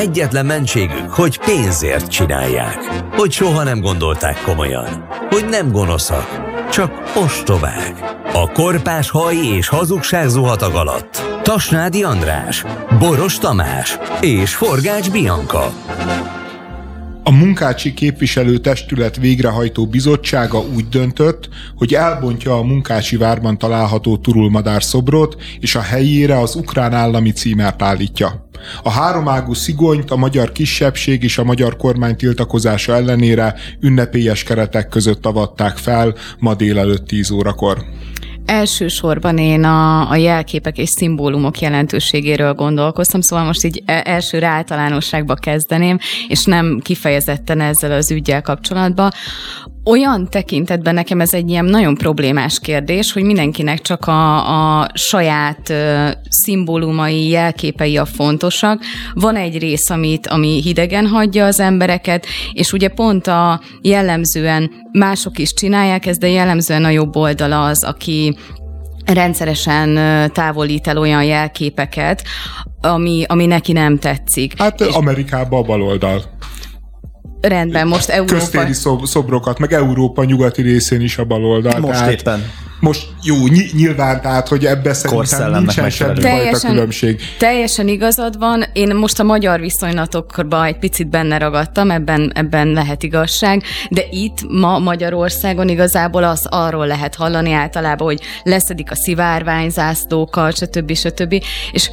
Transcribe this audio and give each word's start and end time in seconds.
Egyetlen 0.00 0.46
mentségük, 0.46 1.10
hogy 1.10 1.38
pénzért 1.38 2.10
csinálják. 2.10 2.76
Hogy 3.12 3.32
soha 3.32 3.62
nem 3.62 3.80
gondolták 3.80 4.42
komolyan. 4.42 5.06
Hogy 5.28 5.44
nem 5.50 5.72
gonoszak, 5.72 6.26
csak 6.70 6.92
ostobák. 7.16 7.94
A 8.32 8.52
korpás 8.52 9.10
haj 9.10 9.36
és 9.36 9.68
hazugság 9.68 10.28
zuhatag 10.28 10.74
alatt. 10.74 11.22
Tasnádi 11.42 12.02
András, 12.02 12.64
Boros 12.98 13.38
Tamás 13.38 13.98
és 14.20 14.54
Forgács 14.54 15.10
Bianca. 15.10 15.72
A 17.22 17.30
munkácsi 17.30 17.94
képviselőtestület 17.94 19.16
végrehajtó 19.16 19.86
bizottsága 19.86 20.58
úgy 20.74 20.88
döntött, 20.88 21.48
hogy 21.76 21.94
elbontja 21.94 22.56
a 22.56 22.62
munkácsi 22.62 23.16
várban 23.16 23.58
található 23.58 24.16
turulmadár 24.16 24.82
szobrot, 24.82 25.36
és 25.58 25.74
a 25.74 25.80
helyére 25.80 26.38
az 26.38 26.54
ukrán 26.54 26.92
állami 26.92 27.32
címert 27.32 27.82
állítja. 27.82 28.48
A 28.82 28.90
háromágú 28.90 29.54
szigonyt 29.54 30.10
a 30.10 30.16
magyar 30.16 30.52
kisebbség 30.52 31.22
és 31.22 31.38
a 31.38 31.44
magyar 31.44 31.76
kormány 31.76 32.16
tiltakozása 32.16 32.94
ellenére 32.94 33.54
ünnepélyes 33.80 34.42
keretek 34.42 34.88
között 34.88 35.26
avatták 35.26 35.76
fel 35.76 36.14
ma 36.38 36.54
délelőtt 36.54 37.06
10 37.06 37.30
órakor. 37.30 37.84
Elsősorban 38.50 39.38
én 39.38 39.64
a, 39.64 40.10
a 40.10 40.16
jelképek 40.16 40.78
és 40.78 40.88
szimbólumok 40.88 41.60
jelentőségéről 41.60 42.54
gondolkoztam, 42.54 43.20
szóval 43.20 43.44
most 43.44 43.64
így 43.64 43.82
e, 43.84 44.02
elsőre 44.04 44.46
általánosságba 44.46 45.34
kezdeném, 45.34 45.98
és 46.28 46.44
nem 46.44 46.80
kifejezetten 46.82 47.60
ezzel 47.60 47.92
az 47.92 48.10
ügyel 48.10 48.42
kapcsolatban 48.42 49.10
olyan 49.84 50.28
tekintetben 50.30 50.94
nekem 50.94 51.20
ez 51.20 51.34
egy 51.34 51.50
ilyen 51.50 51.64
nagyon 51.64 51.94
problémás 51.94 52.58
kérdés, 52.60 53.12
hogy 53.12 53.22
mindenkinek 53.22 53.80
csak 53.80 54.06
a, 54.06 54.80
a 54.80 54.88
saját 54.94 55.68
uh, 55.68 56.10
szimbólumai, 56.28 57.28
jelképei 57.28 57.96
a 57.96 58.04
fontosak. 58.04 58.82
Van 59.14 59.36
egy 59.36 59.58
rész, 59.58 59.90
amit, 59.90 60.26
ami 60.26 60.60
hidegen 60.62 61.06
hagyja 61.06 61.46
az 61.46 61.60
embereket, 61.60 62.26
és 62.52 62.72
ugye 62.72 62.88
pont 62.88 63.26
a 63.26 63.60
jellemzően 63.82 64.70
mások 64.92 65.38
is 65.38 65.54
csinálják 65.54 66.06
ezt, 66.06 66.20
de 66.20 66.28
jellemzően 66.28 66.84
a 66.84 66.90
jobb 66.90 67.16
oldala 67.16 67.64
az, 67.64 67.84
aki 67.84 68.36
rendszeresen 69.04 69.98
távolít 70.32 70.86
el 70.86 70.98
olyan 70.98 71.24
jelképeket, 71.24 72.22
ami, 72.80 73.24
ami 73.26 73.46
neki 73.46 73.72
nem 73.72 73.98
tetszik. 73.98 74.58
Hát 74.58 74.80
és 74.80 74.94
Amerikában 74.94 75.62
a 75.62 75.66
baloldal. 75.66 76.22
Rendben, 77.40 77.86
most 77.86 78.08
Európa... 78.08 78.34
Köztéri 78.34 78.72
szob- 78.72 79.06
szobrokat, 79.06 79.58
meg 79.58 79.72
Európa 79.72 80.24
nyugati 80.24 80.62
részén 80.62 81.00
is 81.00 81.18
a 81.18 81.24
baloldal. 81.24 81.80
Most 81.80 81.92
tehát 81.92 82.12
éppen. 82.12 82.44
Most 82.80 83.08
jó, 83.22 83.46
ny- 83.46 83.72
nyilván, 83.72 84.20
tehát, 84.20 84.48
hogy 84.48 84.66
ebbe 84.66 84.92
szerintem 84.92 85.50
nincsen 85.52 85.90
semmi 85.90 86.20
fajta 86.20 86.68
különbség. 86.68 87.20
Teljesen 87.38 87.88
igazad 87.88 88.38
van. 88.38 88.64
Én 88.72 88.94
most 88.94 89.20
a 89.20 89.22
magyar 89.22 89.60
viszonylatokban 89.60 90.64
egy 90.64 90.78
picit 90.78 91.08
benne 91.08 91.38
ragadtam, 91.38 91.90
ebben, 91.90 92.32
ebben 92.34 92.68
lehet 92.68 93.02
igazság, 93.02 93.62
de 93.90 94.02
itt 94.10 94.38
ma 94.48 94.78
Magyarországon 94.78 95.68
igazából 95.68 96.24
az 96.24 96.46
arról 96.50 96.86
lehet 96.86 97.14
hallani 97.14 97.52
általában, 97.52 98.06
hogy 98.06 98.20
leszedik 98.42 98.90
a 98.90 98.94
szivárványzászlókat, 98.94 100.56
stb. 100.56 100.94
stb. 100.94 101.42
És 101.72 101.90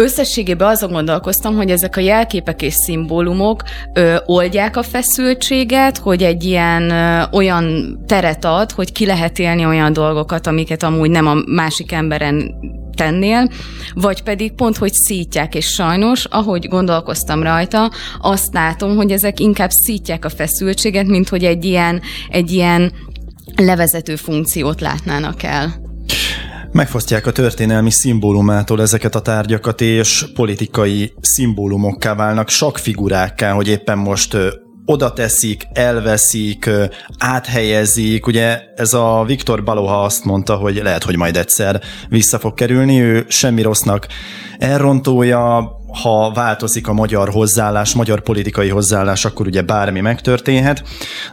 Összességében 0.00 0.68
azon 0.68 0.92
gondolkoztam, 0.92 1.56
hogy 1.56 1.70
ezek 1.70 1.96
a 1.96 2.00
jelképek 2.00 2.62
és 2.62 2.74
szimbólumok 2.74 3.62
ö, 3.92 4.16
oldják 4.24 4.76
a 4.76 4.82
feszültséget, 4.82 5.98
hogy 5.98 6.22
egy 6.22 6.44
ilyen 6.44 6.90
ö, 6.90 7.22
olyan 7.32 7.98
teret 8.06 8.44
ad, 8.44 8.70
hogy 8.70 8.92
ki 8.92 9.06
lehet 9.06 9.38
élni 9.38 9.66
olyan 9.66 9.92
dolgokat, 9.92 10.46
amiket 10.46 10.82
amúgy 10.82 11.10
nem 11.10 11.26
a 11.26 11.34
másik 11.46 11.92
emberen 11.92 12.54
tennél, 12.94 13.50
vagy 13.94 14.22
pedig 14.22 14.52
pont, 14.52 14.76
hogy 14.76 14.92
szítják, 14.92 15.54
és 15.54 15.66
sajnos, 15.66 16.24
ahogy 16.24 16.68
gondolkoztam 16.68 17.42
rajta, 17.42 17.90
azt 18.20 18.52
látom, 18.52 18.96
hogy 18.96 19.10
ezek 19.10 19.40
inkább 19.40 19.70
szítják 19.70 20.24
a 20.24 20.28
feszültséget, 20.28 21.06
mint 21.06 21.28
hogy 21.28 21.44
egy 21.44 21.64
ilyen, 21.64 22.00
egy 22.28 22.50
ilyen 22.50 22.92
levezető 23.56 24.16
funkciót 24.16 24.80
látnának 24.80 25.42
el. 25.42 25.88
Megfosztják 26.72 27.26
a 27.26 27.32
történelmi 27.32 27.90
szimbólumától 27.90 28.80
ezeket 28.80 29.14
a 29.14 29.20
tárgyakat, 29.20 29.80
és 29.80 30.26
politikai 30.34 31.12
szimbólumokká 31.20 32.14
válnak, 32.14 32.48
figurákká, 32.74 33.52
hogy 33.52 33.68
éppen 33.68 33.98
most 33.98 34.36
oda 34.84 35.12
teszik, 35.12 35.66
elveszik, 35.72 36.70
áthelyezik. 37.18 38.26
Ugye 38.26 38.60
ez 38.74 38.94
a 38.94 39.24
Viktor 39.26 39.62
Baloha 39.62 40.02
azt 40.02 40.24
mondta, 40.24 40.54
hogy 40.56 40.80
lehet, 40.82 41.04
hogy 41.04 41.16
majd 41.16 41.36
egyszer 41.36 41.80
vissza 42.08 42.38
fog 42.38 42.54
kerülni, 42.54 43.00
ő 43.00 43.24
semmi 43.28 43.62
rossznak 43.62 44.06
elrontója, 44.58 45.70
ha 46.02 46.32
változik 46.32 46.88
a 46.88 46.92
magyar 46.92 47.28
hozzáállás, 47.28 47.94
magyar 47.94 48.20
politikai 48.20 48.68
hozzáállás, 48.68 49.24
akkor 49.24 49.46
ugye 49.46 49.62
bármi 49.62 50.00
megtörténhet. 50.00 50.82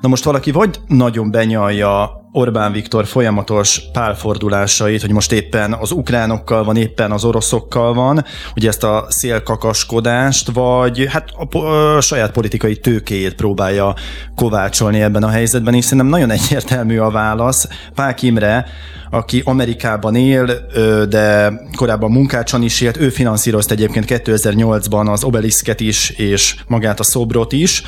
Na 0.01 0.07
most 0.07 0.23
valaki 0.23 0.51
vagy 0.51 0.79
nagyon 0.87 1.31
benyalja 1.31 2.25
Orbán 2.37 2.71
Viktor 2.71 3.05
folyamatos 3.05 3.81
pálfordulásait, 3.91 5.01
hogy 5.01 5.11
most 5.11 5.31
éppen 5.31 5.73
az 5.73 5.91
ukránokkal 5.91 6.63
van, 6.63 6.77
éppen 6.77 7.11
az 7.11 7.23
oroszokkal 7.23 7.93
van, 7.93 8.25
ugye 8.55 8.67
ezt 8.67 8.83
a 8.83 9.05
szélkakaskodást, 9.09 10.51
vagy 10.51 11.07
hát 11.09 11.29
a, 11.29 11.57
a 11.57 12.01
saját 12.01 12.31
politikai 12.31 12.75
tőkéjét 12.75 13.35
próbálja 13.35 13.95
kovácsolni 14.35 15.01
ebben 15.01 15.23
a 15.23 15.29
helyzetben, 15.29 15.73
és 15.73 15.83
szerintem 15.83 16.07
nagyon 16.07 16.29
egyértelmű 16.29 16.97
a 16.97 17.09
válasz. 17.09 17.67
Pák 17.95 18.21
Imre, 18.21 18.65
aki 19.09 19.41
Amerikában 19.45 20.15
él, 20.15 20.67
de 21.09 21.53
korábban 21.75 22.11
munkácson 22.11 22.61
is 22.61 22.81
élt, 22.81 22.97
ő 22.97 23.09
finanszírozta 23.09 23.73
egyébként 23.73 24.05
2008-ban 24.09 25.11
az 25.11 25.23
obeliszket 25.23 25.79
is, 25.79 26.09
és 26.09 26.55
magát 26.67 26.99
a 26.99 27.03
szobrot 27.03 27.51
is. 27.51 27.83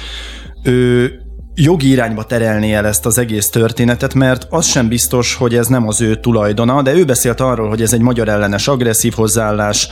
Ő 0.64 1.12
jogi 1.62 1.90
irányba 1.90 2.24
terelni 2.24 2.74
el 2.74 2.86
ezt 2.86 3.06
az 3.06 3.18
egész 3.18 3.50
történetet, 3.50 4.14
mert 4.14 4.48
az 4.50 4.66
sem 4.66 4.88
biztos, 4.88 5.36
hogy 5.36 5.56
ez 5.56 5.68
nem 5.68 5.88
az 5.88 6.02
ő 6.02 6.16
tulajdona, 6.16 6.82
de 6.82 6.94
ő 6.94 7.06
beszélt 7.06 7.40
arról, 7.40 7.70
hogy 7.70 7.82
ez 7.82 7.94
egy 7.94 8.02
magyar 8.02 8.28
ellenes 8.28 8.68
agresszív 8.68 9.14
hozzáállás, 9.14 9.88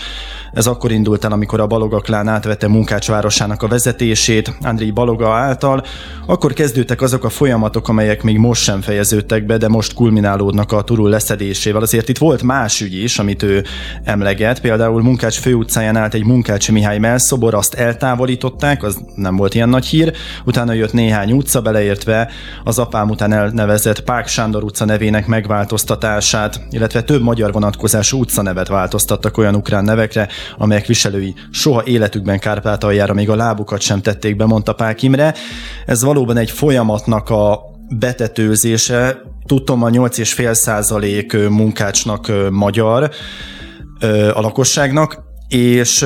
ez 0.53 0.67
akkor 0.67 0.91
indult 0.91 1.25
el, 1.25 1.31
amikor 1.31 1.59
a 1.59 1.67
Balogaklán 1.67 2.27
átvette 2.27 2.67
Munkács 2.67 3.07
városának 3.07 3.63
a 3.63 3.67
vezetését 3.67 4.57
Andrei 4.61 4.91
Baloga 4.91 5.33
által. 5.33 5.83
Akkor 6.25 6.53
kezdődtek 6.53 7.01
azok 7.01 7.23
a 7.23 7.29
folyamatok, 7.29 7.87
amelyek 7.87 8.23
még 8.23 8.37
most 8.37 8.61
sem 8.61 8.81
fejeződtek 8.81 9.45
be, 9.45 9.57
de 9.57 9.67
most 9.67 9.93
kulminálódnak 9.93 10.71
a 10.71 10.81
turul 10.81 11.09
leszedésével. 11.09 11.81
Azért 11.81 12.09
itt 12.09 12.17
volt 12.17 12.43
más 12.43 12.81
ügy 12.81 12.93
is, 12.93 13.19
amit 13.19 13.43
ő 13.43 13.63
emleget. 14.03 14.61
Például 14.61 15.01
Munkács 15.01 15.39
főutcáján 15.39 15.95
állt 15.95 16.13
egy 16.13 16.25
Munkács 16.25 16.71
Mihály 16.71 16.99
melszobor, 16.99 17.53
azt 17.53 17.73
eltávolították, 17.73 18.83
az 18.83 18.99
nem 19.15 19.35
volt 19.35 19.55
ilyen 19.55 19.69
nagy 19.69 19.85
hír. 19.85 20.13
Utána 20.45 20.73
jött 20.73 20.93
néhány 20.93 21.31
utca, 21.31 21.56
beleértve 21.61 22.29
az 22.63 22.79
apám 22.79 23.09
után 23.09 23.33
elnevezett 23.33 24.03
Pák 24.03 24.27
Sándor 24.27 24.63
utca 24.63 24.85
nevének 24.85 25.27
megváltoztatását, 25.27 26.61
illetve 26.69 27.01
több 27.01 27.21
magyar 27.21 27.51
vonatkozású 27.51 28.19
utcanevet 28.19 28.67
változtattak 28.67 29.37
olyan 29.37 29.55
ukrán 29.55 29.83
nevekre, 29.83 30.27
amelyek 30.57 30.85
viselői 30.85 31.35
soha 31.51 31.83
életükben 31.85 32.39
Kárpátaljára 32.39 33.13
még 33.13 33.29
a 33.29 33.35
lábukat 33.35 33.81
sem 33.81 34.01
tették 34.01 34.35
be, 34.35 34.45
mondta 34.45 34.73
Pák 34.73 35.01
Imre. 35.01 35.33
Ez 35.85 36.03
valóban 36.03 36.37
egy 36.37 36.51
folyamatnak 36.51 37.29
a 37.29 37.59
betetőzése. 37.99 39.21
Tudtom, 39.45 39.83
a 39.83 39.89
8,5 39.89 40.53
százalék 40.53 41.49
munkácsnak 41.49 42.31
magyar 42.49 43.11
a 44.33 44.41
lakosságnak, 44.41 45.23
és 45.47 46.05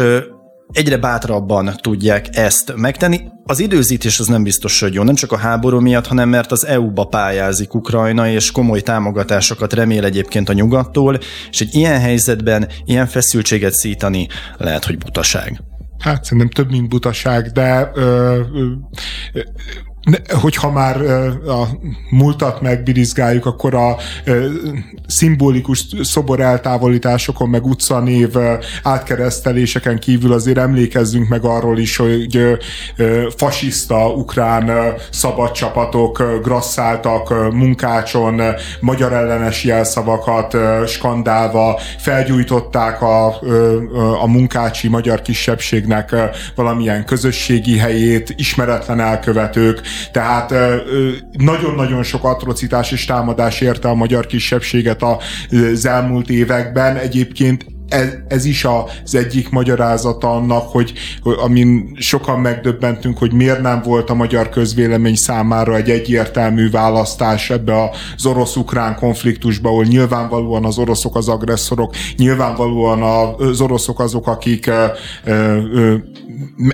egyre 0.72 0.98
bátrabban 0.98 1.76
tudják 1.82 2.28
ezt 2.32 2.74
megtenni. 2.76 3.20
Az 3.44 3.59
időzítés 3.59 4.20
az 4.20 4.28
nem 4.28 4.44
biztos, 4.44 4.80
hogy 4.80 4.94
jó, 4.94 5.04
nem 5.04 5.16
csak 5.16 5.32
a 5.32 5.38
háború 5.38 5.80
miatt, 5.80 6.08
hanem 6.08 6.30
mert 6.30 6.52
az 6.52 6.66
EU-ba 6.66 7.06
pályázik 7.06 7.74
Ukrajna, 7.74 8.28
és 8.28 8.52
komoly 8.52 8.82
támogatásokat 8.82 9.74
remél 9.74 10.06
egyébként 10.06 10.50
a 10.50 10.54
nyugattól, 10.54 11.20
és 11.50 11.62
egy 11.62 11.76
ilyen 11.76 12.00
helyzetben 12.00 12.68
ilyen 12.86 13.08
feszültséget 13.08 13.74
szítani 13.74 14.28
lehet, 14.58 14.86
hogy 14.86 14.98
butaság. 14.98 15.62
Hát 16.00 16.23
szerintem 16.23 16.50
több, 16.50 16.72
mint 16.72 16.90
butaság, 16.90 17.52
de 17.52 17.91
ö, 17.94 18.40
ö, 18.53 18.72
hogyha 20.42 20.72
már 20.72 21.02
a 21.48 21.68
múltat 22.09 22.62
megbirizgáljuk, 22.62 23.46
akkor 23.46 23.76
a 23.76 23.98
szimbolikus 25.08 25.86
szobor 26.02 26.40
eltávolításokon, 26.40 27.50
meg 27.50 27.66
utcanév 27.66 28.30
átkereszteléseken 28.84 30.00
kívül 30.00 30.34
azért 30.34 30.58
emlékezzünk 30.58 31.28
meg 31.28 31.44
arról 31.44 31.78
is, 31.78 31.96
hogy 31.98 32.58
fasiszta 33.36 34.09
ukrán 34.09 34.94
szabadcsapatok 35.12 36.40
grasszáltak 36.44 37.52
munkácson, 37.53 38.42
magyar 38.80 39.14
ellenes 39.14 39.64
jelszavakat 39.64 40.58
skandálva, 40.88 41.80
felgyújtották 41.98 43.02
a, 43.02 43.28
a 44.22 44.28
munkácsi 44.28 44.88
magyar 44.88 45.22
kisebbségnek 45.22 46.16
valamilyen 46.56 47.06
közösségi 47.06 47.78
helyét, 47.78 48.34
ismeretlen 48.38 49.00
elkövetők, 49.00 49.82
tehát 50.11 50.53
nagyon-nagyon 51.32 52.03
sok 52.03 52.23
atrocitás 52.23 52.91
és 52.91 53.05
támadás 53.05 53.61
érte 53.61 53.90
a 53.90 53.96
magyar 53.96 54.26
kisebbséget 54.26 55.03
az 55.03 55.85
elmúlt 55.85 56.29
években. 56.29 56.96
Egyébként 56.96 57.66
ez, 57.91 58.14
ez 58.28 58.46
is 58.46 58.66
az 58.66 59.16
egyik 59.16 59.49
magyarázata 59.49 60.32
annak, 60.32 60.70
hogy, 60.70 60.93
amin 61.23 61.96
sokan 61.99 62.40
megdöbbentünk, 62.40 63.17
hogy 63.17 63.34
miért 63.34 63.61
nem 63.61 63.82
volt 63.82 64.09
a 64.09 64.14
magyar 64.14 64.49
közvélemény 64.49 65.16
számára 65.16 65.76
egy 65.76 65.90
egyértelmű 65.90 66.70
választás 66.70 67.49
ebbe 67.49 67.90
az 68.16 68.26
orosz-ukrán 68.26 68.96
konfliktusba, 68.96 69.70
ahol 69.70 69.84
nyilvánvalóan 69.84 70.66
az 70.66 70.78
oroszok 70.78 71.16
az 71.16 71.28
agresszorok, 71.28 71.93
nyilvánvalóan 72.17 73.02
az 73.02 73.61
oroszok 73.61 73.99
azok, 73.99 74.28
akik 74.28 74.67
ö, 74.67 74.85
ö, 75.26 75.96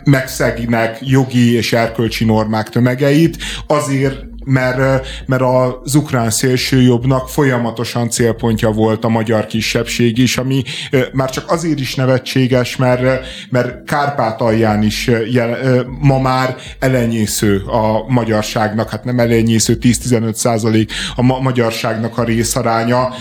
megszegnek 0.03 0.97
jogi 1.01 1.53
és 1.53 1.73
erkölcsi 1.73 2.25
normák 2.25 2.69
tömegeit, 2.69 3.37
azért 3.67 4.35
mert, 4.47 5.07
mert 5.25 5.41
az 5.41 5.95
ukrán 5.95 6.29
szélsőjobbnak 6.29 7.29
folyamatosan 7.29 8.09
célpontja 8.09 8.69
volt 8.71 9.03
a 9.03 9.09
magyar 9.09 9.45
kisebbség 9.45 10.17
is, 10.17 10.37
ami 10.37 10.63
már 11.11 11.29
csak 11.29 11.51
azért 11.51 11.79
is 11.79 11.95
nevetséges, 11.95 12.75
mert, 12.75 13.25
mert 13.49 13.83
Kárpátalján 13.83 14.83
is 14.83 15.11
jel, 15.31 15.57
ma 15.99 16.19
már 16.19 16.55
elenyésző 16.79 17.63
a 17.65 18.05
magyarságnak, 18.07 18.89
hát 18.89 19.03
nem 19.03 19.19
elenyésző, 19.19 19.77
10-15 19.81 20.33
százalék 20.33 20.91
a 21.15 21.21
magyarságnak 21.21 22.17
a 22.17 22.23
részaránya, 22.23 23.13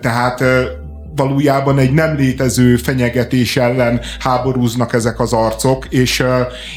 tehát 0.00 0.44
valójában 1.16 1.78
egy 1.78 1.92
nem 1.92 2.16
létező 2.16 2.76
fenyegetés 2.76 3.56
ellen 3.56 4.00
háborúznak 4.18 4.92
ezek 4.92 5.20
az 5.20 5.32
arcok, 5.32 5.86
és, 5.88 6.24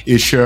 és 0.03 0.39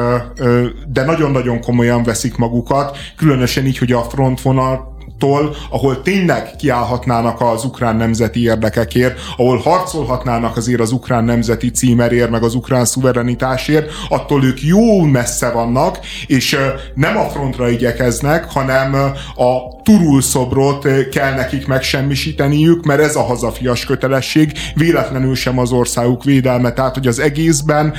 de 0.87 1.03
nagyon-nagyon 1.03 1.61
komolyan 1.61 2.03
veszik 2.03 2.35
magukat, 2.35 2.97
különösen 3.15 3.65
így, 3.65 3.77
hogy 3.77 3.91
a 3.91 4.01
frontvonal 4.01 4.97
tól, 5.19 5.55
ahol 5.69 6.01
tényleg 6.01 6.55
kiállhatnának 6.55 7.41
az 7.41 7.63
ukrán 7.63 7.95
nemzeti 7.95 8.41
érdekekért, 8.41 9.19
ahol 9.37 9.57
harcolhatnának 9.57 10.57
azért 10.57 10.79
az 10.79 10.91
ukrán 10.91 11.23
nemzeti 11.23 11.71
címerért, 11.71 12.29
meg 12.29 12.43
az 12.43 12.55
ukrán 12.55 12.85
szuverenitásért, 12.85 13.91
attól 14.09 14.43
ők 14.43 14.61
jó 14.61 15.01
messze 15.01 15.49
vannak, 15.51 15.99
és 16.27 16.57
nem 16.95 17.17
a 17.17 17.29
frontra 17.29 17.69
igyekeznek, 17.69 18.51
hanem 18.51 18.93
a 19.35 19.81
turul 19.83 20.21
szobrot 20.21 20.87
kell 21.11 21.33
nekik 21.33 21.67
megsemmisíteniük, 21.67 22.85
mert 22.85 23.01
ez 23.01 23.15
a 23.15 23.23
hazafias 23.23 23.85
kötelesség, 23.85 24.51
véletlenül 24.75 25.35
sem 25.35 25.59
az 25.59 25.71
országuk 25.71 26.23
védelme, 26.23 26.71
tehát 26.73 26.93
hogy 26.93 27.07
az 27.07 27.19
egészben 27.19 27.93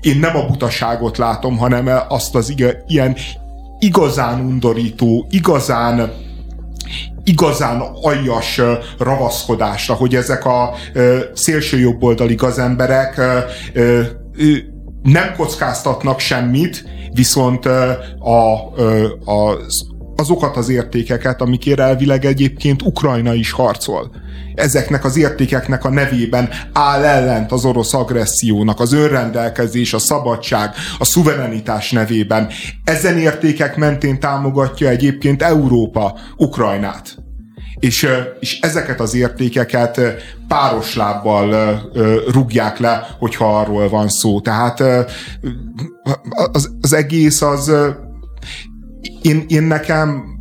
én 0.00 0.18
nem 0.18 0.36
a 0.36 0.46
butaságot 0.46 1.18
látom, 1.18 1.56
hanem 1.56 1.90
azt 2.08 2.34
az 2.34 2.54
ilyen 2.86 3.16
igazán 3.78 4.40
undorító, 4.40 5.26
igazán 5.30 6.12
igazán 7.24 7.80
aljas 8.02 8.60
ravaszkodásra, 8.98 9.94
hogy 9.94 10.14
ezek 10.14 10.44
a 10.44 10.74
szélsőjobboldali 11.34 12.34
gazemberek 12.34 13.20
nem 15.02 15.34
kockáztatnak 15.36 16.18
semmit, 16.18 16.84
viszont 17.12 17.66
a, 18.18 18.72
a, 19.24 19.56
azokat 20.18 20.56
az 20.56 20.68
értékeket, 20.68 21.40
amikért 21.40 21.80
elvileg 21.80 22.24
egyébként 22.24 22.82
Ukrajna 22.82 23.34
is 23.34 23.50
harcol 23.50 24.10
ezeknek 24.58 25.04
az 25.04 25.16
értékeknek 25.16 25.84
a 25.84 25.90
nevében 25.90 26.48
áll 26.72 27.04
ellent 27.04 27.52
az 27.52 27.64
orosz 27.64 27.94
agressziónak, 27.94 28.80
az 28.80 28.92
önrendelkezés, 28.92 29.92
a 29.92 29.98
szabadság, 29.98 30.70
a 30.98 31.04
szuverenitás 31.04 31.90
nevében. 31.90 32.48
Ezen 32.84 33.18
értékek 33.18 33.76
mentén 33.76 34.20
támogatja 34.20 34.88
egyébként 34.88 35.42
Európa 35.42 36.18
Ukrajnát. 36.36 37.16
És, 37.78 38.08
és 38.40 38.60
ezeket 38.60 39.00
az 39.00 39.14
értékeket 39.14 40.00
páros 40.48 40.94
lábbal 40.94 41.80
rúgják 42.32 42.78
le, 42.78 43.06
hogyha 43.18 43.58
arról 43.58 43.88
van 43.88 44.08
szó. 44.08 44.40
Tehát 44.40 44.80
az, 46.52 46.70
az 46.80 46.92
egész 46.92 47.42
az 47.42 47.72
én, 49.22 49.44
én 49.48 49.62
nekem 49.62 50.36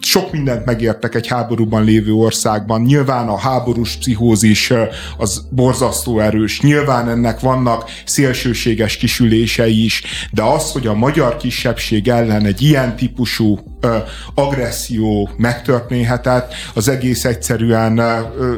sok 0.00 0.32
mindent 0.32 0.64
megértek 0.64 1.14
egy 1.14 1.26
háborúban 1.26 1.84
lévő 1.84 2.12
országban. 2.12 2.82
Nyilván 2.82 3.28
a 3.28 3.38
háborús 3.38 3.96
pszichózis 3.96 4.72
az 5.16 5.46
borzasztó 5.50 6.20
erős. 6.20 6.60
Nyilván 6.60 7.08
ennek 7.08 7.40
vannak 7.40 7.90
szélsőséges 8.04 8.96
kisülései 8.96 9.84
is, 9.84 10.02
de 10.30 10.42
az, 10.42 10.72
hogy 10.72 10.86
a 10.86 10.94
magyar 10.94 11.36
kisebbség 11.36 12.08
ellen 12.08 12.44
egy 12.44 12.62
ilyen 12.62 12.96
típusú 12.96 13.58
ö, 13.80 13.96
agresszió 14.34 15.30
megtörténhetett, 15.36 16.52
az 16.74 16.88
egész 16.88 17.24
egyszerűen 17.24 17.98
ö, 17.98 18.54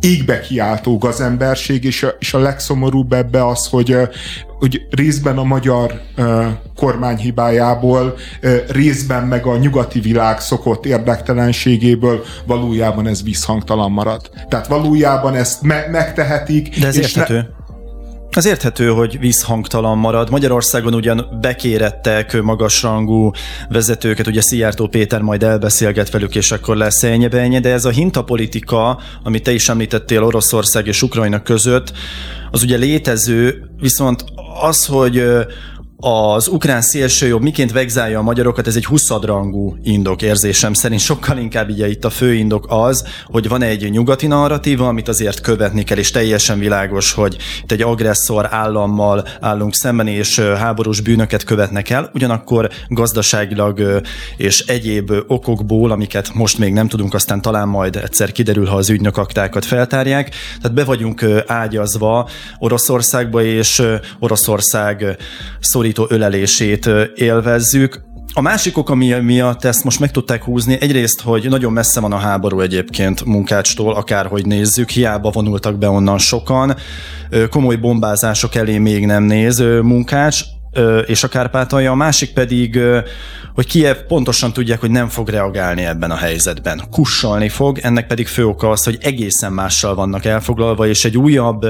égbe 0.00 0.40
kiáltó 0.40 0.98
gazemberség, 0.98 1.84
és 1.84 2.02
a, 2.02 2.16
és 2.18 2.34
a 2.34 2.38
legszomorúbb 2.38 3.12
ebbe 3.12 3.46
az, 3.46 3.66
hogy 3.66 3.96
hogy 4.58 4.86
részben 4.90 5.38
a 5.38 5.44
magyar 5.44 6.00
uh, 6.16 6.44
kormány 6.76 7.16
hibájából, 7.16 8.14
uh, 8.42 8.56
részben 8.68 9.26
meg 9.26 9.46
a 9.46 9.56
nyugati 9.56 10.00
világ 10.00 10.40
szokott 10.40 10.86
érdektelenségéből 10.86 12.24
valójában 12.46 13.06
ez 13.06 13.22
visszhangtalan 13.22 13.90
marad. 13.90 14.30
Tehát 14.48 14.66
valójában 14.66 15.34
ezt 15.34 15.62
me- 15.62 15.90
megtehetik. 15.90 16.78
De 16.78 16.86
ez 16.86 16.98
érthető. 16.98 17.34
Ne- 17.34 17.57
az 18.36 18.44
érthető, 18.44 18.88
hogy 18.88 19.18
vízhangtalan 19.18 19.98
marad. 19.98 20.30
Magyarországon 20.30 20.94
ugyan 20.94 21.38
bekérettek 21.40 22.42
magasrangú 22.42 23.30
vezetőket, 23.68 24.26
ugye 24.26 24.40
Szijjártó 24.40 24.86
Péter 24.86 25.20
majd 25.20 25.42
elbeszélget 25.42 26.10
velük, 26.10 26.34
és 26.34 26.50
akkor 26.50 26.76
lesz 26.76 27.02
ennyi 27.02 27.28
de 27.58 27.72
ez 27.72 27.84
a 27.84 27.90
hintapolitika, 27.90 28.98
amit 29.22 29.42
te 29.42 29.52
is 29.52 29.68
említettél 29.68 30.22
Oroszország 30.22 30.86
és 30.86 31.02
Ukrajna 31.02 31.42
között, 31.42 31.92
az 32.50 32.62
ugye 32.62 32.76
létező, 32.76 33.70
viszont 33.80 34.24
az, 34.60 34.86
hogy 34.86 35.24
az 36.00 36.48
ukrán 36.48 36.80
szélsőjobb 36.80 37.42
miként 37.42 37.72
vegzálja 37.72 38.18
a 38.18 38.22
magyarokat, 38.22 38.66
ez 38.66 38.76
egy 38.76 38.84
huszadrangú 38.84 39.76
indok 39.82 40.22
érzésem 40.22 40.72
szerint. 40.72 41.00
Sokkal 41.00 41.38
inkább 41.38 41.70
ugye 41.70 41.88
itt 41.88 42.04
a 42.04 42.10
fő 42.10 42.34
indok 42.34 42.66
az, 42.68 43.04
hogy 43.24 43.48
van 43.48 43.62
egy 43.62 43.90
nyugati 43.90 44.26
narratíva, 44.26 44.88
amit 44.88 45.08
azért 45.08 45.40
követni 45.40 45.82
kell, 45.82 45.96
és 45.96 46.10
teljesen 46.10 46.58
világos, 46.58 47.12
hogy 47.12 47.36
itt 47.62 47.72
egy 47.72 47.82
agresszor 47.82 48.46
állammal 48.50 49.24
állunk 49.40 49.74
szemben, 49.74 50.06
és 50.06 50.38
háborús 50.38 51.00
bűnöket 51.00 51.44
követnek 51.44 51.90
el, 51.90 52.10
ugyanakkor 52.14 52.70
gazdaságilag 52.88 54.02
és 54.36 54.60
egyéb 54.60 55.12
okokból, 55.26 55.90
amiket 55.90 56.34
most 56.34 56.58
még 56.58 56.72
nem 56.72 56.88
tudunk, 56.88 57.14
aztán 57.14 57.42
talán 57.42 57.68
majd 57.68 57.96
egyszer 57.96 58.32
kiderül, 58.32 58.66
ha 58.66 58.76
az 58.76 58.90
ügynökaktákat 58.90 59.64
feltárják. 59.64 60.34
Tehát 60.60 60.76
be 60.76 60.84
vagyunk 60.84 61.24
ágyazva 61.46 62.28
Oroszországba, 62.58 63.42
és 63.42 63.82
Oroszország 64.18 65.16
szorít 65.60 65.86
szorító 65.88 66.14
ölelését 66.16 66.90
élvezzük. 67.14 68.00
A 68.32 68.40
másik 68.40 68.78
ok, 68.78 68.90
ami 68.90 69.14
miatt 69.22 69.64
ezt 69.64 69.84
most 69.84 70.00
meg 70.00 70.10
tudták 70.10 70.44
húzni, 70.44 70.76
egyrészt, 70.80 71.20
hogy 71.20 71.48
nagyon 71.48 71.72
messze 71.72 72.00
van 72.00 72.12
a 72.12 72.16
háború 72.16 72.60
egyébként 72.60 73.24
munkácstól, 73.24 73.94
akárhogy 73.94 74.46
nézzük, 74.46 74.90
hiába 74.90 75.30
vonultak 75.30 75.78
be 75.78 75.88
onnan 75.88 76.18
sokan, 76.18 76.76
komoly 77.50 77.76
bombázások 77.76 78.54
elé 78.54 78.78
még 78.78 79.06
nem 79.06 79.22
néz 79.22 79.58
munkács, 79.82 80.44
és 81.06 81.24
a 81.24 81.28
Kárpátalja, 81.28 81.90
a 81.90 81.94
másik 81.94 82.32
pedig, 82.32 82.78
hogy 83.54 83.66
Kiev 83.66 83.96
pontosan 84.08 84.52
tudják, 84.52 84.80
hogy 84.80 84.90
nem 84.90 85.08
fog 85.08 85.28
reagálni 85.28 85.84
ebben 85.84 86.10
a 86.10 86.16
helyzetben. 86.16 86.82
Kussolni 86.90 87.48
fog, 87.48 87.78
ennek 87.78 88.06
pedig 88.06 88.26
fő 88.26 88.46
oka 88.46 88.70
az, 88.70 88.84
hogy 88.84 88.98
egészen 89.00 89.52
mással 89.52 89.94
vannak 89.94 90.24
elfoglalva, 90.24 90.86
és 90.86 91.04
egy 91.04 91.16
újabb 91.16 91.66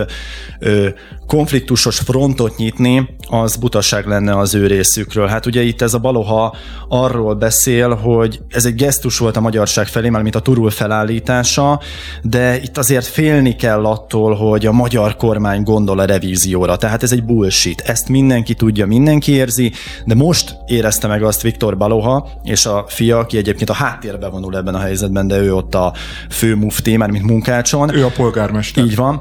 konfliktusos 1.27 1.99
frontot 1.99 2.57
nyitni, 2.57 3.17
az 3.29 3.57
butaság 3.57 4.07
lenne 4.07 4.39
az 4.39 4.55
ő 4.55 4.67
részükről. 4.67 5.27
Hát 5.27 5.47
ugye 5.47 5.63
itt 5.63 5.83
ez 5.83 5.95
a 5.95 5.99
baloha 5.99 6.57
arról 6.89 7.35
beszél, 7.35 7.95
hogy 7.95 8.41
ez 8.49 8.65
egy 8.65 8.75
gesztus 8.75 9.19
volt 9.19 9.37
a 9.37 9.41
magyarság 9.41 9.87
felé, 9.87 10.09
mint 10.09 10.35
a 10.35 10.41
turul 10.41 10.71
felállítása, 10.71 11.81
de 12.23 12.61
itt 12.61 12.79
azért 12.79 13.07
félni 13.07 13.57
kell 13.57 13.85
attól, 13.85 14.35
hogy 14.35 14.67
a 14.67 14.73
magyar 14.73 15.17
kormány 15.17 15.63
gondol 15.63 15.99
a 15.99 16.05
revízióra. 16.05 16.77
Tehát 16.77 17.03
ez 17.03 17.13
egy 17.13 17.25
bullshit. 17.25 17.81
Ezt 17.81 18.09
mindenki 18.09 18.55
tudja, 18.55 18.87
mindenki 18.89 19.33
érzi, 19.33 19.73
de 20.05 20.15
most 20.15 20.57
érezte 20.67 21.07
meg 21.07 21.23
azt 21.23 21.43
Viktor 21.43 21.77
Baloha 21.77 22.29
és 22.43 22.67
a 22.67 22.85
fia, 22.89 23.19
aki 23.19 23.37
egyébként 23.37 23.71
a 23.71 23.73
háttérbe 23.73 24.29
vonul 24.29 24.57
ebben 24.57 24.75
a 24.75 24.79
helyzetben, 24.79 25.27
de 25.27 25.39
ő 25.39 25.55
ott 25.55 25.75
a 25.75 25.93
fő 26.31 26.55
mufti, 26.55 26.97
már 26.97 27.11
mint 27.11 27.25
munkácson. 27.25 27.95
Ő 27.95 28.05
a 28.05 28.13
polgármester. 28.17 28.85
Így 28.85 28.97
van. 28.97 29.21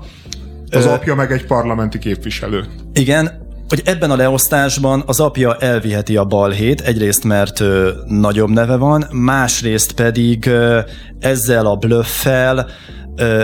Az 0.71 0.85
apja 0.85 1.15
meg 1.15 1.31
egy 1.31 1.45
parlamenti 1.45 1.99
képviselő. 1.99 2.65
Igen, 2.93 3.45
hogy 3.67 3.81
ebben 3.85 4.11
a 4.11 4.15
leosztásban 4.15 5.03
az 5.05 5.19
apja 5.19 5.55
elviheti 5.55 6.17
a 6.17 6.25
balhét, 6.25 6.81
egyrészt 6.81 7.23
mert 7.23 7.59
ö, 7.59 7.91
nagyobb 8.05 8.49
neve 8.49 8.75
van, 8.75 9.05
másrészt 9.11 9.91
pedig 9.91 10.45
ö, 10.45 10.79
ezzel 11.19 11.65
a 11.65 11.75
blöffel 11.75 12.67
ö, 13.15 13.43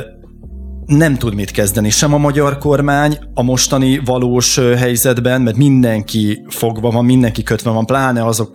nem 0.85 1.17
tud 1.17 1.33
mit 1.33 1.51
kezdeni 1.51 1.89
sem 1.89 2.13
a 2.13 2.17
magyar 2.17 2.57
kormány, 2.57 3.19
a 3.33 3.43
mostani 3.43 4.01
valós 4.05 4.55
helyzetben, 4.55 5.41
mert 5.41 5.57
mindenki 5.57 6.45
fogva 6.47 6.89
van, 6.89 7.05
mindenki 7.05 7.43
kötve 7.43 7.71
van, 7.71 7.85
pláne 7.85 8.25
azok, 8.25 8.51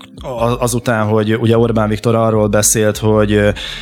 azután, 0.58 1.06
hogy 1.06 1.37
ugye 1.37 1.58
Orbán 1.58 1.88
Viktor 1.88 2.14
arról 2.14 2.47
beszélt, 2.47 2.97
hogy 2.97 3.40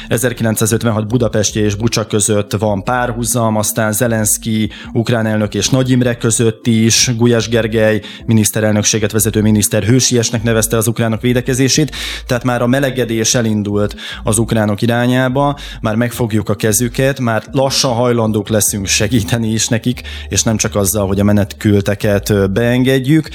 1956 0.08 1.06
Budapestje 1.06 1.62
és 1.62 1.74
Bucsa 1.74 2.06
között 2.06 2.52
van 2.52 2.82
párhuzam, 2.82 3.56
aztán 3.56 3.92
Zelenszky, 3.92 4.70
ukrán 4.92 5.26
elnök 5.26 5.54
és 5.54 5.68
Nagy 5.68 5.90
Imre 5.90 6.16
között 6.16 6.66
is, 6.66 7.10
Gulyás 7.16 7.48
Gergely 7.48 8.00
miniszterelnökséget 8.26 9.12
vezető 9.12 9.40
miniszter 9.42 9.82
hősiesnek 9.82 10.42
nevezte 10.42 10.76
az 10.76 10.86
ukránok 10.86 11.20
védekezését, 11.20 11.96
tehát 12.26 12.44
már 12.44 12.62
a 12.62 12.66
melegedés 12.66 13.34
elindult 13.34 13.96
az 14.24 14.38
ukránok 14.38 14.82
irányába, 14.82 15.58
már 15.80 15.94
megfogjuk 15.94 16.48
a 16.48 16.54
kezüket, 16.54 17.20
már 17.20 17.42
lassan 17.52 17.94
hajlandók 18.36 18.48
leszünk 18.48 18.86
segíteni 18.86 19.48
is 19.48 19.68
nekik, 19.68 20.02
és 20.28 20.42
nem 20.42 20.56
csak 20.56 20.74
azzal, 20.74 21.06
hogy 21.06 21.20
a 21.20 21.24
menetkülteket 21.24 22.52
beengedjük. 22.52 23.28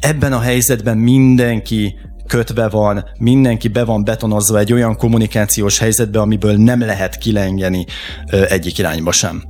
Ebben 0.00 0.32
a 0.32 0.40
helyzetben 0.40 0.98
mindenki 0.98 1.94
kötve 2.26 2.68
van, 2.68 3.04
mindenki 3.18 3.68
be 3.68 3.84
van 3.84 4.04
betonozva 4.04 4.58
egy 4.58 4.72
olyan 4.72 4.96
kommunikációs 4.96 5.78
helyzetbe, 5.78 6.20
amiből 6.20 6.56
nem 6.56 6.80
lehet 6.80 7.18
kilengeni 7.18 7.86
egyik 8.48 8.78
irányba 8.78 9.12
sem. 9.12 9.42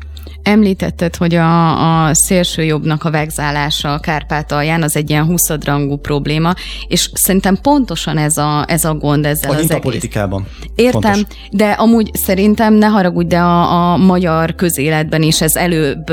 Említetted, 0.44 1.16
hogy 1.16 1.34
a, 1.34 2.06
a 2.06 2.14
szélsőjobbnak 2.14 3.04
a 3.04 3.10
vegzálása 3.10 3.92
a 3.92 3.98
Kárpátalján 3.98 4.82
az 4.82 4.96
egy 4.96 5.10
ilyen 5.10 5.24
huszadrangú 5.24 5.96
probléma, 5.96 6.54
és 6.88 7.10
szerintem 7.12 7.58
pontosan 7.62 8.18
ez 8.18 8.36
a, 8.36 8.64
ez 8.68 8.84
a 8.84 8.94
gond 8.94 9.26
ezzel 9.26 9.50
a 9.50 9.54
az 9.54 9.70
egész. 9.70 9.82
politikában. 9.82 10.46
Értem, 10.74 11.00
Fontos. 11.00 11.36
de 11.50 11.70
amúgy 11.70 12.10
szerintem 12.12 12.74
ne 12.74 12.86
haragudj, 12.86 13.28
de 13.28 13.38
a, 13.38 13.92
a 13.92 13.96
magyar 13.96 14.54
közéletben 14.54 15.22
is 15.22 15.40
ez 15.42 15.56
előbb 15.56 16.12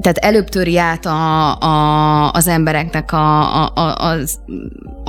tehát 0.00 0.16
előbb 0.18 0.48
töri 0.48 0.78
át 0.78 1.06
a, 1.06 1.54
a, 1.58 2.30
az 2.30 2.46
embereknek 2.46 3.12
a, 3.12 3.62
a, 3.64 3.72
a, 3.74 3.94
az 3.96 4.38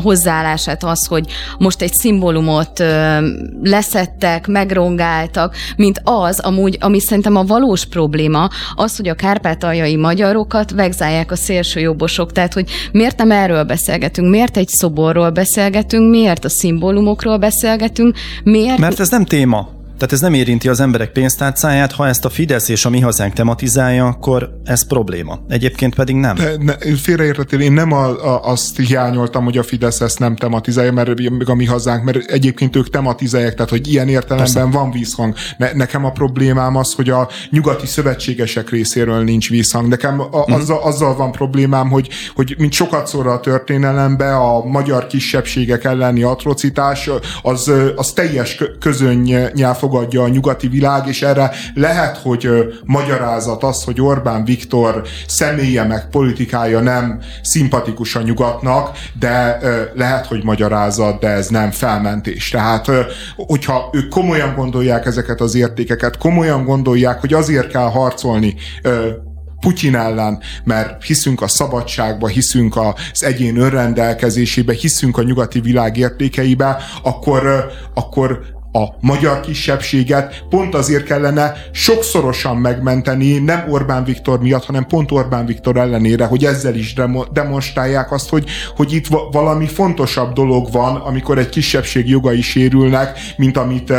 hozzáállását 0.01 0.83
az, 0.83 1.05
hogy 1.05 1.25
most 1.57 1.81
egy 1.81 1.93
szimbólumot 1.93 2.79
ö, 2.79 3.27
leszettek, 3.63 4.47
megrongáltak, 4.47 5.55
mint 5.75 6.01
az 6.03 6.39
amúgy, 6.39 6.77
ami 6.79 6.99
szerintem 6.99 7.35
a 7.35 7.43
valós 7.43 7.85
probléma, 7.85 8.49
az, 8.75 8.95
hogy 8.95 9.07
a 9.07 9.13
kárpátaljai 9.13 9.95
magyarokat 9.95 10.71
vegzálják 10.71 11.31
a 11.31 11.35
szélsőjobbosok. 11.35 12.31
Tehát, 12.31 12.53
hogy 12.53 12.69
miért 12.91 13.17
nem 13.17 13.31
erről 13.31 13.63
beszélgetünk, 13.63 14.29
miért 14.29 14.57
egy 14.57 14.67
szoborról 14.67 15.29
beszélgetünk, 15.29 16.09
miért 16.09 16.45
a 16.45 16.49
szimbólumokról 16.49 17.37
beszélgetünk, 17.37 18.17
miért... 18.43 18.77
Mert 18.77 18.99
ez 18.99 19.09
nem 19.09 19.25
téma. 19.25 19.78
Tehát 19.99 20.13
ez 20.13 20.21
nem 20.21 20.33
érinti 20.33 20.67
az 20.67 20.79
emberek 20.79 21.11
pénztárcáját, 21.11 21.91
ha 21.91 22.07
ezt 22.07 22.25
a 22.25 22.29
Fidesz 22.29 22.69
és 22.69 22.85
a 22.85 22.89
mi 22.89 22.99
hazánk 22.99 23.33
tematizálja, 23.33 24.05
akkor 24.05 24.59
ez 24.63 24.87
probléma. 24.87 25.39
Egyébként 25.47 25.95
pedig 25.95 26.15
nem. 26.15 26.35
De, 26.35 26.55
ne, 26.59 26.95
félreértettél, 26.95 27.59
én 27.59 27.71
nem 27.71 27.91
a, 27.91 28.05
a, 28.05 28.43
azt 28.43 28.77
hiányoltam, 28.77 29.43
hogy 29.43 29.57
a 29.57 29.63
Fidesz 29.63 30.01
ezt 30.01 30.19
nem 30.19 30.35
tematizálja, 30.35 30.91
mert 30.91 31.29
meg 31.29 31.49
a 31.49 31.55
mi 31.55 31.65
hazánk, 31.65 32.03
mert 32.03 32.17
egyébként 32.17 32.75
ők 32.75 32.89
tematizálják, 32.89 33.53
tehát 33.53 33.69
hogy 33.69 33.87
ilyen 33.87 34.07
értelemben 34.07 34.53
Persze. 34.53 34.77
van 34.77 34.91
vízhang. 34.91 35.33
Ne, 35.57 35.71
nekem 35.73 36.05
a 36.05 36.11
problémám 36.11 36.75
az, 36.75 36.93
hogy 36.93 37.09
a 37.09 37.29
nyugati 37.49 37.85
szövetségesek 37.85 38.69
részéről 38.69 39.23
nincs 39.23 39.49
vízhang. 39.49 39.87
Nekem 39.87 40.19
a, 40.19 40.25
mm. 40.25 40.53
azzal, 40.53 40.79
azzal 40.83 41.15
van 41.15 41.31
problémám, 41.31 41.89
hogy, 41.89 42.09
hogy 42.35 42.55
mint 42.57 42.73
sokat 42.73 43.07
szóra 43.07 43.31
a 43.31 43.39
történelembe, 43.39 44.35
a 44.35 44.65
magyar 44.65 45.07
kisebbségek 45.07 45.83
elleni 45.83 46.23
atrocitás, 46.23 47.09
az, 47.41 47.71
az 47.95 48.11
teljes 48.11 48.63
közönnyel 48.79 49.75
fog 49.75 49.88
elfogadja 49.89 50.23
a 50.23 50.27
nyugati 50.27 50.67
világ, 50.67 51.07
és 51.07 51.21
erre 51.21 51.51
lehet, 51.73 52.17
hogy 52.17 52.49
magyarázat 52.83 53.63
az, 53.63 53.83
hogy 53.83 54.01
Orbán 54.01 54.45
Viktor 54.45 55.01
személye 55.27 55.83
meg 55.83 56.09
politikája 56.09 56.79
nem 56.79 57.21
szimpatikus 57.41 58.15
a 58.15 58.21
nyugatnak, 58.21 58.97
de 59.19 59.59
lehet, 59.95 60.25
hogy 60.25 60.43
magyarázat, 60.43 61.19
de 61.19 61.27
ez 61.27 61.47
nem 61.47 61.71
felmentés. 61.71 62.49
Tehát, 62.49 62.85
hogyha 63.35 63.89
ők 63.91 64.09
komolyan 64.09 64.55
gondolják 64.55 65.05
ezeket 65.05 65.41
az 65.41 65.55
értékeket, 65.55 66.17
komolyan 66.17 66.65
gondolják, 66.65 67.19
hogy 67.19 67.33
azért 67.33 67.67
kell 67.67 67.89
harcolni 67.89 68.55
Putyin 69.59 69.95
ellen, 69.95 70.39
mert 70.63 71.03
hiszünk 71.03 71.41
a 71.41 71.47
szabadságba, 71.47 72.27
hiszünk 72.27 72.77
az 72.77 73.23
egyén 73.23 73.57
önrendelkezésébe, 73.57 74.73
hiszünk 74.73 75.17
a 75.17 75.23
nyugati 75.23 75.59
világ 75.59 75.97
értékeibe, 75.97 76.77
akkor, 77.03 77.71
akkor 77.93 78.58
a 78.71 78.85
magyar 78.99 79.39
kisebbséget 79.39 80.43
pont 80.49 80.75
azért 80.75 81.03
kellene 81.03 81.53
sokszorosan 81.71 82.57
megmenteni, 82.57 83.37
nem 83.37 83.65
Orbán 83.69 84.03
Viktor 84.03 84.41
miatt, 84.41 84.65
hanem 84.65 84.85
pont 84.85 85.11
Orbán 85.11 85.45
Viktor 85.45 85.77
ellenére, 85.77 86.25
hogy 86.25 86.45
ezzel 86.45 86.75
is 86.75 86.93
demonstrálják 87.31 88.11
azt, 88.11 88.29
hogy, 88.29 88.49
hogy 88.75 88.93
itt 88.93 89.07
valami 89.31 89.67
fontosabb 89.67 90.33
dolog 90.33 90.71
van, 90.71 90.95
amikor 90.95 91.37
egy 91.37 91.49
kisebbség 91.49 92.09
jogai 92.09 92.41
sérülnek, 92.41 93.19
mint 93.37 93.57
amit 93.57 93.93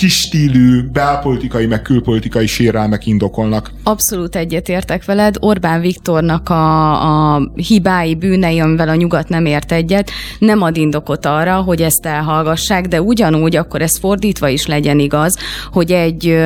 kis 0.00 0.14
stílű 0.14 0.82
belpolitikai 0.82 1.66
meg 1.66 1.82
külpolitikai 1.82 2.46
sérelmek 2.46 3.06
indokolnak. 3.06 3.72
Abszolút 3.82 4.36
egyetértek 4.36 5.04
veled. 5.04 5.36
Orbán 5.40 5.80
Viktornak 5.80 6.48
a, 6.48 7.34
a 7.34 7.50
hibái, 7.54 8.14
bűnei, 8.14 8.58
amivel 8.58 8.88
a 8.88 8.94
nyugat 8.94 9.28
nem 9.28 9.46
ért 9.46 9.72
egyet, 9.72 10.10
nem 10.38 10.62
ad 10.62 10.76
indokot 10.76 11.26
arra, 11.26 11.54
hogy 11.54 11.82
ezt 11.82 12.06
elhallgassák, 12.06 12.86
de 12.86 13.02
ugyanúgy 13.02 13.56
akkor 13.56 13.82
ez 13.82 13.98
fordítva 13.98 14.48
is 14.48 14.66
legyen 14.66 14.98
igaz, 14.98 15.36
hogy 15.72 15.92
egy 15.92 16.38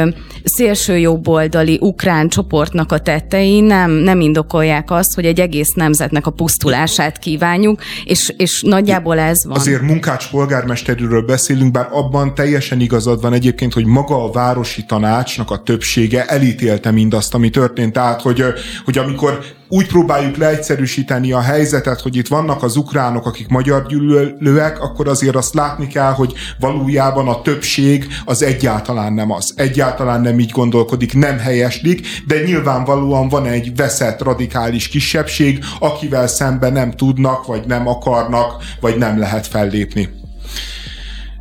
szélső 0.45 0.99
jobboldali 0.99 1.79
ukrán 1.81 2.29
csoportnak 2.29 2.93
a 2.93 2.99
tettei 2.99 3.61
nem, 3.61 3.91
nem 3.91 4.21
indokolják 4.21 4.91
azt, 4.91 5.15
hogy 5.15 5.25
egy 5.25 5.41
egész 5.41 5.73
nemzetnek 5.75 6.27
a 6.27 6.31
pusztulását 6.31 7.19
kívánjuk, 7.19 7.81
és, 8.05 8.35
és 8.37 8.63
nagyjából 8.63 9.19
ez 9.19 9.45
van. 9.47 9.57
Azért 9.57 9.83
munkács 9.83 10.31
polgármesterről 10.31 11.23
beszélünk, 11.23 11.73
bár 11.73 11.89
abban 11.91 12.35
teljesen 12.35 12.81
igazad 12.81 13.21
van 13.21 13.33
egyébként, 13.45 13.73
hogy 13.73 13.87
maga 13.87 14.25
a 14.25 14.31
városi 14.31 14.85
tanácsnak 14.85 15.51
a 15.51 15.63
többsége 15.63 16.25
elítélte 16.25 16.91
mindazt, 16.91 17.35
ami 17.35 17.51
történt. 17.51 17.93
Tehát, 17.93 18.23
hogy, 18.23 18.45
hogy 18.85 18.99
amikor 18.99 19.39
úgy 19.69 19.87
próbáljuk 19.87 20.37
leegyszerűsíteni 20.37 21.33
a 21.33 21.41
helyzetet, 21.41 22.01
hogy 22.01 22.17
itt 22.17 22.29
vannak 22.29 22.63
az 22.63 22.77
ukránok, 22.77 23.27
akik 23.27 23.49
magyar 23.49 23.87
gyűlölőek, 23.87 24.81
akkor 24.81 25.09
azért 25.09 25.37
azt 25.37 25.55
látni 25.55 25.87
kell, 25.87 26.13
hogy 26.13 26.33
valójában 26.61 27.29
a 27.29 27.43
többség 27.43 28.07
az 28.25 28.43
egyáltalán 28.43 29.13
nem 29.13 29.31
az. 29.31 29.53
Egyáltalán 29.57 30.21
nem 30.21 30.39
így 30.39 30.51
gondolkodik, 30.51 31.15
nem 31.15 31.39
helyeslik, 31.39 32.07
de 32.27 32.43
nyilvánvalóan 32.43 33.29
van 33.29 33.47
egy 33.47 33.77
veszett 33.77 34.23
radikális 34.23 34.89
kisebbség, 34.89 35.65
akivel 35.79 36.27
szemben 36.27 36.73
nem 36.73 36.91
tudnak, 36.91 37.47
vagy 37.47 37.67
nem 37.67 37.89
akarnak, 37.89 38.63
vagy 38.81 38.99
nem 38.99 39.19
lehet 39.19 39.47
fellépni. 39.47 40.23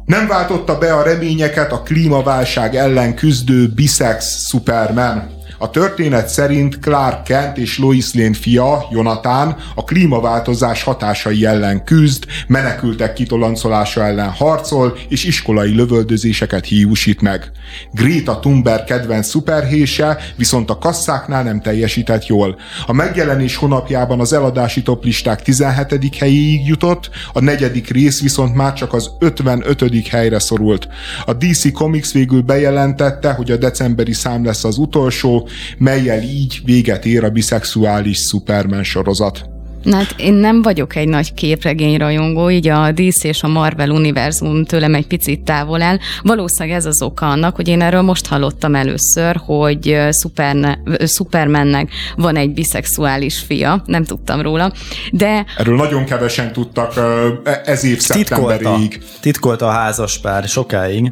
Nem 0.05 0.27
váltotta 0.27 0.77
be 0.77 0.93
a 0.93 1.03
reményeket 1.03 1.71
a 1.71 1.81
klímaválság 1.81 2.75
ellen 2.75 3.15
küzdő 3.15 3.67
bisex 3.75 4.47
Superman. 4.47 5.32
A 5.63 5.69
történet 5.69 6.27
szerint 6.27 6.79
Clark 6.79 7.23
Kent 7.23 7.57
és 7.57 7.79
Lois 7.79 8.13
Lane 8.13 8.33
fia, 8.33 8.85
Jonathan, 8.91 9.55
a 9.75 9.83
klímaváltozás 9.83 10.83
hatásai 10.83 11.45
ellen 11.45 11.83
küzd, 11.83 12.25
menekültek 12.47 13.13
kitoloncolása 13.13 14.03
ellen 14.03 14.29
harcol, 14.29 14.97
és 15.09 15.23
iskolai 15.23 15.75
lövöldözéseket 15.75 16.65
hiúsít 16.65 17.21
meg. 17.21 17.51
Greta 17.91 18.39
Thunberg 18.39 18.83
kedvenc 18.83 19.27
szuperhése 19.27 20.17
viszont 20.35 20.69
a 20.69 20.77
kasszáknál 20.77 21.43
nem 21.43 21.61
teljesített 21.61 22.25
jól. 22.25 22.59
A 22.85 22.93
megjelenés 22.93 23.55
honapjában 23.55 24.19
az 24.19 24.33
eladási 24.33 24.81
toplisták 24.81 25.41
17. 25.41 26.15
helyéig 26.15 26.67
jutott, 26.67 27.09
a 27.33 27.39
negyedik 27.39 27.89
rész 27.89 28.21
viszont 28.21 28.55
már 28.55 28.73
csak 28.73 28.93
az 28.93 29.11
55. 29.19 30.07
helyre 30.07 30.39
szorult. 30.39 30.87
A 31.25 31.33
DC 31.33 31.71
Comics 31.73 32.11
végül 32.11 32.41
bejelentette, 32.41 33.31
hogy 33.31 33.51
a 33.51 33.57
decemberi 33.57 34.13
szám 34.13 34.45
lesz 34.45 34.63
az 34.63 34.77
utolsó, 34.77 35.47
melyel 35.77 36.21
így 36.21 36.61
véget 36.65 37.05
ér 37.05 37.23
a 37.23 37.29
biszexuális 37.29 38.17
Superman 38.17 38.83
sorozat. 38.83 39.51
Na 39.83 39.95
hát 39.95 40.15
én 40.17 40.33
nem 40.33 40.61
vagyok 40.61 40.95
egy 40.95 41.07
nagy 41.07 41.33
képregény 41.33 41.97
rajongó, 41.97 42.49
így 42.49 42.67
a 42.67 42.91
DC 42.91 43.23
és 43.23 43.43
a 43.43 43.47
Marvel 43.47 43.89
univerzum 43.89 44.65
tőlem 44.65 44.95
egy 44.95 45.07
picit 45.07 45.41
távol 45.41 45.81
el. 45.81 45.99
Valószínűleg 46.21 46.77
ez 46.77 46.85
az 46.85 47.01
oka 47.01 47.29
annak, 47.29 47.55
hogy 47.55 47.67
én 47.67 47.81
erről 47.81 48.01
most 48.01 48.27
hallottam 48.27 48.75
először, 48.75 49.41
hogy 49.45 49.99
Superne, 50.21 50.79
Supermannek 51.05 51.89
van 52.15 52.35
egy 52.35 52.53
biszexuális 52.53 53.39
fia, 53.39 53.83
nem 53.85 54.03
tudtam 54.03 54.41
róla, 54.41 54.73
de... 55.11 55.45
Erről 55.57 55.75
nagyon 55.75 56.05
kevesen 56.05 56.51
tudtak 56.51 56.97
e, 57.43 57.61
ez 57.65 57.83
év 57.83 57.99
szeptemberig. 57.99 58.59
Titkolta, 58.59 59.19
titkolta 59.19 59.67
a 59.67 59.71
házaspár 59.71 60.43
sokáig, 60.43 61.11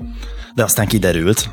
de 0.55 0.63
aztán 0.63 0.87
kiderült. 0.87 1.49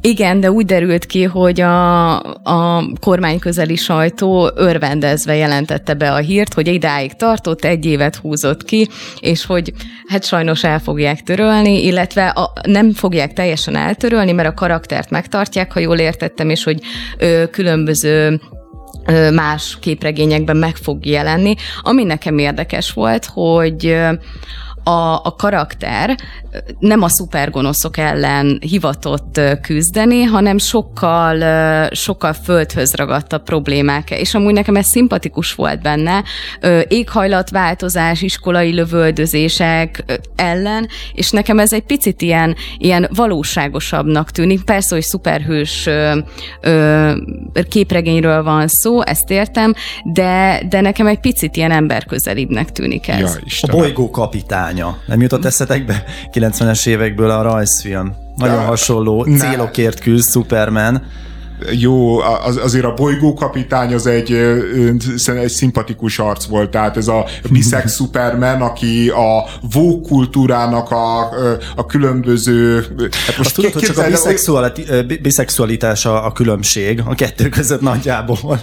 Igen, 0.00 0.40
de 0.40 0.50
úgy 0.50 0.64
derült 0.64 1.06
ki, 1.06 1.22
hogy 1.22 1.60
a, 1.60 2.16
a 2.32 2.84
kormányközeli 3.00 3.76
sajtó 3.76 4.50
örvendezve 4.54 5.36
jelentette 5.36 5.94
be 5.94 6.12
a 6.12 6.16
hírt, 6.16 6.54
hogy 6.54 6.68
idáig 6.68 7.12
tartott, 7.12 7.64
egy 7.64 7.84
évet 7.84 8.16
húzott 8.16 8.64
ki, 8.64 8.88
és 9.20 9.46
hogy 9.46 9.72
hát 10.06 10.24
sajnos 10.24 10.64
el 10.64 10.78
fogják 10.78 11.22
törölni, 11.22 11.84
illetve 11.84 12.28
a, 12.28 12.52
nem 12.66 12.92
fogják 12.92 13.32
teljesen 13.32 13.76
eltörölni, 13.76 14.32
mert 14.32 14.48
a 14.48 14.54
karaktert 14.54 15.10
megtartják, 15.10 15.72
ha 15.72 15.80
jól 15.80 15.98
értettem, 15.98 16.50
és 16.50 16.64
hogy 16.64 16.80
ö, 17.18 17.44
különböző 17.50 18.40
más 19.34 19.78
képregényekben 19.80 20.56
meg 20.56 20.76
fog 20.76 21.06
jelenni. 21.06 21.54
Ami 21.80 22.04
nekem 22.04 22.38
érdekes 22.38 22.92
volt, 22.92 23.24
hogy 23.24 23.96
a, 24.82 25.14
a 25.24 25.34
karakter 25.38 26.16
nem 26.78 27.02
a 27.02 27.08
szupergonoszok 27.08 27.96
ellen 27.96 28.58
hivatott 28.60 29.40
küzdeni, 29.62 30.22
hanem 30.22 30.58
sokkal, 30.58 31.88
sokkal 31.92 32.32
földhöz 32.32 32.94
a 33.28 33.38
problémák. 33.38 34.10
És 34.10 34.34
amúgy 34.34 34.52
nekem 34.52 34.76
ez 34.76 34.86
szimpatikus 34.86 35.54
volt 35.54 35.82
benne, 35.82 36.24
éghajlatváltozás, 36.88 38.22
iskolai 38.22 38.74
lövöldözések 38.74 40.04
ellen, 40.36 40.88
és 41.12 41.30
nekem 41.30 41.58
ez 41.58 41.72
egy 41.72 41.82
picit 41.82 42.22
ilyen, 42.22 42.56
ilyen 42.78 43.08
valóságosabbnak 43.14 44.30
tűnik. 44.30 44.64
Persze, 44.64 44.94
hogy 44.94 45.04
szuperhős 45.04 45.88
képregényről 47.68 48.42
van 48.42 48.68
szó, 48.68 49.02
ezt 49.02 49.30
értem, 49.30 49.74
de, 50.04 50.62
de 50.68 50.80
nekem 50.80 51.06
egy 51.06 51.20
picit 51.20 51.56
ilyen 51.56 51.70
emberközelibbnek 51.70 52.72
tűnik 52.72 53.08
ez. 53.08 53.18
Ja, 53.20 53.28
a 53.60 53.76
bolygó 53.76 54.10
kapitánya. 54.70 54.98
Nem 55.06 55.20
jutott 55.20 55.44
eszetekbe? 55.44 56.04
90-es 56.32 56.86
évekből 56.86 57.30
a 57.30 57.42
rajzfilm. 57.42 58.14
Nagyon 58.36 58.64
hasonló 58.64 59.22
célokért 59.24 60.00
küzd 60.00 60.30
Superman 60.30 61.02
jó, 61.72 62.18
az, 62.18 62.56
azért 62.56 62.84
a 62.84 62.94
bolygókapitány 62.94 63.94
az 63.94 64.06
egy, 64.06 64.32
egy 65.26 65.48
szimpatikus 65.48 66.18
arc 66.18 66.44
volt, 66.44 66.70
tehát 66.70 66.96
ez 66.96 67.08
a 67.08 67.26
bisex 67.50 67.94
Superman, 68.00 68.62
aki 68.62 69.08
a 69.08 69.44
vók 69.72 70.02
kultúrának 70.02 70.90
a, 70.90 71.20
a 71.76 71.86
különböző... 71.86 72.86
Hát 73.26 73.38
most 73.38 73.54
tudod, 73.54 73.72
hogy 73.72 73.82
csak 73.82 73.98
a 73.98 74.04
biszexualitás 75.22 76.06
a, 76.06 76.26
a 76.26 76.32
különbség 76.32 77.02
a 77.06 77.14
kettő 77.14 77.48
között 77.48 77.80
nagyjából. 77.80 78.60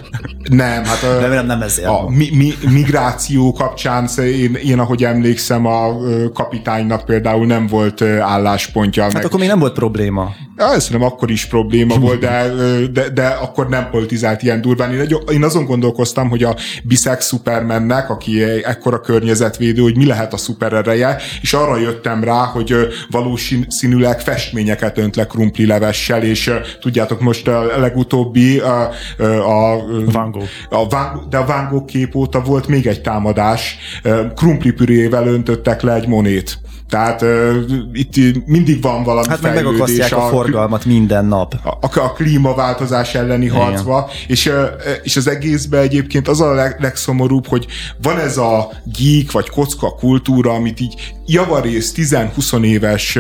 Nem, 0.49 0.83
hát 0.83 1.03
a, 1.03 1.19
nem, 1.19 1.29
nem, 1.31 1.45
nem 1.45 1.61
ezért. 1.61 1.87
A 1.87 2.05
mi, 2.09 2.29
mi, 2.33 2.53
migráció 2.71 3.53
kapcsán 3.53 4.07
én, 4.17 4.53
én, 4.53 4.79
ahogy 4.79 5.03
emlékszem, 5.03 5.65
a 5.65 5.97
kapitánynak 6.33 7.05
például 7.05 7.45
nem 7.45 7.67
volt 7.67 8.01
álláspontja. 8.01 9.03
Hát 9.03 9.13
meg... 9.13 9.25
akkor 9.25 9.39
még 9.39 9.49
nem 9.49 9.59
volt 9.59 9.73
probléma. 9.73 10.35
Ja, 10.57 10.69
nem 10.89 11.03
akkor 11.03 11.31
is 11.31 11.45
probléma 11.45 11.97
volt, 12.05 12.19
de 12.19 12.47
de, 12.91 13.09
de 13.09 13.27
akkor 13.27 13.69
nem 13.69 13.89
politizált 13.89 14.43
ilyen 14.43 14.61
durván. 14.61 14.93
Én, 14.93 15.17
én 15.31 15.43
azon 15.43 15.65
gondolkoztam, 15.65 16.29
hogy 16.29 16.43
a 16.43 16.55
bisex 16.83 17.27
Supermannek, 17.27 18.09
aki 18.09 18.43
ekkora 18.43 18.99
környezetvédő, 18.99 19.81
hogy 19.81 19.97
mi 19.97 20.05
lehet 20.05 20.33
a 20.33 20.37
szuperereje, 20.37 21.17
és 21.41 21.53
arra 21.53 21.77
jöttem 21.77 22.23
rá, 22.23 22.43
hogy 22.43 22.75
valószínűleg 23.09 24.19
festményeket 24.19 24.97
önt 24.97 25.15
le 25.15 25.25
krumpli 25.25 25.65
levessel, 25.65 26.23
és 26.23 26.51
tudjátok, 26.79 27.21
most 27.21 27.47
a 27.47 27.79
legutóbbi 27.79 28.59
a, 28.59 28.81
a, 29.43 29.85
Van 30.11 30.31
Gogh. 30.31 30.45
a 30.69 30.87
Van, 30.87 31.27
de 31.29 31.37
a 31.37 31.45
Van 31.45 31.67
Gogh 31.69 31.85
kép 31.85 32.15
óta 32.15 32.41
volt 32.41 32.67
még 32.67 32.87
egy 32.87 33.01
támadás, 33.01 33.77
krumpli 34.35 34.71
pürével 34.71 35.27
öntöttek 35.27 35.81
le 35.81 35.93
egy 35.93 36.07
monét. 36.07 36.59
Tehát 36.89 37.21
uh, 37.21 37.55
itt 37.93 38.45
mindig 38.45 38.81
van 38.81 39.03
valami 39.03 39.27
hát 39.27 39.39
fejlődés. 39.39 39.99
Hát 39.99 40.11
a, 40.11 40.25
a 40.25 40.29
forgalmat 40.29 40.85
minden 40.85 41.25
nap. 41.25 41.55
A, 41.63 41.69
a, 41.69 41.99
a 41.99 42.11
klímaváltozás 42.11 43.15
elleni 43.15 43.45
Igen. 43.45 43.57
harcba, 43.57 44.09
és, 44.27 44.45
uh, 44.45 44.53
és 45.03 45.15
az 45.15 45.27
egészben 45.27 45.81
egyébként 45.81 46.27
az 46.27 46.41
a 46.41 46.53
leg, 46.53 46.75
legszomorúbb, 46.79 47.47
hogy 47.47 47.67
van 48.01 48.19
ez 48.19 48.37
a 48.37 48.69
geek 48.97 49.31
vagy 49.31 49.49
kocka 49.49 49.89
kultúra, 49.89 50.53
amit 50.53 50.79
így 50.79 51.15
javarész 51.27 51.93
10-20 51.95 52.63
éves 52.63 53.17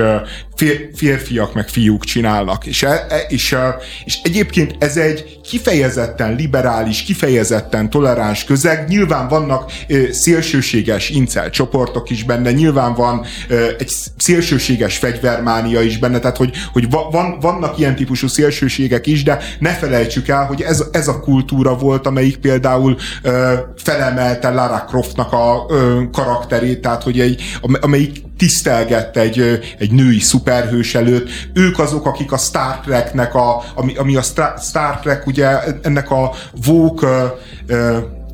férfiak 0.95 1.53
meg 1.53 1.67
fiúk 1.67 2.03
csinálnak. 2.03 2.65
És, 2.65 2.83
e, 2.83 3.05
e, 3.09 3.17
és, 3.29 3.55
és 4.05 4.19
egyébként 4.23 4.75
ez 4.79 4.97
egy 4.97 5.39
kifejezetten 5.43 6.35
liberális, 6.35 7.03
kifejezetten 7.03 7.89
toleráns 7.89 8.43
közeg. 8.43 8.87
Nyilván 8.87 9.27
vannak 9.27 9.71
szélsőséges 10.11 11.09
incel 11.09 11.49
csoportok 11.49 12.09
is 12.09 12.23
benne, 12.23 12.51
nyilván 12.51 12.93
van 12.93 13.25
egy 13.77 13.91
szélsőséges 14.17 14.97
fegyvermánia 14.97 15.81
is 15.81 15.97
benne, 15.97 16.19
tehát 16.19 16.37
hogy, 16.37 16.51
hogy 16.73 16.89
van, 16.89 17.39
vannak 17.39 17.77
ilyen 17.77 17.95
típusú 17.95 18.27
szélsőségek 18.27 19.07
is, 19.07 19.23
de 19.23 19.39
ne 19.59 19.69
felejtsük 19.69 20.27
el, 20.27 20.45
hogy 20.45 20.61
ez, 20.61 20.83
ez 20.91 21.07
a 21.07 21.19
kultúra 21.19 21.75
volt, 21.75 22.07
amelyik 22.07 22.37
például 22.37 22.97
felemelte 23.77 24.49
Lara 24.49 24.85
Croftnak 24.87 25.33
a 25.33 25.65
karakterét, 26.11 26.81
tehát 26.81 27.03
hogy 27.03 27.19
egy, 27.19 27.41
amelyik 27.97 28.23
tisztelgett 28.37 29.17
egy, 29.17 29.59
egy 29.79 29.91
női 29.91 30.19
szuperhős 30.19 30.95
előtt. 30.95 31.29
Ők 31.53 31.79
azok, 31.79 32.05
akik 32.05 32.31
a 32.31 32.37
Star 32.37 32.79
Treknek, 32.79 33.35
a, 33.35 33.63
ami, 33.75 33.95
ami 33.95 34.15
a 34.15 34.21
Star 34.61 34.99
Trek 35.01 35.27
ugye 35.27 35.59
ennek 35.81 36.11
a 36.11 36.33
vók 36.65 37.05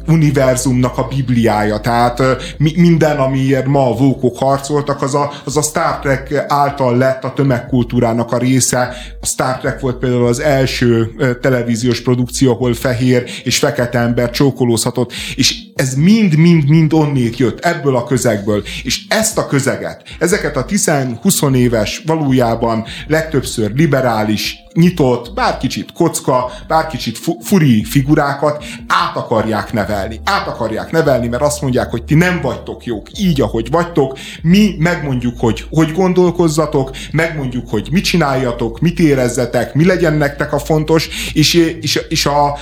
univerzumnak 0.08 0.98
a 0.98 1.08
bibliája. 1.08 1.80
Tehát 1.80 2.22
mi, 2.58 2.74
minden, 2.76 3.18
amiért 3.18 3.66
ma 3.66 3.90
a 3.90 3.96
vókok 3.96 4.38
harcoltak, 4.38 5.02
az 5.02 5.16
a, 5.16 5.32
az 5.46 5.58
a 5.58 5.62
Star 5.62 6.00
Trek 6.00 6.46
által 6.48 6.98
lett 6.98 7.24
a 7.24 7.34
tömegkultúrának 7.34 8.32
a 8.32 8.38
része. 8.38 8.96
A 9.22 9.26
Star 9.26 9.58
Trek 9.58 9.80
volt 9.80 9.98
például 9.98 10.28
az 10.28 10.40
első 10.40 11.12
televíziós 11.42 12.02
produkció, 12.02 12.52
ahol 12.52 12.74
fehér 12.74 13.24
és 13.44 13.58
fekete 13.58 14.00
ember 14.00 14.30
csókolózhatott, 14.30 15.12
és 15.36 15.63
ez 15.76 15.96
mind-mind-mind 15.96 16.94
onnét 16.94 17.38
jött, 17.38 17.66
ebből 17.66 17.96
a 17.96 18.04
közegből. 18.04 18.64
És 18.84 19.02
ezt 19.08 19.38
a 19.38 19.48
közeget, 19.48 20.04
ezeket 20.20 20.58
a 20.58 20.66
10-20 20.66 21.56
éves, 21.56 22.02
valójában 22.06 22.86
legtöbbször 23.08 23.72
liberális, 23.76 24.64
nyitott, 24.74 25.34
bár 25.34 25.58
kicsit 25.58 25.92
kocka, 25.92 26.52
bár 26.68 26.88
kicsit 26.88 27.18
fu- 27.18 27.44
furi 27.44 27.84
figurákat 27.84 28.64
át 28.88 29.16
akarják 29.16 29.74
nevelni. 29.74 30.20
Át 30.24 30.48
akarják 30.48 30.92
nevelni, 30.92 31.28
mert 31.28 31.44
azt 31.44 31.62
mondják, 31.62 31.90
hogy 31.90 32.04
ti 32.04 32.14
nem 32.16 32.42
vagytok 32.42 32.86
jók 32.86 33.08
így, 33.20 33.42
ahogy 33.42 33.70
vagytok, 33.72 34.18
mi 34.42 34.76
megmondjuk, 34.80 35.40
hogy 35.40 35.66
hogy 35.70 35.92
gondolkozzatok, 35.92 36.92
megmondjuk, 37.12 37.70
hogy 37.70 37.88
mit 37.92 38.04
csináljatok, 38.04 38.80
mit 38.80 39.00
érezzetek, 39.00 39.74
mi 39.74 39.86
legyen 39.86 40.14
nektek 40.14 40.54
a 40.54 40.60
fontos, 40.60 41.10
és, 41.34 41.54
és, 41.82 42.00
és 42.10 42.26
a, 42.26 42.58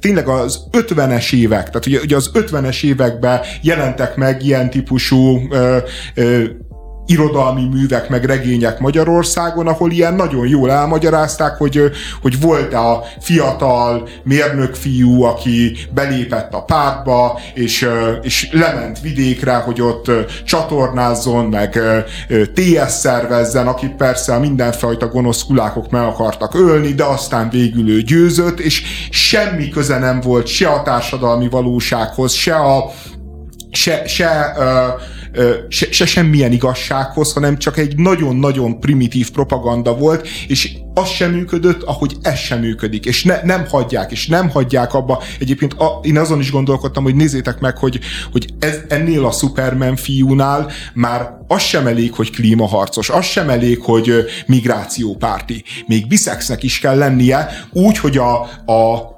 tényleg 0.00 0.28
az 0.28 0.60
50-es 0.72 1.32
évek, 1.32 1.66
tehát 1.66 1.86
ugye, 1.86 2.00
ugye 2.00 2.16
az 2.16 2.30
50-es 2.54 2.84
években 2.84 3.40
jelentek 3.62 4.16
meg 4.16 4.42
ilyen 4.42 4.70
típusú 4.70 5.40
ö, 5.50 5.78
ö, 6.14 6.44
irodalmi 7.06 7.68
művek, 7.68 8.08
meg 8.08 8.24
regények 8.24 8.78
Magyarországon, 8.78 9.66
ahol 9.66 9.90
ilyen 9.90 10.14
nagyon 10.14 10.46
jól 10.46 10.70
elmagyarázták, 10.70 11.56
hogy, 11.56 11.82
hogy 12.22 12.40
volt 12.40 12.74
a 12.74 13.04
fiatal 13.20 14.08
mérnök 14.22 14.74
fiú, 14.74 15.22
aki 15.22 15.76
belépett 15.94 16.54
a 16.54 16.62
pártba, 16.62 17.40
és, 17.54 17.88
és 18.22 18.48
lement 18.52 19.00
vidékre, 19.00 19.54
hogy 19.54 19.80
ott 19.80 20.10
csatornázzon, 20.44 21.44
meg 21.44 21.80
TS 22.54 22.92
szervezzen, 22.92 23.66
akit 23.66 23.96
persze 23.96 24.38
mindenfajta 24.38 25.08
gonosz 25.08 25.42
kulákok 25.42 25.90
meg 25.90 26.02
akartak 26.02 26.54
ölni, 26.54 26.92
de 26.92 27.04
aztán 27.04 27.48
végül 27.50 27.90
ő 27.90 28.00
győzött, 28.00 28.60
és 28.60 28.82
semmi 29.10 29.68
köze 29.68 29.98
nem 29.98 30.20
volt 30.20 30.46
se 30.46 30.68
a 30.68 30.82
társadalmi 30.82 31.48
valósághoz, 31.48 32.32
se 32.32 32.54
a 32.54 32.90
se, 33.70 34.06
se 34.06 34.54
uh, 34.56 35.00
se, 35.68 35.92
se 35.92 36.06
semmilyen 36.06 36.52
igazsághoz, 36.52 37.32
hanem 37.32 37.58
csak 37.58 37.78
egy 37.78 37.96
nagyon-nagyon 37.96 38.80
primitív 38.80 39.30
propaganda 39.30 39.96
volt, 39.96 40.28
és 40.48 40.76
az 40.94 41.08
sem 41.08 41.30
működött, 41.30 41.82
ahogy 41.82 42.16
ez 42.22 42.38
sem 42.38 42.60
működik, 42.60 43.06
és 43.06 43.24
ne, 43.24 43.42
nem 43.42 43.66
hagyják, 43.68 44.10
és 44.10 44.26
nem 44.26 44.50
hagyják 44.50 44.94
abba. 44.94 45.22
Egyébként 45.40 45.72
a, 45.72 46.00
én 46.02 46.18
azon 46.18 46.40
is 46.40 46.50
gondolkodtam, 46.50 47.02
hogy 47.02 47.14
nézzétek 47.14 47.60
meg, 47.60 47.78
hogy, 47.78 48.00
hogy 48.32 48.46
ez, 48.58 48.78
ennél 48.88 49.24
a 49.24 49.30
Superman 49.30 49.96
fiúnál 49.96 50.70
már 50.94 51.30
az 51.48 51.62
sem 51.62 51.86
elég, 51.86 52.12
hogy 52.12 52.30
klímaharcos, 52.30 53.10
az 53.10 53.24
sem 53.24 53.50
elég, 53.50 53.80
hogy 53.80 54.24
migrációpárti. 54.46 55.64
Még 55.86 56.06
biszexnek 56.08 56.62
is 56.62 56.78
kell 56.78 56.98
lennie, 56.98 57.48
úgy, 57.72 57.98
hogy 57.98 58.16
a, 58.16 58.40
a, 58.72 59.16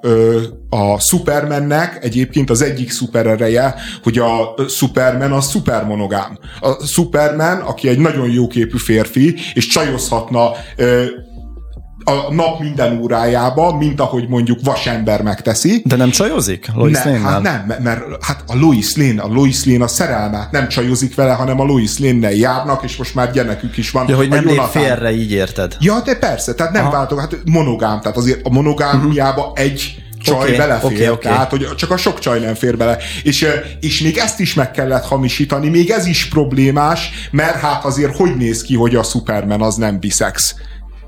a 0.71 1.01
Supermannek 1.01 1.99
egyébként 2.03 2.51
az 2.51 2.62
egyik 2.62 2.91
szuperereje, 2.91 3.75
hogy 4.03 4.19
a 4.19 4.55
Superman 4.69 5.33
a 5.33 5.41
szupermonogám. 5.41 6.39
A 6.61 6.87
Superman, 6.87 7.61
aki 7.61 7.89
egy 7.89 7.99
nagyon 7.99 8.31
jóképű 8.31 8.77
férfi, 8.77 9.35
és 9.55 9.67
csajozhatna 9.67 10.51
a 12.09 12.33
nap 12.35 12.61
minden 12.61 12.99
órájába, 12.99 13.77
mint 13.77 14.01
ahogy 14.01 14.29
mondjuk 14.29 14.59
vasember 14.62 15.23
megteszi. 15.23 15.83
De 15.85 15.97
nem 15.97 16.11
csajozik 16.11 16.69
Lois 16.75 17.03
ne, 17.03 17.19
Hát 17.19 17.42
nem, 17.42 17.75
mert 17.83 18.25
hát 18.25 18.42
a 18.47 18.57
Lois 18.57 18.97
Lane, 18.97 19.23
a 19.23 19.27
Lois 19.27 19.64
Lane 19.64 19.85
a 19.85 19.88
szerelmát 19.88 20.51
nem 20.51 20.69
csajozik 20.69 21.14
vele, 21.14 21.33
hanem 21.33 21.61
a 21.61 21.64
Lois 21.64 21.99
Lane-nel 21.99 22.33
járnak, 22.33 22.83
és 22.85 22.97
most 22.97 23.14
már 23.14 23.33
gyermekük 23.33 23.77
is 23.77 23.90
van. 23.90 24.09
Ja, 24.09 24.16
hogy 24.16 24.29
nem 24.29 24.47
lép 24.47 24.62
félre, 24.71 25.12
így 25.12 25.33
érted. 25.33 25.77
Ja, 25.81 26.01
de 26.05 26.14
persze, 26.14 26.55
tehát 26.55 26.73
nem 26.73 26.90
váltok, 26.90 27.21
hát 27.21 27.38
monogám, 27.45 28.01
tehát 28.01 28.16
azért 28.16 28.47
a 28.47 28.51
monogámiába 28.51 29.42
uh-huh. 29.42 29.61
egy 29.61 30.03
csaj 30.23 30.37
okay, 30.37 30.57
belefér, 30.57 30.92
okay, 30.92 31.09
okay. 31.09 31.33
tehát 31.33 31.51
hogy 31.51 31.75
csak 31.77 31.90
a 31.90 31.97
sok 31.97 32.19
csaj 32.19 32.40
nem 32.40 32.55
fér 32.55 32.77
bele. 32.77 32.99
És, 33.23 33.47
és 33.81 34.01
még 34.01 34.16
ezt 34.16 34.40
is 34.40 34.55
meg 34.55 34.71
kellett 34.71 35.05
hamisítani, 35.05 35.69
még 35.69 35.90
ez 35.90 36.07
is 36.07 36.29
problémás, 36.29 37.11
mert 37.31 37.61
hát 37.61 37.85
azért 37.85 38.16
hogy 38.16 38.37
néz 38.37 38.62
ki, 38.62 38.75
hogy 38.75 38.95
a 38.95 39.03
Superman 39.03 39.62
az 39.62 39.75
nem 39.75 39.99
biszex 39.99 40.55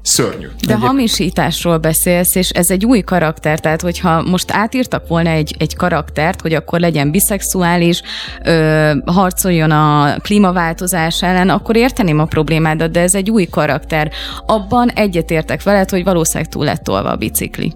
Szörnyű. 0.02 0.46
De 0.66 0.72
Egyéb... 0.72 0.86
hamisításról 0.86 1.78
beszélsz, 1.78 2.34
és 2.34 2.50
ez 2.50 2.70
egy 2.70 2.84
új 2.84 3.00
karakter, 3.00 3.60
tehát 3.60 3.80
hogyha 3.80 4.22
most 4.22 4.50
átírtak 4.50 5.08
volna 5.08 5.30
egy, 5.30 5.54
egy 5.58 5.76
karaktert, 5.76 6.40
hogy 6.40 6.54
akkor 6.54 6.80
legyen 6.80 7.10
biszexuális, 7.10 8.02
ö, 8.44 8.92
harcoljon 9.06 9.70
a 9.70 10.16
klímaváltozás 10.22 11.22
ellen, 11.22 11.48
akkor 11.48 11.76
érteném 11.76 12.18
a 12.18 12.24
problémádat, 12.24 12.90
de 12.90 13.00
ez 13.00 13.14
egy 13.14 13.30
új 13.30 13.44
karakter. 13.44 14.10
Abban 14.46 14.88
egyetértek 14.88 15.62
veled, 15.62 15.90
hogy 15.90 16.04
valószínűleg 16.04 16.52
túl 16.52 16.64
lett 16.64 16.82
tolva 16.82 17.10
a 17.10 17.16
bicikli. 17.16 17.72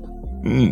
Mm, 0.48 0.70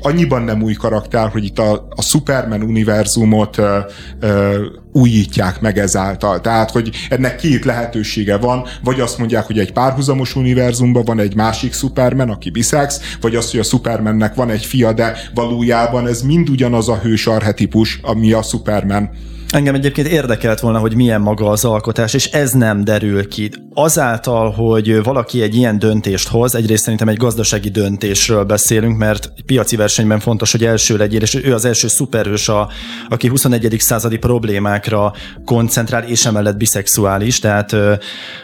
annyiban 0.00 0.42
nem 0.42 0.62
új 0.62 0.72
karakter, 0.72 1.28
hogy 1.28 1.44
itt 1.44 1.58
a, 1.58 1.86
a 1.90 2.02
Superman 2.02 2.62
univerzumot 2.62 3.58
ö, 3.58 3.78
ö, 4.20 4.64
újítják 4.92 5.60
meg 5.60 5.78
ezáltal. 5.78 6.40
Tehát, 6.40 6.70
hogy 6.70 6.90
ennek 7.08 7.36
két 7.36 7.64
lehetősége 7.64 8.36
van, 8.36 8.64
vagy 8.82 9.00
azt 9.00 9.18
mondják, 9.18 9.46
hogy 9.46 9.58
egy 9.58 9.72
párhuzamos 9.72 10.36
univerzumban 10.36 11.04
van 11.04 11.18
egy 11.18 11.34
másik 11.34 11.72
Superman, 11.72 12.30
aki 12.30 12.50
biszex, 12.50 13.00
vagy 13.20 13.36
az, 13.36 13.50
hogy 13.50 13.60
a 13.60 13.62
Supermannek 13.62 14.34
van 14.34 14.50
egy 14.50 14.64
fia, 14.64 14.92
de 14.92 15.16
valójában 15.34 16.06
ez 16.06 16.22
mind 16.22 16.48
ugyanaz 16.48 16.88
a 16.88 16.98
hős 16.98 17.26
arhetipus, 17.26 18.00
ami 18.02 18.32
a 18.32 18.42
Superman. 18.42 19.10
Engem 19.54 19.74
egyébként 19.74 20.08
érdekelt 20.08 20.60
volna, 20.60 20.78
hogy 20.78 20.94
milyen 20.94 21.20
maga 21.20 21.48
az 21.48 21.64
alkotás, 21.64 22.14
és 22.14 22.26
ez 22.26 22.52
nem 22.52 22.84
derül 22.84 23.28
ki. 23.28 23.50
Azáltal, 23.74 24.50
hogy 24.50 25.02
valaki 25.02 25.42
egy 25.42 25.54
ilyen 25.54 25.78
döntést 25.78 26.28
hoz, 26.28 26.54
egyrészt 26.54 26.82
szerintem 26.82 27.08
egy 27.08 27.16
gazdasági 27.16 27.68
döntésről 27.68 28.44
beszélünk, 28.44 28.98
mert 28.98 29.32
piaci 29.46 29.76
versenyben 29.76 30.20
fontos, 30.20 30.52
hogy 30.52 30.64
első 30.64 30.96
legyél, 30.96 31.20
és 31.20 31.34
ő 31.34 31.54
az 31.54 31.64
első 31.64 31.88
szuperhős, 31.88 32.48
a, 32.48 32.68
aki 33.08 33.28
21. 33.28 33.76
századi 33.78 34.16
problémákra 34.16 35.12
koncentrál, 35.44 36.02
és 36.02 36.26
emellett 36.26 36.56
biszexuális, 36.56 37.38
tehát 37.38 37.76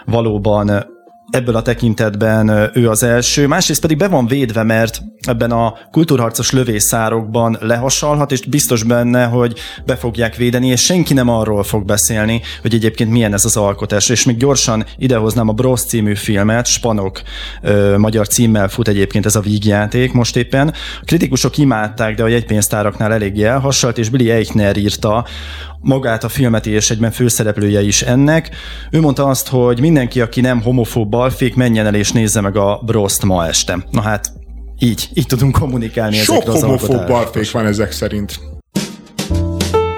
valóban 0.04 0.86
ebből 1.30 1.56
a 1.56 1.62
tekintetben 1.62 2.70
ő 2.74 2.88
az 2.88 3.02
első, 3.02 3.46
másrészt 3.46 3.80
pedig 3.80 3.96
be 3.96 4.08
van 4.08 4.26
védve, 4.26 4.62
mert 4.62 5.02
ebben 5.20 5.50
a 5.50 5.74
kultúrharcos 5.90 6.50
lövészárokban 6.50 7.58
lehasalhat, 7.60 8.32
és 8.32 8.46
biztos 8.46 8.82
benne, 8.82 9.24
hogy 9.24 9.58
be 9.86 9.96
fogják 9.96 10.36
védeni, 10.36 10.66
és 10.66 10.84
senki 10.84 11.14
nem 11.14 11.28
arról 11.28 11.62
fog 11.62 11.84
beszélni, 11.84 12.40
hogy 12.62 12.74
egyébként 12.74 13.10
milyen 13.10 13.32
ez 13.32 13.44
az 13.44 13.56
alkotás. 13.56 14.08
És 14.08 14.24
még 14.24 14.36
gyorsan 14.36 14.84
idehoznám 14.96 15.48
a 15.48 15.52
Bros 15.52 15.80
című 15.80 16.14
filmet, 16.14 16.66
Spanok 16.66 17.22
ö, 17.62 17.98
magyar 17.98 18.28
címmel 18.28 18.68
fut 18.68 18.88
egyébként 18.88 19.26
ez 19.26 19.36
a 19.36 19.40
vígjáték 19.40 20.12
most 20.12 20.36
éppen. 20.36 20.68
A 21.00 21.04
kritikusok 21.04 21.58
imádták, 21.58 22.14
de 22.14 22.22
a 22.22 22.28
jegypénztáraknál 22.28 23.12
eléggé 23.12 23.44
elhasalt, 23.44 23.98
és 23.98 24.08
Billy 24.08 24.30
Eichner 24.30 24.76
írta 24.76 25.26
magát 25.80 26.24
a 26.24 26.28
filmet, 26.28 26.66
és 26.66 26.90
egyben 26.90 27.10
főszereplője 27.10 27.82
is 27.82 28.02
ennek. 28.02 28.50
Ő 28.90 29.00
mondta 29.00 29.26
azt, 29.26 29.48
hogy 29.48 29.80
mindenki, 29.80 30.20
aki 30.20 30.40
nem 30.40 30.62
homofób 30.62 31.14
balfék, 31.20 31.54
menjen 31.54 31.86
el 31.86 31.94
és 31.94 32.12
nézze 32.12 32.40
meg 32.40 32.56
a 32.56 32.80
Brost 32.84 33.22
ma 33.22 33.46
este. 33.46 33.86
Na 33.90 34.00
hát, 34.00 34.32
így, 34.78 35.08
így 35.14 35.26
tudunk 35.26 35.58
kommunikálni 35.58 36.16
Sok 36.16 36.42
homofób 36.42 37.06
balfék 37.06 37.50
van 37.50 37.66
ezek 37.66 37.92
szerint. 37.92 38.40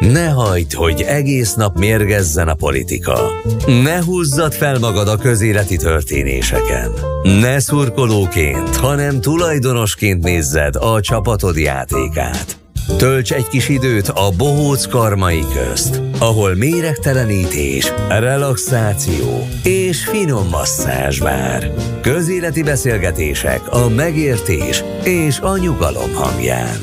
Ne 0.00 0.28
hagyd, 0.28 0.72
hogy 0.72 1.02
egész 1.02 1.54
nap 1.54 1.78
mérgezzen 1.78 2.48
a 2.48 2.54
politika. 2.54 3.20
Ne 3.66 4.04
húzzad 4.04 4.52
fel 4.52 4.78
magad 4.78 5.08
a 5.08 5.16
közéleti 5.16 5.76
történéseken. 5.76 6.90
Ne 7.22 7.58
szurkolóként, 7.60 8.76
hanem 8.76 9.20
tulajdonosként 9.20 10.22
nézzed 10.22 10.76
a 10.76 11.00
csapatod 11.00 11.56
játékát. 11.56 12.61
Tölts 12.96 13.32
egy 13.32 13.48
kis 13.48 13.68
időt 13.68 14.08
a 14.08 14.30
bohóc 14.36 14.86
karmai 14.86 15.42
közt, 15.54 16.02
ahol 16.18 16.54
méregtelenítés, 16.54 17.92
relaxáció 18.08 19.46
és 19.62 20.04
finom 20.04 20.48
masszázs 20.48 21.18
vár. 21.18 21.70
Közéleti 22.00 22.62
beszélgetések 22.62 23.72
a 23.72 23.88
megértés 23.88 24.84
és 25.04 25.38
a 25.40 25.56
nyugalom 25.56 26.14
hangján. 26.14 26.78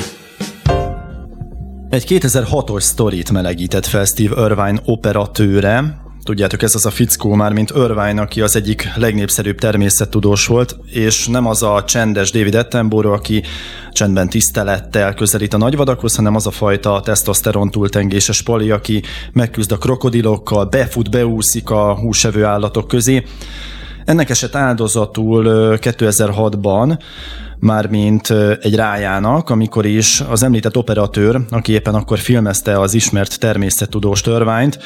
Egy 1.90 2.06
2006-os 2.08 2.82
sztorit 2.82 3.32
melegített 3.32 3.86
fel 3.86 4.06
Steve 4.06 4.46
Irvine 4.46 4.80
operatőre, 4.86 6.02
Tudjátok, 6.30 6.62
ez 6.62 6.76
az 6.76 6.86
a 6.86 6.90
fickó 6.90 7.34
már, 7.34 7.54
mint 7.54 7.72
Irvine, 7.76 8.22
aki 8.22 8.42
az 8.42 8.56
egyik 8.56 8.88
legnépszerűbb 8.96 9.58
természettudós 9.58 10.48
volt, 10.48 10.78
és 10.86 11.28
nem 11.28 11.46
az 11.46 11.64
a 11.64 11.84
csendes 11.88 12.32
David 12.32 12.56
Attenborough, 12.56 13.18
aki 13.18 13.44
csendben 13.92 14.30
tisztelettel 14.30 15.14
közelít 15.14 15.54
a 15.54 15.58
nagyvadakhoz, 15.58 16.16
hanem 16.16 16.36
az 16.36 16.48
a 16.48 16.52
fajta 16.52 17.02
tesztoszteron 17.04 17.72
túltengéses 17.72 18.42
pali, 18.42 18.72
aki 18.72 19.04
megküzd 19.34 19.72
a 19.72 19.78
krokodilokkal, 19.78 20.66
befut, 20.66 21.10
beúszik 21.10 21.70
a 21.70 21.96
húsevő 21.96 22.44
állatok 22.44 22.88
közé. 22.88 23.24
Ennek 24.06 24.30
eset 24.30 24.56
áldozatul 24.56 25.44
2006-ban, 25.82 27.00
mármint 27.60 28.34
egy 28.62 28.76
rájának, 28.76 29.50
amikor 29.50 29.86
is 29.86 30.24
az 30.30 30.44
említett 30.44 30.78
operatőr, 30.78 31.42
aki 31.50 31.72
éppen 31.72 31.96
akkor 31.96 32.20
filmezte 32.20 32.80
az 32.80 32.94
ismert 32.94 33.40
természettudós 33.40 34.22
törványt, 34.22 34.80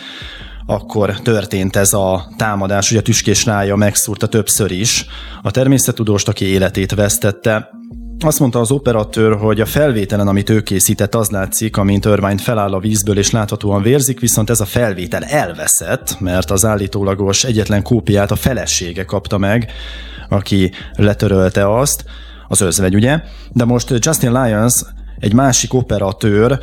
akkor 0.66 1.20
történt 1.22 1.76
ez 1.76 1.94
a 1.94 2.28
támadás, 2.38 2.90
hogy 2.90 2.98
a 2.98 3.02
tüskés 3.02 3.46
rája 3.46 3.76
megszúrta 3.76 4.28
többször 4.28 4.72
is 4.72 5.06
a 5.42 5.52
természettudóst, 5.52 6.28
aki 6.28 6.46
életét 6.46 6.94
vesztette. 6.94 7.70
Azt 8.20 8.40
mondta 8.40 8.60
az 8.60 8.72
operatőr, 8.72 9.38
hogy 9.38 9.62
a 9.62 9.66
felvételen, 9.66 10.28
amit 10.28 10.50
ő 10.50 10.62
készített, 10.62 11.16
az 11.16 11.30
látszik, 11.30 11.78
amint 11.78 12.06
Irvine 12.06 12.38
feláll 12.38 12.74
a 12.74 12.80
vízből 12.80 13.18
és 13.18 13.32
láthatóan 13.32 13.82
vérzik, 13.82 14.20
viszont 14.20 14.50
ez 14.50 14.60
a 14.60 14.66
felvétel 14.66 15.24
elveszett, 15.24 16.20
mert 16.20 16.52
az 16.52 16.66
állítólagos 16.66 17.44
egyetlen 17.44 17.82
kópiát 17.82 18.32
a 18.32 18.36
felesége 18.36 19.06
kapta 19.06 19.38
meg, 19.38 19.72
aki 20.30 20.72
letörölte 20.96 21.78
azt, 21.78 22.06
az 22.48 22.62
özvegy, 22.62 22.96
ugye? 22.96 23.22
De 23.52 23.66
most 23.66 23.94
Justin 24.00 24.32
Lyons 24.32 24.84
egy 25.24 25.34
másik 25.34 25.74
operatőr 25.74 26.60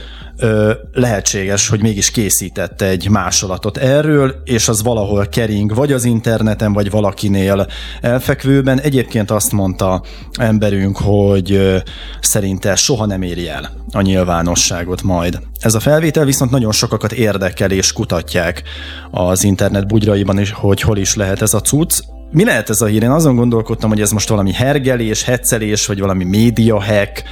lehetséges, 0.92 1.68
hogy 1.68 1.82
mégis 1.82 2.10
készítette 2.10 2.86
egy 2.86 3.08
másolatot 3.08 3.76
erről, 3.76 4.34
és 4.44 4.68
az 4.68 4.82
valahol 4.82 5.26
kering, 5.26 5.74
vagy 5.74 5.92
az 5.92 6.04
interneten, 6.04 6.72
vagy 6.72 6.90
valakinél 6.90 7.66
elfekvőben. 8.00 8.80
Egyébként 8.80 9.30
azt 9.30 9.52
mondta 9.52 10.02
emberünk, 10.32 10.96
hogy 10.96 11.80
szerinte 12.20 12.76
soha 12.76 13.06
nem 13.06 13.22
éri 13.22 13.48
el 13.48 13.70
a 13.92 14.00
nyilvánosságot 14.00 15.02
majd. 15.02 15.40
Ez 15.60 15.74
a 15.74 15.80
felvétel 15.80 16.24
viszont 16.24 16.50
nagyon 16.50 16.72
sokakat 16.72 17.12
érdekel, 17.12 17.70
és 17.70 17.92
kutatják 17.92 18.62
az 19.10 19.44
internet 19.44 19.86
bugyraiban 19.86 20.38
is, 20.38 20.52
hogy 20.52 20.80
hol 20.80 20.98
is 20.98 21.14
lehet 21.14 21.42
ez 21.42 21.54
a 21.54 21.60
cucc. 21.60 22.00
Mi 22.30 22.44
lehet 22.44 22.70
ez 22.70 22.80
a 22.80 22.86
hír? 22.86 23.02
Én 23.02 23.10
azon 23.10 23.36
gondolkodtam, 23.36 23.90
hogy 23.90 24.00
ez 24.00 24.10
most 24.10 24.28
valami 24.28 24.52
hergelés, 24.52 25.22
heccelés, 25.22 25.86
vagy 25.86 26.00
valami 26.00 26.24
média 26.24 26.82
hack. 26.82 27.22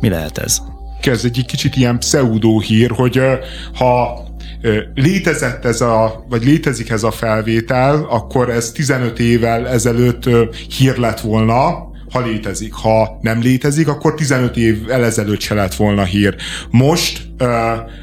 Mi 0.00 0.08
lehet 0.08 0.38
ez? 0.38 0.58
Ez 1.06 1.24
egy 1.24 1.44
kicsit 1.46 1.76
ilyen 1.76 1.98
pseudo 1.98 2.60
hír, 2.60 2.90
hogy 2.90 3.20
ha 3.74 4.22
létezett 4.94 5.64
ez 5.64 5.80
a, 5.80 6.24
vagy 6.28 6.44
létezik 6.44 6.90
ez 6.90 7.02
a 7.02 7.10
felvétel, 7.10 8.06
akkor 8.10 8.50
ez 8.50 8.72
15 8.72 9.18
évvel 9.18 9.68
ezelőtt 9.68 10.24
hír 10.78 10.96
lett 10.96 11.20
volna, 11.20 11.92
ha 12.14 12.20
létezik. 12.20 12.72
Ha 12.72 13.18
nem 13.20 13.40
létezik, 13.40 13.88
akkor 13.88 14.14
15 14.14 14.56
év 14.56 14.90
ezelőtt 14.90 15.40
se 15.40 15.54
lett 15.54 15.74
volna 15.74 16.04
hír. 16.04 16.34
Most, 16.70 17.26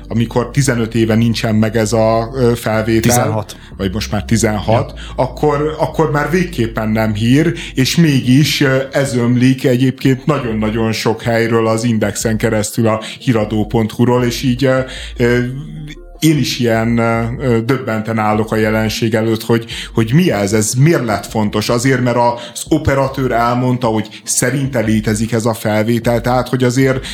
amikor 0.07 0.51
15 0.51 0.95
éve 0.95 1.15
nincsen 1.15 1.55
meg 1.55 1.75
ez 1.75 1.93
a 1.93 2.29
felvétel, 2.55 3.01
16. 3.01 3.57
vagy 3.77 3.93
most 3.93 4.11
már 4.11 4.25
16, 4.25 4.93
ja. 4.95 5.23
akkor, 5.23 5.75
akkor 5.79 6.11
már 6.11 6.29
végképpen 6.29 6.89
nem 6.89 7.13
hír, 7.13 7.53
és 7.73 7.95
mégis 7.95 8.63
ez 8.91 9.15
ömlik 9.15 9.63
egyébként 9.63 10.25
nagyon-nagyon 10.25 10.91
sok 10.91 11.21
helyről 11.21 11.67
az 11.67 11.83
Indexen 11.83 12.37
keresztül 12.37 12.87
a 12.87 13.01
híradó.hu-ról, 13.19 14.23
és 14.23 14.43
így 14.43 14.69
én 16.21 16.37
is 16.37 16.59
ilyen 16.59 16.95
döbbenten 17.65 18.17
állok 18.17 18.51
a 18.51 18.55
jelenség 18.55 19.13
előtt, 19.13 19.43
hogy, 19.43 19.65
hogy 19.93 20.13
mi 20.13 20.31
ez, 20.31 20.53
ez 20.53 20.73
miért 20.73 21.05
lett 21.05 21.25
fontos? 21.25 21.69
Azért, 21.69 22.01
mert 22.01 22.17
az 22.17 22.63
operatőr 22.69 23.31
elmondta, 23.31 23.87
hogy 23.87 24.21
szerinte 24.23 24.79
létezik 24.79 25.31
ez 25.31 25.45
a 25.45 25.53
felvétel, 25.53 26.21
tehát 26.21 26.49
hogy 26.49 26.63
azért 26.63 27.05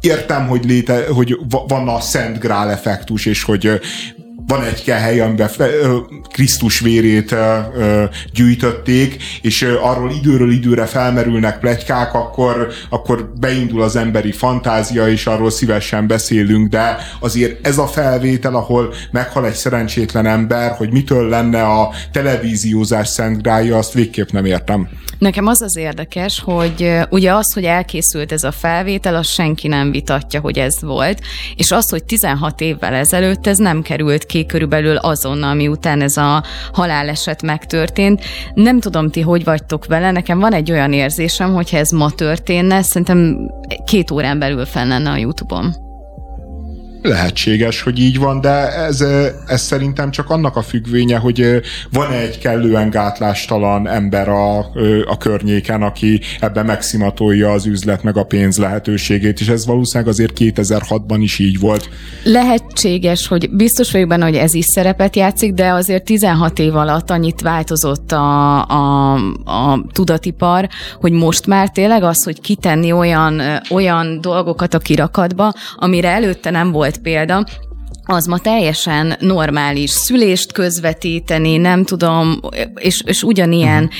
értem, 0.00 0.46
hogy, 0.46 0.64
léte, 0.64 1.06
hogy 1.08 1.38
van 1.68 1.88
a 1.88 2.00
Szent 2.00 2.38
Grál 2.38 2.70
effektus, 2.70 3.26
és 3.26 3.42
hogy 3.42 3.80
van 4.46 4.62
egy 4.62 4.84
hely, 4.84 5.20
amiben 5.20 5.50
Krisztus 6.30 6.80
vérét 6.80 7.34
gyűjtötték, 8.32 9.22
és 9.42 9.62
arról 9.82 10.10
időről 10.10 10.52
időre 10.52 10.86
felmerülnek 10.86 11.58
plegykák, 11.58 12.14
akkor, 12.14 12.68
akkor 12.90 13.32
beindul 13.40 13.82
az 13.82 13.96
emberi 13.96 14.32
fantázia, 14.32 15.08
és 15.08 15.26
arról 15.26 15.50
szívesen 15.50 16.06
beszélünk, 16.06 16.68
de 16.68 16.96
azért 17.20 17.66
ez 17.66 17.78
a 17.78 17.86
felvétel, 17.86 18.54
ahol 18.54 18.94
meghal 19.10 19.46
egy 19.46 19.54
szerencsétlen 19.54 20.26
ember, 20.26 20.70
hogy 20.70 20.92
mitől 20.92 21.28
lenne 21.28 21.62
a 21.62 21.92
televíziózás 22.12 23.08
szent 23.08 23.42
grája, 23.42 23.76
azt 23.76 23.92
végképp 23.92 24.30
nem 24.30 24.44
értem. 24.44 24.88
Nekem 25.18 25.46
az 25.46 25.62
az 25.62 25.76
érdekes, 25.76 26.40
hogy 26.40 26.98
ugye 27.10 27.34
az, 27.34 27.52
hogy 27.52 27.64
elkészült 27.64 28.32
ez 28.32 28.42
a 28.42 28.52
felvétel, 28.52 29.14
az 29.14 29.28
senki 29.28 29.68
nem 29.68 29.90
vitatja, 29.90 30.40
hogy 30.40 30.58
ez 30.58 30.80
volt, 30.80 31.20
és 31.56 31.70
az, 31.70 31.90
hogy 31.90 32.04
16 32.04 32.60
évvel 32.60 32.94
ezelőtt 32.94 33.46
ez 33.46 33.58
nem 33.58 33.82
került 33.82 34.26
ki 34.26 34.35
ki 34.36 34.46
körülbelül 34.46 34.96
azonnal, 34.96 35.54
miután 35.54 36.00
ez 36.00 36.16
a 36.16 36.42
haláleset 36.72 37.42
megtörtént. 37.42 38.24
Nem 38.54 38.80
tudom, 38.80 39.10
ti 39.10 39.20
hogy 39.20 39.44
vagytok 39.44 39.86
vele, 39.86 40.10
nekem 40.10 40.38
van 40.38 40.52
egy 40.52 40.70
olyan 40.70 40.92
érzésem, 40.92 41.54
hogyha 41.54 41.76
ez 41.76 41.90
ma 41.90 42.10
történne, 42.10 42.82
szerintem 42.82 43.50
két 43.84 44.10
órán 44.10 44.38
belül 44.38 44.64
fenn 44.64 44.88
lenne 44.88 45.10
a 45.10 45.16
YouTube-on. 45.16 45.85
Lehetséges, 47.06 47.82
hogy 47.82 47.98
így 47.98 48.18
van, 48.18 48.40
de 48.40 48.72
ez, 48.72 49.04
ez 49.46 49.62
szerintem 49.62 50.10
csak 50.10 50.30
annak 50.30 50.56
a 50.56 50.62
függvénye, 50.62 51.16
hogy 51.16 51.60
van 51.92 52.12
egy 52.12 52.38
kellően 52.38 52.90
gátlástalan 52.90 53.88
ember 53.88 54.28
a, 54.28 54.58
a 55.06 55.16
környéken, 55.18 55.82
aki 55.82 56.20
ebben 56.40 56.64
megszimatolja 56.64 57.50
az 57.50 57.66
üzlet 57.66 58.02
meg 58.02 58.16
a 58.16 58.24
pénz 58.24 58.58
lehetőségét, 58.58 59.40
és 59.40 59.48
ez 59.48 59.66
valószínűleg 59.66 60.12
azért 60.12 60.32
2006-ban 60.38 61.18
is 61.20 61.38
így 61.38 61.58
volt. 61.58 61.88
Lehetséges, 62.24 63.26
hogy 63.26 63.50
biztos 63.50 63.92
vagyok 63.92 64.08
benne, 64.08 64.24
hogy 64.24 64.36
ez 64.36 64.54
is 64.54 64.64
szerepet 64.64 65.16
játszik, 65.16 65.52
de 65.52 65.72
azért 65.72 66.04
16 66.04 66.58
év 66.58 66.76
alatt 66.76 67.10
annyit 67.10 67.40
változott 67.40 68.12
a, 68.12 68.64
a, 68.66 69.12
a 69.44 69.84
tudatipar, 69.92 70.68
hogy 71.00 71.12
most 71.12 71.46
már 71.46 71.70
tényleg 71.70 72.02
az, 72.02 72.24
hogy 72.24 72.40
kitenni 72.40 72.92
olyan, 72.92 73.42
olyan 73.70 74.20
dolgokat 74.20 74.74
a 74.74 74.78
kirakatba, 74.78 75.52
amire 75.76 76.08
előtte 76.08 76.50
nem 76.50 76.72
volt 76.72 76.95
példa, 76.98 77.44
az 78.08 78.26
ma 78.26 78.38
teljesen 78.38 79.16
normális 79.20 79.90
szülést 79.90 80.52
közvetíteni, 80.52 81.56
nem 81.56 81.84
tudom, 81.84 82.40
és, 82.74 83.02
és 83.06 83.22
ugyanilyen 83.22 83.90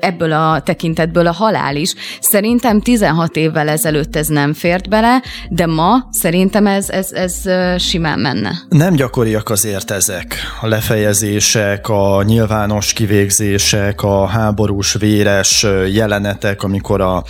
ebből 0.00 0.32
a 0.32 0.60
tekintetből 0.60 1.26
a 1.26 1.32
halál 1.32 1.76
is. 1.76 1.94
Szerintem 2.20 2.80
16 2.80 3.36
évvel 3.36 3.68
ezelőtt 3.68 4.16
ez 4.16 4.26
nem 4.26 4.52
fért 4.52 4.88
bele, 4.88 5.22
de 5.48 5.66
ma 5.66 6.08
szerintem 6.10 6.66
ez, 6.66 6.90
ez, 6.90 7.12
ez 7.12 7.42
simán 7.82 8.18
menne. 8.18 8.52
Nem 8.68 8.94
gyakoriak 8.94 9.50
azért 9.50 9.90
ezek 9.90 10.36
a 10.60 10.66
lefejezések, 10.66 11.88
a 11.88 12.22
nyilvános 12.22 12.92
kivégzések, 12.92 14.02
a 14.02 14.26
háborús, 14.26 14.92
véres 14.92 15.66
jelenetek, 15.92 16.62
amikor 16.62 17.00
a 17.00 17.24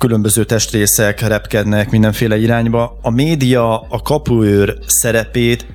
különböző 0.00 0.44
testrészek 0.44 1.20
repkednek 1.20 1.90
mindenféle 1.90 2.38
irányba. 2.38 2.98
A 3.02 3.10
média 3.10 3.80
a 3.80 4.02
kapuőr 4.02 4.78
szerepét 4.86 5.66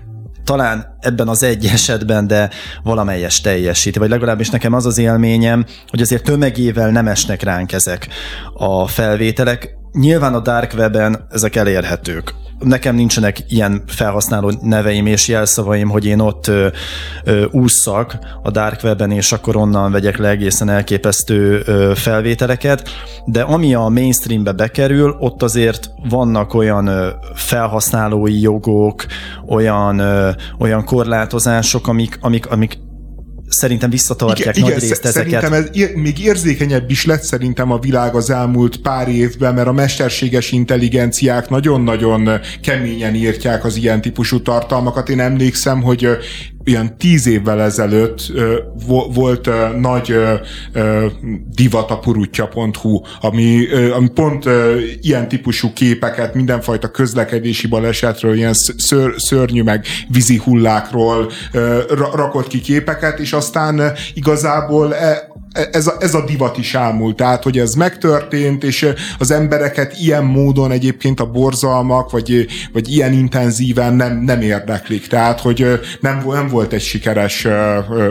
talán 0.44 0.98
ebben 1.00 1.28
az 1.28 1.44
egy 1.44 1.66
esetben, 1.66 2.28
de 2.28 2.50
valamelyes 2.84 3.42
teljesíti, 3.42 4.00
vagy 4.00 4.10
legalábbis 4.10 4.50
nekem 4.50 4.74
az 4.74 4.86
az 4.86 4.98
élményem, 4.98 5.66
hogy 5.88 6.02
azért 6.02 6.24
tömegével 6.24 6.90
nem 6.90 7.08
esnek 7.08 7.42
ránk 7.42 7.72
ezek 7.72 8.08
a 8.54 8.88
felvételek. 8.88 9.78
Nyilván 9.92 10.34
a 10.34 10.40
Dark 10.40 10.74
Web-en 10.74 11.28
ezek 11.30 11.56
elérhetők 11.56 12.34
nekem 12.60 12.96
nincsenek 12.96 13.38
ilyen 13.48 13.84
felhasználó 13.88 14.52
neveim 14.62 15.06
és 15.06 15.28
jelszavaim, 15.28 15.90
hogy 15.90 16.06
én 16.06 16.20
ott 16.20 16.48
ö, 16.48 16.68
ö, 17.24 17.46
ússzak 17.52 18.18
a 18.44 18.52
Dark 18.52 18.84
Web-en, 18.84 19.12
és 19.12 19.32
akkor 19.32 19.56
onnan 19.56 19.92
vegyek 19.92 20.18
le 20.18 20.30
egészen 20.30 20.70
elképesztő 20.70 21.62
ö, 21.66 21.92
felvételeket, 21.96 22.90
de 23.26 23.42
ami 23.42 23.74
a 23.74 23.88
mainstreambe 23.88 24.52
bekerül, 24.52 25.16
ott 25.20 25.44
azért 25.44 25.90
vannak 26.10 26.54
olyan 26.54 26.88
ö, 26.88 27.10
felhasználói 27.34 28.42
jogok, 28.42 29.06
olyan, 29.48 30.00
ö, 30.00 30.30
olyan 30.60 30.84
korlátozások, 30.84 31.88
amik, 31.88 32.18
amik, 32.22 32.52
amik 32.52 32.78
szerintem 33.56 33.90
visszatartják 33.90 34.58
igen, 34.58 34.70
nagy 34.70 34.78
igen, 34.78 34.90
részt 34.90 35.06
ezeket. 35.06 35.42
Szerintem 35.42 35.54
ez 35.54 35.90
még 35.96 36.20
érzékenyebb 36.20 36.92
is 36.92 37.06
lett 37.06 37.24
szerintem 37.24 37.72
a 37.72 37.80
világ 37.80 38.16
az 38.16 38.30
elmúlt 38.30 38.78
pár 38.78 39.08
évben, 39.08 39.54
mert 39.54 39.68
a 39.68 39.72
mesterséges 39.72 40.52
intelligenciák 40.52 41.50
nagyon-nagyon 41.50 42.30
keményen 42.62 43.16
írtják 43.16 43.66
az 43.66 43.76
ilyen 43.76 44.02
típusú 44.02 44.42
tartalmakat. 44.42 45.10
Én 45.10 45.20
emlékszem, 45.20 45.82
hogy 45.82 46.08
ilyen 46.66 46.98
tíz 46.98 47.28
évvel 47.28 47.62
ezelőtt 47.62 48.32
volt 49.14 49.50
nagy 49.80 50.16
divat 51.56 51.92
a 51.92 52.00
purutja.hu, 52.00 53.02
ami, 53.22 53.68
ami 53.92 54.10
pont 54.10 54.46
ilyen 55.02 55.28
típusú 55.28 55.74
képeket, 55.74 56.34
mindenfajta 56.34 56.92
közlekedési 56.92 57.68
balesetről, 57.68 58.36
ilyen 58.36 58.54
ször, 58.78 59.14
szörnyű 59.18 59.64
meg 59.64 59.86
vízi 60.08 60.38
hullákról 60.38 61.32
rakott 62.14 62.48
ki 62.48 62.62
képeket, 62.62 63.20
és 63.20 63.34
aztán 63.34 63.82
igazából 64.14 64.96
e, 64.96 65.28
ez 65.72 65.88
a, 65.88 65.96
ez 66.00 66.14
a 66.14 66.26
divat 66.26 66.58
is 66.58 66.74
elmúlt, 66.74 67.16
tehát 67.16 67.44
hogy 67.44 67.58
ez 67.58 67.74
megtörtént, 67.74 68.64
és 68.64 68.88
az 69.20 69.32
embereket 69.32 70.00
ilyen 70.00 70.24
módon 70.24 70.72
egyébként 70.72 71.20
a 71.20 71.32
borzalmak, 71.32 72.12
vagy, 72.12 72.48
vagy 72.74 72.90
ilyen 72.90 73.14
intenzíven 73.14 73.94
nem, 73.94 74.18
nem 74.18 74.42
érdeklik, 74.42 75.08
tehát 75.08 75.40
hogy 75.40 75.80
nem, 76.00 76.24
nem 76.28 76.48
volt 76.48 76.74
egy 76.74 76.82
sikeres 76.82 77.48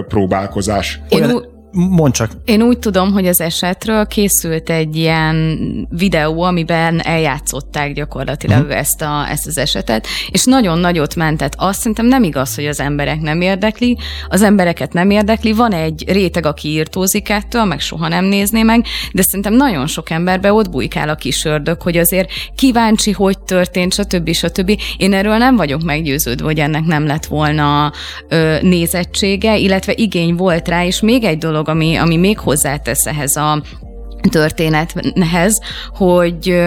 próbálkozás. 0.09 1.01
Én, 1.09 1.53
Mond 1.75 2.13
csak. 2.13 2.31
Én 2.45 2.63
úgy 2.63 2.79
tudom, 2.79 3.13
hogy 3.13 3.27
az 3.27 3.41
esetről 3.41 4.07
készült 4.07 4.71
egy 4.71 4.97
ilyen 4.97 5.59
videó, 5.91 6.43
amiben 6.43 7.01
eljátszották 7.01 7.93
gyakorlatilag 7.93 8.61
uh-huh. 8.61 8.79
ezt, 8.79 9.03
a, 9.03 9.27
ezt 9.31 9.47
az 9.47 9.59
esetet, 9.59 10.07
és 10.31 10.45
nagyon 10.45 10.79
nagyot 10.79 11.15
mentett. 11.15 11.55
Azt 11.57 11.79
szerintem 11.79 12.07
nem 12.07 12.23
igaz, 12.23 12.55
hogy 12.55 12.67
az 12.67 12.81
emberek 12.81 13.21
nem 13.21 13.41
érdekli, 13.41 13.99
az 14.29 14.43
embereket 14.43 14.93
nem 14.93 15.11
érdekli, 15.11 15.53
van 15.53 15.73
egy 15.73 16.05
réteg, 16.07 16.47
aki 16.47 16.69
írtózik 16.69 17.29
ettől, 17.29 17.65
meg 17.65 17.81
soha 17.81 18.09
nem 18.09 18.25
nézné 18.25 18.63
meg, 18.63 18.85
de 19.13 19.23
szerintem 19.23 19.55
nagyon 19.55 19.87
sok 19.87 20.11
emberbe 20.11 20.53
ott 20.53 20.71
bujkál 20.71 21.09
a 21.09 21.15
kis 21.15 21.45
ördög, 21.45 21.83
hogy 21.83 21.97
azért 21.97 22.31
kíváncsi, 22.55 23.11
hogy 23.13 23.39
történt, 23.39 23.93
stb. 23.93 24.33
stb. 24.33 24.81
Én 24.97 25.13
erről 25.13 25.37
nem 25.37 25.57
vagyok 25.57 25.83
meggyőződve, 25.83 26.45
hogy 26.45 26.59
ennek 26.59 26.85
nem 26.85 27.07
lett 27.07 27.25
volna 27.25 27.93
ö, 28.29 28.57
nézettsége, 28.63 29.57
illetve 29.57 29.93
igény 29.97 30.35
volt 30.35 30.69
rá, 30.69 30.85
és 30.85 31.01
még 31.01 31.25
egy 31.25 31.39
dolog, 31.39 31.64
dolog, 31.65 31.69
ami, 31.69 31.97
ami 31.97 32.17
még 32.17 32.39
hozzátesz 32.39 33.07
ehhez 33.07 33.37
a 33.37 33.63
történethez, 34.31 35.61
hogy, 35.95 36.63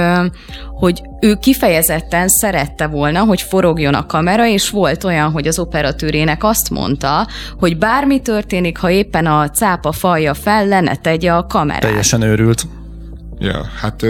hogy 0.74 1.02
ő 1.22 1.34
kifejezetten 1.34 2.28
szerette 2.28 2.88
volna, 2.88 3.20
hogy 3.24 3.42
forogjon 3.42 3.94
a 3.94 4.06
kamera, 4.06 4.48
és 4.48 4.70
volt 4.70 5.04
olyan, 5.04 5.32
hogy 5.32 5.48
az 5.48 5.60
operatőrének 5.60 6.44
azt 6.44 6.70
mondta, 6.70 7.28
hogy 7.60 7.78
bármi 7.78 8.22
történik, 8.22 8.78
ha 8.78 8.90
éppen 8.90 9.26
a 9.26 9.50
cápa 9.50 9.92
falja 9.92 10.34
fel, 10.34 10.68
le 10.68 10.80
ne 10.80 10.96
tegye 10.96 11.32
a 11.34 11.46
kamerát. 11.46 11.82
Teljesen 11.82 12.22
őrült. 12.22 12.68
Ja, 13.40 13.66
hát 13.82 14.06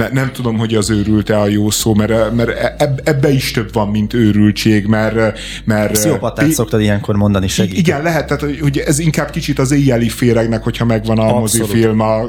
ne, 0.00 0.08
nem 0.08 0.32
tudom, 0.32 0.58
hogy 0.58 0.74
az 0.74 0.90
őrült-e 0.90 1.40
a 1.40 1.46
jó 1.46 1.70
szó, 1.70 1.94
mert, 1.94 2.34
mert 2.34 2.80
eb, 2.80 3.00
ebbe 3.04 3.30
is 3.30 3.50
több 3.50 3.72
van, 3.72 3.88
mint 3.88 4.14
őrültség, 4.14 4.86
mert... 4.86 5.38
mert 5.64 5.92
Pszichopatát 5.92 6.46
é, 6.46 6.50
szoktad 6.50 6.80
ilyenkor 6.80 7.16
mondani, 7.16 7.48
segít. 7.48 7.78
Igen, 7.78 8.02
lehet, 8.02 8.26
tehát, 8.26 8.60
hogy 8.60 8.78
ez 8.78 8.98
inkább 8.98 9.30
kicsit 9.30 9.58
az 9.58 9.70
éjjeli 9.70 10.08
féregnek, 10.08 10.62
hogyha 10.62 10.84
megvan 10.84 11.18
a 11.18 11.22
Abszolút. 11.22 11.40
mozifilm, 11.40 12.00
a, 12.00 12.20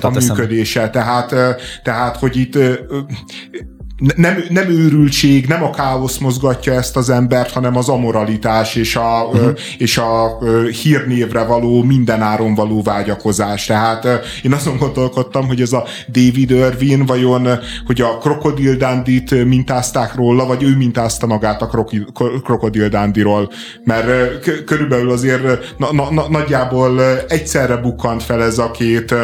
a 0.00 0.10
működése. 0.10 0.90
Tehát, 0.90 1.34
tehát, 1.82 2.16
hogy 2.16 2.36
itt 2.36 2.58
nem, 4.16 4.44
nem 4.48 4.68
őrültség, 4.68 5.46
nem 5.46 5.62
a 5.62 5.70
káosz 5.70 6.18
mozgatja 6.18 6.72
ezt 6.72 6.96
az 6.96 7.10
embert, 7.10 7.50
hanem 7.50 7.76
az 7.76 7.88
amoralitás 7.88 8.74
és 8.74 8.96
a, 8.96 9.28
uh-huh. 9.32 9.58
és 9.78 9.98
a 9.98 10.38
hírnévre 10.82 11.44
való, 11.44 11.82
mindenáron 11.82 12.54
való 12.54 12.82
vágyakozás. 12.82 13.66
Tehát 13.66 14.08
én 14.42 14.52
azon 14.52 14.76
gondolkodtam, 14.76 15.46
hogy 15.46 15.60
ez 15.60 15.72
a 15.72 15.84
David 16.08 16.50
Irvin 16.50 17.06
vajon, 17.06 17.48
hogy 17.86 18.00
a 18.00 18.18
Krokodil 18.18 18.76
Dandit 18.76 19.44
mintázták 19.44 20.14
róla, 20.14 20.46
vagy 20.46 20.62
ő 20.62 20.76
mintázta 20.76 21.26
magát 21.26 21.62
a 21.62 21.86
Krokodil 22.42 22.88
Dandiról, 22.88 23.50
mert 23.84 24.38
körülbelül 24.64 25.10
azért 25.10 25.76
na, 25.78 25.92
na, 25.92 26.10
na, 26.10 26.28
nagyjából 26.28 27.00
egyszerre 27.28 27.76
bukkant 27.76 28.22
fel 28.22 28.42
ez 28.42 28.58
a 28.58 28.70
két 28.70 29.14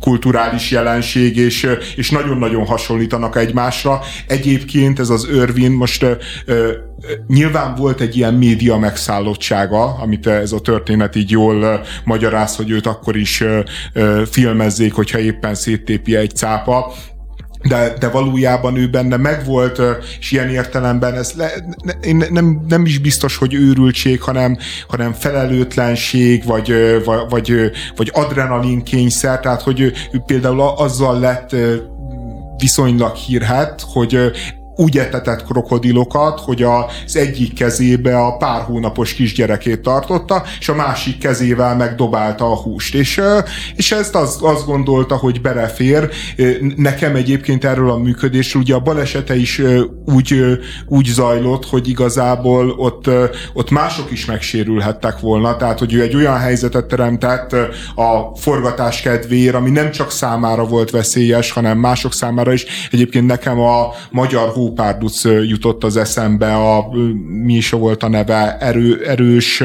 kulturális 0.00 0.70
jelenség, 0.70 1.36
és, 1.36 1.68
és 1.96 2.10
nagyon-nagyon 2.10 2.66
hasonlít 2.66 3.07
hasonlítanak 3.08 3.36
egymásra. 3.36 4.00
Egyébként 4.26 4.98
ez 4.98 5.08
az 5.08 5.28
Örvin 5.28 5.72
most 5.72 6.02
ö, 6.02 6.12
ö, 6.44 6.72
nyilván 7.26 7.74
volt 7.74 8.00
egy 8.00 8.16
ilyen 8.16 8.34
média 8.34 8.76
megszállottsága, 8.76 9.94
amit 9.94 10.26
ez 10.26 10.52
a 10.52 10.60
történet 10.60 11.16
így 11.16 11.30
jól 11.30 11.62
ö, 11.62 11.74
magyaráz, 12.04 12.56
hogy 12.56 12.70
őt 12.70 12.86
akkor 12.86 13.16
is 13.16 13.40
ö, 13.40 13.60
ö, 13.92 14.22
filmezzék, 14.30 14.92
hogyha 14.92 15.18
éppen 15.18 15.54
széttépi 15.54 16.16
egy 16.16 16.36
cápa, 16.36 16.92
de, 17.62 17.92
de 17.98 18.08
valójában 18.08 18.76
ő 18.76 18.90
benne 18.90 19.16
megvolt, 19.16 19.80
és 20.20 20.32
ilyen 20.32 20.48
értelemben 20.48 21.14
ez 21.14 21.32
le, 21.36 21.50
ne, 22.02 22.28
nem, 22.28 22.64
nem 22.68 22.84
is 22.84 22.98
biztos, 22.98 23.36
hogy 23.36 23.54
őrültség, 23.54 24.22
hanem, 24.22 24.58
hanem 24.88 25.12
felelőtlenség, 25.12 26.44
vagy, 26.44 26.74
vagy, 27.04 27.26
vagy, 27.28 27.70
vagy 27.96 28.10
adrenalinkényszer, 28.12 29.40
tehát 29.40 29.62
hogy 29.62 29.80
ő, 29.80 29.92
ő 30.12 30.22
például 30.26 30.60
azzal 30.60 31.18
lett 31.18 31.56
viszonylag 32.58 33.14
hírhet, 33.14 33.80
hogy 33.92 34.30
úgy 34.78 34.98
etetett 34.98 35.44
krokodilokat, 35.44 36.40
hogy 36.40 36.62
az 36.62 37.16
egyik 37.16 37.54
kezébe 37.54 38.18
a 38.18 38.36
pár 38.36 38.62
hónapos 38.62 39.14
kisgyerekét 39.14 39.80
tartotta, 39.80 40.42
és 40.58 40.68
a 40.68 40.74
másik 40.74 41.18
kezével 41.18 41.76
megdobálta 41.76 42.44
a 42.50 42.56
húst. 42.56 42.94
És, 42.94 43.20
és 43.76 43.92
ezt 43.92 44.14
az, 44.14 44.38
azt 44.40 44.66
gondolta, 44.66 45.16
hogy 45.16 45.40
belefér. 45.40 46.10
Nekem 46.76 47.14
egyébként 47.14 47.64
erről 47.64 47.90
a 47.90 47.98
működésről, 47.98 48.62
ugye 48.62 48.74
a 48.74 48.80
balesete 48.80 49.36
is 49.36 49.62
úgy, 50.04 50.58
úgy 50.86 51.06
zajlott, 51.06 51.66
hogy 51.66 51.88
igazából 51.88 52.70
ott, 52.70 53.10
ott 53.52 53.70
mások 53.70 54.10
is 54.10 54.24
megsérülhettek 54.24 55.20
volna, 55.20 55.56
tehát 55.56 55.78
hogy 55.78 55.94
ő 55.94 56.02
egy 56.02 56.14
olyan 56.14 56.38
helyzetet 56.38 56.86
teremtett 56.86 57.52
a 57.94 58.36
forgatás 58.36 59.00
kedvéért, 59.00 59.54
ami 59.54 59.70
nem 59.70 59.90
csak 59.90 60.10
számára 60.10 60.64
volt 60.64 60.90
veszélyes, 60.90 61.50
hanem 61.50 61.78
mások 61.78 62.12
számára 62.12 62.52
is. 62.52 62.66
Egyébként 62.90 63.26
nekem 63.26 63.60
a 63.60 63.86
magyar 64.10 64.52
hópárduc 64.68 65.24
jutott 65.24 65.84
az 65.84 65.96
eszembe, 65.96 66.54
a, 66.54 66.88
mi 67.44 67.54
is 67.54 67.70
volt 67.70 68.02
a 68.02 68.08
neve, 68.08 68.56
erő, 68.58 69.04
erős 69.06 69.62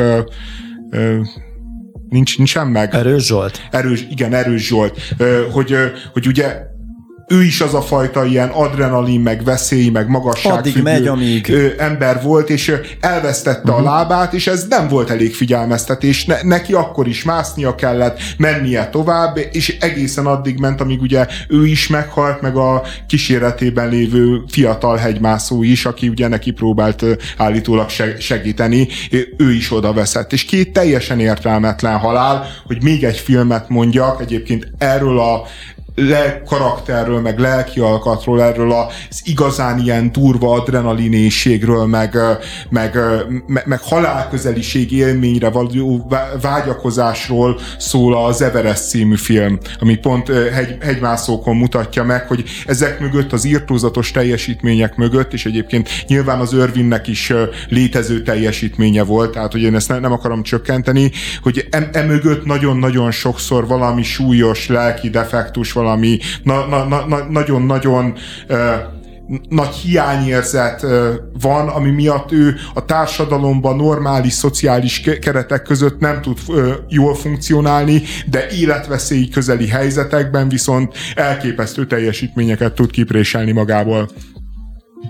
nincs, 2.09 2.37
nincsen 2.37 2.67
meg. 2.67 2.93
Erős 2.93 3.25
Zsolt? 3.25 3.61
Erős, 3.71 4.05
igen, 4.09 4.33
Erős 4.33 4.67
Zsolt. 4.67 5.15
Hogy, 5.51 5.75
hogy 6.13 6.27
ugye 6.27 6.71
ő 7.27 7.43
is 7.43 7.61
az 7.61 7.73
a 7.73 7.81
fajta 7.81 8.25
ilyen 8.25 8.49
adrenalin, 8.49 9.19
meg 9.19 9.43
veszély, 9.43 9.89
meg 9.89 10.07
magasságfüggő 10.07 10.81
megy, 10.81 11.07
amíg... 11.07 11.51
ember 11.77 12.21
volt, 12.21 12.49
és 12.49 12.73
elvesztette 12.99 13.71
uh-huh. 13.71 13.77
a 13.77 13.79
mhm. 13.79 13.89
lábát, 13.89 14.33
és 14.33 14.47
ez 14.47 14.65
nem 14.69 14.87
volt 14.87 15.09
elég 15.09 15.33
figyelmeztetés. 15.33 16.25
Ne, 16.25 16.41
neki 16.41 16.73
akkor 16.73 17.07
is 17.07 17.23
másznia 17.23 17.75
kellett, 17.75 18.19
mennie 18.37 18.89
tovább, 18.89 19.39
és 19.51 19.77
egészen 19.79 20.25
addig 20.25 20.59
ment, 20.59 20.81
amíg 20.81 21.01
ugye 21.01 21.27
ő 21.47 21.65
is 21.65 21.87
meghalt, 21.87 22.41
meg 22.41 22.55
a 22.55 22.83
kíséretében 23.07 23.89
lévő 23.89 24.41
fiatal 24.47 24.97
hegymászó 24.97 25.63
is, 25.63 25.85
aki 25.85 26.07
ugye 26.07 26.27
neki 26.27 26.51
próbált 26.51 27.05
állítólag 27.37 27.89
segíteni, 28.19 28.87
ő 29.37 29.53
is 29.53 29.71
oda 29.71 29.93
veszett. 29.93 30.33
És 30.33 30.45
két 30.45 30.73
teljesen 30.73 31.19
értelmetlen 31.19 31.97
halál, 31.97 32.45
hogy 32.65 32.83
még 32.83 33.03
egy 33.03 33.17
filmet 33.17 33.69
mondjak, 33.69 34.21
egyébként 34.21 34.71
erről 34.77 35.19
a 35.19 35.43
le 35.95 36.41
karakterről, 36.45 37.21
meg 37.21 37.39
lelki 37.39 37.79
alkatról, 37.79 38.41
erről 38.41 38.71
az 38.71 39.21
igazán 39.23 39.79
ilyen 39.79 40.11
durva 40.11 40.53
adrenalinészségről, 40.53 41.85
meg, 41.85 42.17
meg, 42.69 42.97
meg, 43.47 43.63
meg 43.65 43.79
halálközeliség 43.81 44.91
élményre 44.91 45.49
való 45.49 46.11
vágyakozásról 46.41 47.59
szól 47.77 48.25
az 48.25 48.41
Everest 48.41 48.87
című 48.87 49.15
film, 49.15 49.57
ami 49.79 49.95
pont 49.95 50.27
hegy, 50.27 50.77
hegymászókon 50.81 51.55
mutatja 51.55 52.03
meg, 52.03 52.27
hogy 52.27 52.43
ezek 52.65 52.99
mögött 52.99 53.33
az 53.33 53.45
írtózatos 53.45 54.11
teljesítmények 54.11 54.95
mögött, 54.95 55.33
és 55.33 55.45
egyébként 55.45 55.89
nyilván 56.07 56.39
az 56.39 56.53
Örvinnek 56.53 57.07
is 57.07 57.33
létező 57.69 58.21
teljesítménye 58.21 59.03
volt, 59.03 59.31
tehát 59.31 59.51
hogy 59.51 59.61
én 59.61 59.75
ezt 59.75 59.89
ne, 59.89 59.99
nem 59.99 60.11
akarom 60.11 60.43
csökkenteni, 60.43 61.11
hogy 61.41 61.67
em, 61.69 61.89
emögött 61.91 62.45
nagyon-nagyon 62.45 63.11
sokszor 63.11 63.67
valami 63.67 64.03
súlyos 64.03 64.67
lelki 64.67 65.09
defektus, 65.09 65.71
valami 65.83 66.19
nagyon-nagyon 67.29 68.13
nagy 69.49 69.73
hiányérzet 69.73 70.85
van, 71.41 71.67
ami 71.67 71.89
miatt 71.89 72.31
ő 72.31 72.55
a 72.73 72.85
társadalomban 72.85 73.75
normális 73.75 74.33
szociális 74.33 75.01
keretek 75.21 75.61
között 75.61 75.99
nem 75.99 76.21
tud 76.21 76.37
jól 76.87 77.15
funkcionálni, 77.15 78.01
de 78.25 78.47
életveszélyi 78.49 79.29
közeli 79.29 79.67
helyzetekben 79.67 80.49
viszont 80.49 80.93
elképesztő 81.15 81.85
teljesítményeket 81.87 82.73
tud 82.73 82.91
kipréselni 82.91 83.51
magából. 83.51 84.09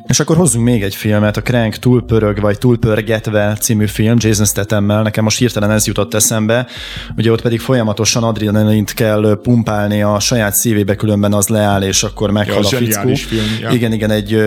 És 0.08 0.20
akkor 0.20 0.36
hozzunk 0.36 0.66
még 0.66 0.84
egy 0.84 0.96
filmet, 0.96 1.38
a 1.38 1.42
Crank 1.42 1.76
túlpörög, 1.76 2.40
vagy 2.40 2.58
túlpörgetve 2.58 3.58
című 3.60 3.88
film 3.88 4.16
Jason 4.20 4.46
Stathammel. 4.46 5.02
Nekem 5.02 5.24
most 5.24 5.38
hirtelen 5.38 5.72
ez 5.72 5.88
jutott 5.88 6.14
eszembe. 6.14 6.68
Ugye 7.18 7.32
ott 7.32 7.42
pedig 7.42 7.60
folyamatosan 7.60 8.24
adrenalint 8.24 8.94
kell 8.94 9.40
pumpálni 9.44 10.02
a 10.02 10.20
saját 10.20 10.54
szívébe, 10.54 10.96
különben 10.96 11.34
az 11.34 11.48
leáll, 11.48 11.82
és 11.82 12.04
akkor 12.04 12.32
meghal 12.32 12.66
ja, 12.72 12.78
a 12.78 12.82
fickó. 12.82 13.16
Film, 13.16 13.58
ja. 13.62 13.70
Igen, 13.70 13.92
igen, 13.92 14.12
egy 14.12 14.44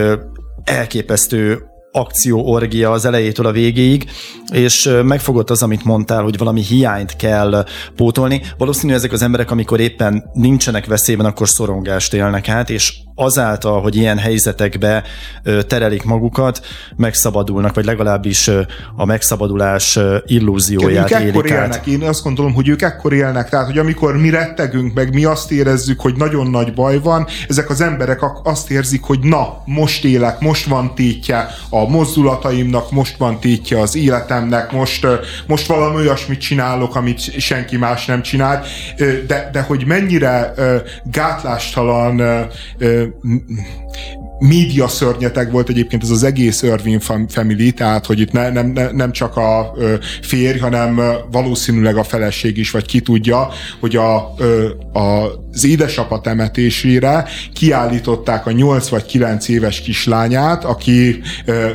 elképesztő 0.64 1.62
akcióorgia 1.96 2.90
az 2.90 3.04
elejétől 3.04 3.46
a 3.46 3.52
végéig, 3.52 4.10
és 4.52 4.90
megfogott 5.04 5.50
az, 5.50 5.62
amit 5.62 5.84
mondtál, 5.84 6.22
hogy 6.22 6.38
valami 6.38 6.62
hiányt 6.62 7.16
kell 7.16 7.66
pótolni. 7.96 8.42
Valószínű 8.58 8.92
ezek 8.92 9.12
az 9.12 9.22
emberek, 9.22 9.50
amikor 9.50 9.80
éppen 9.80 10.30
nincsenek 10.32 10.86
veszélyben, 10.86 11.26
akkor 11.26 11.48
szorongást 11.48 12.14
élnek 12.14 12.48
át, 12.48 12.70
és 12.70 12.94
azáltal, 13.14 13.80
hogy 13.80 13.96
ilyen 13.96 14.18
helyzetekbe 14.18 15.02
terelik 15.66 16.04
magukat, 16.04 16.60
megszabadulnak, 16.96 17.74
vagy 17.74 17.84
legalábbis 17.84 18.50
a 18.96 19.04
megszabadulás 19.04 19.98
illúzióját 20.26 21.10
ők 21.10 21.20
élik 21.20 21.50
élnek. 21.50 21.76
át. 21.76 21.86
Én 21.86 22.02
azt 22.02 22.22
gondolom, 22.22 22.54
hogy 22.54 22.68
ők 22.68 22.82
ekkor 22.82 23.12
élnek, 23.12 23.48
tehát 23.48 23.66
hogy 23.66 23.78
amikor 23.78 24.16
mi 24.16 24.30
rettegünk, 24.30 24.94
meg 24.94 25.14
mi 25.14 25.24
azt 25.24 25.52
érezzük, 25.52 26.00
hogy 26.00 26.14
nagyon 26.16 26.46
nagy 26.46 26.74
baj 26.74 27.00
van, 27.00 27.26
ezek 27.48 27.70
az 27.70 27.80
emberek 27.80 28.20
azt 28.44 28.70
érzik, 28.70 29.02
hogy 29.02 29.18
na, 29.20 29.62
most 29.64 30.04
élek, 30.04 30.40
most 30.40 30.66
van 30.66 30.94
tétje 30.94 31.48
a 31.68 31.85
mozdulataimnak, 31.88 32.90
most 32.90 33.16
van 33.16 33.40
tétje 33.40 33.80
az 33.80 33.96
életemnek, 33.96 34.72
most, 34.72 35.06
most 35.46 35.66
valami 35.66 35.96
olyasmit 35.96 36.40
csinálok, 36.40 36.96
amit 36.96 37.40
senki 37.40 37.76
más 37.76 38.04
nem 38.04 38.22
csinált, 38.22 38.66
de, 39.26 39.48
de 39.52 39.60
hogy 39.60 39.86
mennyire 39.86 40.54
gátlástalan 41.04 42.22
média 44.38 44.88
szörnyeteg 44.88 45.50
volt 45.50 45.68
egyébként 45.68 46.02
ez 46.02 46.10
az 46.10 46.22
egész 46.22 46.62
Irving 46.62 47.02
family, 47.28 47.72
tehát 47.72 48.06
hogy 48.06 48.20
itt 48.20 48.32
ne, 48.32 48.50
nem, 48.50 48.66
ne, 48.66 48.90
nem 48.90 49.12
csak 49.12 49.36
a 49.36 49.74
férj, 50.22 50.58
hanem 50.58 51.00
valószínűleg 51.30 51.96
a 51.96 52.04
feleség 52.04 52.58
is, 52.58 52.70
vagy 52.70 52.86
ki 52.86 53.00
tudja, 53.00 53.48
hogy 53.80 53.96
a, 53.96 54.16
a, 54.92 55.30
az 55.56 55.64
édesapa 55.64 56.20
temetésére 56.20 57.24
kiállították 57.52 58.46
a 58.46 58.50
8 58.50 58.88
vagy 58.88 59.04
9 59.04 59.48
éves 59.48 59.80
kislányát, 59.80 60.64
aki 60.64 61.20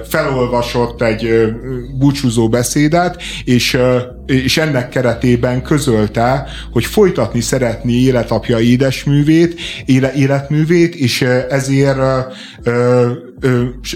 felolvasott 0.10 1.02
egy 1.02 1.54
búcsúzó 1.98 2.50
beszédet, 2.50 3.22
és 3.44 3.78
és 4.26 4.58
ennek 4.58 4.90
keretében 4.90 5.62
közölte, 5.64 6.48
hogy 6.72 6.86
folytatni 6.86 7.42
szeretné 7.42 7.94
életapja 7.94 8.60
édesművét, 8.60 9.60
éle, 9.86 10.14
életművét, 10.14 10.96
és 10.96 11.22
ezért 11.50 12.00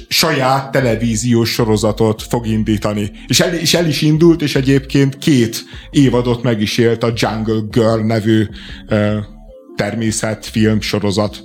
saját 0.08 0.72
televíziós 0.72 1.50
sorozatot 1.50 2.22
fog 2.22 2.48
indítani. 2.48 3.12
És 3.28 3.40
el, 3.40 3.54
és 3.54 3.74
el 3.74 3.88
is 3.88 4.02
indult, 4.02 4.42
és 4.42 4.56
egyébként 4.56 5.18
két 5.18 5.64
évadot 5.90 6.44
meg 6.44 6.62
is 6.62 6.78
élt 6.78 7.04
a 7.04 7.14
Jungle 7.16 7.62
Girl 7.70 8.00
nevű 8.00 8.48
természetfilm 9.76 10.82
sorozat. 10.82 11.44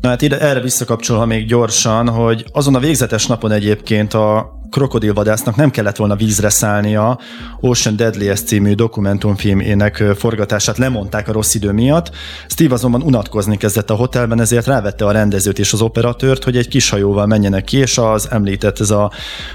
Na 0.00 0.08
hát 0.08 0.22
ide, 0.22 0.40
erre 0.40 0.60
visszakapcsolva 0.60 1.24
még 1.24 1.46
gyorsan, 1.46 2.08
hogy 2.08 2.44
azon 2.52 2.74
a 2.74 2.78
végzetes 2.78 3.26
napon 3.26 3.52
egyébként 3.52 4.14
a 4.14 4.58
krokodilvadásznak 4.70 5.56
nem 5.56 5.70
kellett 5.70 5.96
volna 5.96 6.16
vízre 6.16 6.48
szállnia. 6.48 7.18
Ocean 7.60 7.96
Deadliest 7.96 8.46
című 8.46 8.74
dokumentumfilmének 8.74 10.04
forgatását 10.16 10.78
lemondták 10.78 11.28
a 11.28 11.32
rossz 11.32 11.54
idő 11.54 11.72
miatt. 11.72 12.10
Steve 12.48 12.74
azonban 12.74 13.02
unatkozni 13.02 13.56
kezdett 13.56 13.90
a 13.90 13.94
hotelben, 13.94 14.40
ezért 14.40 14.66
rávette 14.66 15.04
a 15.04 15.10
rendezőt 15.10 15.58
és 15.58 15.72
az 15.72 15.80
operatőrt, 15.80 16.44
hogy 16.44 16.56
egy 16.56 16.68
kis 16.68 16.90
hajóval 16.90 17.26
menjenek 17.26 17.64
ki, 17.64 17.76
és 17.76 17.98
az 17.98 18.28
említett 18.30 18.80
ez 18.80 18.90
a 18.90 19.12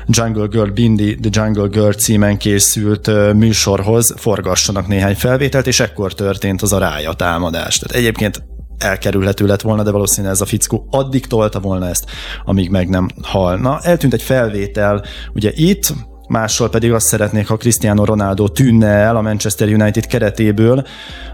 Jungle 0.07 0.47
Girl 0.47 0.71
Bindi, 0.71 1.15
The 1.15 1.43
Jungle 1.43 1.67
Girl 1.67 1.91
címen 1.91 2.37
készült 2.37 3.33
műsorhoz 3.33 4.13
forgassanak 4.17 4.87
néhány 4.87 5.15
felvételt, 5.15 5.67
és 5.67 5.79
ekkor 5.79 6.13
történt 6.13 6.61
az 6.61 6.73
a 6.73 6.77
rája 6.77 7.13
támadás. 7.13 7.77
Tehát 7.77 7.95
egyébként 7.95 8.43
elkerülhető 8.77 9.45
lett 9.45 9.61
volna, 9.61 9.83
de 9.83 9.91
valószínűleg 9.91 10.33
ez 10.33 10.41
a 10.41 10.45
fickó 10.45 10.87
addig 10.91 11.27
tolta 11.27 11.59
volna 11.59 11.87
ezt, 11.87 12.05
amíg 12.45 12.69
meg 12.69 12.89
nem 12.89 13.07
halna. 13.21 13.79
Eltűnt 13.81 14.13
egy 14.13 14.21
felvétel, 14.21 15.03
ugye 15.33 15.51
itt, 15.55 15.93
mással 16.27 16.69
pedig 16.69 16.91
azt 16.91 17.05
szeretnék, 17.05 17.47
ha 17.47 17.57
Cristiano 17.57 18.05
Ronaldo 18.05 18.47
tűnne 18.47 18.87
el 18.87 19.15
a 19.15 19.21
Manchester 19.21 19.67
United 19.67 20.05
keretéből. 20.05 20.85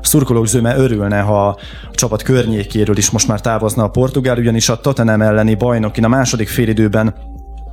A 0.02 0.06
szurkolók 0.06 0.48
zöme 0.48 0.78
örülne, 0.78 1.20
ha 1.20 1.48
a 1.48 1.58
csapat 1.92 2.22
környékéről 2.22 2.98
is 2.98 3.10
most 3.10 3.28
már 3.28 3.42
távozna 3.42 3.84
a 3.84 3.90
portugál, 3.90 4.38
ugyanis 4.38 4.70
a 4.70 4.80
Tottenham 4.80 5.22
elleni 5.22 5.56
bajnokin 5.56 6.04
a 6.04 6.08
második 6.08 6.48
félidőben 6.48 7.16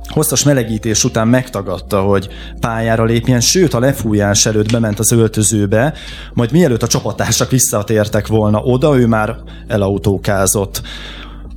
hosszas 0.09 0.43
melegítés 0.43 1.03
után 1.03 1.27
megtagadta, 1.27 2.01
hogy 2.01 2.27
pályára 2.59 3.03
lépjen, 3.03 3.39
sőt 3.39 3.73
a 3.73 3.79
lefújás 3.79 4.45
előtt 4.45 4.71
bement 4.71 4.99
az 4.99 5.11
öltözőbe, 5.11 5.93
majd 6.33 6.51
mielőtt 6.51 6.83
a 6.83 6.87
csapatársak 6.87 7.49
visszatértek 7.49 8.27
volna 8.27 8.59
oda, 8.59 8.99
ő 8.99 9.07
már 9.07 9.35
elautókázott 9.67 10.81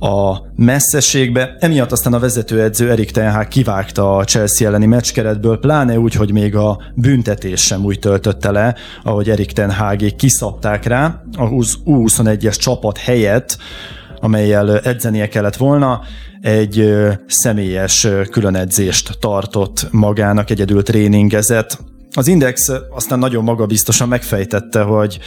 a 0.03 0.41
messzeségbe. 0.55 1.55
Emiatt 1.59 1.91
aztán 1.91 2.13
a 2.13 2.19
vezetőedző 2.19 2.91
Erik 2.91 3.11
Ten 3.11 3.31
Hag 3.31 3.47
kivágta 3.47 4.15
a 4.15 4.23
Chelsea 4.23 4.67
elleni 4.67 4.85
meccskeretből, 4.85 5.59
pláne 5.59 5.99
úgy, 5.99 6.13
hogy 6.13 6.31
még 6.31 6.55
a 6.55 6.79
büntetés 6.95 7.61
sem 7.61 7.83
úgy 7.83 7.99
töltötte 7.99 8.51
le, 8.51 8.75
ahogy 9.03 9.29
Erik 9.29 9.51
Ten 9.51 9.71
Hagék 9.71 10.15
kiszabták 10.15 10.85
rá. 10.85 11.21
A 11.37 11.49
U21-es 11.85 12.55
csapat 12.55 12.97
helyett 12.97 13.57
amelyel 14.23 14.79
edzenie 14.79 15.27
kellett 15.27 15.55
volna, 15.55 16.01
egy 16.41 16.93
személyes 17.27 18.07
különedzést 18.31 19.17
tartott 19.19 19.87
magának, 19.91 20.49
egyedül 20.49 20.83
tréningezett. 20.83 21.77
Az 22.13 22.27
Index 22.27 22.71
aztán 22.89 23.19
nagyon 23.19 23.43
magabiztosan 23.43 24.07
megfejtette, 24.07 24.81
hogy 24.81 25.19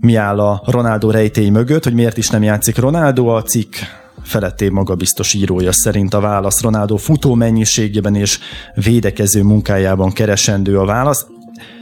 mi 0.00 0.14
áll 0.14 0.40
a 0.40 0.62
Ronaldo 0.66 1.10
rejtély 1.10 1.48
mögött, 1.48 1.84
hogy 1.84 1.94
miért 1.94 2.16
is 2.16 2.28
nem 2.28 2.42
játszik 2.42 2.76
Ronaldo, 2.76 3.26
a 3.26 3.42
cikk 3.42 3.74
feletté 4.22 4.68
magabiztos 4.68 5.34
írója 5.34 5.72
szerint 5.72 6.14
a 6.14 6.20
válasz 6.20 6.62
Ronaldo 6.62 6.96
futó 6.96 7.34
mennyiségében 7.34 8.14
és 8.14 8.38
védekező 8.74 9.42
munkájában 9.42 10.12
keresendő 10.12 10.78
a 10.78 10.84
válasz. 10.84 11.26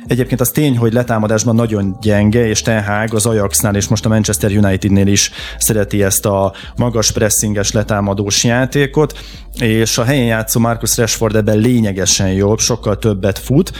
Egyébként 0.07 0.41
az 0.41 0.49
tény, 0.49 0.76
hogy 0.76 0.93
letámadásban 0.93 1.55
nagyon 1.55 1.97
gyenge, 2.01 2.47
és 2.47 2.62
Ten 2.62 2.85
Hag 2.85 3.14
az 3.14 3.26
Ajaxnál 3.26 3.76
és 3.76 3.89
most 3.89 4.05
a 4.05 4.09
Manchester 4.09 4.51
Unitednél 4.51 5.07
is 5.07 5.31
szereti 5.59 6.03
ezt 6.03 6.26
a 6.26 6.53
magas 6.76 7.12
pressinges 7.12 7.72
letámadós 7.72 8.45
játékot, 8.45 9.18
és 9.59 9.99
a 9.99 10.05
helyen 10.05 10.26
játszó 10.26 10.61
Marcus 10.61 10.97
Rashford 10.97 11.37
ebben 11.37 11.59
lényegesen 11.59 12.33
jobb, 12.33 12.59
sokkal 12.59 12.99
többet 12.99 13.39
fut, 13.39 13.72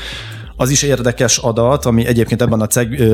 az 0.61 0.71
is 0.71 0.83
érdekes 0.83 1.39
adat, 1.39 1.85
ami 1.85 2.07
egyébként 2.07 2.43
ebben 2.43 2.61
a 2.61 2.67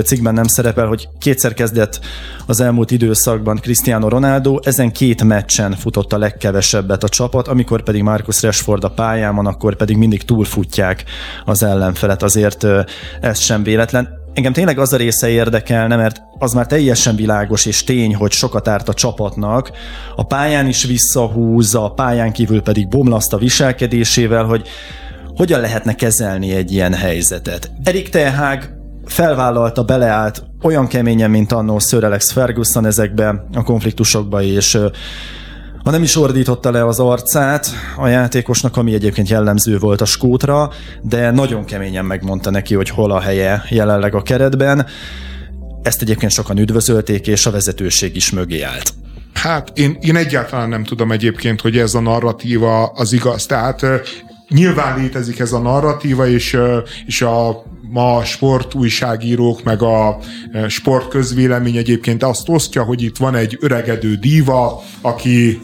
cikkben 0.03 0.35
nem 0.35 0.47
szerepel, 0.47 0.87
hogy 0.87 1.09
kétszer 1.19 1.55
kezdett 1.55 2.01
az 2.47 2.61
elmúlt 2.61 2.91
időszakban 2.91 3.57
Cristiano 3.57 4.09
Ronaldo, 4.09 4.59
ezen 4.63 4.93
két 4.93 5.25
meccsen 5.25 5.73
futott 5.73 6.13
a 6.13 6.19
legkevesebbet 6.19 7.03
a 7.03 7.09
csapat, 7.09 7.49
amikor 7.49 7.83
pedig 7.83 8.03
Marcus 8.03 8.43
Rashford 8.43 8.85
a 8.85 8.91
pályán 8.91 9.37
akkor 9.47 9.77
pedig 9.77 9.97
mindig 9.97 10.25
túlfutják 10.25 11.05
az 11.45 11.63
ellenfelet, 11.63 12.23
azért 12.23 12.67
ez 13.21 13.39
sem 13.39 13.63
véletlen. 13.63 14.09
Engem 14.35 14.53
tényleg 14.53 14.79
az 14.79 14.93
a 14.93 14.97
része 14.97 15.29
érdekelne, 15.29 15.97
mert 15.97 16.23
az 16.39 16.53
már 16.53 16.67
teljesen 16.67 17.17
világos 17.17 17.67
és 17.67 17.85
tény, 17.85 18.15
hogy 18.15 18.33
sokat 18.33 18.69
árt 18.69 18.89
a 18.89 18.95
csapatnak. 18.95 19.71
A 20.17 20.27
pályán 20.27 20.67
is 20.67 20.85
visszahúzza, 20.85 21.85
a 21.85 21.91
pályán 21.91 22.33
kívül 22.33 22.63
pedig 22.63 22.89
bomlaszt 22.89 23.33
a 23.33 23.39
viselkedésével, 23.39 24.45
hogy 24.45 24.69
hogyan 25.37 25.61
lehetne 25.61 25.95
kezelni 25.95 26.55
egy 26.55 26.73
ilyen 26.73 26.95
helyzetet? 26.95 27.71
Erik 27.85 28.09
Tehag 28.09 28.63
felvállalta, 29.05 29.85
beleállt 29.85 30.43
olyan 30.63 30.87
keményen, 30.87 31.31
mint 31.31 31.53
annó 31.53 31.79
Sir 31.79 32.05
Alex 32.05 32.33
Ferguson 32.33 32.87
ezekbe 32.87 33.47
a 33.53 33.63
konfliktusokba, 33.63 34.43
és 34.43 34.79
ha 35.85 35.91
nem 35.91 36.03
is 36.03 36.17
ordította 36.17 36.71
le 36.71 36.87
az 36.87 36.99
arcát 37.01 37.67
a 37.97 38.09
játékosnak, 38.09 38.77
ami 38.77 38.95
egyébként 38.95 39.29
jellemző 39.29 39.79
volt 39.79 40.01
a 40.01 40.05
skótra, 40.05 40.71
de 41.03 41.31
nagyon 41.31 41.65
keményen 41.65 42.05
megmondta 42.05 42.51
neki, 42.51 42.75
hogy 42.75 42.89
hol 42.89 43.11
a 43.11 43.21
helye 43.21 43.65
jelenleg 43.69 44.15
a 44.15 44.23
keretben. 44.23 44.87
Ezt 45.83 46.03
egyébként 46.03 46.33
sokan 46.33 46.59
üdvözölték, 46.59 47.27
és 47.27 47.47
a 47.47 47.51
vezetőség 47.51 48.17
is 48.17 48.31
mögé 48.31 48.63
állt. 48.63 48.95
Hát 49.35 49.79
én, 49.79 49.97
én 50.01 50.17
egyáltalán 50.17 50.69
nem 50.69 50.85
tudom 50.85 51.13
egyébként, 51.13 51.61
hogy 51.61 51.79
ez 51.79 51.95
a 51.95 52.01
narratíva 52.01 52.87
az 52.87 53.13
igaz. 53.13 53.47
Tehát 53.47 53.87
nyilván 54.49 55.01
létezik 55.01 55.39
ez 55.39 55.53
a 55.53 55.59
narratíva, 55.59 56.27
és, 56.27 56.57
és 57.07 57.23
a 57.23 57.65
ma 57.89 58.17
a 58.17 58.25
sportújságírók, 58.25 59.63
meg 59.63 59.83
a 59.83 60.19
e, 60.53 60.69
sportközvélemény 60.69 61.77
egyébként 61.77 62.23
azt 62.23 62.49
osztja, 62.49 62.83
hogy 62.83 63.03
itt 63.03 63.17
van 63.17 63.35
egy 63.35 63.57
öregedő 63.61 64.15
díva, 64.15 64.83
aki, 65.01 65.61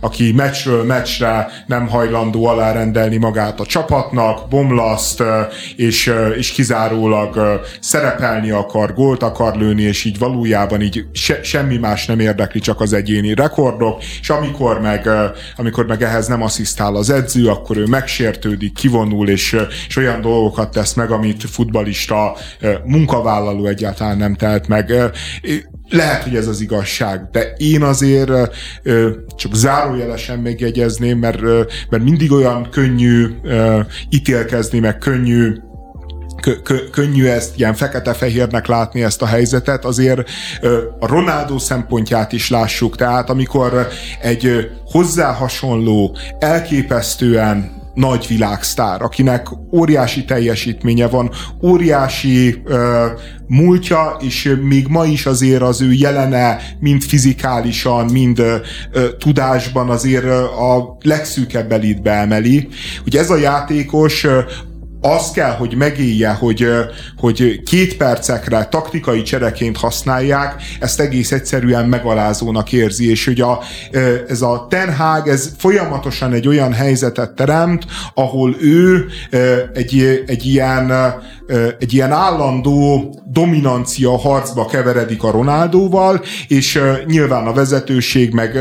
aki 0.00 0.32
meccsről 0.32 0.84
meccsre 0.84 1.48
nem 1.66 1.88
hajlandó 1.88 2.46
alárendelni 2.46 3.16
magát 3.16 3.60
a 3.60 3.66
csapatnak, 3.66 4.48
bomlaszt, 4.48 5.22
és, 5.76 6.12
és 6.36 6.50
kizárólag 6.50 7.60
szerepelni 7.80 8.50
akar, 8.50 8.94
gólt 8.94 9.22
akar 9.22 9.56
lőni, 9.56 9.82
és 9.82 10.04
így 10.04 10.18
valójában 10.18 10.80
így 10.80 11.04
se, 11.12 11.42
semmi 11.42 11.76
más 11.76 12.06
nem 12.06 12.20
érdekli, 12.20 12.60
csak 12.60 12.80
az 12.80 12.92
egyéni 12.92 13.34
rekordok, 13.34 14.02
és 14.20 14.30
amikor 14.30 14.80
meg, 14.80 15.08
amikor 15.56 15.86
meg 15.86 16.02
ehhez 16.02 16.26
nem 16.26 16.42
asszisztál 16.42 16.94
az 16.94 17.10
edző, 17.10 17.48
akkor 17.48 17.76
ő 17.76 17.84
megsértődik, 17.84 18.74
kivonul, 18.74 19.28
és, 19.28 19.56
és 19.88 19.96
olyan 19.96 20.20
dolgokat 20.20 20.70
tesz 20.70 20.94
meg, 20.94 21.10
amit 21.10 21.39
futbalista 21.48 22.36
munkavállaló 22.84 23.66
egyáltalán 23.66 24.16
nem 24.16 24.34
telt 24.34 24.68
meg. 24.68 24.92
Lehet, 25.88 26.22
hogy 26.22 26.36
ez 26.36 26.46
az 26.46 26.60
igazság, 26.60 27.28
de 27.32 27.52
én 27.56 27.82
azért 27.82 28.30
csak 29.36 29.54
zárójelesen 29.54 30.38
megjegyezném, 30.38 31.18
mert, 31.18 31.40
mert 31.90 32.02
mindig 32.02 32.32
olyan 32.32 32.68
könnyű 32.70 33.26
ítélkezni, 34.10 34.78
meg 34.78 34.98
könnyű 34.98 35.54
kö- 36.40 36.90
könnyű 36.90 37.26
ezt 37.26 37.58
ilyen 37.58 37.74
fekete-fehérnek 37.74 38.66
látni 38.66 39.02
ezt 39.02 39.22
a 39.22 39.26
helyzetet, 39.26 39.84
azért 39.84 40.30
a 40.98 41.06
Ronaldo 41.06 41.58
szempontját 41.58 42.32
is 42.32 42.50
lássuk, 42.50 42.96
tehát 42.96 43.30
amikor 43.30 43.88
egy 44.20 44.70
hozzá 44.84 45.32
hasonló, 45.32 46.16
elképesztően 46.38 47.79
nagy 47.94 48.26
világsztár, 48.28 49.02
akinek 49.02 49.46
óriási 49.72 50.24
teljesítménye 50.24 51.08
van, 51.08 51.30
óriási 51.62 52.62
ö, 52.64 53.06
múltja, 53.46 54.16
és 54.20 54.56
még 54.62 54.86
ma 54.88 55.04
is 55.04 55.26
azért 55.26 55.62
az 55.62 55.82
ő 55.82 55.92
jelene 55.92 56.58
mind 56.80 57.02
fizikálisan, 57.02 58.04
mind 58.04 58.38
ö, 58.38 58.56
tudásban 59.18 59.90
azért 59.90 60.24
a 60.24 60.96
legszűkebb 61.00 61.72
elitbe 61.72 62.12
emeli. 62.12 62.68
Ugye 63.06 63.20
ez 63.20 63.30
a 63.30 63.36
játékos 63.36 64.26
az 65.00 65.30
kell, 65.30 65.50
hogy 65.50 65.74
megélje, 65.76 66.30
hogy, 66.30 66.66
hogy 67.16 67.62
két 67.62 67.96
percekre 67.96 68.64
taktikai 68.64 69.22
csereként 69.22 69.76
használják, 69.76 70.62
ezt 70.80 71.00
egész 71.00 71.32
egyszerűen 71.32 71.88
megalázónak 71.88 72.72
érzi, 72.72 73.10
és 73.10 73.24
hogy 73.24 73.40
a, 73.40 73.60
ez 74.28 74.42
a 74.42 74.66
Ten 74.70 74.94
Hag, 74.94 75.28
ez 75.28 75.50
folyamatosan 75.58 76.32
egy 76.32 76.48
olyan 76.48 76.72
helyzetet 76.72 77.30
teremt, 77.30 77.84
ahol 78.14 78.56
ő 78.60 79.06
egy, 79.74 80.22
egy 80.26 80.46
ilyen 80.46 80.92
egy 81.78 81.92
ilyen 81.94 82.12
állandó 82.12 83.14
dominancia 83.26 84.18
harcba 84.18 84.66
keveredik 84.66 85.22
a 85.22 85.30
Ronaldóval, 85.30 86.20
és 86.48 86.80
nyilván 87.06 87.46
a 87.46 87.52
vezetőség, 87.52 88.32
meg, 88.32 88.54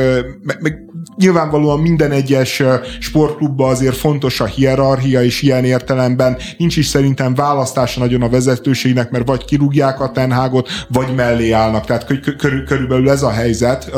meg, 0.44 0.58
meg 0.62 0.90
nyilvánvalóan 1.20 1.80
minden 1.80 2.12
egyes 2.12 2.64
sportklubban 3.00 3.70
azért 3.70 3.96
fontos 3.96 4.40
a 4.40 4.46
hierarchia, 4.46 5.24
és 5.24 5.42
ilyen 5.42 5.66
értelemben 5.66 6.38
nincs 6.58 6.78
is 6.78 6.86
szerintem 6.86 7.36
választása 7.36 8.00
nagyon 8.00 8.22
a 8.22 8.30
vezetőségnek, 8.30 9.10
mert 9.10 9.28
vagy 9.28 9.46
kirúgják 9.46 10.02
a 10.02 10.12
Tenhágot, 10.12 10.70
vagy 10.88 11.16
mellé 11.16 11.52
állnak. 11.52 11.86
Tehát 11.86 12.06
kö- 12.06 12.66
körülbelül 12.66 13.10
ez 13.10 13.24
a 13.24 13.32
helyzet 13.32 13.92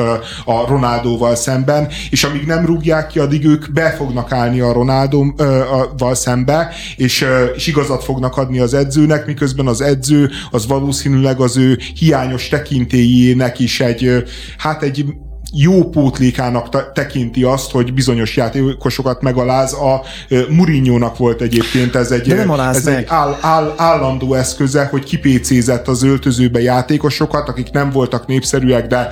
a 0.46 0.68
Ronaldóval 0.68 1.36
szemben, 1.36 1.88
és 2.10 2.24
amíg 2.24 2.46
nem 2.46 2.66
rúgják 2.66 3.08
ki, 3.08 3.20
addig 3.20 3.46
ők 3.46 3.72
be 3.72 3.90
fognak 3.90 4.32
állni 4.32 4.60
a 4.60 4.74
Ronaldóval 4.74 6.16
szembe, 6.16 6.70
és, 6.96 7.26
és 7.56 7.68
igazat 7.68 8.04
fognak 8.04 8.38
adni 8.38 8.60
az 8.60 8.74
edzőnek, 8.82 9.26
miközben 9.26 9.68
az 9.68 9.82
edző 9.82 10.30
az 10.52 10.68
valószínűleg 10.68 11.40
az 11.40 11.58
ő 11.58 11.80
hiányos 11.96 12.48
tekintélyének 12.48 13.60
is 13.60 13.80
egy, 13.80 14.24
hát 14.58 14.84
egy 14.84 15.06
jó 15.54 15.90
pótlékának 15.90 16.92
tekinti 16.94 17.44
azt, 17.44 17.72
hogy 17.72 17.94
bizonyos 17.94 18.36
játékosokat 18.36 19.22
megaláz. 19.22 19.74
A 19.74 20.02
Murinyónak 20.50 21.18
volt 21.18 21.42
egyébként 21.42 21.96
ez 21.96 22.12
egy, 22.12 22.32
ez 22.32 22.88
egy 22.88 23.06
áll, 23.08 23.38
áll, 23.42 23.74
állandó 23.78 24.34
eszköze, 24.34 24.88
hogy 24.92 25.04
kipécézett 25.04 25.88
az 25.88 26.04
öltözőbe 26.04 26.62
játékosokat, 26.62 27.50
akik 27.50 27.72
nem 27.72 27.90
voltak 27.90 28.28
népszerűek, 28.28 28.88
de 28.88 29.10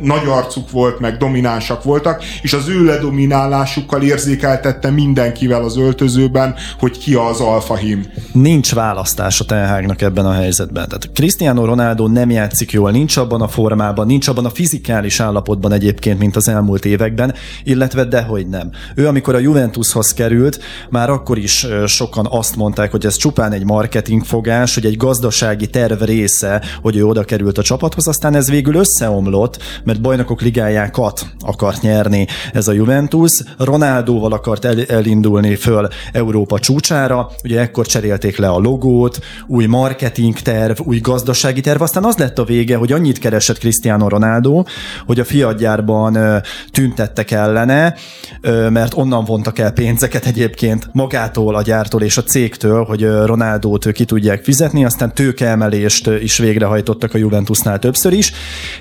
nagy 0.00 0.26
arcuk 0.26 0.70
volt, 0.70 1.00
meg 1.00 1.16
dominánsak 1.16 1.82
voltak, 1.82 2.22
és 2.42 2.52
az 2.52 2.68
ő 2.68 2.84
ledominálásukkal 2.84 4.02
érzékeltette 4.02 4.90
mindenkivel 4.90 5.62
az 5.62 5.76
öltözőben, 5.76 6.54
hogy 6.78 6.98
ki 6.98 7.14
az 7.14 7.40
alfahim. 7.40 8.06
Nincs 8.32 8.74
választás 8.74 9.40
a 9.40 9.44
Tenhágnak 9.44 10.02
ebben 10.02 10.26
a 10.26 10.32
helyzetben. 10.32 10.88
Tehát 10.88 11.10
Cristiano 11.14 11.64
Ronaldo 11.64 12.06
nem 12.06 12.30
játszik 12.30 12.72
jól, 12.72 12.90
nincs 12.90 13.16
abban 13.16 13.40
a 13.40 13.48
formában, 13.48 14.06
nincs 14.06 14.28
abban 14.28 14.44
a 14.44 14.50
fizikális 14.50 15.20
állapotban, 15.20 15.69
jobban 15.70 15.88
egyébként, 15.88 16.18
mint 16.18 16.36
az 16.36 16.48
elmúlt 16.48 16.84
években, 16.84 17.34
illetve 17.64 18.04
dehogy 18.04 18.48
nem. 18.48 18.70
Ő, 18.94 19.06
amikor 19.06 19.34
a 19.34 19.38
Juventushoz 19.38 20.12
került, 20.12 20.60
már 20.90 21.10
akkor 21.10 21.38
is 21.38 21.66
sokan 21.86 22.26
azt 22.30 22.56
mondták, 22.56 22.90
hogy 22.90 23.06
ez 23.06 23.16
csupán 23.16 23.52
egy 23.52 23.64
marketingfogás, 23.64 24.74
hogy 24.74 24.86
egy 24.86 24.96
gazdasági 24.96 25.66
terv 25.66 26.02
része, 26.02 26.62
hogy 26.82 26.96
ő 26.96 27.04
oda 27.06 27.24
került 27.24 27.58
a 27.58 27.62
csapathoz, 27.62 28.08
aztán 28.08 28.34
ez 28.34 28.50
végül 28.50 28.74
összeomlott, 28.74 29.58
mert 29.84 30.00
bajnokok 30.00 30.40
ligájákat 30.40 31.26
akart 31.40 31.82
nyerni 31.82 32.26
ez 32.52 32.68
a 32.68 32.72
Juventus, 32.72 33.42
Ronaldóval 33.58 34.32
akart 34.32 34.64
el, 34.64 34.82
elindulni 34.82 35.54
föl 35.54 35.88
Európa 36.12 36.58
csúcsára, 36.58 37.30
ugye 37.44 37.60
ekkor 37.60 37.86
cserélték 37.86 38.36
le 38.36 38.48
a 38.48 38.58
logót, 38.58 39.18
új 39.46 39.66
marketing 39.66 40.38
terv, 40.38 40.80
új 40.84 40.98
gazdasági 40.98 41.60
terv, 41.60 41.82
aztán 41.82 42.04
az 42.04 42.16
lett 42.16 42.38
a 42.38 42.44
vége, 42.44 42.76
hogy 42.76 42.92
annyit 42.92 43.18
keresett 43.18 43.58
Cristiano 43.58 44.08
Ronaldo, 44.08 44.64
hogy 45.06 45.20
a 45.20 45.24
fia 45.24 45.48
csapatgyárban 45.60 46.42
tüntettek 46.70 47.30
ellene, 47.30 47.94
mert 48.68 48.94
onnan 48.94 49.24
vontak 49.24 49.58
el 49.58 49.72
pénzeket 49.72 50.26
egyébként 50.26 50.88
magától, 50.92 51.54
a 51.54 51.62
gyártól 51.62 52.02
és 52.02 52.16
a 52.16 52.22
cégtől, 52.22 52.84
hogy 52.84 53.02
Ronaldót 53.02 53.92
ki 53.92 54.04
tudják 54.04 54.44
fizetni, 54.44 54.84
aztán 54.84 55.14
tőkeemelést 55.14 56.06
is 56.06 56.38
végrehajtottak 56.38 57.14
a 57.14 57.18
Juventusnál 57.18 57.78
többször 57.78 58.12
is, 58.12 58.32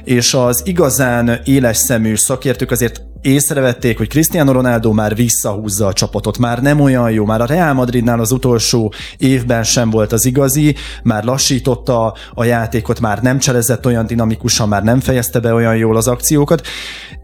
és 0.04 0.34
az 0.34 0.62
igazán 0.66 1.40
éles 1.44 1.78
szemű 1.78 2.16
szakértők 2.16 2.72
azért 2.72 3.02
észrevették, 3.22 3.98
hogy 3.98 4.08
Cristiano 4.08 4.52
Ronaldo 4.52 4.92
már 4.92 5.16
visszahúzza 5.16 5.88
a 5.88 5.94
csapatot, 5.94 6.38
már 6.38 6.62
nem 6.62 6.80
olyan 6.80 7.12
jó, 7.12 7.26
már 7.26 7.42
a 7.42 7.46
Real 7.46 7.74
Madridnál 7.74 8.20
az 8.20 8.32
utolsó 8.32 8.94
évben 9.18 9.64
sem 9.64 9.90
volt 9.90 10.12
az 10.12 10.26
igazi, 10.26 10.76
már 11.04 11.24
lassította 11.24 12.16
a 12.34 12.44
játékot, 12.44 13.00
már 13.00 13.22
nem 13.22 13.40
cselezett 13.40 13.86
olyan 13.86 14.06
dinamikusan, 14.06 14.68
már 14.68 14.84
nem 14.84 15.00
fejezte 15.00 15.40
be 15.40 15.54
olyan 15.54 15.76
jól 15.76 15.98
az 15.98 16.08
akciókat, 16.08 16.68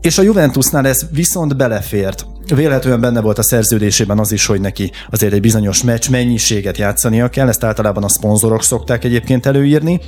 és 0.02 0.18
a 0.18 0.22
Juventusnál 0.22 0.88
ez 0.88 1.06
viszont 1.12 1.58
belefért. 1.58 2.26
Véletlenül 2.56 3.00
benne 3.00 3.22
volt 3.22 3.38
a 3.38 3.43
szerződésében 3.43 4.20
az 4.20 4.32
is, 4.32 4.46
hogy 4.46 4.62
neki 4.62 4.91
azért 5.10 5.34
egy 5.34 5.41
bizonyos 5.41 5.84
meccs 5.84 6.10
mennyiséget 6.10 6.78
játszania 6.78 7.30
kell, 7.30 7.48
ezt 7.48 7.64
általában 7.64 8.04
a 8.04 8.10
szponzorok 8.10 8.64
szokták 8.64 9.04
egyébként 9.04 9.46
előírni, 9.46 10.02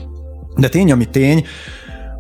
de 0.55 0.69
tény, 0.69 0.91
ami 0.91 1.05
tény, 1.05 1.45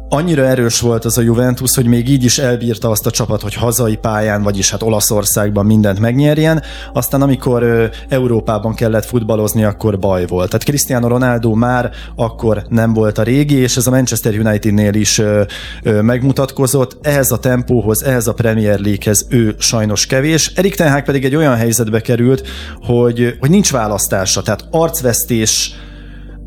annyira 0.09 0.45
erős 0.45 0.79
volt 0.79 1.05
az 1.05 1.17
a 1.17 1.21
Juventus, 1.21 1.75
hogy 1.75 1.85
még 1.85 2.09
így 2.09 2.23
is 2.23 2.37
elbírta 2.37 2.89
azt 2.89 3.05
a 3.05 3.11
csapat, 3.11 3.41
hogy 3.41 3.53
hazai 3.53 3.95
pályán, 3.95 4.43
vagyis 4.43 4.71
hát 4.71 4.83
Olaszországban 4.83 5.65
mindent 5.65 5.99
megnyerjen, 5.99 6.63
aztán 6.93 7.21
amikor 7.21 7.63
ö, 7.63 7.85
Európában 8.09 8.73
kellett 8.73 9.05
futballozni, 9.05 9.63
akkor 9.63 9.99
baj 9.99 10.25
volt. 10.27 10.49
Tehát 10.49 10.65
Cristiano 10.65 11.07
Ronaldo 11.07 11.53
már 11.53 11.91
akkor 12.15 12.63
nem 12.69 12.93
volt 12.93 13.17
a 13.17 13.23
régi, 13.23 13.55
és 13.55 13.77
ez 13.77 13.87
a 13.87 13.91
Manchester 13.91 14.39
Unitednél 14.39 14.93
is 14.93 15.17
ö, 15.17 15.43
ö, 15.83 16.01
megmutatkozott. 16.01 16.97
Ehhez 17.01 17.31
a 17.31 17.39
tempóhoz, 17.39 18.03
ehhez 18.03 18.27
a 18.27 18.33
Premier 18.33 18.79
Leaguehez 18.79 19.25
ő 19.29 19.55
sajnos 19.57 20.05
kevés. 20.05 20.51
Erik 20.55 20.75
Ten 20.75 20.91
Hag 20.91 21.03
pedig 21.03 21.25
egy 21.25 21.35
olyan 21.35 21.55
helyzetbe 21.55 22.01
került, 22.01 22.47
hogy, 22.81 23.35
hogy 23.39 23.49
nincs 23.49 23.71
választása, 23.71 24.41
tehát 24.41 24.67
arcvesztés 24.71 25.75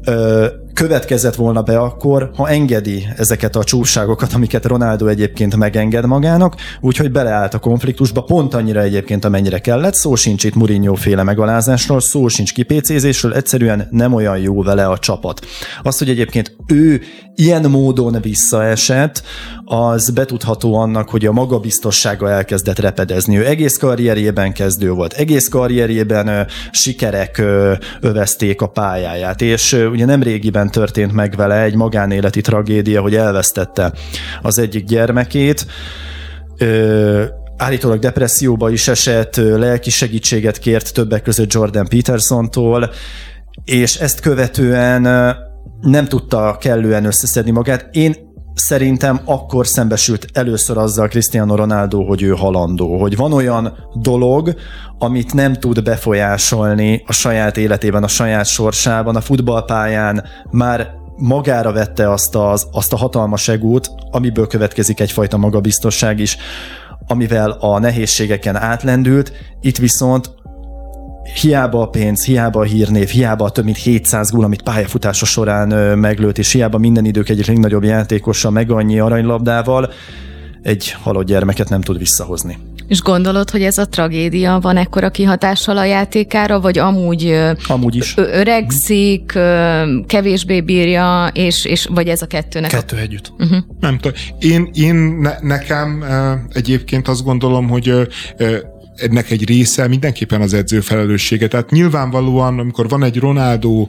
ö, 0.04 0.46
következett 0.74 1.34
volna 1.34 1.62
be 1.62 1.78
akkor, 1.78 2.30
ha 2.36 2.48
engedi 2.48 3.06
ezeket 3.16 3.56
a 3.56 3.64
csúságokat, 3.64 4.32
amiket 4.32 4.64
Ronaldo 4.64 5.06
egyébként 5.06 5.56
megenged 5.56 6.06
magának, 6.06 6.54
úgyhogy 6.80 7.10
beleállt 7.10 7.54
a 7.54 7.58
konfliktusba, 7.58 8.22
pont 8.22 8.54
annyira 8.54 8.80
egyébként, 8.80 9.24
amennyire 9.24 9.58
kellett. 9.58 9.94
Szó 9.94 10.14
sincs 10.14 10.44
itt 10.44 10.54
Mourinho 10.54 10.94
féle 10.94 11.22
megalázásról, 11.22 12.00
szó 12.00 12.28
sincs 12.28 12.52
kipécézésről, 12.52 13.34
egyszerűen 13.34 13.88
nem 13.90 14.12
olyan 14.12 14.38
jó 14.38 14.62
vele 14.62 14.86
a 14.86 14.98
csapat. 14.98 15.46
Az, 15.82 15.98
hogy 15.98 16.08
egyébként 16.08 16.56
ő 16.66 17.00
ilyen 17.34 17.70
módon 17.70 18.18
visszaesett, 18.22 19.22
az 19.64 20.10
betudható 20.10 20.74
annak, 20.74 21.08
hogy 21.08 21.26
a 21.26 21.32
magabiztossága 21.32 22.30
elkezdett 22.30 22.78
repedezni. 22.78 23.38
Ő 23.38 23.46
egész 23.46 23.76
karrierjében 23.76 24.52
kezdő 24.52 24.90
volt, 24.90 25.12
egész 25.12 25.48
karrierjében 25.48 26.46
sikerek 26.70 27.42
övezték 28.00 28.60
a 28.60 28.66
pályáját, 28.66 29.40
és 29.40 29.72
ugye 29.90 30.04
nem 30.04 30.22
régiben 30.22 30.59
történt 30.68 31.12
meg 31.12 31.36
vele 31.36 31.62
egy 31.62 31.74
magánéleti 31.74 32.40
tragédia, 32.40 33.00
hogy 33.00 33.14
elvesztette 33.14 33.92
az 34.42 34.58
egyik 34.58 34.84
gyermekét, 34.84 35.66
ö, 36.58 37.24
állítólag 37.56 37.98
depresszióba 37.98 38.70
is 38.70 38.88
esett, 38.88 39.36
lelki 39.36 39.90
segítséget 39.90 40.58
kért 40.58 40.94
többek 40.94 41.22
között 41.22 41.52
Jordan 41.52 41.88
Petersontól, 41.88 42.90
és 43.64 43.96
ezt 43.96 44.20
követően 44.20 45.02
nem 45.80 46.04
tudta 46.04 46.56
kellően 46.60 47.04
összeszedni 47.04 47.50
magát. 47.50 47.88
Én 47.92 48.29
szerintem 48.60 49.20
akkor 49.24 49.66
szembesült 49.66 50.26
először 50.32 50.78
azzal 50.78 51.08
Cristiano 51.08 51.54
Ronaldo, 51.54 52.04
hogy 52.04 52.22
ő 52.22 52.30
halandó, 52.30 53.00
hogy 53.00 53.16
van 53.16 53.32
olyan 53.32 53.88
dolog, 53.94 54.54
amit 54.98 55.34
nem 55.34 55.54
tud 55.54 55.82
befolyásolni 55.82 57.02
a 57.06 57.12
saját 57.12 57.56
életében, 57.56 58.02
a 58.02 58.08
saját 58.08 58.46
sorsában, 58.46 59.16
a 59.16 59.20
futballpályán 59.20 60.24
már 60.50 60.90
magára 61.16 61.72
vette 61.72 62.10
azt, 62.10 62.34
az, 62.34 62.66
azt 62.72 62.92
a 62.92 62.96
hatalmas 62.96 63.48
egót, 63.48 63.90
amiből 64.10 64.46
következik 64.46 65.00
egyfajta 65.00 65.36
magabiztosság 65.36 66.18
is, 66.18 66.36
amivel 67.06 67.50
a 67.50 67.78
nehézségeken 67.78 68.56
átlendült, 68.56 69.32
itt 69.60 69.76
viszont 69.76 70.30
hiába 71.40 71.82
a 71.82 71.86
pénz, 71.86 72.24
hiába 72.24 72.60
a 72.60 72.64
hírnév, 72.64 73.08
hiába 73.08 73.44
a 73.44 73.50
több 73.50 73.64
mint 73.64 73.76
700 73.76 74.30
gól, 74.30 74.44
amit 74.44 74.62
pályafutása 74.62 75.24
során 75.24 75.98
meglőtt, 75.98 76.38
és 76.38 76.52
hiába 76.52 76.78
minden 76.78 77.04
idők 77.04 77.28
egyik 77.28 77.46
legnagyobb 77.46 77.84
játékosa 77.84 78.50
meg 78.50 78.70
annyi 78.70 78.98
aranylabdával, 78.98 79.92
egy 80.62 80.90
halott 81.02 81.26
gyermeket 81.26 81.68
nem 81.68 81.80
tud 81.80 81.98
visszahozni. 81.98 82.58
És 82.88 83.02
gondolod, 83.02 83.50
hogy 83.50 83.62
ez 83.62 83.78
a 83.78 83.88
tragédia 83.88 84.58
van 84.62 84.76
ekkora 84.76 85.10
kihatással 85.10 85.78
a 85.78 85.84
játékára, 85.84 86.60
vagy 86.60 86.78
amúgy, 86.78 87.36
amúgy 87.66 87.96
is. 87.96 88.14
öregszik, 88.16 89.38
kevésbé 90.06 90.60
bírja, 90.60 91.30
és, 91.32 91.64
és 91.64 91.86
vagy 91.90 92.08
ez 92.08 92.22
a 92.22 92.26
kettőnek? 92.26 92.70
Kettő 92.70 92.96
a... 92.96 93.00
együtt. 93.00 93.32
Uh-huh. 93.38 93.58
Nem 93.80 93.98
tudom. 93.98 94.18
Én, 94.38 94.70
én 94.72 94.94
ne, 94.94 95.32
nekem 95.40 96.04
egyébként 96.52 97.08
azt 97.08 97.24
gondolom, 97.24 97.68
hogy 97.68 97.92
ennek 99.00 99.30
egy 99.30 99.46
része 99.48 99.88
mindenképpen 99.88 100.40
az 100.40 100.54
edző 100.54 100.80
felelőssége. 100.80 101.48
Tehát 101.48 101.70
nyilvánvalóan, 101.70 102.58
amikor 102.58 102.88
van 102.88 103.04
egy 103.04 103.18
Ronaldo 103.18 103.88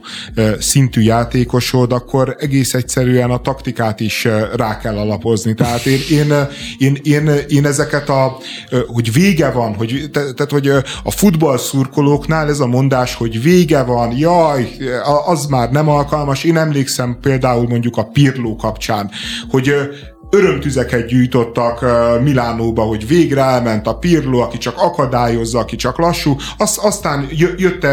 szintű 0.58 1.00
játékosod, 1.00 1.92
akkor 1.92 2.36
egész 2.38 2.74
egyszerűen 2.74 3.30
a 3.30 3.40
taktikát 3.40 4.00
is 4.00 4.28
rá 4.56 4.78
kell 4.78 4.96
alapozni. 4.96 5.54
Tehát 5.54 5.86
én, 5.86 6.00
én, 6.10 6.32
én, 6.78 6.98
én, 7.02 7.30
én 7.48 7.66
ezeket 7.66 8.08
a, 8.08 8.36
hogy 8.86 9.12
vége 9.12 9.50
van, 9.50 9.74
hogy, 9.74 10.10
tehát, 10.12 10.50
hogy 10.50 10.68
a 11.02 11.10
futball 11.10 11.58
szurkolóknál 11.58 12.48
ez 12.48 12.60
a 12.60 12.66
mondás, 12.66 13.14
hogy 13.14 13.42
vége 13.42 13.82
van, 13.82 14.16
jaj, 14.16 14.68
az 15.26 15.46
már 15.46 15.70
nem 15.70 15.88
alkalmas. 15.88 16.44
Én 16.44 16.56
emlékszem 16.56 17.18
például 17.20 17.68
mondjuk 17.68 17.96
a 17.96 18.04
Pirló 18.04 18.56
kapcsán, 18.56 19.10
hogy 19.50 19.74
örömtüzeket 20.34 21.06
gyűjtottak 21.06 21.84
Milánóba, 22.22 22.82
hogy 22.82 23.06
végre 23.06 23.40
elment 23.40 23.86
a 23.86 23.94
Pirlo, 23.94 24.38
aki 24.38 24.58
csak 24.58 24.74
akadályozza, 24.76 25.58
aki 25.58 25.76
csak 25.76 25.98
lassú, 25.98 26.36
Azt, 26.56 26.78
aztán 26.78 27.28
jött 27.56 27.84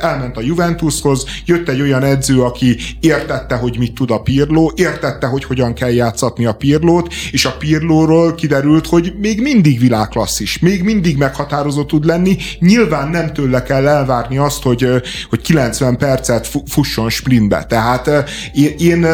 elment 0.00 0.36
a 0.36 0.40
Juventushoz, 0.40 1.24
jött 1.44 1.68
egy 1.68 1.80
olyan 1.80 2.02
edző, 2.02 2.42
aki 2.42 2.76
értette, 3.00 3.54
hogy 3.54 3.78
mit 3.78 3.94
tud 3.94 4.10
a 4.10 4.20
Pirlo, 4.20 4.70
értette, 4.74 5.26
hogy 5.26 5.44
hogyan 5.44 5.74
kell 5.74 5.90
játszatni 5.90 6.46
a 6.46 6.52
Pirlót, 6.52 7.12
és 7.30 7.44
a 7.44 7.56
Pirlóról 7.58 8.34
kiderült, 8.34 8.86
hogy 8.86 9.14
még 9.20 9.40
mindig 9.40 9.80
világklasszis, 9.80 10.58
még 10.58 10.82
mindig 10.82 11.16
meghatározó 11.16 11.84
tud 11.84 12.04
lenni, 12.04 12.36
nyilván 12.58 13.08
nem 13.08 13.32
tőle 13.32 13.62
kell 13.62 13.88
elvárni 13.88 14.38
azt, 14.38 14.62
hogy, 14.62 14.86
hogy 15.28 15.40
90 15.40 15.96
percet 15.96 16.48
fusson 16.66 17.08
sprintbe. 17.08 17.64
Tehát 17.64 18.10
én, 18.54 18.74
én, 18.78 19.06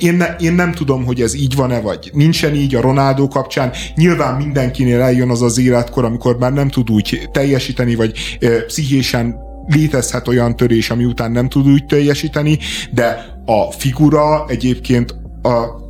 én, 0.00 0.24
én 0.38 0.52
nem 0.52 0.72
tudom, 0.72 1.04
hogy 1.04 1.20
ez 1.20 1.34
így 1.34 1.54
van-e, 1.54 1.80
vagy 1.80 2.10
nincsen 2.12 2.54
így 2.54 2.74
a 2.74 2.80
Ronaldo 2.80 3.28
kapcsán. 3.28 3.72
Nyilván 3.94 4.36
mindenkinél 4.36 5.00
eljön 5.00 5.30
az 5.30 5.42
az 5.42 5.58
életkor, 5.58 6.04
amikor 6.04 6.38
már 6.38 6.52
nem 6.52 6.68
tud 6.68 6.90
úgy 6.90 7.28
teljesíteni, 7.32 7.94
vagy 7.94 8.38
pszichésen 8.66 9.36
létezhet 9.66 10.28
olyan 10.28 10.56
törés, 10.56 10.90
ami 10.90 11.04
után 11.04 11.32
nem 11.32 11.48
tud 11.48 11.66
úgy 11.66 11.86
teljesíteni, 11.86 12.58
de 12.90 13.26
a 13.46 13.70
figura 13.70 14.44
egyébként 14.48 15.14
a 15.42 15.81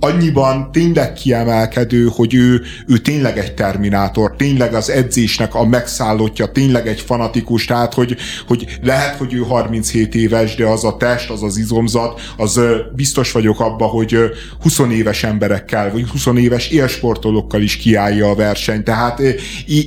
annyiban 0.00 0.72
tényleg 0.72 1.12
kiemelkedő, 1.12 2.08
hogy 2.14 2.34
ő, 2.34 2.62
ő 2.86 2.98
tényleg 2.98 3.38
egy 3.38 3.54
terminátor, 3.54 4.34
tényleg 4.36 4.74
az 4.74 4.90
edzésnek 4.90 5.54
a 5.54 5.64
megszállottja, 5.64 6.46
tényleg 6.46 6.88
egy 6.88 7.00
fanatikus, 7.00 7.64
tehát 7.64 7.94
hogy, 7.94 8.16
hogy 8.46 8.78
lehet, 8.82 9.16
hogy 9.16 9.34
ő 9.34 9.40
37 9.40 10.14
éves, 10.14 10.54
de 10.54 10.66
az 10.66 10.84
a 10.84 10.96
test, 10.96 11.30
az 11.30 11.42
az 11.42 11.56
izomzat, 11.56 12.20
az 12.36 12.60
biztos 12.94 13.32
vagyok 13.32 13.60
abba, 13.60 13.86
hogy 13.86 14.18
20 14.62 14.78
éves 14.78 15.24
emberekkel, 15.24 15.92
vagy 15.92 16.08
20 16.08 16.26
éves 16.36 16.68
élsportolókkal 16.68 17.62
is 17.62 17.76
kiállja 17.76 18.30
a 18.30 18.34
versenyt. 18.34 18.84
Tehát 18.84 19.22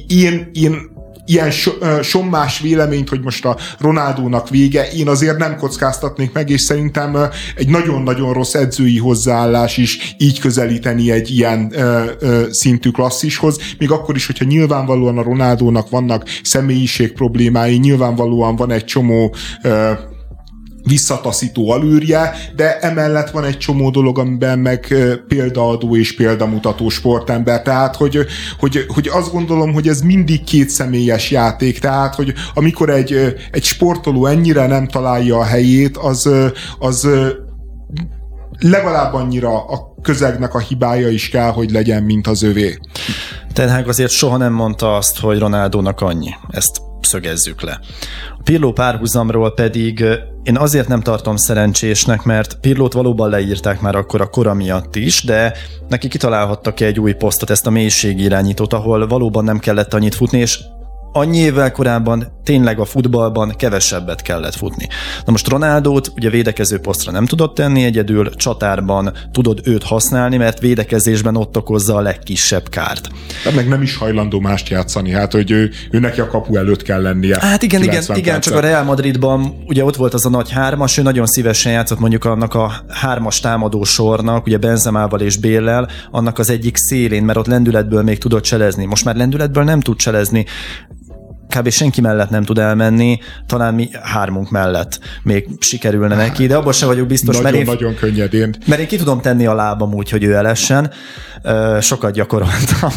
én, 0.07 0.49
én 0.53 0.92
ilyen 1.25 1.51
so, 1.51 1.71
sommás 2.01 2.59
véleményt, 2.59 3.09
hogy 3.09 3.21
most 3.21 3.45
a 3.45 3.57
Ronaldónak 3.79 4.49
vége, 4.49 4.91
én 4.91 5.07
azért 5.07 5.37
nem 5.37 5.57
kockáztatnék 5.57 6.31
meg, 6.33 6.49
és 6.49 6.61
szerintem 6.61 7.17
egy 7.55 7.69
nagyon-nagyon 7.69 8.33
rossz 8.33 8.53
edzői 8.53 8.97
hozzáállás 8.97 9.77
is 9.77 10.15
így 10.17 10.39
közelíteni 10.39 11.11
egy 11.11 11.31
ilyen 11.31 11.71
ö, 11.75 12.03
ö, 12.19 12.43
szintű 12.49 12.89
klasszishoz, 12.89 13.57
még 13.77 13.91
akkor 13.91 14.15
is, 14.15 14.25
hogyha 14.25 14.45
nyilvánvalóan 14.45 15.17
a 15.17 15.23
Ronaldónak 15.23 15.89
vannak 15.89 16.23
személyiség 16.43 17.13
problémái, 17.13 17.77
nyilvánvalóan 17.77 18.55
van 18.55 18.71
egy 18.71 18.85
csomó 18.85 19.35
ö, 19.63 19.91
visszataszító 20.83 21.71
alűrje, 21.71 22.35
de 22.55 22.79
emellett 22.79 23.29
van 23.29 23.43
egy 23.43 23.57
csomó 23.57 23.89
dolog, 23.89 24.19
amiben 24.19 24.59
meg 24.59 24.95
példaadó 25.27 25.95
és 25.95 26.15
példamutató 26.15 26.89
sportember, 26.89 27.61
tehát 27.61 27.95
hogy, 27.95 28.25
hogy, 28.59 28.85
hogy 28.87 29.07
azt 29.07 29.31
gondolom, 29.31 29.73
hogy 29.73 29.87
ez 29.87 30.01
mindig 30.01 30.43
két 30.43 30.69
személyes 30.69 31.31
játék, 31.31 31.79
tehát 31.79 32.15
hogy 32.15 32.33
amikor 32.53 32.89
egy, 32.89 33.35
egy 33.51 33.63
sportoló 33.63 34.25
ennyire 34.25 34.67
nem 34.67 34.87
találja 34.87 35.37
a 35.37 35.43
helyét, 35.43 35.97
az, 35.97 36.29
az 36.79 37.07
legalább 38.59 39.13
annyira 39.13 39.65
a 39.65 39.93
közegnek 40.01 40.53
a 40.53 40.59
hibája 40.59 41.09
is 41.09 41.29
kell, 41.29 41.51
hogy 41.51 41.71
legyen, 41.71 42.03
mint 42.03 42.27
az 42.27 42.43
övé. 42.43 42.79
Ten 43.53 43.85
azért 43.87 44.11
soha 44.11 44.37
nem 44.37 44.53
mondta 44.53 44.95
azt, 44.95 45.19
hogy 45.19 45.39
Ronaldónak 45.39 46.01
annyi. 46.01 46.29
Ezt 46.49 46.81
szögezzük 47.05 47.61
le. 47.61 47.79
A 48.37 48.41
Pirló 48.43 48.71
párhuzamról 48.71 49.53
pedig 49.53 50.05
én 50.43 50.57
azért 50.57 50.87
nem 50.87 51.01
tartom 51.01 51.35
szerencsésnek, 51.35 52.23
mert 52.23 52.57
Pirlót 52.61 52.93
valóban 52.93 53.29
leírták 53.29 53.81
már 53.81 53.95
akkor 53.95 54.21
a 54.21 54.29
kora 54.29 54.53
miatt 54.53 54.95
is, 54.95 55.23
de 55.23 55.53
neki 55.87 56.07
kitalálhattak 56.07 56.79
egy 56.79 56.99
új 56.99 57.13
posztot, 57.13 57.49
ezt 57.49 57.67
a 57.67 57.69
mélységi 57.69 58.23
irányítót, 58.23 58.73
ahol 58.73 59.07
valóban 59.07 59.43
nem 59.43 59.59
kellett 59.59 59.93
annyit 59.93 60.15
futni, 60.15 60.39
és 60.39 60.59
annyi 61.13 61.37
évvel 61.37 61.71
korábban 61.71 62.41
tényleg 62.43 62.79
a 62.79 62.85
futballban 62.85 63.53
kevesebbet 63.57 64.21
kellett 64.21 64.55
futni. 64.55 64.87
Na 65.25 65.31
most 65.31 65.47
Ronaldót 65.47 66.11
ugye 66.15 66.29
védekező 66.29 66.79
posztra 66.79 67.11
nem 67.11 67.25
tudott 67.25 67.55
tenni 67.55 67.83
egyedül, 67.83 68.35
csatárban 68.35 69.13
tudod 69.31 69.59
őt 69.63 69.83
használni, 69.83 70.37
mert 70.37 70.59
védekezésben 70.59 71.35
ott 71.35 71.57
okozza 71.57 71.95
a 71.95 72.01
legkisebb 72.01 72.69
kárt. 72.69 73.09
De 73.43 73.51
meg 73.51 73.67
nem 73.67 73.81
is 73.81 73.97
hajlandó 73.97 74.39
mást 74.39 74.69
játszani, 74.69 75.11
hát 75.11 75.31
hogy 75.31 75.51
ő, 75.51 75.71
ő 75.91 75.99
neki 75.99 76.19
a 76.19 76.27
kapu 76.27 76.55
előtt 76.55 76.81
kell 76.81 77.01
lennie. 77.01 77.37
Hát 77.39 77.63
igen, 77.63 77.83
igen, 77.83 78.03
igen, 78.13 78.41
csak 78.41 78.55
a 78.55 78.59
Real 78.59 78.83
Madridban 78.83 79.63
ugye 79.65 79.83
ott 79.83 79.95
volt 79.95 80.13
az 80.13 80.25
a 80.25 80.29
nagy 80.29 80.51
hármas, 80.51 80.97
ő 80.97 81.01
nagyon 81.01 81.25
szívesen 81.25 81.71
játszott 81.71 81.99
mondjuk 81.99 82.25
annak 82.25 82.53
a 82.53 82.71
hármas 82.87 83.39
támadó 83.39 83.83
sornak, 83.83 84.45
ugye 84.45 84.57
Benzemával 84.57 85.19
és 85.19 85.37
Béllel, 85.37 85.89
annak 86.11 86.39
az 86.39 86.49
egyik 86.49 86.77
szélén, 86.77 87.23
mert 87.23 87.37
ott 87.37 87.47
lendületből 87.47 88.03
még 88.03 88.17
tudott 88.17 88.43
cselezni. 88.43 88.85
Most 88.85 89.05
már 89.05 89.15
lendületből 89.15 89.63
nem 89.63 89.79
tud 89.79 89.97
cselezni 89.97 90.45
kb. 91.57 91.69
senki 91.69 92.01
mellett 92.01 92.29
nem 92.29 92.43
tud 92.43 92.57
elmenni, 92.57 93.19
talán 93.47 93.73
mi 93.73 93.89
hármunk 94.03 94.49
mellett 94.49 94.99
még 95.23 95.47
sikerülne 95.59 96.15
neki, 96.15 96.47
de 96.47 96.55
abban 96.55 96.73
sem 96.73 96.87
vagyok 96.87 97.07
biztos, 97.07 97.35
nagyon, 97.35 97.51
mert 97.51 97.55
én, 97.55 97.73
nagyon 97.73 97.95
könnyedén. 97.95 98.55
Mert 98.65 98.81
én 98.81 98.87
ki 98.87 98.97
tudom 98.97 99.21
tenni 99.21 99.45
a 99.45 99.53
lábam 99.53 99.93
úgy, 99.93 100.09
hogy 100.09 100.23
ő 100.23 100.33
elessen. 100.33 100.91
Sokat 101.79 102.13
gyakoroltam 102.13 102.91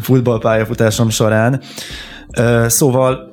futballpályafutásom 0.00 1.10
során. 1.10 1.60
Szóval 2.66 3.31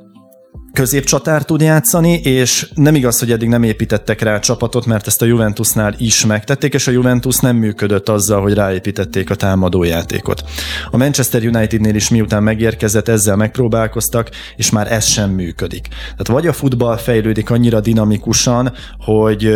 középcsatár 0.73 1.43
tud 1.43 1.61
játszani, 1.61 2.13
és 2.13 2.69
nem 2.73 2.95
igaz, 2.95 3.19
hogy 3.19 3.31
eddig 3.31 3.47
nem 3.47 3.63
építettek 3.63 4.21
rá 4.21 4.35
a 4.35 4.39
csapatot, 4.39 4.85
mert 4.85 5.07
ezt 5.07 5.21
a 5.21 5.25
Juventusnál 5.25 5.95
is 5.97 6.25
megtették, 6.25 6.73
és 6.73 6.87
a 6.87 6.91
Juventus 6.91 7.37
nem 7.37 7.55
működött 7.55 8.09
azzal, 8.09 8.41
hogy 8.41 8.53
ráépítették 8.53 9.29
a 9.29 9.35
támadójátékot. 9.35 10.43
A 10.91 10.97
Manchester 10.97 11.45
Unitednél 11.45 11.95
is 11.95 12.09
miután 12.09 12.43
megérkezett, 12.43 13.07
ezzel 13.07 13.35
megpróbálkoztak, 13.35 14.29
és 14.55 14.69
már 14.69 14.91
ez 14.91 15.05
sem 15.05 15.29
működik. 15.29 15.87
Tehát 15.87 16.27
vagy 16.27 16.47
a 16.47 16.53
futball 16.53 16.97
fejlődik 16.97 17.49
annyira 17.49 17.79
dinamikusan, 17.79 18.71
hogy, 18.97 19.55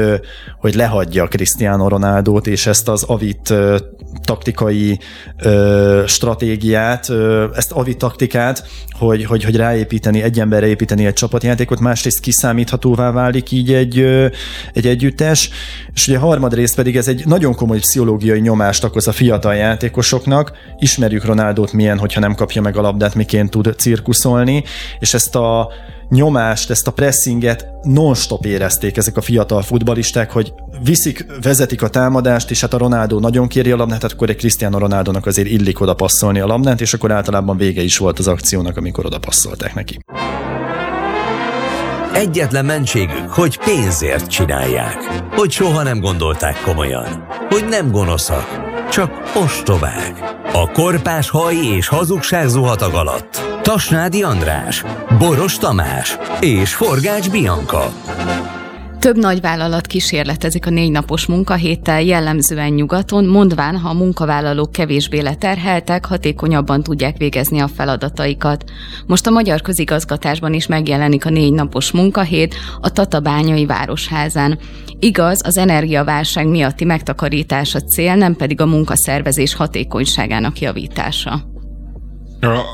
hogy 0.60 0.76
lehagyja 0.76 1.28
Cristiano 1.28 1.88
Ronaldot, 1.88 2.48
és 2.48 2.66
ezt 2.66 2.90
az 2.90 3.04
avit 3.04 3.54
taktikai 4.24 5.00
stratégiát, 6.06 7.12
ezt 7.56 7.72
avit 7.72 7.98
taktikát, 7.98 8.68
hogy, 8.92 9.26
hogy, 9.26 9.44
hogy 9.44 9.56
ráépíteni, 9.56 10.22
egy 10.22 10.40
emberre 10.40 10.68
építeni 11.04 11.06
egy 11.06 11.14
csapatjátékot, 11.14 11.80
másrészt 11.80 12.20
kiszámíthatóvá 12.20 13.12
válik 13.12 13.52
így 13.52 13.74
egy, 13.74 14.00
egy 14.74 14.88
együttes, 14.88 15.50
és 15.94 16.08
ugye 16.08 16.18
harmadrészt 16.18 16.76
pedig 16.76 16.96
ez 16.98 17.08
egy 17.08 17.26
nagyon 17.26 17.56
komoly 17.56 17.80
pszichológiai 17.80 18.40
nyomást 18.40 18.84
okoz 18.84 19.08
a 19.08 19.12
fiatal 19.12 19.56
játékosoknak, 19.56 20.52
ismerjük 20.80 21.26
Ronaldot 21.26 21.74
milyen, 21.74 21.98
hogyha 21.98 22.20
nem 22.20 22.36
kapja 22.36 22.62
meg 22.62 22.78
a 22.78 22.82
labdát, 22.82 23.16
miként 23.16 23.50
tud 23.50 23.74
cirkuszolni, 23.78 24.64
és 25.00 25.14
ezt 25.14 25.36
a 25.36 25.72
nyomást, 26.10 26.70
ezt 26.70 26.88
a 26.88 26.92
pressinget 26.92 27.68
non-stop 27.82 28.46
érezték 28.46 28.98
ezek 28.98 29.18
a 29.18 29.22
fiatal 29.22 29.62
futbalisták, 29.62 30.32
hogy 30.32 30.54
viszik, 30.84 31.26
vezetik 31.42 31.82
a 31.82 31.88
támadást, 31.88 32.52
és 32.52 32.62
hát 32.62 32.74
a 32.74 32.78
Ronaldo 32.78 33.20
nagyon 33.20 33.48
kéri 33.48 33.72
a 33.72 33.76
labdát, 33.76 34.02
hát 34.02 34.12
akkor 34.12 34.30
egy 34.30 34.36
Cristiano 34.36 34.78
Ronaldónak 34.78 35.26
azért 35.26 35.48
illik 35.48 35.80
oda 35.80 35.94
passzolni 35.94 36.40
a 36.40 36.46
labdát, 36.46 36.82
és 36.82 36.94
akkor 36.94 37.12
általában 37.12 37.58
vége 37.58 37.82
is 37.82 37.98
volt 37.98 38.20
az 38.20 38.28
akciónak, 38.28 38.78
amikor 38.78 39.06
oda 39.06 39.20
passzolták 39.20 39.74
neki. 39.74 40.00
Egyetlen 42.14 42.66
mentségük, 42.66 43.30
hogy 43.30 43.58
pénzért 43.58 44.28
csinálják. 44.30 44.98
Hogy 45.36 45.52
soha 45.52 45.84
nem 45.84 46.00
gondolták 46.00 46.62
komolyan. 46.62 47.28
Hogy 47.50 47.66
nem 47.70 47.92
gonoszak, 47.92 48.48
csak 48.90 49.32
ostobák. 49.36 50.36
A 50.54 50.72
korpás 50.72 51.30
haj 51.30 51.56
és 51.56 51.88
hazugság 51.88 52.48
zuhatag 52.48 52.94
alatt. 52.94 53.42
Tasnádi 53.62 54.24
András, 54.24 54.84
Boros 55.18 55.58
Tamás 55.58 56.18
és 56.40 56.76
Forgács 56.76 57.30
Bianca. 57.30 57.92
Több 59.04 59.18
nagyvállalat 59.18 59.88
kísérletezik 59.88 60.66
a 60.66 60.70
négy 60.70 60.92
napos 60.92 61.26
munkahéttel 61.26 62.02
jellemzően 62.02 62.72
nyugaton, 62.74 63.26
mondván, 63.26 63.78
ha 63.78 63.90
a 63.90 63.94
munkavállalók 63.94 64.72
kevésbé 64.72 65.20
leterheltek, 65.20 66.06
hatékonyabban 66.06 66.84
tudják 66.84 67.18
végezni 67.18 67.60
a 67.60 67.68
feladataikat. 67.68 68.64
Most 69.08 69.28
a 69.28 69.32
magyar 69.32 69.62
közigazgatásban 69.62 70.54
is 70.54 70.68
megjelenik 70.68 71.26
a 71.26 71.30
négy 71.30 71.54
napos 71.54 71.92
munkahét 71.92 72.56
a 72.82 72.90
Tatabányai 72.90 73.66
Városházán. 73.66 74.60
Igaz, 75.00 75.42
az 75.46 75.58
energiaválság 75.58 76.48
miatti 76.48 76.86
megtakarítás 76.86 77.76
a 77.76 77.82
cél, 77.82 78.16
nem 78.16 78.36
pedig 78.36 78.62
a 78.62 78.66
munkaszervezés 78.66 79.56
hatékonyságának 79.56 80.60
javítása. 80.60 81.53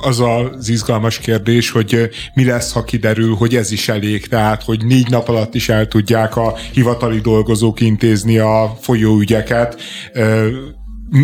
Az 0.02 0.20
az 0.20 0.70
izgalmas 0.70 1.20
kérdés, 1.20 1.72
hogy 1.72 2.10
mi 2.34 2.46
lesz, 2.46 2.72
ha 2.72 2.84
kiderül, 2.84 3.36
hogy 3.36 3.56
ez 3.56 3.72
is 3.72 3.90
elég, 3.90 4.28
tehát 4.28 4.64
hogy 4.64 4.86
négy 4.86 5.10
nap 5.10 5.30
alatt 5.30 5.56
is 5.56 5.70
el 5.70 5.88
tudják 5.88 6.36
a 6.36 6.56
hivatali 6.74 7.20
dolgozók 7.20 7.82
intézni 7.82 8.38
a 8.38 8.78
folyóügyeket. 8.82 9.82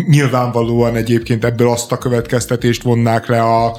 Nyilvánvalóan 0.08 0.96
egyébként 0.96 1.44
ebből 1.44 1.68
azt 1.68 1.92
a 1.92 1.98
következtetést 1.98 2.82
vonnák 2.82 3.26
le 3.26 3.42
a, 3.42 3.76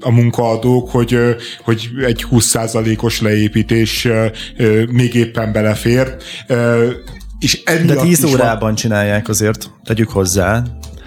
a 0.00 0.10
munkaadók, 0.10 0.90
hogy, 0.90 1.18
hogy 1.62 1.88
egy 2.04 2.26
20%-os 2.30 3.20
leépítés 3.20 4.08
még 4.90 5.14
éppen 5.14 5.52
belefér. 5.52 6.16
És 7.38 7.62
De 7.64 7.94
10 7.94 8.24
órában 8.24 8.58
van... 8.58 8.74
csinálják 8.74 9.28
azért, 9.28 9.70
tegyük 9.84 10.08
hozzá 10.08 10.62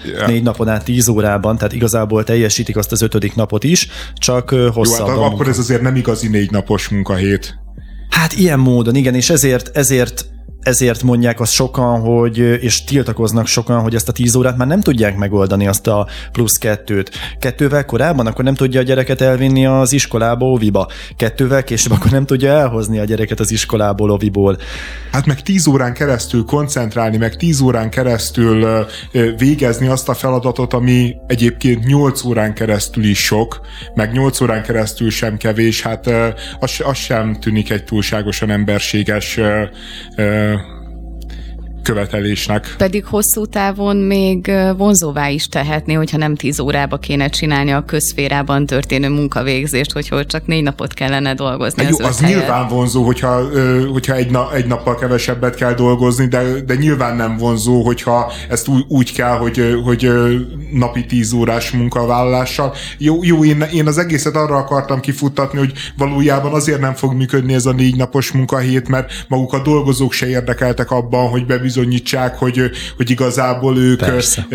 yeah. 0.05 0.27
négy 0.27 0.43
napon 0.43 0.67
át 0.67 0.83
tíz 0.83 1.07
órában, 1.07 1.57
tehát 1.57 1.73
igazából 1.73 2.23
teljesítik 2.23 2.77
azt 2.77 2.91
az 2.91 3.01
ötödik 3.01 3.35
napot 3.35 3.63
is, 3.63 3.87
csak 4.13 4.49
hosszabb. 4.49 5.07
Jó, 5.07 5.21
hát 5.21 5.31
akkor 5.33 5.47
ez 5.47 5.57
azért 5.57 5.81
nem 5.81 5.95
igazi 5.95 6.27
négy 6.27 6.51
napos 6.51 6.89
munkahét. 6.89 7.59
Hát 8.09 8.33
ilyen 8.33 8.59
módon, 8.59 8.95
igen, 8.95 9.15
és 9.15 9.29
ezért, 9.29 9.77
ezért 9.77 10.25
ezért 10.65 11.03
mondják 11.03 11.39
azt 11.39 11.51
sokan, 11.51 11.99
hogy, 11.99 12.37
és 12.37 12.83
tiltakoznak 12.83 13.47
sokan, 13.47 13.81
hogy 13.81 13.95
ezt 13.95 14.09
a 14.09 14.11
tíz 14.11 14.35
órát 14.35 14.57
már 14.57 14.67
nem 14.67 14.81
tudják 14.81 15.17
megoldani, 15.17 15.67
azt 15.67 15.87
a 15.87 16.07
plusz 16.31 16.57
kettőt. 16.57 17.11
Kettővel 17.39 17.85
korábban 17.85 18.27
akkor 18.27 18.43
nem 18.43 18.55
tudja 18.55 18.79
a 18.79 18.83
gyereket 18.83 19.21
elvinni 19.21 19.65
az 19.65 19.93
iskolába, 19.93 20.45
oviba. 20.45 20.87
Kettővel 21.17 21.63
később 21.63 21.91
akkor 21.91 22.11
nem 22.11 22.25
tudja 22.25 22.51
elhozni 22.51 22.99
a 22.99 23.03
gyereket 23.03 23.39
az 23.39 23.51
iskolából, 23.51 24.11
oviból. 24.11 24.57
Hát 25.11 25.25
meg 25.25 25.41
tíz 25.41 25.67
órán 25.67 25.93
keresztül 25.93 26.43
koncentrálni, 26.43 27.17
meg 27.17 27.35
tíz 27.35 27.61
órán 27.61 27.89
keresztül 27.89 28.85
végezni 29.37 29.87
azt 29.87 30.09
a 30.09 30.13
feladatot, 30.13 30.73
ami 30.73 31.15
egyébként 31.27 31.85
nyolc 31.85 32.23
órán 32.23 32.53
keresztül 32.53 33.03
is 33.03 33.25
sok, 33.25 33.61
meg 33.95 34.11
nyolc 34.11 34.41
órán 34.41 34.63
keresztül 34.63 35.09
sem 35.09 35.37
kevés, 35.37 35.81
hát 35.81 36.07
az, 36.59 36.81
az 36.83 36.97
sem 36.97 37.37
tűnik 37.39 37.69
egy 37.69 37.83
túlságosan 37.83 38.49
emberséges 38.49 39.39
követelésnek. 41.85 42.75
Pedig 42.77 43.05
hosszú 43.05 43.45
távon 43.45 43.97
még 43.97 44.51
vonzóvá 44.77 45.29
is 45.29 45.47
tehetné, 45.47 45.93
hogyha 45.93 46.17
nem 46.17 46.35
tíz 46.35 46.59
órába 46.59 46.97
kéne 46.97 47.27
csinálni 47.27 47.71
a 47.71 47.85
közférában 47.85 48.65
történő 48.65 49.09
munkavégzést, 49.09 49.91
hogy 49.91 50.25
csak 50.27 50.45
négy 50.45 50.63
napot 50.63 50.93
kellene 50.93 51.33
dolgozni. 51.33 51.83
Jó, 51.83 51.89
az, 51.89 52.05
az 52.05 52.19
nyilván 52.19 52.67
vonzó, 52.67 53.03
hogyha, 53.03 53.41
hogyha 53.91 54.15
egy, 54.15 54.31
na, 54.31 54.53
egy 54.53 54.65
nappal 54.65 54.95
kevesebbet 54.95 55.55
kell 55.55 55.73
dolgozni, 55.73 56.27
de, 56.27 56.61
de 56.65 56.75
nyilván 56.75 57.15
nem 57.15 57.37
vonzó, 57.37 57.81
hogyha 57.81 58.31
ezt 58.49 58.67
úgy, 58.67 58.85
úgy 58.87 59.13
kell, 59.13 59.37
hogy, 59.37 59.79
hogy 59.83 60.11
napi 60.71 61.05
tíz 61.05 61.33
órás 61.33 61.71
munkavállalással. 61.71 62.73
Jó, 62.97 63.23
jó 63.23 63.45
én, 63.45 63.61
én 63.73 63.87
az 63.87 63.97
egészet 63.97 64.35
arra 64.35 64.55
akartam 64.55 64.99
kifuttatni, 64.99 65.57
hogy 65.59 65.73
valójában 65.97 66.53
azért 66.53 66.79
nem 66.79 66.93
fog 66.93 67.13
működni 67.13 67.53
ez 67.53 67.65
a 67.65 67.71
négy 67.71 67.95
napos 67.95 68.31
munkahét, 68.31 68.87
mert 68.87 69.25
maguk 69.27 69.53
a 69.53 69.61
dolgozók 69.61 70.11
se 70.11 70.27
érdekeltek 70.27 70.91
abban, 70.91 71.29
hogy 71.29 71.45
bebizonyítsák 71.45 71.74
bebizonyítsák, 71.75 72.37
hogy, 72.37 72.71
hogy 72.97 73.09
igazából 73.09 73.77
ők 73.77 73.99
Persze. 73.99 74.47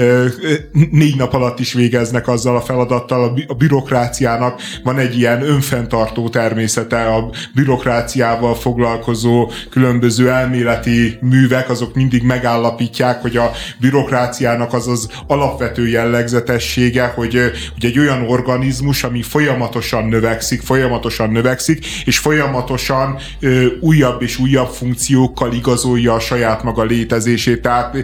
négy 0.91 1.17
nap 1.17 1.35
alatt 1.35 1.59
is 1.59 1.73
végeznek 1.73 2.29
azzal 2.29 2.57
a 2.57 2.61
feladattal. 2.61 3.39
A 3.47 3.55
bürokráciának 3.55 4.61
van 4.83 4.99
egy 4.99 5.19
ilyen 5.19 5.43
önfenntartó 5.43 6.29
természete, 6.29 7.05
a 7.05 7.31
bürokráciával 7.55 8.55
foglalkozó 8.55 9.51
különböző 9.71 10.31
elméleti 10.31 11.19
művek, 11.21 11.71
azok 11.71 11.95
mindig 11.95 12.23
megállapítják, 12.23 13.21
hogy 13.21 13.37
a 13.37 13.51
bürokráciának 13.81 14.73
az 14.73 14.89
az 14.89 15.09
alapvető 15.27 15.89
jellegzetessége, 15.89 17.07
hogy, 17.07 17.33
hogy 17.73 17.85
egy 17.85 17.99
olyan 17.99 18.23
organizmus, 18.29 19.05
ami 19.05 19.23
folyamatosan 19.23 20.09
növekszik, 20.09 20.63
folyamatosan 20.63 21.31
növekszik, 21.31 21.87
és 22.05 22.19
folyamatosan 22.19 23.19
ö, 23.41 23.67
újabb 23.81 24.23
és 24.23 24.39
újabb 24.39 24.69
funkciókkal 24.69 25.53
igazolja 25.53 26.15
a 26.15 26.21
saját 26.21 26.63
maga 26.63 26.83
lét 26.83 27.10
létezését. 27.11 27.63
Tehát 27.63 27.97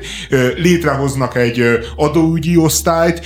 létrehoznak 0.56 1.36
egy 1.36 1.62
adóügyi 1.96 2.56
osztályt, 2.56 3.20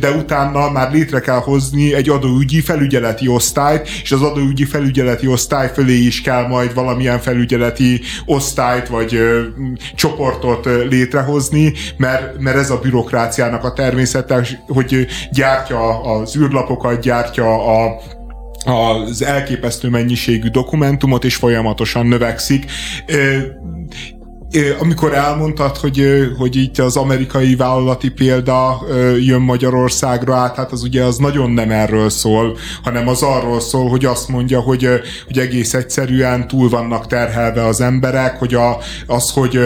de 0.00 0.10
utána 0.10 0.70
már 0.70 0.92
létre 0.92 1.20
kell 1.20 1.38
hozni 1.38 1.94
egy 1.94 2.08
adóügyi 2.08 2.60
felügyeleti 2.60 3.28
osztályt, 3.28 3.88
és 4.02 4.12
az 4.12 4.22
adóügyi 4.22 4.64
felügyeleti 4.64 5.26
osztály 5.26 5.70
fölé 5.74 5.96
is 5.96 6.20
kell 6.20 6.46
majd 6.46 6.74
valamilyen 6.74 7.18
felügyeleti 7.18 8.00
osztályt 8.24 8.88
vagy 8.88 9.20
csoportot 9.94 10.68
létrehozni, 10.88 11.72
mert, 11.96 12.38
mert 12.38 12.56
ez 12.56 12.70
a 12.70 12.78
bürokráciának 12.78 13.64
a 13.64 13.72
természetes, 13.72 14.56
hogy 14.66 15.06
gyártja 15.32 16.00
az 16.00 16.36
űrlapokat, 16.36 17.00
gyártja 17.00 17.82
a 17.84 18.00
az 18.66 19.22
elképesztő 19.22 19.88
mennyiségű 19.88 20.48
dokumentumot, 20.48 21.24
és 21.24 21.34
folyamatosan 21.36 22.06
növekszik 22.06 22.64
amikor 24.78 25.14
elmondtad, 25.14 25.76
hogy, 25.76 26.06
hogy 26.38 26.56
itt 26.56 26.78
az 26.78 26.96
amerikai 26.96 27.54
vállalati 27.54 28.08
példa 28.08 28.86
jön 29.20 29.40
Magyarországra 29.40 30.34
át, 30.34 30.56
hát 30.56 30.72
az 30.72 30.82
ugye 30.82 31.04
az 31.04 31.16
nagyon 31.16 31.50
nem 31.50 31.70
erről 31.70 32.10
szól, 32.10 32.56
hanem 32.82 33.08
az 33.08 33.22
arról 33.22 33.60
szól, 33.60 33.88
hogy 33.88 34.04
azt 34.04 34.28
mondja, 34.28 34.60
hogy, 34.60 34.88
hogy 35.26 35.38
egész 35.38 35.74
egyszerűen 35.74 36.48
túl 36.48 36.68
vannak 36.68 37.06
terhelve 37.06 37.64
az 37.66 37.80
emberek, 37.80 38.38
hogy 38.38 38.54
a, 38.54 38.78
az, 39.06 39.30
hogy, 39.30 39.58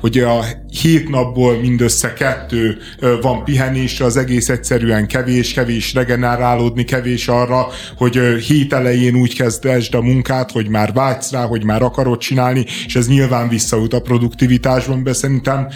hogy 0.00 0.18
a 0.18 0.44
hét 0.82 1.08
napból 1.08 1.58
mindössze 1.60 2.12
kettő 2.12 2.78
van 3.22 3.44
pihenésre, 3.44 4.04
az 4.04 4.16
egész 4.16 4.48
egyszerűen 4.48 5.06
kevés, 5.06 5.52
kevés 5.52 5.94
regenerálódni, 5.94 6.84
kevés 6.84 7.28
arra, 7.28 7.66
hogy 7.96 8.18
hét 8.46 8.72
elején 8.72 9.14
úgy 9.14 9.34
kezdesd 9.34 9.94
a 9.94 10.02
munkát, 10.02 10.50
hogy 10.50 10.68
már 10.68 10.92
vágysz 10.92 11.30
rá, 11.30 11.46
hogy 11.46 11.64
már 11.64 11.82
akarod 11.82 12.18
csinálni, 12.18 12.64
és 12.86 12.96
ez 12.96 13.08
nyilván 13.08 13.48
visszaut 13.48 13.92
a 13.92 14.00
produktivitásban, 14.28 15.02
de 15.02 15.12
szerintem 15.12 15.68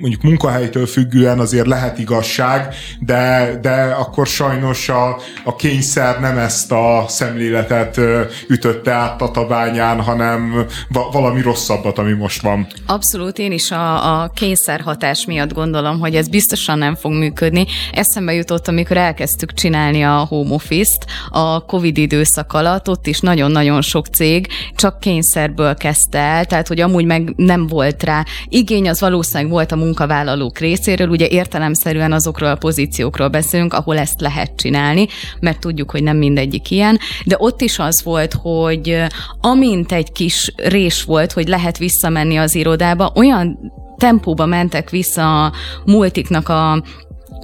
mondjuk 0.00 0.22
munkahelytől 0.22 0.86
függően 0.86 1.38
azért 1.38 1.66
lehet 1.66 1.98
igazság, 1.98 2.74
de, 3.00 3.58
de 3.62 3.70
akkor 3.98 4.26
sajnos 4.26 4.88
a, 4.88 5.16
a 5.44 5.56
kényszer 5.56 6.20
nem 6.20 6.38
ezt 6.38 6.72
a 6.72 7.04
szemléletet 7.08 8.00
ütötte 8.48 8.92
át 8.92 9.16
Tatabányán, 9.16 10.00
hanem 10.00 10.66
valami 11.12 11.42
rosszabbat, 11.42 11.98
ami 11.98 12.12
most 12.12 12.42
van. 12.42 12.66
Abszolút, 12.86 13.38
én 13.38 13.52
is 13.52 13.70
a, 13.70 14.22
a 14.22 14.28
kényszerhatás 14.28 15.24
miatt 15.26 15.52
gondolom, 15.52 15.98
hogy 15.98 16.14
ez 16.14 16.28
biztosan 16.28 16.78
nem 16.78 16.94
fog 16.94 17.12
működni. 17.12 17.66
Eszembe 17.92 18.32
jutott, 18.32 18.68
amikor 18.68 18.96
elkezdtük 18.96 19.52
csinálni 19.52 20.02
a 20.02 20.26
home 20.28 20.54
office-t 20.54 21.06
a 21.30 21.64
Covid 21.64 21.98
időszak 21.98 22.52
alatt, 22.52 22.88
ott 22.88 23.06
is 23.06 23.20
nagyon-nagyon 23.20 23.82
sok 23.82 24.06
cég 24.06 24.48
csak 24.74 25.00
kényszerből 25.00 25.74
kezdte 25.74 26.18
el, 26.18 26.44
tehát 26.44 26.68
hogy 26.68 26.80
amúgy 26.80 27.04
meg 27.04 27.32
nem 27.36 27.66
volt 27.70 28.02
rá. 28.02 28.24
Igény, 28.48 28.88
az 28.88 29.00
valószínűleg 29.00 29.50
volt 29.52 29.72
a 29.72 29.76
munkavállalók 29.76 30.58
részéről, 30.58 31.08
ugye 31.08 31.26
értelemszerűen 31.26 32.12
azokról 32.12 32.50
a 32.50 32.56
pozíciókról 32.56 33.28
beszélünk, 33.28 33.74
ahol 33.74 33.98
ezt 33.98 34.20
lehet 34.20 34.56
csinálni, 34.56 35.06
mert 35.40 35.60
tudjuk, 35.60 35.90
hogy 35.90 36.02
nem 36.02 36.16
mindegyik 36.16 36.70
ilyen, 36.70 36.98
de 37.24 37.36
ott 37.38 37.60
is 37.60 37.78
az 37.78 38.02
volt, 38.02 38.32
hogy 38.32 39.02
amint 39.40 39.92
egy 39.92 40.12
kis 40.12 40.52
rés 40.56 41.02
volt, 41.02 41.32
hogy 41.32 41.48
lehet 41.48 41.78
visszamenni 41.78 42.36
az 42.36 42.54
irodába, 42.54 43.12
olyan 43.14 43.58
tempóba 43.96 44.46
mentek 44.46 44.90
vissza 44.90 45.44
a 45.44 45.52
multiknak 45.84 46.48
a 46.48 46.82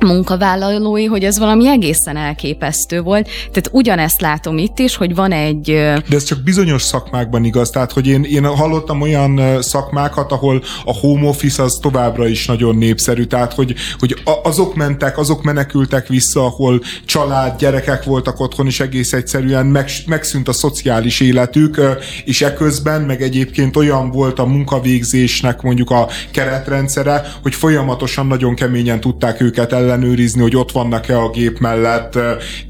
munkavállalói, 0.05 1.05
hogy 1.05 1.25
ez 1.25 1.39
valami 1.39 1.69
egészen 1.69 2.17
elképesztő 2.17 3.01
volt. 3.01 3.29
Tehát 3.53 3.71
ugyanezt 3.73 4.21
látom 4.21 4.59
itt 4.59 4.79
is, 4.79 4.97
hogy 4.97 5.15
van 5.15 5.33
egy... 5.33 5.63
De 6.09 6.17
ez 6.17 6.25
csak 6.25 6.43
bizonyos 6.43 6.83
szakmákban 6.83 7.45
igaz, 7.45 7.71
tehát 7.71 7.93
hogy 7.93 8.07
én, 8.07 8.23
én 8.23 8.47
hallottam 8.47 9.01
olyan 9.01 9.63
szakmákat, 9.63 10.33
ahol 10.33 10.63
a 10.85 10.93
home 10.93 11.29
office 11.29 11.63
az 11.63 11.79
továbbra 11.83 12.29
is 12.29 12.47
nagyon 12.47 12.77
népszerű, 12.77 13.25
tehát 13.25 13.53
hogy, 13.53 13.75
hogy 13.99 14.17
azok 14.43 14.75
mentek, 14.75 15.19
azok 15.19 15.43
menekültek 15.43 16.09
vissza, 16.09 16.45
ahol 16.45 16.81
család, 17.05 17.59
gyerekek 17.59 18.05
voltak 18.05 18.41
otthon, 18.41 18.67
és 18.67 18.81
egész 18.81 19.13
egyszerűen 19.13 19.67
meg, 19.67 19.91
megszűnt 20.07 20.49
a 20.49 20.53
szociális 20.53 21.21
életük, 21.21 21.81
és 22.25 22.43
eközben 22.43 23.01
meg 23.01 23.23
egyébként 23.23 23.77
olyan 23.77 24.11
volt 24.11 24.39
a 24.39 24.47
munkavégzésnek 24.47 25.63
mondjuk 25.63 25.91
a 25.91 26.09
keretrendszere, 26.31 27.33
hogy 27.43 27.55
folyamatosan 27.55 28.27
nagyon 28.27 28.55
keményen 28.55 29.01
tudták 29.01 29.41
őket 29.41 29.73
ellenőrizni, 29.77 30.41
hogy 30.41 30.57
ott 30.57 30.73
vannak-e 30.73 31.19
a 31.19 31.31
gép 31.31 31.59
mellett, 31.59 32.19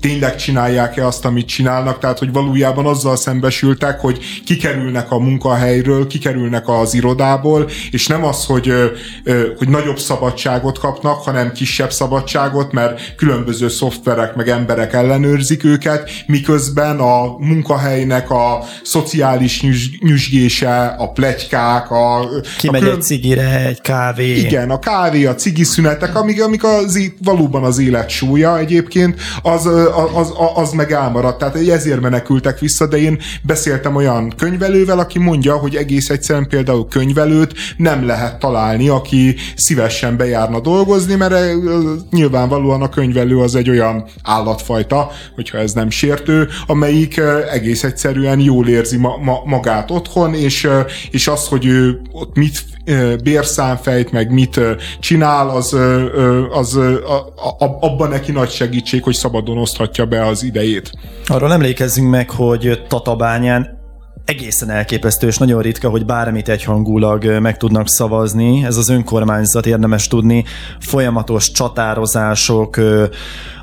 tényleg 0.00 0.36
csinálják-e 0.36 1.06
azt, 1.06 1.24
amit 1.24 1.46
csinálnak, 1.46 1.98
tehát 1.98 2.18
hogy 2.18 2.32
valójában 2.32 2.86
azzal 2.86 3.16
szembesültek, 3.16 4.00
hogy 4.00 4.18
kikerülnek 4.44 5.10
a 5.10 5.18
munkahelyről, 5.18 6.06
kikerülnek 6.06 6.68
az 6.68 6.94
irodából, 6.94 7.68
és 7.90 8.06
nem 8.06 8.24
az, 8.24 8.44
hogy, 8.44 8.72
hogy 9.58 9.68
nagyobb 9.68 9.98
szabadságot 9.98 10.78
kapnak, 10.78 11.22
hanem 11.22 11.52
kisebb 11.52 11.92
szabadságot, 11.92 12.72
mert 12.72 13.14
különböző 13.16 13.68
szoftverek 13.68 14.34
meg 14.34 14.48
emberek 14.48 14.92
ellenőrzik 14.92 15.64
őket, 15.64 16.10
miközben 16.26 16.98
a 16.98 17.36
munkahelynek 17.38 18.30
a 18.30 18.64
szociális 18.82 19.62
nyüzsgése, 20.00 20.86
a 20.98 21.12
plegykák, 21.12 21.90
a... 21.90 22.28
Kimegy 22.58 22.80
a 22.80 22.84
külön... 22.84 22.98
egy 22.98 23.02
cigire, 23.02 23.66
egy 23.66 23.80
kávé. 23.80 24.36
Igen, 24.36 24.70
a 24.70 24.78
kávé, 24.78 25.24
a 25.24 25.34
cigiszünetek, 25.34 26.16
amik, 26.16 26.42
amik 26.42 26.64
az 26.64 26.95
valóban 27.22 27.64
az 27.64 27.78
élet 27.78 28.08
súlya 28.08 28.58
egyébként, 28.58 29.20
az, 29.42 29.66
az, 30.14 30.32
az 30.54 30.72
meg 30.72 30.92
elmaradt. 30.92 31.38
Tehát 31.38 31.56
ezért 31.56 32.00
menekültek 32.00 32.58
vissza, 32.58 32.86
de 32.86 32.96
én 32.96 33.18
beszéltem 33.42 33.96
olyan 33.96 34.32
könyvelővel, 34.36 34.98
aki 34.98 35.18
mondja, 35.18 35.56
hogy 35.56 35.76
egész 35.76 36.10
egyszerűen 36.10 36.48
például 36.48 36.88
könyvelőt 36.88 37.54
nem 37.76 38.06
lehet 38.06 38.38
találni, 38.38 38.88
aki 38.88 39.36
szívesen 39.56 40.16
bejárna 40.16 40.60
dolgozni, 40.60 41.14
mert 41.14 41.34
nyilvánvalóan 42.10 42.82
a 42.82 42.88
könyvelő 42.88 43.38
az 43.38 43.54
egy 43.54 43.70
olyan 43.70 44.04
állatfajta, 44.22 45.10
hogyha 45.34 45.58
ez 45.58 45.72
nem 45.72 45.90
sértő, 45.90 46.48
amelyik 46.66 47.20
egész 47.52 47.84
egyszerűen 47.84 48.40
jól 48.40 48.68
érzi 48.68 48.96
ma, 48.96 49.16
ma, 49.16 49.42
magát 49.44 49.90
otthon, 49.90 50.34
és, 50.34 50.68
és 51.10 51.28
az, 51.28 51.46
hogy 51.46 51.66
ő 51.66 52.00
ott 52.12 52.36
mit 52.36 52.75
bérszámfejt, 53.22 54.12
meg 54.12 54.32
mit 54.32 54.60
csinál, 55.00 55.48
az, 55.48 55.76
az 56.50 56.78
abban 57.80 58.08
neki 58.08 58.32
nagy 58.32 58.50
segítség, 58.50 59.02
hogy 59.02 59.14
szabadon 59.14 59.58
oszthatja 59.58 60.04
be 60.06 60.26
az 60.26 60.42
idejét. 60.42 60.90
Arról 61.26 61.52
emlékezzünk 61.52 62.10
meg, 62.10 62.30
hogy 62.30 62.82
Tatabányán 62.88 63.76
egészen 64.24 64.70
elképesztő, 64.70 65.26
és 65.26 65.38
nagyon 65.38 65.62
ritka, 65.62 65.88
hogy 65.88 66.04
bármit 66.04 66.48
egyhangulag 66.48 67.38
meg 67.40 67.56
tudnak 67.56 67.88
szavazni. 67.88 68.64
Ez 68.64 68.76
az 68.76 68.88
önkormányzat 68.88 69.66
érdemes 69.66 70.08
tudni. 70.08 70.44
Folyamatos 70.80 71.50
csatározások, 71.50 72.80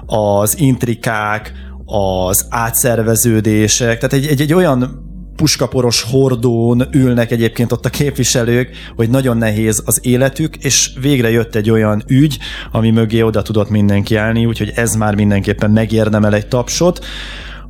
az 0.06 0.60
intrikák, 0.60 1.52
az 1.86 2.46
átszerveződések, 2.50 4.00
tehát 4.00 4.14
egy, 4.14 4.28
egy, 4.28 4.42
egy 4.42 4.54
olyan 4.54 5.03
puskaporos 5.36 6.02
hordón 6.02 6.88
ülnek 6.92 7.32
egyébként 7.32 7.72
ott 7.72 7.86
a 7.86 7.90
képviselők, 7.90 8.70
hogy 8.96 9.10
nagyon 9.10 9.38
nehéz 9.38 9.82
az 9.86 10.00
életük, 10.02 10.56
és 10.56 10.92
végre 11.02 11.30
jött 11.30 11.56
egy 11.56 11.70
olyan 11.70 12.04
ügy, 12.08 12.38
ami 12.72 12.92
mögé 12.92 13.22
oda 13.22 13.42
tudott 13.42 13.70
mindenki 13.70 14.16
állni, 14.16 14.46
úgyhogy 14.46 14.72
ez 14.76 14.96
már 14.96 15.16
mindenképpen 15.16 15.72
megérdemel 15.72 16.34
egy 16.34 16.48
tapsot. 16.48 17.06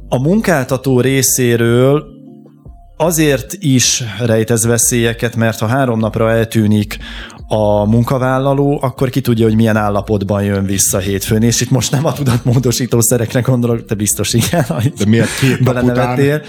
A 0.10 0.20
munkáltató 0.20 1.02
részéről 1.02 2.04
azért 2.98 3.54
is 3.60 4.04
rejtez 4.20 4.66
veszélyeket, 4.66 5.36
mert 5.36 5.60
ha 5.60 5.68
három 5.68 6.00
napra 6.00 6.32
eltűnik 6.32 6.98
a 7.54 7.86
munkavállaló, 7.86 8.80
akkor 8.82 9.10
ki 9.10 9.22
tudja, 9.22 9.46
hogy 9.46 9.56
milyen 9.56 9.78
állapotban 9.78 10.44
jön 10.44 10.66
vissza 10.66 10.98
hétfőn, 10.98 11.44
és 11.44 11.62
itt 11.62 11.70
most 11.70 11.92
nem 11.92 12.06
a 12.06 12.14
tudatmódosító 12.14 13.02
szerekre 13.02 13.40
gondolok, 13.40 13.86
te 13.86 13.96
biztos 13.96 14.34
igen, 14.34 14.66
de 14.98 15.06
miért 15.08 15.40
két 15.40 15.60
után? 15.60 16.42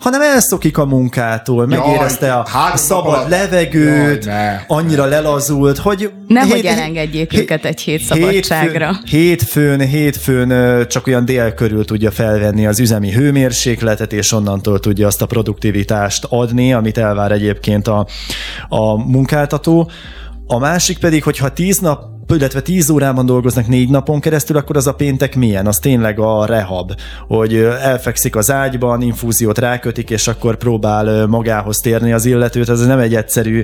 hanem 0.00 0.20
elszokik 0.20 0.78
a 0.78 0.84
munkától, 0.84 1.66
megérezte 1.66 2.32
a, 2.32 2.46
a 2.72 2.76
szabad 2.76 3.28
levegőt, 3.28 4.24
Jaj, 4.24 4.34
ne, 4.34 4.60
annyira 4.66 5.02
ne. 5.02 5.08
lelazult, 5.08 5.78
hogy... 5.78 6.10
Nehogy 6.28 6.52
hét, 6.52 6.66
elengedjék 6.66 7.30
hét, 7.30 7.40
őket 7.40 7.64
egy 7.64 7.80
hét 7.80 8.02
szabadságra. 8.02 8.96
Hétfőn, 9.04 9.80
hétfőn, 9.80 10.48
hétfőn 10.48 10.88
csak 10.88 11.06
olyan 11.06 11.24
dél 11.24 11.54
körül 11.54 11.84
tudja 11.84 12.10
felvenni 12.10 12.66
az 12.66 12.80
üzemi 12.80 13.12
hőmérsékletet, 13.12 14.12
és 14.12 14.32
onnantól 14.32 14.80
tudja 14.80 15.06
azt 15.06 15.22
a 15.22 15.26
produktivitást 15.26 16.26
adni, 16.28 16.72
amit 16.72 16.98
elvár 16.98 17.32
egyébként 17.32 17.88
a, 17.88 18.06
a 18.68 18.96
munkáltató. 18.96 19.90
A 20.52 20.58
másik 20.58 20.98
pedig, 20.98 21.22
hogyha 21.22 21.52
tíz 21.52 21.78
nap 21.78 22.10
illetve 22.28 22.60
10 22.60 22.90
órában 22.90 23.26
dolgoznak 23.26 23.66
négy 23.66 23.90
napon 23.90 24.20
keresztül, 24.20 24.56
akkor 24.56 24.76
az 24.76 24.86
a 24.86 24.94
péntek 24.94 25.36
milyen? 25.36 25.66
Az 25.66 25.78
tényleg 25.78 26.18
a 26.18 26.46
rehab, 26.46 26.92
hogy 27.26 27.54
elfekszik 27.56 28.36
az 28.36 28.50
ágyban, 28.50 29.02
infúziót 29.02 29.58
rákötik, 29.58 30.10
és 30.10 30.28
akkor 30.28 30.56
próbál 30.56 31.26
magához 31.26 31.78
térni 31.78 32.12
az 32.12 32.24
illetőt. 32.24 32.68
Ez 32.68 32.86
nem 32.86 32.98
egy 32.98 33.14
egyszerű 33.14 33.62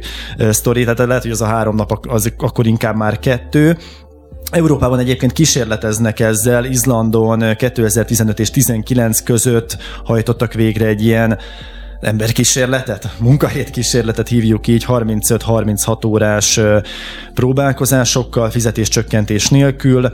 sztori, 0.50 0.82
tehát 0.82 0.98
lehet, 0.98 1.22
hogy 1.22 1.30
az 1.30 1.40
a 1.40 1.46
három 1.46 1.74
nap 1.74 2.06
az 2.08 2.32
akkor 2.38 2.66
inkább 2.66 2.96
már 2.96 3.18
kettő, 3.18 3.76
Európában 4.50 4.98
egyébként 4.98 5.32
kísérleteznek 5.32 6.20
ezzel, 6.20 6.64
Izlandon 6.64 7.56
2015 7.56 8.38
és 8.38 8.50
19 8.50 9.20
között 9.20 9.76
hajtottak 10.04 10.52
végre 10.52 10.86
egy 10.86 11.04
ilyen 11.04 11.38
emberkísérletet, 12.00 13.08
munkahét 13.18 13.70
kísérletet 13.70 14.28
hívjuk 14.28 14.66
így 14.66 14.84
35-36 14.88 16.06
órás 16.06 16.60
próbálkozásokkal, 17.34 18.50
fizetéscsökkentés 18.50 19.48
nélkül, 19.48 20.10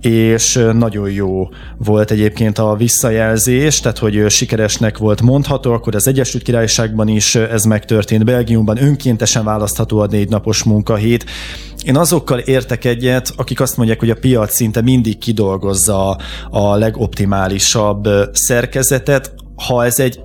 és 0.00 0.66
nagyon 0.72 1.10
jó 1.10 1.48
volt 1.76 2.10
egyébként 2.10 2.58
a 2.58 2.76
visszajelzés, 2.76 3.80
tehát 3.80 3.98
hogy 3.98 4.30
sikeresnek 4.30 4.98
volt 4.98 5.22
mondható, 5.22 5.72
akkor 5.72 5.94
az 5.94 6.06
Egyesült 6.06 6.42
Királyságban 6.42 7.08
is 7.08 7.34
ez 7.34 7.64
megtörtént, 7.64 8.24
Belgiumban 8.24 8.82
önkéntesen 8.82 9.44
választható 9.44 9.98
a 9.98 10.06
négy 10.06 10.28
napos 10.28 10.62
munkahét. 10.62 11.24
Én 11.84 11.96
azokkal 11.96 12.38
értek 12.38 12.84
egyet, 12.84 13.32
akik 13.36 13.60
azt 13.60 13.76
mondják, 13.76 13.98
hogy 13.98 14.10
a 14.10 14.14
piac 14.20 14.54
szinte 14.54 14.80
mindig 14.80 15.18
kidolgozza 15.18 16.18
a 16.50 16.76
legoptimálisabb 16.76 18.08
szerkezetet, 18.32 19.34
ha 19.66 19.84
ez 19.84 19.98
egy 19.98 20.20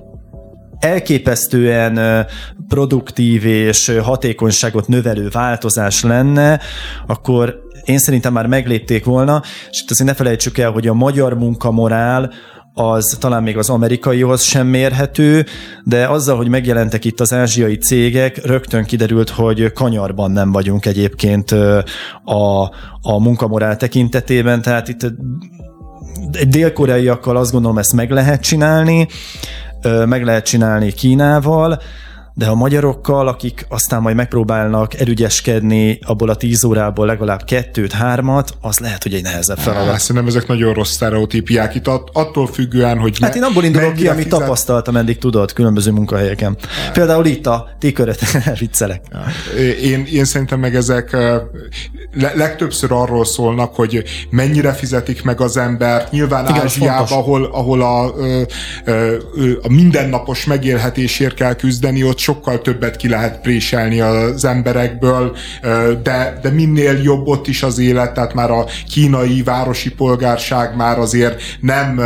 elképesztően 0.78 2.26
produktív 2.68 3.44
és 3.44 3.92
hatékonyságot 4.02 4.88
növelő 4.88 5.28
változás 5.28 6.02
lenne, 6.02 6.60
akkor 7.06 7.64
én 7.84 7.98
szerintem 7.98 8.32
már 8.32 8.46
meglépték 8.46 9.04
volna, 9.04 9.42
és 9.70 9.80
itt 9.82 9.90
azért 9.90 10.08
ne 10.08 10.14
felejtsük 10.14 10.58
el, 10.58 10.70
hogy 10.70 10.86
a 10.86 10.94
magyar 10.94 11.38
munkamorál 11.38 12.32
az 12.78 13.16
talán 13.20 13.42
még 13.42 13.56
az 13.56 13.70
amerikaihoz 13.70 14.42
sem 14.42 14.66
mérhető, 14.66 15.46
de 15.84 16.06
azzal, 16.06 16.36
hogy 16.36 16.48
megjelentek 16.48 17.04
itt 17.04 17.20
az 17.20 17.32
ázsiai 17.32 17.76
cégek, 17.76 18.44
rögtön 18.46 18.84
kiderült, 18.84 19.30
hogy 19.30 19.72
kanyarban 19.72 20.30
nem 20.30 20.52
vagyunk 20.52 20.86
egyébként 20.86 21.50
a, 22.24 22.60
a 23.00 23.20
munkamorál 23.20 23.76
tekintetében, 23.76 24.62
tehát 24.62 24.88
itt 24.88 25.06
dél-koreaiakkal 26.48 27.36
azt 27.36 27.52
gondolom 27.52 27.78
ezt 27.78 27.92
meg 27.92 28.10
lehet 28.10 28.40
csinálni, 28.42 29.08
meg 30.06 30.24
lehet 30.24 30.44
csinálni 30.44 30.92
Kínával, 30.92 31.80
de 32.38 32.46
a 32.46 32.54
magyarokkal, 32.54 33.28
akik 33.28 33.66
aztán 33.68 34.02
majd 34.02 34.16
megpróbálnak 34.16 35.00
erügyeskedni 35.00 35.98
abból 36.02 36.28
a 36.28 36.36
tíz 36.36 36.64
órából 36.64 37.06
legalább 37.06 37.44
kettőt, 37.44 37.92
hármat, 37.92 38.54
az 38.60 38.78
lehet, 38.78 39.02
hogy 39.02 39.14
egy 39.14 39.22
nehezebb 39.22 39.58
feladat. 39.58 39.90
Hát, 39.90 40.00
szerintem 40.00 40.26
ezek 40.26 40.46
nagyon 40.46 40.74
rossz 40.74 40.90
sztereotípiák 40.90 41.74
itt, 41.74 41.86
attól 42.12 42.46
függően, 42.46 42.98
hogy 42.98 43.18
Hát 43.20 43.34
én 43.34 43.42
abból 43.42 43.64
indulok 43.64 43.94
ki, 43.94 44.08
amit 44.08 44.24
fizet... 44.24 44.38
tapasztaltam 44.38 44.96
eddig, 44.96 45.18
tudod, 45.18 45.52
különböző 45.52 45.90
munkahelyeken. 45.90 46.56
Hát. 46.84 46.92
Például 46.92 47.26
itt 47.26 47.46
a 47.46 47.68
ti 47.78 47.92
köröt, 47.92 48.20
viccelek. 48.58 49.00
Én, 49.82 50.06
én 50.12 50.24
szerintem 50.24 50.60
meg 50.60 50.74
ezek 50.74 51.12
le, 52.12 52.32
legtöbbször 52.34 52.92
arról 52.92 53.24
szólnak, 53.24 53.74
hogy 53.74 54.02
mennyire 54.30 54.72
fizetik 54.72 55.22
meg 55.22 55.40
az 55.40 55.56
ember. 55.56 56.08
Nyilván 56.10 56.48
Igen, 56.48 56.60
Ázsiában, 56.60 57.18
ahol, 57.18 57.44
ahol 57.44 57.82
a, 57.82 58.04
a, 58.04 58.10
a 59.62 59.68
mindennapos 59.68 60.44
megélhetésért 60.44 61.34
kell 61.34 61.54
küzdeni, 61.54 62.04
ott 62.04 62.24
sokkal 62.26 62.60
többet 62.60 62.96
ki 62.96 63.08
lehet 63.08 63.40
préselni 63.40 64.00
az 64.00 64.44
emberekből, 64.44 65.36
de, 66.02 66.38
de 66.42 66.50
minél 66.50 67.02
jobb 67.02 67.26
ott 67.26 67.46
is 67.46 67.62
az 67.62 67.78
élet, 67.78 68.14
tehát 68.14 68.34
már 68.34 68.50
a 68.50 68.64
kínai 68.90 69.42
városi 69.42 69.90
polgárság 69.90 70.76
már 70.76 70.98
azért 70.98 71.42
nem 71.60 72.00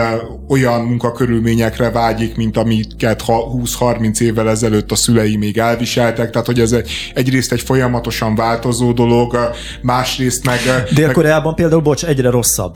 olyan 0.48 0.80
munkakörülményekre 0.80 1.90
vágyik, 1.90 2.36
mint 2.36 2.56
amiket 2.56 3.22
20-30 3.26 4.20
évvel 4.20 4.48
ezelőtt 4.48 4.90
a 4.90 4.96
szülei 4.96 5.36
még 5.36 5.58
elviseltek, 5.58 6.30
tehát 6.30 6.46
hogy 6.46 6.60
ez 6.60 6.72
egy, 6.72 6.90
egyrészt 7.14 7.52
egy 7.52 7.60
folyamatosan 7.60 8.34
változó 8.34 8.92
dolog, 8.92 9.36
másrészt 9.82 10.44
meg... 10.44 10.58
Dél-Koreában 10.94 11.46
meg... 11.46 11.54
például, 11.54 11.82
bocs, 11.82 12.04
egyre 12.04 12.30
rosszabb. 12.30 12.74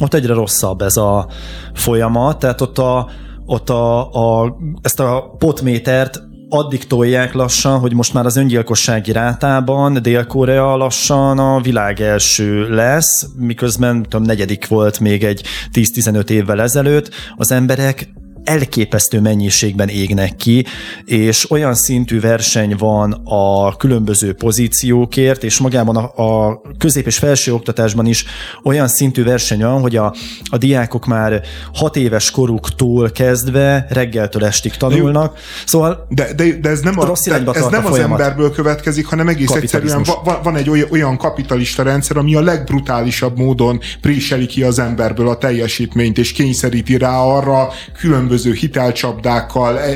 Ott 0.00 0.14
egyre 0.14 0.34
rosszabb 0.34 0.80
ez 0.80 0.96
a 0.96 1.28
folyamat, 1.74 2.38
tehát 2.38 2.60
ott 2.60 2.78
a 2.78 3.10
ott 3.46 3.70
a, 3.70 4.10
a, 4.12 4.56
ezt 4.82 5.00
a 5.00 5.34
potmétert 5.38 6.22
addig 6.48 6.86
tolják 6.86 7.32
lassan, 7.32 7.78
hogy 7.78 7.94
most 7.94 8.12
már 8.12 8.26
az 8.26 8.36
öngyilkossági 8.36 9.12
rátában 9.12 10.02
Dél-Korea 10.02 10.76
lassan 10.76 11.38
a 11.38 11.60
világ 11.60 12.00
első 12.00 12.74
lesz, 12.74 13.26
miközben 13.36 14.02
tudom, 14.02 14.22
negyedik 14.22 14.68
volt 14.68 15.00
még 15.00 15.24
egy 15.24 15.42
10-15 15.72 16.28
évvel 16.28 16.60
ezelőtt. 16.60 17.10
Az 17.36 17.50
emberek 17.50 18.08
elképesztő 18.46 19.20
mennyiségben 19.20 19.88
égnek 19.88 20.36
ki, 20.36 20.64
és 21.04 21.50
olyan 21.50 21.74
szintű 21.74 22.20
verseny 22.20 22.74
van 22.78 23.12
a 23.24 23.76
különböző 23.76 24.34
pozíciókért, 24.34 25.44
és 25.44 25.58
magában 25.58 25.96
a, 25.96 26.22
a 26.22 26.60
közép- 26.78 27.06
és 27.06 27.18
felső 27.18 27.54
oktatásban 27.54 28.06
is 28.06 28.24
olyan 28.62 28.88
szintű 28.88 29.24
verseny 29.24 29.60
van, 29.60 29.80
hogy 29.80 29.96
a, 29.96 30.14
a 30.44 30.58
diákok 30.58 31.06
már 31.06 31.42
hat 31.74 31.96
éves 31.96 32.30
koruktól 32.30 33.10
kezdve 33.10 33.86
reggeltől 33.88 34.44
estig 34.44 34.74
tanulnak. 34.76 35.38
Szóval 35.66 36.06
de, 36.08 36.32
de, 36.34 36.58
de 36.60 36.68
ez 36.68 36.80
nem, 36.80 36.98
a, 36.98 37.04
rossz 37.04 37.24
de 37.24 37.50
ez 37.52 37.66
nem 37.66 37.86
az 37.86 37.98
emberből 37.98 38.50
következik, 38.50 39.06
hanem 39.06 39.28
egész 39.28 39.50
egyszerűen 39.50 40.02
van, 40.24 40.38
van 40.42 40.56
egy 40.56 40.70
olyan, 40.70 40.88
olyan 40.90 41.16
kapitalista 41.16 41.82
rendszer, 41.82 42.16
ami 42.16 42.34
a 42.34 42.40
legbrutálisabb 42.40 43.38
módon 43.38 43.80
préseli 44.00 44.46
ki 44.46 44.62
az 44.62 44.78
emberből 44.78 45.28
a 45.28 45.38
teljesítményt, 45.38 46.18
és 46.18 46.32
kényszeríti 46.32 46.96
rá 46.96 47.18
arra 47.18 47.68
különböző 47.98 48.35
különböző 48.36 48.52
hitelcsapdákkal, 48.52 49.78
e, 49.78 49.94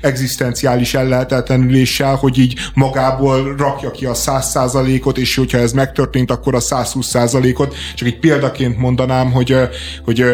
egzisztenciális 0.00 0.94
ellehetetlenüléssel, 0.94 2.14
hogy 2.14 2.38
így 2.38 2.54
magából 2.74 3.54
rakja 3.56 3.90
ki 3.90 4.06
a 4.06 4.14
100%-ot, 4.14 5.18
és 5.18 5.36
hogyha 5.36 5.58
ez 5.58 5.72
megtörtént, 5.72 6.30
akkor 6.30 6.54
a 6.54 6.60
120%-ot. 6.60 7.74
Csak 7.94 8.08
egy 8.08 8.18
példaként 8.18 8.78
mondanám, 8.78 9.32
hogy, 9.32 9.56
hogy 10.04 10.24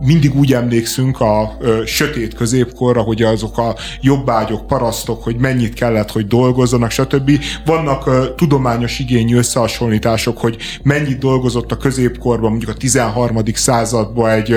mindig 0.00 0.34
úgy 0.34 0.52
emlékszünk 0.52 1.20
a 1.20 1.58
sötét 1.86 2.34
középkorra, 2.34 3.00
hogy 3.00 3.22
azok 3.22 3.58
a 3.58 3.76
jobbágyok, 4.00 4.66
parasztok, 4.66 5.22
hogy 5.22 5.36
mennyit 5.36 5.74
kellett, 5.74 6.10
hogy 6.10 6.26
dolgozzanak, 6.26 6.90
stb. 6.90 7.30
Vannak 7.64 8.34
tudományos 8.34 8.98
igényű 8.98 9.36
összehasonlítások, 9.36 10.38
hogy 10.38 10.56
mennyit 10.82 11.18
dolgozott 11.18 11.72
a 11.72 11.76
középkorban, 11.76 12.50
mondjuk 12.50 12.70
a 12.70 12.74
13. 12.74 13.36
században 13.54 14.30
egy, 14.30 14.56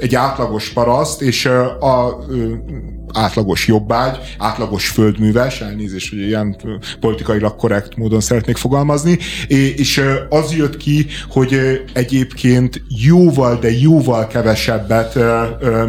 egy 0.00 0.14
átlagos 0.14 0.68
paraszt, 0.68 1.22
és 1.22 1.45
a 1.46 2.95
átlagos 3.12 3.66
jobbágy, 3.66 4.18
átlagos 4.38 4.88
földműves, 4.88 5.60
elnézést, 5.60 6.10
hogy 6.10 6.18
ilyen 6.18 6.56
politikailag 7.00 7.56
korrekt 7.56 7.96
módon 7.96 8.20
szeretnék 8.20 8.56
fogalmazni, 8.56 9.18
és 9.76 10.02
az 10.28 10.52
jött 10.52 10.76
ki, 10.76 11.06
hogy 11.28 11.60
egyébként 11.92 12.82
jóval, 12.88 13.58
de 13.58 13.70
jóval 13.70 14.26
kevesebbet, 14.26 15.18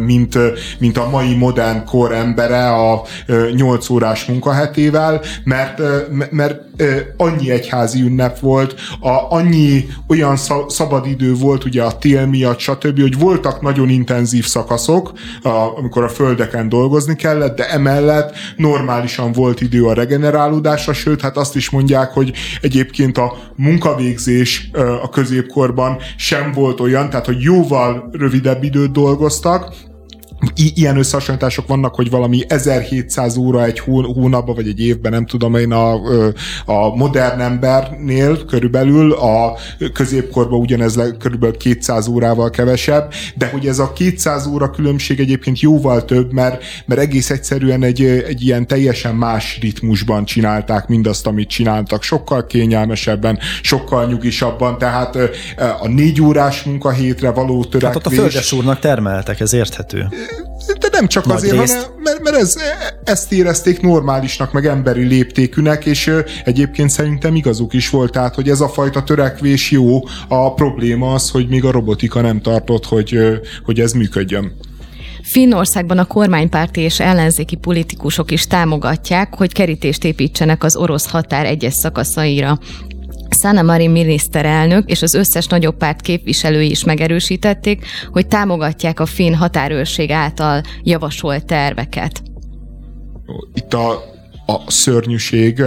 mint, 0.00 0.38
mint 0.78 0.98
a 0.98 1.08
mai 1.08 1.34
modern 1.34 1.84
kor 1.84 2.12
embere 2.12 2.68
a 2.68 3.02
8 3.54 3.90
órás 3.90 4.24
munkahetével, 4.24 5.20
mert, 5.44 5.82
mert 6.30 6.60
annyi 7.16 7.50
egyházi 7.50 8.00
ünnep 8.00 8.38
volt, 8.38 8.74
a, 9.00 9.36
annyi 9.36 9.86
olyan 10.08 10.36
szabadidő 10.68 11.34
volt 11.34 11.64
ugye 11.64 11.82
a 11.82 11.98
tél 11.98 12.26
miatt, 12.26 12.58
stb., 12.58 13.00
hogy 13.00 13.18
voltak 13.18 13.60
nagyon 13.60 13.88
intenzív 13.88 14.46
szakaszok, 14.46 15.12
a, 15.42 15.48
amikor 15.48 16.04
a 16.04 16.08
földeken 16.08 16.68
dolgozni 16.68 17.16
kellett, 17.18 17.56
de 17.56 17.70
emellett 17.70 18.34
normálisan 18.56 19.32
volt 19.32 19.60
idő 19.60 19.84
a 19.84 19.92
regenerálódásra, 19.94 20.92
sőt, 20.92 21.20
hát 21.20 21.36
azt 21.36 21.56
is 21.56 21.70
mondják, 21.70 22.10
hogy 22.10 22.32
egyébként 22.60 23.18
a 23.18 23.36
munkavégzés 23.56 24.70
a 25.02 25.08
középkorban 25.08 25.98
sem 26.16 26.52
volt 26.52 26.80
olyan, 26.80 27.10
tehát 27.10 27.26
hogy 27.26 27.40
jóval 27.40 28.08
rövidebb 28.12 28.62
időt 28.62 28.92
dolgoztak, 28.92 29.74
I- 30.54 30.72
ilyen 30.74 30.96
összehasonlítások 30.96 31.66
vannak, 31.66 31.94
hogy 31.94 32.10
valami 32.10 32.42
1700 32.48 33.36
óra 33.36 33.64
egy 33.64 33.78
hónapban, 33.78 34.54
vagy 34.54 34.68
egy 34.68 34.80
évben, 34.80 35.12
nem 35.12 35.26
tudom 35.26 35.54
én, 35.54 35.72
a, 35.72 35.92
a 36.64 36.94
modern 36.96 37.40
embernél 37.40 38.44
körülbelül, 38.44 39.12
a 39.12 39.56
középkorban 39.92 40.60
ugyanez 40.60 40.96
le, 40.96 41.10
körülbelül 41.18 41.56
200 41.56 42.06
órával 42.06 42.50
kevesebb, 42.50 43.12
de 43.34 43.48
hogy 43.48 43.66
ez 43.66 43.78
a 43.78 43.92
200 43.92 44.46
óra 44.46 44.70
különbség 44.70 45.20
egyébként 45.20 45.60
jóval 45.60 46.04
több, 46.04 46.32
mert, 46.32 46.64
mert 46.86 47.00
egész 47.00 47.30
egyszerűen 47.30 47.82
egy, 47.82 48.02
egy 48.02 48.42
ilyen 48.42 48.66
teljesen 48.66 49.14
más 49.14 49.58
ritmusban 49.60 50.24
csinálták 50.24 50.86
mindazt, 50.86 51.26
amit 51.26 51.48
csináltak, 51.48 52.02
sokkal 52.02 52.46
kényelmesebben, 52.46 53.38
sokkal 53.62 54.06
nyugisabban, 54.06 54.78
tehát 54.78 55.18
a 55.80 55.88
négy 55.88 56.22
órás 56.22 56.62
munkahétre 56.62 57.30
való 57.30 57.64
törekvés... 57.64 57.82
Hát 57.82 57.96
ott 57.96 58.06
a 58.06 58.10
földes 58.10 58.52
úrnak 58.52 58.78
termeltek, 58.78 59.40
ez 59.40 59.52
érthető 59.52 60.08
de 60.78 60.88
nem 60.92 61.06
csak 61.06 61.26
Nagy 61.26 61.36
azért, 61.36 61.58
részt. 61.58 61.72
hanem 61.74 61.90
mert, 62.02 62.22
mert 62.22 62.36
ez, 62.36 62.54
ezt 63.04 63.32
érezték 63.32 63.80
normálisnak, 63.80 64.52
meg 64.52 64.66
emberi 64.66 65.04
léptékűnek, 65.04 65.86
és 65.86 66.12
egyébként 66.44 66.90
szerintem 66.90 67.34
igazuk 67.34 67.72
is 67.72 67.90
volt, 67.90 68.12
tehát, 68.12 68.34
hogy 68.34 68.48
ez 68.48 68.60
a 68.60 68.68
fajta 68.68 69.02
törekvés 69.02 69.70
jó, 69.70 70.00
a 70.28 70.54
probléma 70.54 71.14
az, 71.14 71.30
hogy 71.30 71.48
még 71.48 71.64
a 71.64 71.70
robotika 71.70 72.20
nem 72.20 72.40
tartott, 72.40 72.84
hogy, 72.84 73.18
hogy 73.64 73.80
ez 73.80 73.92
működjön. 73.92 74.52
Finnországban 75.22 75.98
a 75.98 76.04
kormánypárti 76.04 76.80
és 76.80 77.00
ellenzéki 77.00 77.56
politikusok 77.56 78.30
is 78.30 78.46
támogatják, 78.46 79.34
hogy 79.34 79.52
kerítést 79.52 80.04
építsenek 80.04 80.64
az 80.64 80.76
orosz 80.76 81.10
határ 81.10 81.46
egyes 81.46 81.74
szakaszaira. 81.74 82.58
Sanna 83.34 83.62
Marin 83.62 83.90
miniszterelnök 83.90 84.90
és 84.90 85.02
az 85.02 85.14
összes 85.14 85.46
nagyobb 85.46 85.76
párt 85.76 86.00
képviselői 86.00 86.70
is 86.70 86.84
megerősítették, 86.84 87.86
hogy 88.12 88.26
támogatják 88.26 89.00
a 89.00 89.06
finn 89.06 89.34
határőrség 89.34 90.10
által 90.10 90.62
javasolt 90.82 91.44
terveket. 91.44 92.22
itt 93.54 93.74
a, 93.74 93.90
a 94.46 94.70
szörnyűség 94.70 95.62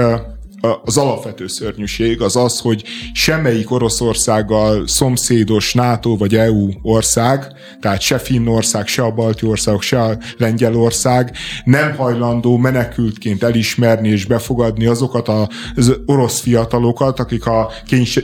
az 0.84 0.98
alapvető 0.98 1.48
szörnyűség 1.48 2.22
az 2.22 2.36
az, 2.36 2.60
hogy 2.60 2.84
semmelyik 3.14 3.72
Oroszországgal 3.72 4.88
szomszédos 4.88 5.74
NATO 5.74 6.18
vagy 6.18 6.36
EU 6.36 6.70
ország, 6.82 7.46
tehát 7.80 8.02
se 8.02 8.18
Finnország, 8.18 8.88
se 8.88 9.04
a 9.04 9.12
balti 9.12 9.46
országok, 9.46 9.82
se 9.82 10.02
a 10.02 10.18
Lengyelország 10.38 11.36
nem 11.64 11.96
hajlandó 11.96 12.58
menekültként 12.58 13.44
elismerni 13.44 14.10
és 14.10 14.26
befogadni 14.26 14.86
azokat 14.86 15.28
az 15.28 16.00
orosz 16.06 16.40
fiatalokat, 16.40 17.20
akik 17.20 17.46
a 17.46 17.72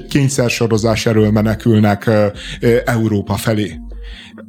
kényszersorozás 0.09 1.05
erről 1.05 1.31
menekülnek 1.31 2.09
Európa 2.85 3.35
felé. 3.35 3.79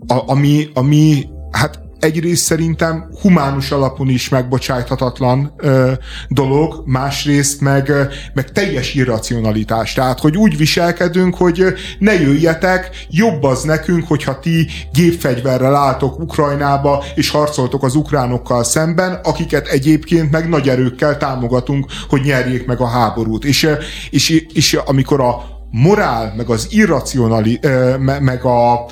A, 0.07 0.31
ami, 0.31 0.69
ami 0.75 1.27
hát 1.51 1.88
egyrészt 2.01 2.45
szerintem 2.45 3.11
humánus 3.21 3.71
alapon 3.71 4.09
is 4.09 4.29
megbocsájthatatlan 4.29 5.53
ö, 5.57 5.93
dolog, 6.29 6.83
másrészt 6.85 7.61
meg, 7.61 7.93
meg 8.35 8.53
teljes 8.53 8.95
irracionalitás. 8.95 9.93
Tehát, 9.93 10.21
hogy 10.21 10.37
úgy 10.37 10.57
viselkedünk, 10.57 11.35
hogy 11.35 11.65
ne 11.99 12.21
jöjjetek, 12.21 13.07
jobb 13.11 13.43
az 13.43 13.63
nekünk, 13.63 14.09
hogyha 14.09 14.39
ti 14.39 14.67
gépfegyverrel 14.93 15.75
álltok 15.75 16.19
Ukrajnába, 16.19 17.05
és 17.15 17.31
harcoltok 17.31 17.83
az 17.83 17.95
ukránokkal 17.95 18.65
szemben, 18.65 19.21
akiket 19.23 19.67
egyébként 19.67 20.31
meg 20.31 20.49
nagy 20.49 20.69
erőkkel 20.69 21.17
támogatunk, 21.17 21.87
hogy 22.09 22.21
nyerjék 22.21 22.67
meg 22.67 22.81
a 22.81 22.87
háborút. 22.87 23.45
És, 23.45 23.69
és, 24.11 24.47
és 24.53 24.75
amikor 24.75 25.21
a 25.21 25.58
morál, 25.71 26.33
meg 26.37 26.49
az 26.49 26.67
irracionali, 26.71 27.61
meg 27.99 28.45
a, 28.45 28.87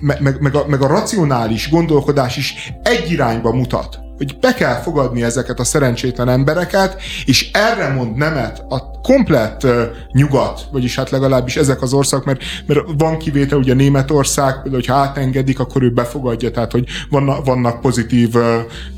meg, 0.00 0.40
meg, 0.40 0.54
a, 0.54 0.64
meg 0.66 0.82
a 0.82 0.86
racionális 0.86 1.70
gondolkodás 1.70 2.36
is 2.36 2.72
egy 2.82 3.10
irányba 3.10 3.52
mutat 3.52 4.09
hogy 4.20 4.38
be 4.38 4.54
kell 4.54 4.74
fogadni 4.74 5.22
ezeket 5.22 5.60
a 5.60 5.64
szerencsétlen 5.64 6.28
embereket, 6.28 7.02
és 7.24 7.50
erre 7.52 7.88
mond 7.88 8.16
nemet 8.16 8.64
a 8.68 8.90
komplett 9.02 9.66
nyugat, 10.12 10.68
vagyis 10.72 10.96
hát 10.96 11.10
legalábbis 11.10 11.56
ezek 11.56 11.82
az 11.82 11.92
országok, 11.92 12.26
mert, 12.26 12.42
mert 12.66 12.80
van 12.98 13.18
kivétel, 13.18 13.58
ugye 13.58 13.74
Németország, 13.74 14.52
például, 14.52 14.74
hogyha 14.74 14.94
átengedik, 14.94 15.60
akkor 15.60 15.82
ő 15.82 15.92
befogadja, 15.92 16.50
tehát 16.50 16.72
hogy 16.72 16.84
vannak, 17.10 17.44
vannak 17.44 17.80
pozitív 17.80 18.34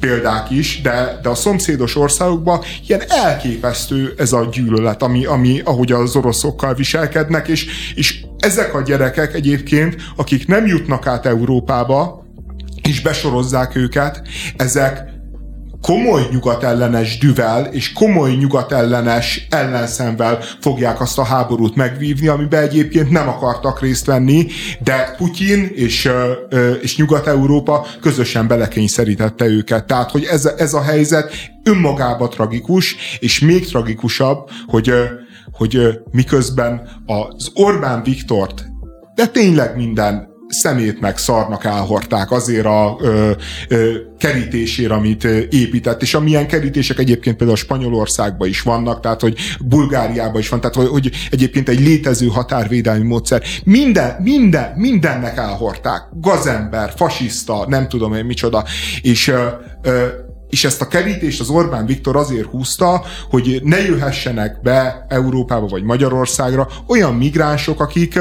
példák 0.01 0.51
is, 0.51 0.81
de, 0.81 1.18
de 1.23 1.29
a 1.29 1.35
szomszédos 1.35 1.97
országokban 1.97 2.61
ilyen 2.87 3.03
elképesztő 3.09 4.14
ez 4.16 4.33
a 4.33 4.49
gyűlölet, 4.53 5.03
ami, 5.03 5.25
ami 5.25 5.61
ahogy 5.64 5.93
az 5.93 6.16
oroszokkal 6.16 6.75
viselkednek, 6.75 7.49
és, 7.49 7.66
és 7.95 8.25
ezek 8.39 8.75
a 8.75 8.83
gyerekek 8.83 9.35
egyébként, 9.35 9.97
akik 10.16 10.47
nem 10.47 10.66
jutnak 10.66 11.07
át 11.07 11.27
Európába, 11.27 12.23
és 12.83 13.01
besorozzák 13.01 13.77
őket, 13.77 14.23
ezek 14.57 15.12
komoly 15.83 16.22
nyugatellenes 16.30 17.18
düvel 17.18 17.64
és 17.64 17.93
komoly 17.93 18.33
nyugatellenes 18.33 19.47
ellenszemvel 19.51 20.39
fogják 20.61 21.01
azt 21.01 21.18
a 21.18 21.24
háborút 21.24 21.76
megvívni, 21.76 22.26
amiben 22.26 22.62
egyébként 22.62 23.11
nem 23.11 23.28
akartak 23.28 23.80
részt 23.80 24.07
venni, 24.07 24.47
de 24.83 25.14
Putyin 25.16 25.70
és, 25.74 26.09
és 26.83 26.97
Nyugat-Európa 26.97 27.87
közösen 28.01 28.47
belekényszerítette 28.47 29.47
őket. 29.47 29.87
Tehát, 29.87 30.11
hogy 30.11 30.24
ez, 30.24 30.45
ez 30.45 30.74
a 30.74 30.83
helyzet 30.83 31.33
önmagában 31.64 32.30
tragikus, 32.30 32.97
és 33.18 33.41
még 33.41 33.66
tragikusabb, 33.66 34.51
hogy, 34.66 34.93
hogy 35.53 36.01
miközben 36.11 36.89
az 37.07 37.51
Orbán 37.55 38.03
Viktort 38.03 38.70
de 39.14 39.26
tényleg 39.26 39.76
minden 39.76 40.32
szemét 40.53 41.01
meg 41.01 41.19
szarnak 41.19 41.65
elhordták 41.65 42.31
azért 42.31 42.67
a 42.67 42.97
ö, 43.01 43.31
ö, 43.69 43.95
kerítésére, 44.19 44.95
amit 44.95 45.25
épített, 45.51 46.03
és 46.03 46.15
amilyen 46.15 46.47
kerítések 46.47 46.99
egyébként 46.99 47.37
például 47.37 47.59
Spanyolországban 47.59 48.49
is 48.49 48.63
vannak, 48.63 49.01
tehát 49.01 49.21
hogy 49.21 49.39
Bulgáriában 49.65 50.41
is 50.41 50.49
van, 50.49 50.61
tehát 50.61 50.75
hogy, 50.75 50.89
hogy 50.89 51.11
egyébként 51.31 51.69
egy 51.69 51.81
létező 51.81 52.27
határvédelmi 52.27 53.07
módszer. 53.07 53.43
Minden, 53.65 54.23
minden, 54.23 54.73
mindennek 54.77 55.37
elhordták. 55.37 56.03
Gazember, 56.21 56.93
fasiszta, 56.97 57.65
nem 57.69 57.89
tudom 57.89 58.15
én 58.15 58.25
micsoda. 58.25 58.65
És 59.03 59.29
ö, 59.29 59.47
ö, 59.83 60.07
és 60.53 60.65
ezt 60.65 60.81
a 60.81 60.89
kerítést 60.89 61.41
az 61.41 61.49
Orbán 61.49 61.87
Viktor 61.87 62.17
azért 62.17 62.51
húzta, 62.51 63.05
hogy 63.31 63.61
ne 63.65 63.81
jöhessenek 63.81 64.61
be 64.63 65.07
Európába 65.09 65.67
vagy 65.67 65.83
Magyarországra 65.83 66.69
olyan 66.87 67.15
migránsok, 67.15 67.81
akik 67.81 68.19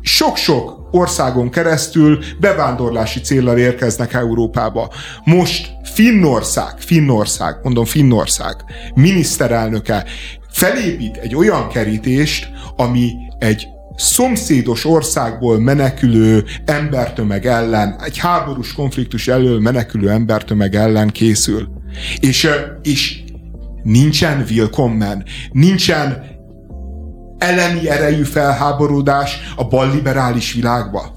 sok-sok 0.00 0.88
országon 0.90 1.50
keresztül 1.50 2.18
bevándorlási 2.40 3.20
céllal 3.20 3.58
érkeznek 3.58 4.12
Európába. 4.12 4.90
Most 5.24 5.70
Finnország, 5.82 6.74
Finnország, 6.78 7.56
mondom 7.62 7.84
Finnország 7.84 8.54
miniszterelnöke 8.94 10.04
felépít 10.50 11.16
egy 11.16 11.34
olyan 11.34 11.68
kerítést, 11.68 12.48
ami 12.76 13.12
egy 13.38 13.73
szomszédos 13.96 14.84
országból 14.84 15.58
menekülő 15.60 16.44
embertömeg 16.64 17.46
ellen, 17.46 17.96
egy 18.04 18.18
háborús 18.18 18.72
konfliktus 18.72 19.28
elől 19.28 19.60
menekülő 19.60 20.10
embertömeg 20.10 20.74
ellen 20.74 21.08
készül. 21.08 21.68
És, 22.20 22.48
és 22.82 23.22
nincsen 23.82 24.44
willkommen, 24.48 25.24
nincsen 25.52 26.24
elemi 27.38 27.88
erejű 27.88 28.22
felháborodás 28.22 29.38
a 29.56 29.64
balliberális 29.68 30.52
világba. 30.52 31.14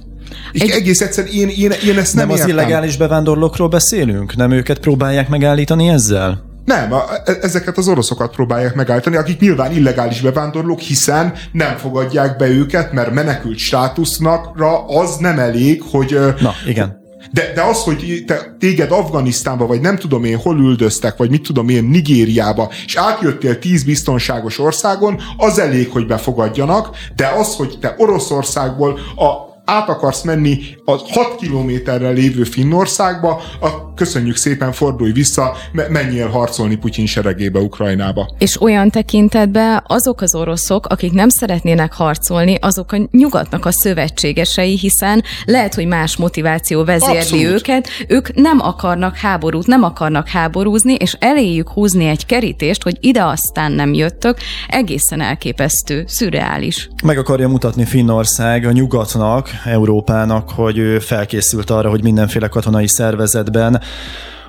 És 0.51 0.61
egy... 0.61 0.69
egész 0.69 1.01
egyszerűen 1.01 1.34
én, 1.34 1.49
én, 1.49 1.71
én 1.86 1.97
ezt 1.97 2.15
nem 2.15 2.28
Nem 2.28 2.36
értem. 2.36 2.49
az 2.49 2.53
illegális 2.53 2.97
bevándorlókról 2.97 3.67
beszélünk? 3.67 4.36
Nem 4.36 4.51
őket 4.51 4.80
próbálják 4.80 5.30
megállítani 5.30 5.88
ezzel? 5.88 6.47
Nem, 6.68 6.93
a, 6.93 7.03
e, 7.26 7.38
ezeket 7.41 7.78
az 7.78 7.88
oroszokat 7.88 8.36
próbálják 8.36 8.76
megállítani, 8.76 9.15
akik 9.15 9.39
nyilván 9.39 9.72
illegális 9.72 10.22
bevándorlók, 10.22 10.80
hiszen 10.80 11.34
nem 11.51 11.78
fogadják 11.78 12.38
be 12.38 12.47
őket, 12.47 12.91
mert 12.91 13.13
menekült 13.13 13.57
státusznakra 13.57 14.86
az 14.86 15.15
nem 15.15 15.39
elég, 15.39 15.84
hogy... 15.91 16.20
Na, 16.39 16.53
igen. 16.65 17.05
De, 17.32 17.51
de 17.55 17.61
az, 17.61 17.84
hogy 17.84 18.24
te, 18.28 18.55
téged 18.59 18.91
Afganisztánba, 18.91 19.65
vagy 19.65 19.82
nem 19.82 19.97
tudom 19.97 20.24
én, 20.24 20.38
hol 20.38 20.59
üldöztek, 20.59 21.18
vagy 21.18 21.30
mit 21.30 21.43
tudom 21.43 21.70
én, 21.70 21.84
Nigériába, 21.84 22.72
és 22.86 22.95
átjöttél 22.95 23.59
tíz 23.59 23.84
biztonságos 23.84 24.59
országon, 24.59 25.22
az 25.38 25.59
elég, 25.59 25.89
hogy 25.89 26.07
befogadjanak, 26.07 26.95
de 27.15 27.28
az, 27.28 27.55
hogy 27.55 27.78
te 27.82 27.95
Oroszországból 27.97 28.99
a 29.15 29.47
át 29.70 29.89
akarsz 29.89 30.24
menni 30.24 30.59
a 30.86 30.91
6 30.91 31.36
kilométerrel 31.39 32.13
lévő 32.13 32.43
Finnországba, 32.43 33.41
a 33.61 33.93
köszönjük 33.93 34.36
szépen, 34.36 34.72
fordulj 34.72 35.11
vissza, 35.11 35.55
menjél 35.89 36.28
harcolni 36.28 36.76
Putyin 36.76 37.05
seregébe 37.05 37.59
Ukrajnába. 37.59 38.36
És 38.38 38.61
olyan 38.61 38.89
tekintetben 38.89 39.84
azok 39.88 40.22
az 40.22 40.36
oroszok, 40.36 40.86
akik 40.86 41.11
nem 41.11 41.30
szeretnének 41.30 41.93
harcolni, 41.93 42.57
azok 42.61 42.91
a 42.91 43.07
nyugatnak 43.11 43.65
a 43.65 43.72
szövetségesei, 43.72 44.78
hiszen 44.78 45.24
lehet, 45.45 45.74
hogy 45.74 45.86
más 45.86 46.15
motiváció 46.15 46.84
vezérli 46.84 47.18
Abszolút. 47.18 47.45
őket, 47.45 47.88
ők 48.07 48.36
nem 48.36 48.59
akarnak 48.59 49.15
háborút, 49.15 49.68
nem 49.68 49.84
akarnak 49.84 50.28
háborúzni, 50.28 50.93
és 50.93 51.15
eléjük 51.20 51.70
húzni 51.70 52.05
egy 52.05 52.26
kerítést, 52.26 52.84
hogy 52.84 52.97
ide 52.99 53.24
aztán 53.24 53.72
nem 53.72 53.93
jöttök, 53.93 54.38
egészen 54.68 55.22
elképesztő, 55.22 56.03
szürreális. 56.07 56.89
Meg 57.03 57.18
akarja 57.18 57.47
mutatni 57.47 57.86
Finnország 57.86 58.65
a 58.65 58.72
nyugatnak, 58.72 59.49
Európának, 59.66 60.49
hogy 60.49 60.78
ő 60.78 60.99
felkészült 60.99 61.70
arra, 61.70 61.89
hogy 61.89 62.03
mindenféle 62.03 62.47
katonai 62.47 62.88
szervezetben 62.88 63.82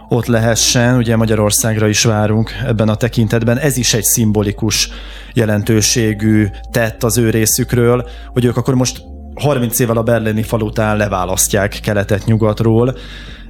ott 0.08 0.26
lehessen, 0.26 0.96
ugye 0.96 1.16
Magyarországra 1.16 1.88
is 1.88 2.04
várunk 2.04 2.50
ebben 2.66 2.88
a 2.88 2.94
tekintetben. 2.94 3.58
Ez 3.58 3.76
is 3.76 3.94
egy 3.94 4.04
szimbolikus 4.04 4.90
jelentőségű 5.32 6.46
tett 6.70 7.02
az 7.02 7.18
ő 7.18 7.30
részükről, 7.30 8.08
hogy 8.32 8.44
ők 8.44 8.56
akkor 8.56 8.74
most 8.74 9.02
30 9.34 9.78
évvel 9.78 9.96
a 9.96 10.02
berlini 10.02 10.42
fal 10.42 10.60
után 10.60 10.96
leválasztják 10.96 11.78
keletet 11.82 12.24
nyugatról, 12.24 12.96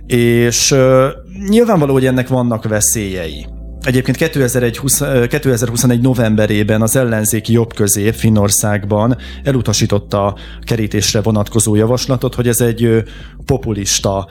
és 0.07 0.71
uh, 0.71 1.07
nyilvánvaló, 1.49 1.93
hogy 1.93 2.07
ennek 2.07 2.29
vannak 2.29 2.69
veszélyei. 2.69 3.47
Egyébként 3.83 4.16
2001, 4.16 4.81
2021 5.29 6.01
novemberében 6.01 6.83
az 6.83 6.97
ellenzéki 6.97 7.53
jobbközép 7.53 8.14
Finnországban 8.14 9.16
elutasította 9.45 10.26
a 10.26 10.37
kerítésre 10.61 11.20
vonatkozó 11.20 11.74
javaslatot, 11.74 12.35
hogy 12.35 12.49
ez 12.49 12.61
egy 12.61 13.03
populista 13.45 14.29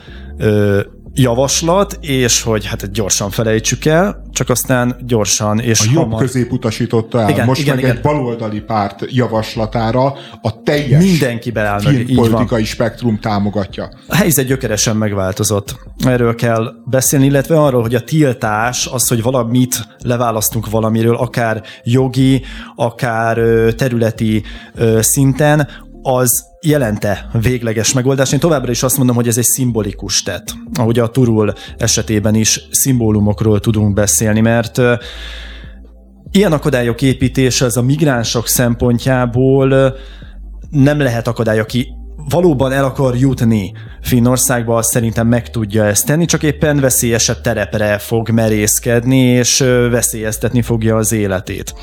javaslat, 1.18 1.98
és 2.02 2.42
hogy 2.42 2.66
hát 2.66 2.92
gyorsan 2.92 3.30
felejtsük 3.30 3.86
el, 3.86 4.24
csak 4.32 4.50
aztán 4.50 4.96
gyorsan 5.06 5.60
és 5.60 5.80
A 5.80 5.90
jobb 5.94 6.16
közép 6.16 6.52
utasította 6.52 7.22
el. 7.22 7.30
Igen, 7.30 7.46
Most 7.46 7.62
igen, 7.62 7.76
meg 7.76 7.84
igen. 7.84 7.96
egy 7.96 8.02
baloldali 8.02 8.60
párt 8.60 9.06
javaslatára 9.08 10.14
a 10.42 10.64
teljes 10.64 11.04
Mindenki 11.04 11.52
beáll 11.52 11.82
meg, 11.84 12.06
politikai 12.16 12.64
spektrum 12.64 13.20
támogatja. 13.20 13.90
A 14.08 14.16
helyzet 14.16 14.46
gyökeresen 14.46 14.96
megváltozott. 14.96 15.76
Erről 16.06 16.36
kell 16.36 16.74
beszélni, 16.86 17.26
illetve 17.26 17.62
arról, 17.62 17.82
hogy 17.82 17.96
a 17.96 18.02
tiltás, 18.02 18.86
az, 18.86 19.08
hogy 19.08 19.22
valamit 19.22 19.88
leválasztunk 20.02 20.70
valamiről, 20.70 21.16
akár 21.16 21.64
jogi, 21.84 22.44
akár 22.76 23.38
területi 23.76 24.44
szinten, 25.00 25.68
az 26.08 26.46
jelente 26.62 27.30
végleges 27.42 27.94
megoldás. 27.94 28.32
Én 28.32 28.40
továbbra 28.40 28.72
is 28.72 28.84
azt 28.84 28.98
mondom, 28.98 29.16
hogy 29.16 29.28
ez 29.28 29.38
egy 29.38 29.44
szimbolikus 29.44 30.24
tett. 30.24 30.56
Ahogy 30.74 31.00
a 31.00 31.08
Turul 31.08 31.54
esetében 31.78 32.36
is 32.36 32.68
szimbólumokról 32.72 33.60
tudunk 33.60 33.94
beszélni, 33.94 34.40
mert 34.40 34.82
ilyen 36.32 36.52
akadályok 36.52 37.02
építése 37.02 37.66
az 37.66 37.78
a 37.78 37.82
migránsok 37.82 38.48
szempontjából 38.48 39.96
nem 40.70 41.00
lehet 41.00 41.28
akadály, 41.28 41.60
aki 41.60 41.88
valóban 42.30 42.72
el 42.72 42.86
akar 42.86 43.16
jutni 43.16 43.74
Finnországba, 44.02 44.76
az 44.76 44.92
szerintem 44.92 45.28
meg 45.28 45.50
tudja 45.50 45.86
ezt 45.86 46.06
tenni, 46.06 46.26
csak 46.26 46.44
éppen 46.44 46.80
veszélyesebb 46.80 47.42
terepre 47.42 47.98
fog 47.98 48.30
merészkedni, 48.30 49.18
és 49.18 49.60
veszélyeztetni 49.92 50.62
fogja 50.62 50.96
az 50.96 51.12
életét. 51.12 51.74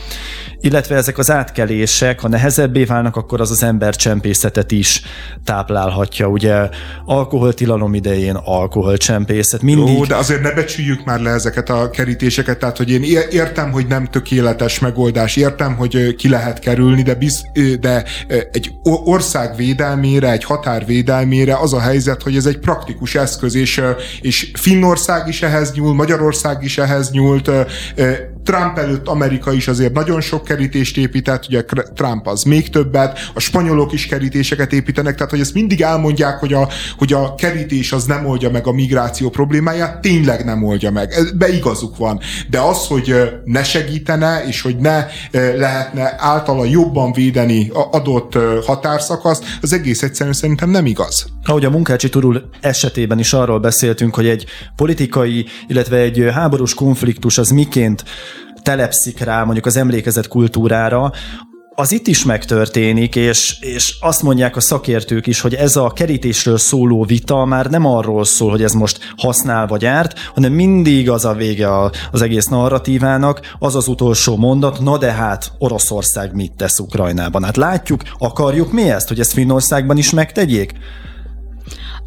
Illetve 0.61 0.97
ezek 0.97 1.19
az 1.19 1.31
átkelések, 1.31 2.21
ha 2.21 2.29
nehezebbé 2.29 2.85
válnak, 2.85 3.17
akkor 3.17 3.41
az 3.41 3.51
az 3.51 3.63
ember 3.63 3.97
csempészetet 3.97 4.71
is 4.71 5.03
táplálhatja. 5.45 6.27
Ugye 6.27 6.69
alkoholtilalom 7.05 7.95
idején 7.95 8.35
alkoholcsempészet. 8.35 9.63
Mindig... 9.63 9.95
Jó, 9.95 10.05
de 10.05 10.15
azért 10.15 10.43
ne 10.43 10.53
becsüljük 10.53 11.05
már 11.05 11.21
le 11.21 11.31
ezeket 11.31 11.71
a 11.71 11.91
kerítéseket, 11.91 12.59
tehát 12.59 12.77
hogy 12.77 12.91
én 12.91 13.03
értem, 13.31 13.73
hogy 13.73 13.87
nem 13.87 14.07
tökéletes 14.07 14.79
megoldás, 14.79 15.37
értem, 15.37 15.77
hogy 15.77 16.15
ki 16.15 16.29
lehet 16.29 16.59
kerülni, 16.59 17.03
de, 17.03 17.15
biz, 17.15 17.43
de 17.81 18.05
egy 18.53 18.73
ország 18.83 19.57
védelmére, 19.57 20.24
egy 20.33 20.45
határ 20.45 20.87
védelmére 20.87 21.57
az 21.57 21.73
a 21.73 21.81
helyzet, 21.81 22.23
hogy 22.23 22.37
ez 22.37 22.47
egy 22.47 22.59
praktikus 22.59 23.15
eszköz, 23.15 23.55
és, 23.55 23.83
és 24.21 24.51
Finnország 24.55 25.29
is 25.29 25.43
ehhez 25.43 25.73
nyúl, 25.73 25.95
Magyarország 25.95 26.63
is 26.63 26.79
ehhez 26.79 27.11
nyúlt, 27.11 27.51
Trump 28.45 28.79
előtt 28.79 29.09
Amerika 29.09 29.53
is 29.53 29.69
azért 29.69 29.93
nagyon 29.93 30.21
sok 30.21 30.45
kerítést 30.45 30.97
épített, 30.97 31.47
ugye 31.47 31.65
Trump 31.95 32.27
az 32.27 32.43
még 32.43 32.71
többet, 32.71 33.19
a 33.35 33.41
spanyolok 33.41 33.93
is 33.93 34.07
kerítéseket 34.07 34.73
építenek, 34.73 35.15
tehát 35.15 35.31
hogy 35.31 35.41
ezt 35.41 35.55
mindig 35.55 35.81
elmondják, 35.81 36.39
hogy 36.39 36.53
a, 36.53 36.69
hogy 36.99 37.13
a 37.13 37.35
kerítés 37.35 37.93
az 37.93 38.05
nem 38.05 38.27
oldja 38.27 38.51
meg 38.51 38.67
a 38.67 38.73
migráció 38.73 39.31
problémáját, 39.31 40.01
tényleg 40.01 40.45
nem 40.45 40.65
oldja 40.65 40.91
meg. 40.91 41.15
Beigazuk 41.37 41.97
van. 41.97 42.21
De 42.51 42.61
az, 42.61 42.87
hogy 42.87 43.15
ne 43.45 43.65
segítene, 43.65 44.45
és 44.47 44.61
hogy 44.61 44.77
ne 44.77 45.07
lehetne 45.33 46.15
általa 46.19 46.65
jobban 46.65 47.13
védeni 47.13 47.71
adott 47.91 48.39
határszakaszt, 48.67 49.45
az 49.61 49.73
egész 49.73 50.03
egyszerűen 50.03 50.35
szerintem 50.35 50.71
nem 50.71 50.87
igaz. 50.87 51.27
Ahogy 51.45 51.65
a 51.65 51.71
munkácsi 51.71 52.09
turul 52.09 52.49
esetében 52.61 53.19
is 53.19 53.33
arról 53.33 53.61
beszéltünk, 53.61 54.15
hogy 54.15 54.27
egy 54.27 54.45
politikai, 54.77 55.47
illetve 55.67 55.97
egy 55.97 56.25
háborús 56.33 56.75
konfliktus 56.75 57.39
az 57.39 57.51
miként 57.51 58.05
telepszik 58.65 59.19
rá 59.21 59.45
mondjuk 59.45 59.67
az 59.67 59.77
emlékezet 59.77 60.29
kultúrára, 60.29 61.13
az 61.77 61.93
itt 61.93 62.07
is 62.07 62.25
megtörténik, 62.25 63.17
és, 63.17 63.57
és 63.61 63.97
azt 64.01 64.23
mondják 64.23 64.57
a 64.57 64.61
szakértők 64.61 65.27
is, 65.27 65.41
hogy 65.41 65.55
ez 65.55 65.77
a 65.77 65.93
kerítésről 65.95 66.59
szóló 66.59 67.05
vita 67.05 67.45
már 67.45 67.67
nem 67.67 67.87
arról 67.87 68.25
szól, 68.25 68.51
hogy 68.51 68.63
ez 68.63 68.73
most 68.73 68.99
használ 69.17 69.67
vagy 69.67 69.85
árt, 69.85 70.19
hanem 70.35 70.53
mindig 70.53 71.11
az 71.11 71.25
a 71.25 71.33
vége 71.33 71.69
az 72.11 72.23
egész 72.23 72.47
narratívának, 72.47 73.57
az 73.59 73.75
az 73.75 73.89
utolsó 73.89 74.37
mondat, 74.37 74.81
na 74.81 74.99
de 74.99 75.13
hát 75.13 75.53
Oroszország 75.59 76.35
mit 76.35 76.53
tesz 76.53 76.79
Ukrajnában? 76.79 77.45
Hát 77.45 77.57
látjuk, 77.57 78.03
akarjuk 78.19 78.73
mi 78.73 78.91
ezt, 78.91 79.09
hogy 79.09 79.21
ezt 79.21 79.33
Finnországban 79.33 79.97
is 79.97 80.11
megtegyék? 80.11 80.73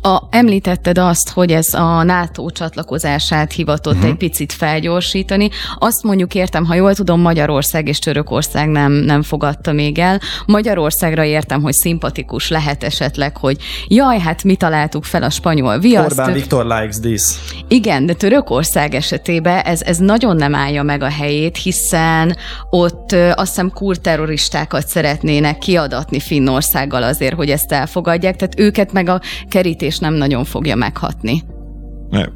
A, 0.02 0.22
említetted 0.30 0.98
azt, 0.98 1.30
hogy 1.30 1.52
ez 1.52 1.74
a 1.74 2.04
NATO 2.04 2.50
csatlakozását 2.50 3.52
hivatott 3.52 3.94
uh-huh. 3.94 4.10
egy 4.10 4.16
picit 4.16 4.54
felgyorsítani. 4.54 5.50
Azt 5.76 6.04
mondjuk 6.04 6.36
értem, 6.36 6.66
ha 6.66 6.74
jól 6.74 6.94
tudom, 6.94 7.22
Magyarország 7.22 7.88
és 7.88 8.00
Törökország 8.00 8.70
nem, 8.70 8.92
nem 8.92 9.22
fogadta 9.22 9.72
még 9.72 10.00
el. 10.00 10.20
Magyarországra 10.46 11.24
értem, 11.24 11.62
hogy 11.62 11.74
szimpatikus 11.74 12.50
lehet 12.50 12.84
esetleg, 12.84 13.38
hogy 13.38 13.58
jaj, 13.88 14.20
hát 14.20 14.44
mi 14.44 14.56
találtuk 14.56 15.04
fel 15.04 15.24
a 15.24 15.30
spanyol 15.30 15.80
viaszt. 15.80 16.10
Orbán 16.10 16.34
Viktor 16.34 16.66
likes 16.66 17.00
this. 17.00 17.22
Igen, 17.68 18.06
de 18.06 18.14
Törökország 18.14 18.94
esetében 18.94 19.60
ez, 19.60 19.82
ez 19.82 19.98
nagyon 19.98 20.36
nem 20.36 20.56
állja 20.56 20.84
meg 20.84 21.02
a 21.02 21.10
helyét, 21.10 21.58
hiszen 21.58 22.38
ott 22.70 23.12
azt 23.12 23.50
hiszem 23.50 23.72
kurterroristákat 23.74 24.88
szeretnének 24.88 25.58
kiadatni 25.58 26.20
Finnországgal 26.20 27.04
azért, 27.04 27.36
hogy 27.36 27.50
ezt 27.50 27.72
elfogadják, 27.72 28.36
tehát 28.36 28.60
őket 28.60 28.92
meg 28.92 29.10
a 29.10 29.22
kerítés 29.50 29.87
és 29.88 29.98
nem 29.98 30.14
nagyon 30.14 30.44
fogja 30.44 30.76
meghatni. 30.76 31.44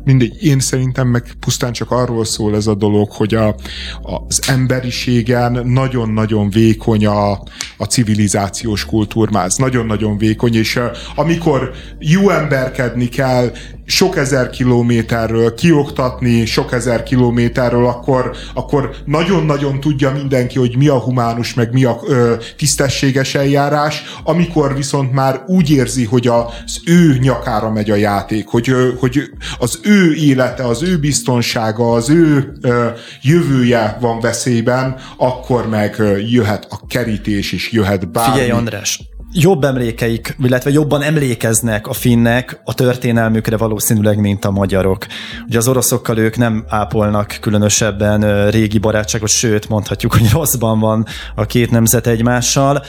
Mindegy, 0.04 0.44
én 0.44 0.60
szerintem 0.60 1.08
meg 1.08 1.24
pusztán 1.40 1.72
csak 1.72 1.92
arról 1.92 2.26
szól 2.26 2.56
ez 2.56 2.68
a 2.68 2.76
dolog, 2.76 3.12
hogy 3.12 3.34
a, 3.34 3.56
az 4.02 4.42
emberiségen 4.48 5.68
nagyon-nagyon 5.68 6.50
vékony 6.50 7.06
a, 7.06 7.32
a 7.78 7.86
civilizációs 7.90 8.86
kultúrmáz. 8.86 9.56
Nagyon-nagyon 9.56 10.18
vékony, 10.18 10.56
és 10.56 10.80
amikor 11.16 11.72
jó 12.00 12.30
emberkedni 12.30 13.08
kell, 13.08 13.52
sok 13.92 14.18
ezer 14.18 14.50
kilométerről, 14.50 15.54
kioktatni 15.54 16.46
sok 16.46 16.72
ezer 16.72 17.04
kilométerről, 17.04 17.86
akkor, 17.86 18.36
akkor 18.54 18.96
nagyon-nagyon 19.06 19.80
tudja 19.80 20.12
mindenki, 20.12 20.60
hogy 20.60 20.78
mi 20.78 20.88
a 20.88 21.00
humánus, 21.00 21.54
meg 21.54 21.74
mi 21.74 21.84
a 21.84 22.00
ö, 22.08 22.36
tisztességes 22.58 23.36
eljárás, 23.36 24.04
amikor 24.24 24.76
viszont 24.76 25.14
már 25.14 25.44
úgy 25.48 25.70
érzi, 25.70 26.06
hogy 26.06 26.28
az 26.28 26.82
ő 26.86 27.18
nyakára 27.18 27.72
megy 27.72 27.90
a 27.90 27.96
játék, 27.96 28.48
hogy, 28.48 28.74
hogy 29.00 29.22
az 29.58 29.80
ő 29.84 30.14
élete, 30.14 30.64
az 30.64 30.84
ő 30.84 30.98
biztonsága, 30.98 31.92
az 31.92 32.10
ő 32.10 32.54
ö, 32.62 32.88
jövője 33.22 33.98
van 34.02 34.20
veszélyben, 34.20 34.96
akkor 35.18 35.70
meg 35.70 36.02
jöhet 36.30 36.68
a 36.70 36.80
kerítés 36.88 37.52
is, 37.52 37.72
jöhet 37.72 38.12
bármi. 38.12 38.32
Figyelj 38.32 38.52
András, 38.52 39.11
jobb 39.34 39.64
emlékeik, 39.64 40.36
illetve 40.44 40.72
jobban 40.72 41.02
emlékeznek 41.02 41.88
a 41.88 41.94
finnek 41.94 42.62
a 42.66 42.74
történelmükre 42.74 43.58
valószínűleg, 43.58 44.20
mint 44.20 44.46
a 44.46 44.52
magyarok. 44.52 45.06
Ugye 45.48 45.58
az 45.58 45.68
oroszokkal 45.68 46.18
ők 46.18 46.38
nem 46.38 46.66
ápolnak 46.68 47.38
különösebben 47.42 48.50
régi 48.50 48.78
barátságot, 48.78 49.30
sőt 49.30 49.70
mondhatjuk, 49.70 50.14
hogy 50.14 50.32
rosszban 50.32 50.80
van 50.80 51.06
a 51.36 51.46
két 51.46 51.72
nemzet 51.72 52.08
egymással. 52.08 52.84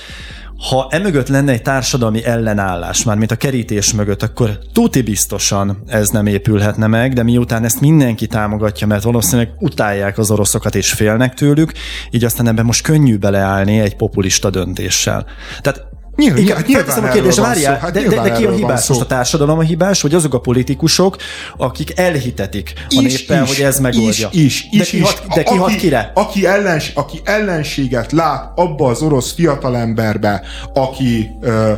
Ha 0.70 0.86
emögött 0.90 1.28
lenne 1.28 1.52
egy 1.52 1.62
társadalmi 1.62 2.24
ellenállás, 2.24 3.04
már 3.04 3.16
mint 3.16 3.30
a 3.30 3.36
kerítés 3.36 3.92
mögött, 3.92 4.22
akkor 4.22 4.58
tuti 4.72 5.02
biztosan 5.02 5.82
ez 5.86 6.08
nem 6.08 6.26
épülhetne 6.26 6.86
meg, 6.86 7.12
de 7.12 7.22
miután 7.22 7.64
ezt 7.64 7.80
mindenki 7.80 8.26
támogatja, 8.26 8.86
mert 8.86 9.02
valószínűleg 9.02 9.52
utálják 9.58 10.18
az 10.18 10.30
oroszokat 10.30 10.74
és 10.74 10.92
félnek 10.92 11.34
tőlük, 11.34 11.72
így 12.10 12.24
aztán 12.24 12.46
ebben 12.46 12.64
most 12.64 12.82
könnyű 12.82 13.16
beleállni 13.16 13.78
egy 13.78 13.96
populista 13.96 14.50
döntéssel. 14.50 15.26
Tehát 15.60 15.90
Nyilván, 16.16 16.38
Igen, 16.38 16.64
nyilván 16.66 17.04
a 17.04 17.08
kérdést, 17.08 17.38
várjál, 17.38 17.78
hát 17.78 17.92
de, 17.92 18.02
de, 18.02 18.20
de 18.20 18.32
ki 18.32 18.44
a 18.44 18.50
hibás? 18.50 18.88
Most 18.88 19.00
a 19.00 19.06
társadalom 19.06 19.58
a 19.58 19.62
hibás, 19.62 20.02
vagy 20.02 20.14
azok 20.14 20.34
a 20.34 20.40
politikusok, 20.40 21.16
akik 21.56 21.98
elhitetik 21.98 22.72
a 22.76 23.00
is, 23.02 23.26
néppel, 23.26 23.42
is, 23.42 23.56
hogy 23.56 23.64
ez 23.64 23.80
megoldja. 23.80 24.28
Is, 24.32 24.66
is, 24.70 24.78
de 24.78 24.84
ki 24.84 25.00
hat, 25.00 25.22
de 25.34 25.42
ki 25.42 25.56
hat 25.56 25.74
kire? 25.74 26.10
Aki, 26.14 26.46
ellens, 26.46 26.92
aki 26.94 27.20
ellenséget 27.24 28.12
lát 28.12 28.52
abba 28.54 28.86
az 28.86 29.02
orosz 29.02 29.32
fiatalemberbe, 29.32 30.42
aki 30.74 31.30
ö, 31.40 31.72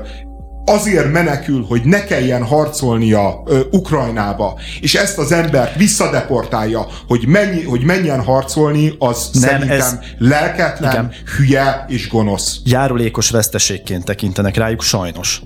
azért 0.64 1.12
menekül, 1.12 1.64
hogy 1.68 1.84
ne 1.84 2.04
kelljen 2.04 2.44
harcolnia 2.44 3.42
ö, 3.46 3.60
Ukrajnába, 3.70 4.58
és 4.80 4.94
ezt 4.94 5.18
az 5.18 5.32
embert 5.32 5.76
visszadeportálja, 5.76 6.86
hogy, 7.06 7.26
mennyi, 7.26 7.62
hogy 7.62 7.82
menjen 7.82 8.22
harcolni, 8.22 8.94
az 8.98 9.30
Nem, 9.32 9.42
szerintem 9.42 9.78
ez... 9.78 9.98
lelketlen, 10.18 10.92
Igen. 10.92 11.12
hülye 11.36 11.84
és 11.88 12.08
gonosz. 12.08 12.60
Járulékos 12.64 13.30
veszteségként 13.30 14.04
tekintenek 14.04 14.56
rájuk, 14.56 14.82
sajnos. 14.82 15.42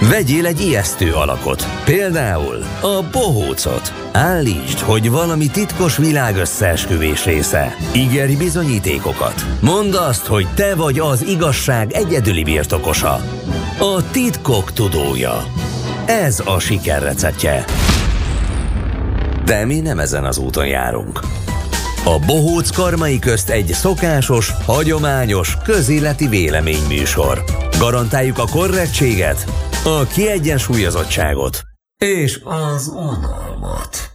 Vegyél 0.00 0.46
egy 0.46 0.60
ijesztő 0.60 1.12
alakot, 1.12 1.66
például 1.84 2.64
a 2.80 3.02
bohócot. 3.12 3.92
Állítsd, 4.12 4.78
hogy 4.78 5.10
valami 5.10 5.46
titkos 5.46 5.96
világösszeesküvés 5.96 7.24
része. 7.24 7.76
Ígérj 7.94 8.34
bizonyítékokat. 8.34 9.46
Mondd 9.60 9.94
azt, 9.94 10.26
hogy 10.26 10.46
te 10.54 10.74
vagy 10.74 10.98
az 10.98 11.22
igazság 11.22 11.92
egyedüli 11.92 12.44
birtokosa. 12.44 13.20
A 13.78 14.10
titkok 14.10 14.72
tudója. 14.72 15.44
Ez 16.06 16.42
a 16.44 16.58
siker 16.58 17.02
receptje. 17.02 17.64
De 19.44 19.64
mi 19.64 19.80
nem 19.80 19.98
ezen 19.98 20.24
az 20.24 20.38
úton 20.38 20.66
járunk. 20.66 21.20
A 22.06 22.18
Bohóc 22.26 22.70
karmai 22.70 23.18
közt 23.18 23.50
egy 23.50 23.66
szokásos, 23.66 24.50
hagyományos, 24.64 25.56
közéleti 25.64 26.28
véleményműsor. 26.28 27.44
Garantáljuk 27.78 28.38
a 28.38 28.46
korrektséget, 28.50 29.44
a 29.84 30.04
kiegyensúlyozottságot 30.04 31.62
és 32.04 32.40
az 32.44 32.88
unalmat. 32.88 34.12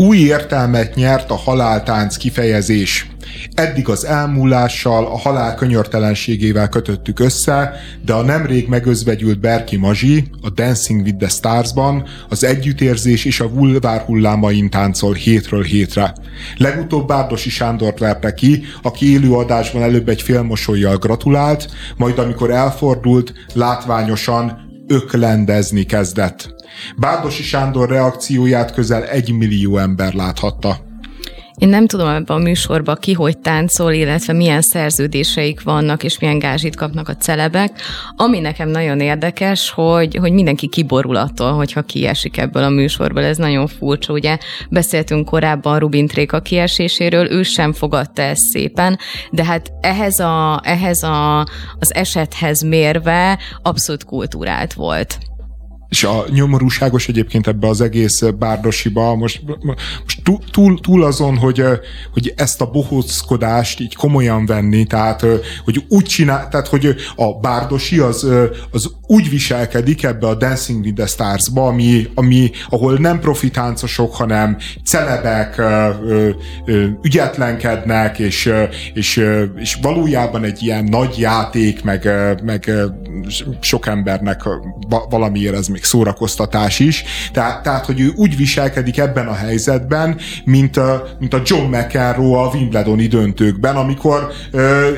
Új 0.00 0.18
értelmet 0.18 0.94
nyert 0.94 1.30
a 1.30 1.34
haláltánc 1.34 2.16
kifejezés. 2.16 3.10
Eddig 3.54 3.88
az 3.88 4.04
elmúlással, 4.04 5.06
a 5.06 5.18
halál 5.18 5.54
könyörtelenségével 5.54 6.68
kötöttük 6.68 7.20
össze, 7.20 7.72
de 8.04 8.12
a 8.12 8.22
nemrég 8.22 8.68
megözvegyült 8.68 9.40
Berki 9.40 9.76
Mazsi, 9.76 10.30
a 10.42 10.50
Dancing 10.50 11.02
with 11.02 11.18
the 11.18 11.28
Stars-ban 11.28 12.08
az 12.28 12.44
együttérzés 12.44 13.24
és 13.24 13.40
a 13.40 13.48
vulvár 13.48 14.00
hullámain 14.00 14.70
táncol 14.70 15.14
hétről 15.14 15.62
hétre. 15.62 16.14
Legutóbb 16.56 17.06
Bárdosi 17.06 17.50
Sándort 17.50 17.98
verte 17.98 18.34
ki, 18.34 18.62
aki 18.82 19.12
élőadásban 19.12 19.82
előbb 19.82 20.08
egy 20.08 20.22
félmosolyjal 20.22 20.96
gratulált, 20.96 21.68
majd 21.96 22.18
amikor 22.18 22.50
elfordult, 22.50 23.32
látványosan 23.54 24.69
öklendezni 24.90 25.84
kezdett. 25.84 26.54
Bárdosi 26.96 27.42
Sándor 27.42 27.88
reakcióját 27.88 28.74
közel 28.74 29.04
egy 29.04 29.32
millió 29.32 29.78
ember 29.78 30.14
láthatta. 30.14 30.89
Én 31.60 31.68
nem 31.68 31.86
tudom 31.86 32.08
ebben 32.08 32.36
a 32.36 32.40
műsorban 32.40 32.96
ki 33.00 33.12
hogy 33.12 33.38
táncol, 33.38 33.92
illetve 33.92 34.32
milyen 34.32 34.60
szerződéseik 34.60 35.62
vannak, 35.62 36.04
és 36.04 36.18
milyen 36.18 36.38
gázsit 36.38 36.76
kapnak 36.76 37.08
a 37.08 37.16
celebek. 37.16 37.80
Ami 38.16 38.38
nekem 38.38 38.68
nagyon 38.68 39.00
érdekes, 39.00 39.70
hogy, 39.70 40.16
hogy 40.16 40.32
mindenki 40.32 40.68
kiborul 40.68 41.16
attól, 41.16 41.52
hogyha 41.52 41.82
kiesik 41.82 42.36
ebből 42.36 42.62
a 42.62 42.68
műsorból. 42.68 43.24
Ez 43.24 43.36
nagyon 43.36 43.66
furcsa, 43.66 44.12
ugye 44.12 44.38
beszéltünk 44.70 45.28
korábban 45.28 45.78
Rubin 45.78 46.06
Tréka 46.06 46.40
kieséséről, 46.40 47.30
ő 47.30 47.42
sem 47.42 47.72
fogadta 47.72 48.22
ezt 48.22 48.44
szépen, 48.52 48.98
de 49.30 49.44
hát 49.44 49.72
ehhez, 49.80 50.18
a, 50.18 50.60
ehhez 50.64 51.02
a, 51.02 51.40
az 51.78 51.94
esethez 51.94 52.62
mérve 52.62 53.38
abszolút 53.62 54.04
kultúrált 54.04 54.72
volt 54.72 55.18
és 55.90 56.04
a 56.04 56.24
nyomorúságos 56.32 57.08
egyébként 57.08 57.46
ebbe 57.46 57.68
az 57.68 57.80
egész 57.80 58.22
bárdosiba, 58.38 59.14
most, 59.14 59.42
most 59.62 60.22
túl, 60.52 60.80
túl 60.80 61.04
azon, 61.04 61.36
hogy, 61.36 61.62
hogy 62.12 62.32
ezt 62.36 62.60
a 62.60 62.70
bohóckodást 62.70 63.80
így 63.80 63.94
komolyan 63.94 64.46
venni, 64.46 64.84
tehát 64.84 65.26
hogy 65.64 65.84
úgy 65.88 66.04
csinál, 66.04 66.48
tehát 66.48 66.68
hogy 66.68 66.94
a 67.16 67.38
bárdosi 67.40 67.98
az, 67.98 68.26
az 68.70 68.90
úgy 69.06 69.30
viselkedik 69.30 70.02
ebbe 70.02 70.26
a 70.26 70.34
Dancing 70.34 70.84
with 70.84 70.96
the 70.96 71.06
Stars-ba, 71.06 71.66
ami, 71.66 72.08
ami, 72.14 72.50
ahol 72.68 72.98
nem 72.98 73.20
profitáncosok, 73.20 74.14
hanem 74.14 74.56
celebek 74.84 75.62
ügyetlenkednek, 77.02 78.18
és, 78.18 78.52
és, 78.94 79.24
és 79.56 79.78
valójában 79.82 80.44
egy 80.44 80.62
ilyen 80.62 80.84
nagy 80.84 81.18
játék, 81.18 81.84
meg, 81.84 82.08
meg 82.44 82.70
sok 83.60 83.86
embernek 83.86 84.42
valamiért 85.08 85.54
ez 85.54 85.66
még 85.66 85.79
még 85.80 85.88
szórakoztatás 85.88 86.78
is. 86.78 87.04
Tehát, 87.32 87.62
tehát, 87.62 87.86
hogy 87.86 88.00
ő 88.00 88.12
úgy 88.16 88.36
viselkedik 88.36 88.98
ebben 88.98 89.26
a 89.26 89.34
helyzetben, 89.34 90.16
mint 90.44 90.80
mint 91.18 91.34
a 91.34 91.42
John 91.44 91.76
McEnroe 91.76 92.38
a 92.38 92.50
Wimbledoni 92.54 93.06
döntőkben, 93.06 93.76
amikor 93.76 94.32
ö, 94.50 94.88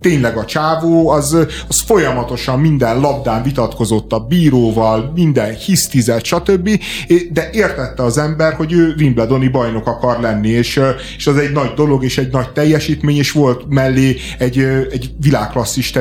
tényleg 0.00 0.36
a 0.36 0.44
csávó, 0.44 1.08
az, 1.08 1.36
az 1.68 1.80
folyamatosan 1.80 2.60
minden 2.60 3.00
labdán 3.00 3.42
vitatkozott 3.42 4.12
a 4.12 4.18
bíróval, 4.18 5.12
minden 5.14 5.54
hisztizett, 5.54 6.24
stb. 6.24 6.70
De 7.30 7.50
értette 7.52 8.02
az 8.02 8.18
ember, 8.18 8.52
hogy 8.52 8.72
ő 8.72 8.94
Wimbledoni 8.98 9.48
bajnok 9.48 9.86
akar 9.86 10.20
lenni, 10.20 10.48
és, 10.48 10.80
és 11.16 11.26
az 11.26 11.36
egy 11.36 11.52
nagy 11.52 11.72
dolog, 11.74 12.04
és 12.04 12.18
egy 12.18 12.30
nagy 12.30 12.52
teljesítmény, 12.52 13.16
és 13.16 13.32
volt 13.32 13.68
mellé 13.68 14.16
egy, 14.38 14.58
egy 14.90 15.10
világklasszis 15.20 15.92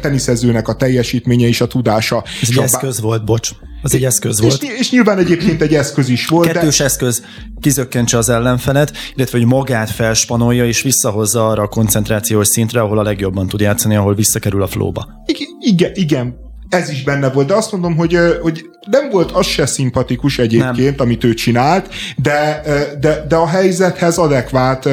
teniszezőnek 0.00 0.68
a 0.68 0.74
teljesítménye 0.74 1.46
és 1.46 1.60
a 1.60 1.66
tudása. 1.66 2.24
Ez 2.42 2.48
egy 2.50 2.58
eszköz 2.58 3.00
volt, 3.00 3.24
bocs. 3.24 3.50
Az 3.84 3.94
egy 3.94 4.04
eszköz 4.04 4.40
volt. 4.40 4.62
És, 4.62 4.78
és 4.78 4.90
nyilván 4.90 5.18
egyébként 5.18 5.62
egy 5.62 5.74
eszköz 5.74 6.08
is 6.08 6.26
volt. 6.26 6.52
Kettős 6.52 6.78
de... 6.78 6.84
eszköz 6.84 7.24
kizökkentse 7.60 8.18
az 8.18 8.28
ellenfelet, 8.28 8.92
illetve 9.14 9.38
hogy 9.38 9.46
magát 9.46 9.90
felspanolja 9.90 10.66
és 10.66 10.82
visszahozza 10.82 11.48
arra 11.48 11.62
a 11.62 11.68
koncentrációs 11.68 12.48
szintre, 12.48 12.80
ahol 12.80 12.98
a 12.98 13.02
legjobban 13.02 13.46
tud 13.46 13.60
játszani, 13.60 13.96
ahol 13.96 14.14
visszakerül 14.14 14.62
a 14.62 14.66
flóba. 14.66 15.22
Igen, 15.60 15.92
igen, 15.94 16.34
ez 16.68 16.90
is 16.90 17.02
benne 17.02 17.30
volt, 17.30 17.46
de 17.46 17.54
azt 17.54 17.72
mondom, 17.72 17.96
hogy, 17.96 18.18
hogy 18.42 18.64
nem 18.90 19.10
volt 19.10 19.30
az 19.30 19.46
se 19.46 19.66
szimpatikus 19.66 20.38
egyébként, 20.38 20.96
nem. 20.96 21.06
amit 21.06 21.24
ő 21.24 21.34
csinált, 21.34 21.94
de, 22.16 22.62
de, 23.00 23.24
de 23.28 23.36
a 23.36 23.46
helyzethez 23.46 24.18
adekvát 24.18 24.88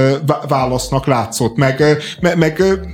válasznak 0.48 1.06
látszott, 1.06 1.56
meg, 1.56 1.84
meg, 2.19 2.38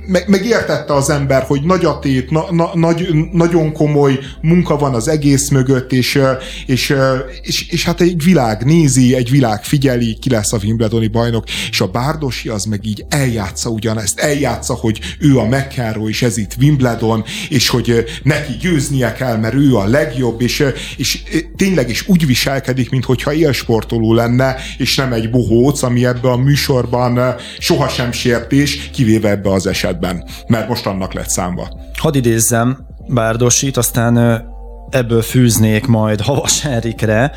meg, 0.06 0.24
meg, 0.26 0.44
értette 0.44 0.94
az 0.94 1.10
ember, 1.10 1.42
hogy 1.42 1.62
nagy 1.62 1.84
a 1.84 1.98
tét, 1.98 2.30
na, 2.30 2.44
na, 2.50 2.70
nagy, 2.74 3.08
nagyon 3.32 3.72
komoly 3.72 4.18
munka 4.40 4.76
van 4.76 4.94
az 4.94 5.08
egész 5.08 5.48
mögött, 5.48 5.92
és, 5.92 6.20
és, 6.66 6.94
és, 7.42 7.68
és 7.68 7.84
hát 7.84 8.00
egy 8.00 8.24
világ 8.24 8.64
nézi, 8.64 9.14
egy 9.14 9.30
világ 9.30 9.64
figyeli, 9.64 10.16
ki 10.20 10.30
lesz 10.30 10.52
a 10.52 10.58
Wimbledoni 10.62 11.08
bajnok, 11.08 11.44
és 11.70 11.80
a 11.80 11.86
Bárdosi 11.86 12.48
az 12.48 12.64
meg 12.64 12.86
így 12.86 13.04
eljátsza 13.08 13.70
ugyanezt, 13.70 14.20
eljátsza, 14.20 14.74
hogy 14.74 15.00
ő 15.18 15.38
a 15.38 15.44
McEnroe, 15.44 16.08
és 16.08 16.22
ez 16.22 16.36
itt 16.36 16.56
Wimbledon, 16.60 17.24
és 17.48 17.68
hogy 17.68 18.04
neki 18.22 18.56
győznie 18.78 19.12
kell, 19.12 19.36
mert 19.36 19.54
ő 19.54 19.76
a 19.76 19.86
legjobb, 19.86 20.40
és, 20.40 20.64
és 20.96 21.22
tényleg 21.56 21.88
is 21.88 22.08
úgy 22.08 22.26
viselkedik, 22.26 22.90
mintha 22.90 23.32
élsportoló 23.32 24.14
lenne, 24.14 24.56
és 24.78 24.96
nem 24.96 25.12
egy 25.12 25.30
bohóc, 25.30 25.82
ami 25.82 26.06
ebbe 26.06 26.30
a 26.30 26.36
műsorban 26.36 27.34
sohasem 27.58 28.12
sértés, 28.12 28.90
kivéve 28.92 29.30
ebbe 29.30 29.52
az 29.52 29.66
esetben, 29.66 30.24
mert 30.46 30.68
most 30.68 30.86
annak 30.86 31.12
lett 31.12 31.28
számba. 31.28 31.68
Hadd 31.94 32.16
idézzem 32.16 32.86
Bárdosit, 33.06 33.76
aztán 33.76 34.44
ebből 34.90 35.22
fűznék 35.22 35.86
majd 35.86 36.20
Havas 36.20 36.64
Erikre, 36.64 37.32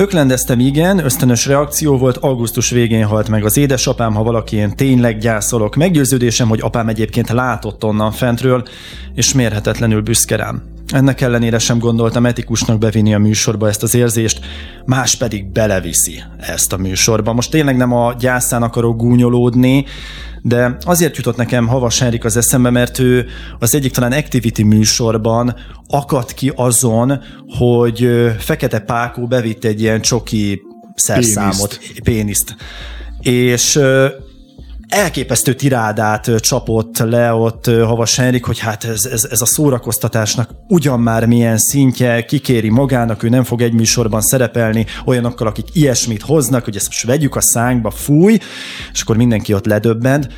Öklendeztem 0.00 0.60
igen, 0.60 0.98
ösztönös 1.04 1.46
reakció 1.46 1.98
volt, 1.98 2.16
augusztus 2.16 2.70
végén 2.70 3.04
halt 3.04 3.28
meg 3.28 3.44
az 3.44 3.56
édesapám, 3.56 4.14
ha 4.14 4.22
valaki 4.22 4.56
én 4.56 4.76
tényleg 4.76 5.18
gyászolok. 5.18 5.76
Meggyőződésem, 5.76 6.48
hogy 6.48 6.60
apám 6.60 6.88
egyébként 6.88 7.28
látott 7.28 7.84
onnan 7.84 8.12
fentről, 8.12 8.62
és 9.14 9.34
mérhetetlenül 9.34 10.02
büszke 10.02 10.36
rám. 10.36 10.77
Ennek 10.92 11.20
ellenére 11.20 11.58
sem 11.58 11.78
gondoltam 11.78 12.26
etikusnak 12.26 12.78
bevinni 12.78 13.14
a 13.14 13.18
műsorba 13.18 13.68
ezt 13.68 13.82
az 13.82 13.94
érzést, 13.94 14.40
más 14.84 15.16
pedig 15.16 15.52
beleviszi 15.52 16.22
ezt 16.38 16.72
a 16.72 16.76
műsorba. 16.76 17.32
Most 17.32 17.50
tényleg 17.50 17.76
nem 17.76 17.92
a 17.92 18.14
gyászán 18.18 18.62
akarok 18.62 18.96
gúnyolódni, 18.96 19.84
de 20.42 20.76
azért 20.80 21.16
jutott 21.16 21.36
nekem 21.36 21.66
Havas 21.66 21.98
Henrik 21.98 22.24
az 22.24 22.36
eszembe, 22.36 22.70
mert 22.70 22.98
ő 22.98 23.26
az 23.58 23.74
egyik 23.74 23.92
talán 23.92 24.12
Activity 24.12 24.62
műsorban 24.62 25.56
akadt 25.86 26.34
ki 26.34 26.52
azon, 26.54 27.20
hogy 27.58 28.08
Fekete 28.38 28.78
Pákó 28.78 29.26
bevitt 29.26 29.64
egy 29.64 29.80
ilyen 29.80 30.00
csoki 30.00 30.60
szerszámot, 30.94 31.78
péniszt, 31.78 32.02
péniszt. 32.02 32.56
és 33.20 33.80
elképesztő 34.88 35.54
tirádát 35.54 36.30
csapott 36.40 36.98
le 36.98 37.32
ott 37.32 37.66
Havas 37.66 38.16
Henrik, 38.16 38.44
hogy 38.44 38.58
hát 38.58 38.84
ez, 38.84 39.04
ez, 39.04 39.24
ez 39.30 39.40
a 39.40 39.46
szórakoztatásnak 39.46 40.50
ugyan 40.68 41.00
már 41.00 41.26
milyen 41.26 41.58
szintje, 41.58 42.24
kikéri 42.24 42.70
magának, 42.70 43.22
ő 43.22 43.28
nem 43.28 43.44
fog 43.44 43.62
egy 43.62 43.72
műsorban 43.72 44.20
szerepelni 44.20 44.86
olyanokkal, 45.04 45.46
akik 45.46 45.66
ilyesmit 45.72 46.22
hoznak, 46.22 46.64
hogy 46.64 46.76
ezt 46.76 46.86
most 46.86 47.04
vegyük 47.04 47.36
a 47.36 47.40
szánkba, 47.40 47.90
fúj, 47.90 48.38
és 48.92 49.00
akkor 49.00 49.16
mindenki 49.16 49.54
ott 49.54 49.66
ledöbbent 49.66 50.28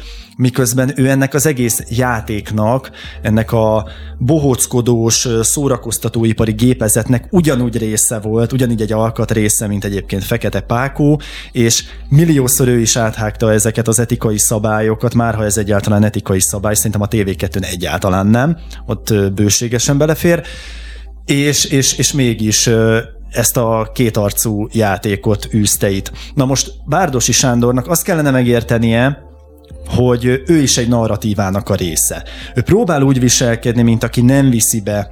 miközben 0.41 0.93
ő 0.97 1.09
ennek 1.09 1.35
az 1.35 1.47
egész 1.47 1.83
játéknak, 1.89 2.91
ennek 3.23 3.53
a 3.53 3.89
bohóckodós, 4.19 5.29
szórakoztatóipari 5.41 6.53
gépezetnek 6.53 7.27
ugyanúgy 7.31 7.79
része 7.79 8.19
volt, 8.19 8.53
ugyanígy 8.53 8.81
egy 8.81 8.93
alkat 8.93 9.31
része, 9.31 9.67
mint 9.67 9.85
egyébként 9.85 10.25
Fekete 10.25 10.61
Pákó, 10.61 11.21
és 11.53 11.85
milliószor 12.09 12.69
ő 12.69 12.79
is 12.79 12.97
áthágta 12.97 13.53
ezeket 13.53 13.89
az 13.89 13.99
etikai 13.99 14.39
szabályokat, 14.41 15.15
már 15.15 15.35
ha 15.35 15.45
ez 15.45 15.57
egyáltalán 15.57 16.05
etikai 16.05 16.41
szabály, 16.41 16.75
szerintem 16.75 17.01
a 17.01 17.09
TV2-n 17.09 17.65
egyáltalán 17.65 18.27
nem, 18.27 18.57
ott 18.87 19.15
bőségesen 19.35 19.99
belefér, 19.99 20.43
és, 21.25 21.65
és, 21.65 21.99
és 21.99 22.13
mégis 22.13 22.71
ezt 23.31 23.57
a 23.57 23.91
kétarcú 23.95 24.69
játékot 24.73 25.49
űzte 25.55 25.91
itt. 25.91 26.13
Na 26.35 26.45
most 26.45 26.73
Bárdosi 26.87 27.33
Sándornak 27.33 27.89
azt 27.89 28.03
kellene 28.03 28.31
megértenie, 28.31 29.19
hogy 29.87 30.43
ő 30.47 30.57
is 30.57 30.77
egy 30.77 30.89
narratívának 30.89 31.69
a 31.69 31.75
része. 31.75 32.25
Ő 32.55 32.63
próbál 32.63 33.03
úgy 33.03 33.21
viselkedni, 33.21 33.83
mint 33.83 34.03
aki 34.03 34.21
nem 34.21 34.51
viszi 34.51 34.81
be 34.81 35.11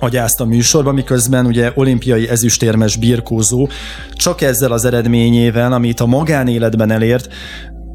a 0.00 0.08
gyászt 0.08 0.40
a 0.40 0.44
műsorba, 0.44 0.92
miközben 0.92 1.46
ugye 1.46 1.72
olimpiai 1.74 2.28
ezüstérmes 2.28 2.96
birkózó 2.96 3.68
csak 4.12 4.40
ezzel 4.40 4.72
az 4.72 4.84
eredményével, 4.84 5.72
amit 5.72 6.00
a 6.00 6.06
magánéletben 6.06 6.90
elért, 6.90 7.28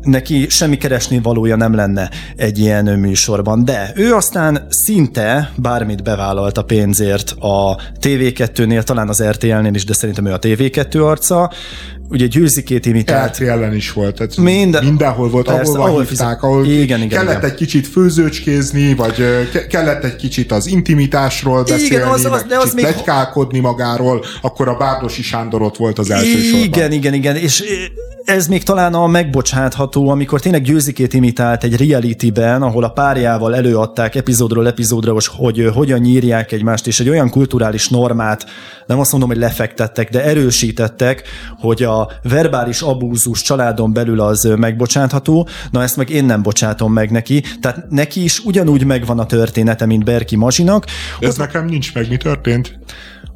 neki 0.03 0.49
semmi 0.49 0.77
keresni 0.77 1.19
valója 1.19 1.55
nem 1.55 1.75
lenne 1.75 2.09
egy 2.35 2.59
ilyen 2.59 2.85
műsorban, 2.85 3.65
de 3.65 3.91
ő 3.95 4.13
aztán 4.13 4.65
szinte 4.69 5.51
bármit 5.55 6.03
bevállalt 6.03 6.57
a 6.57 6.63
pénzért 6.63 7.35
a 7.39 7.77
TV2-nél, 8.01 8.84
talán 8.84 9.09
az 9.09 9.23
RTL-nél 9.23 9.73
is, 9.73 9.85
de 9.85 9.93
szerintem 9.93 10.25
ő 10.25 10.34
a 10.34 10.39
TV2 10.39 11.05
arca, 11.05 11.51
ugye 12.09 12.27
győzikét 12.27 12.85
imitált. 12.85 13.38
RTL-en 13.38 13.75
is 13.75 13.91
volt, 13.91 14.15
tehát 14.15 14.38
Minden, 14.38 14.84
mindenhol 14.84 15.30
volt, 15.30 15.45
persze, 15.45 15.71
ahol, 15.71 15.88
ahol 15.88 16.03
hívták, 16.03 16.43
ahol 16.43 16.65
igen, 16.65 17.01
igen, 17.01 17.07
kellett 17.07 17.38
igen. 17.38 17.49
egy 17.49 17.55
kicsit 17.55 17.88
főzőcskézni, 17.88 18.95
vagy 18.95 19.23
kellett 19.69 20.03
egy 20.03 20.15
kicsit 20.15 20.51
az 20.51 20.67
intimitásról 20.67 21.63
beszélni, 21.63 21.85
igen, 21.85 22.07
az, 22.07 22.25
az, 22.25 22.43
de 22.43 22.57
az 22.57 22.73
még... 22.73 22.84
legykálkodni 22.84 23.59
magáról, 23.59 24.23
akkor 24.41 24.67
a 24.67 24.75
Bárdosi 24.75 25.21
Sándor 25.21 25.61
ott 25.61 25.77
volt 25.77 25.99
az 25.99 26.09
első 26.09 26.30
igen, 26.30 26.41
sorban. 26.41 26.63
Igen, 26.63 26.91
igen, 26.91 27.13
igen, 27.13 27.35
és 27.35 27.63
ez 28.25 28.47
még 28.47 28.63
talán 28.63 28.93
a 28.93 29.07
megbocsátható, 29.07 30.09
amikor 30.09 30.39
tényleg 30.39 30.61
győzikét 30.61 31.13
imitált 31.13 31.63
egy 31.63 31.88
reality-ben, 31.88 32.61
ahol 32.61 32.84
a 32.84 32.89
párjával 32.89 33.55
előadták 33.55 34.15
epizódról 34.15 34.67
epizódra, 34.67 35.15
hogy 35.38 35.69
hogyan 35.73 35.99
nyírják 35.99 36.51
egymást, 36.51 36.88
és 36.88 36.99
egy 36.99 37.09
olyan 37.09 37.30
kulturális 37.30 37.89
normát, 37.89 38.45
nem 38.85 38.99
azt 38.99 39.11
mondom, 39.11 39.30
hogy 39.30 39.38
lefektettek, 39.38 40.09
de 40.09 40.23
erősítettek, 40.23 41.23
hogy 41.59 41.84
a 41.84 41.93
verbális 42.24 42.82
abúzus 42.82 43.41
családon 43.41 43.94
belül 43.94 44.20
az 44.20 44.53
megbocsátható, 44.57 45.48
na 45.72 45.82
ezt 45.82 45.98
meg 45.98 46.10
én 46.10 46.26
nem 46.26 46.41
bocsátom 46.41 46.94
meg 46.94 47.11
neki, 47.11 47.44
tehát 47.61 47.90
neki 47.90 48.24
is 48.24 48.40
ugyanúgy 48.40 48.86
megvan 48.86 49.20
a 49.20 49.26
története, 49.26 49.86
mint 49.86 50.03
Berki 50.03 50.36
Mazsinak. 50.36 50.86
Ez 51.20 51.30
Ott... 51.30 51.38
nekem 51.38 51.65
nincs 51.65 51.94
meg, 51.94 52.10
mi 52.10 52.18
történt? 52.18 52.80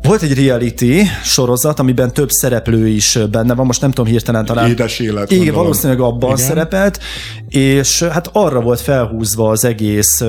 Volt 0.01 0.21
egy 0.21 0.45
reality 0.45 1.01
sorozat, 1.23 1.79
amiben 1.79 2.13
több 2.13 2.29
szereplő 2.29 2.87
is 2.87 3.19
benne 3.31 3.53
van, 3.53 3.65
most 3.65 3.81
nem 3.81 3.91
tudom 3.91 4.11
hirtelen 4.11 4.45
talán. 4.45 4.69
Édes 4.69 4.99
élet. 4.99 5.31
Igen, 5.31 5.53
valószínűleg 5.53 5.99
abban 5.99 6.33
Igen. 6.33 6.45
szerepelt, 6.45 6.99
és 7.47 8.03
hát 8.03 8.29
arra 8.31 8.61
volt 8.61 8.79
felhúzva 8.81 9.49
az 9.49 9.65
egész 9.65 10.23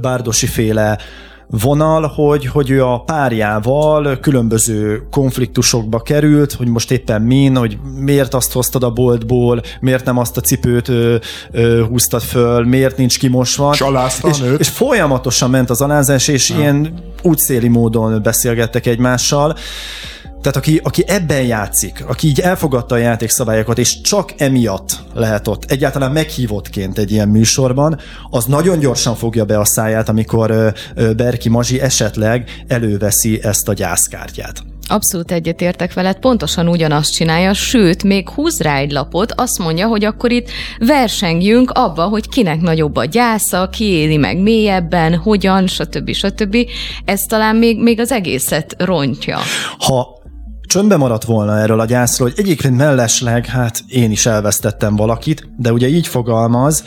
Bárdosi 0.00 0.46
féle 0.46 0.98
vonal, 1.50 2.06
hogy, 2.06 2.46
hogy 2.46 2.70
ő 2.70 2.84
a 2.84 3.00
párjával 3.00 4.18
különböző 4.20 5.06
konfliktusokba 5.10 6.00
került, 6.00 6.52
hogy 6.52 6.68
most 6.68 6.90
éppen 6.90 7.22
min, 7.22 7.56
hogy 7.56 7.78
miért 7.98 8.34
azt 8.34 8.52
hoztad 8.52 8.82
a 8.82 8.90
boltból, 8.90 9.62
miért 9.80 10.04
nem 10.04 10.18
azt 10.18 10.36
a 10.36 10.40
cipőt 10.40 10.88
ö, 10.88 11.16
ö, 11.50 11.84
húztad 11.88 12.22
föl, 12.22 12.64
miért 12.64 12.96
nincs 12.96 13.18
kimosva. 13.18 13.74
és, 14.30 14.58
és 14.58 14.68
folyamatosan 14.68 15.50
ment 15.50 15.70
az 15.70 15.80
alázás, 15.80 16.28
és 16.28 16.50
ja. 16.50 16.58
ilyen 16.58 16.94
útszéli 17.22 17.68
módon 17.68 18.22
beszélgettek 18.22 18.86
egymással. 18.86 19.56
Tehát 20.46 20.60
aki, 20.60 20.80
aki 20.82 21.04
ebben 21.06 21.42
játszik, 21.42 22.04
aki 22.08 22.26
így 22.26 22.40
elfogadta 22.40 22.94
a 22.94 22.98
játékszabályokat, 22.98 23.78
és 23.78 24.00
csak 24.00 24.32
emiatt 24.36 24.98
lehet 25.14 25.48
ott 25.48 25.70
egyáltalán 25.70 26.12
meghívottként 26.12 26.98
egy 26.98 27.12
ilyen 27.12 27.28
műsorban, 27.28 27.98
az 28.30 28.44
nagyon 28.44 28.78
gyorsan 28.78 29.14
fogja 29.14 29.44
be 29.44 29.58
a 29.58 29.64
száját, 29.64 30.08
amikor 30.08 30.72
Berki 31.16 31.48
Mazsi 31.48 31.80
esetleg 31.80 32.64
előveszi 32.68 33.42
ezt 33.42 33.68
a 33.68 33.72
gyászkártyát. 33.72 34.62
Abszolút 34.88 35.32
egyetértek 35.32 35.94
veled, 35.94 36.18
pontosan 36.18 36.68
ugyanazt 36.68 37.12
csinálja, 37.12 37.54
sőt, 37.54 38.02
még 38.02 38.28
húz 38.28 38.60
rá 38.60 38.76
egy 38.76 38.92
lapot, 38.92 39.32
azt 39.36 39.58
mondja, 39.58 39.86
hogy 39.86 40.04
akkor 40.04 40.32
itt 40.32 40.50
versengjünk 40.78 41.70
abba, 41.70 42.04
hogy 42.04 42.28
kinek 42.28 42.60
nagyobb 42.60 42.96
a 42.96 43.04
gyásza, 43.04 43.68
ki 43.68 43.84
éli 43.84 44.16
meg 44.16 44.38
mélyebben, 44.38 45.14
hogyan, 45.14 45.66
stb. 45.66 46.12
stb. 46.12 46.56
Ez 47.04 47.20
talán 47.20 47.56
még, 47.56 47.82
még 47.82 48.00
az 48.00 48.12
egészet 48.12 48.74
rontja. 48.78 49.38
Ha 49.78 50.15
csöndbe 50.66 50.96
maradt 50.96 51.24
volna 51.24 51.58
erről 51.58 51.80
a 51.80 51.84
gyászról, 51.84 52.28
hogy 52.28 52.38
egyébként 52.38 52.76
mellesleg, 52.76 53.46
hát 53.46 53.84
én 53.88 54.10
is 54.10 54.26
elvesztettem 54.26 54.96
valakit, 54.96 55.48
de 55.56 55.72
ugye 55.72 55.88
így 55.88 56.06
fogalmaz, 56.06 56.84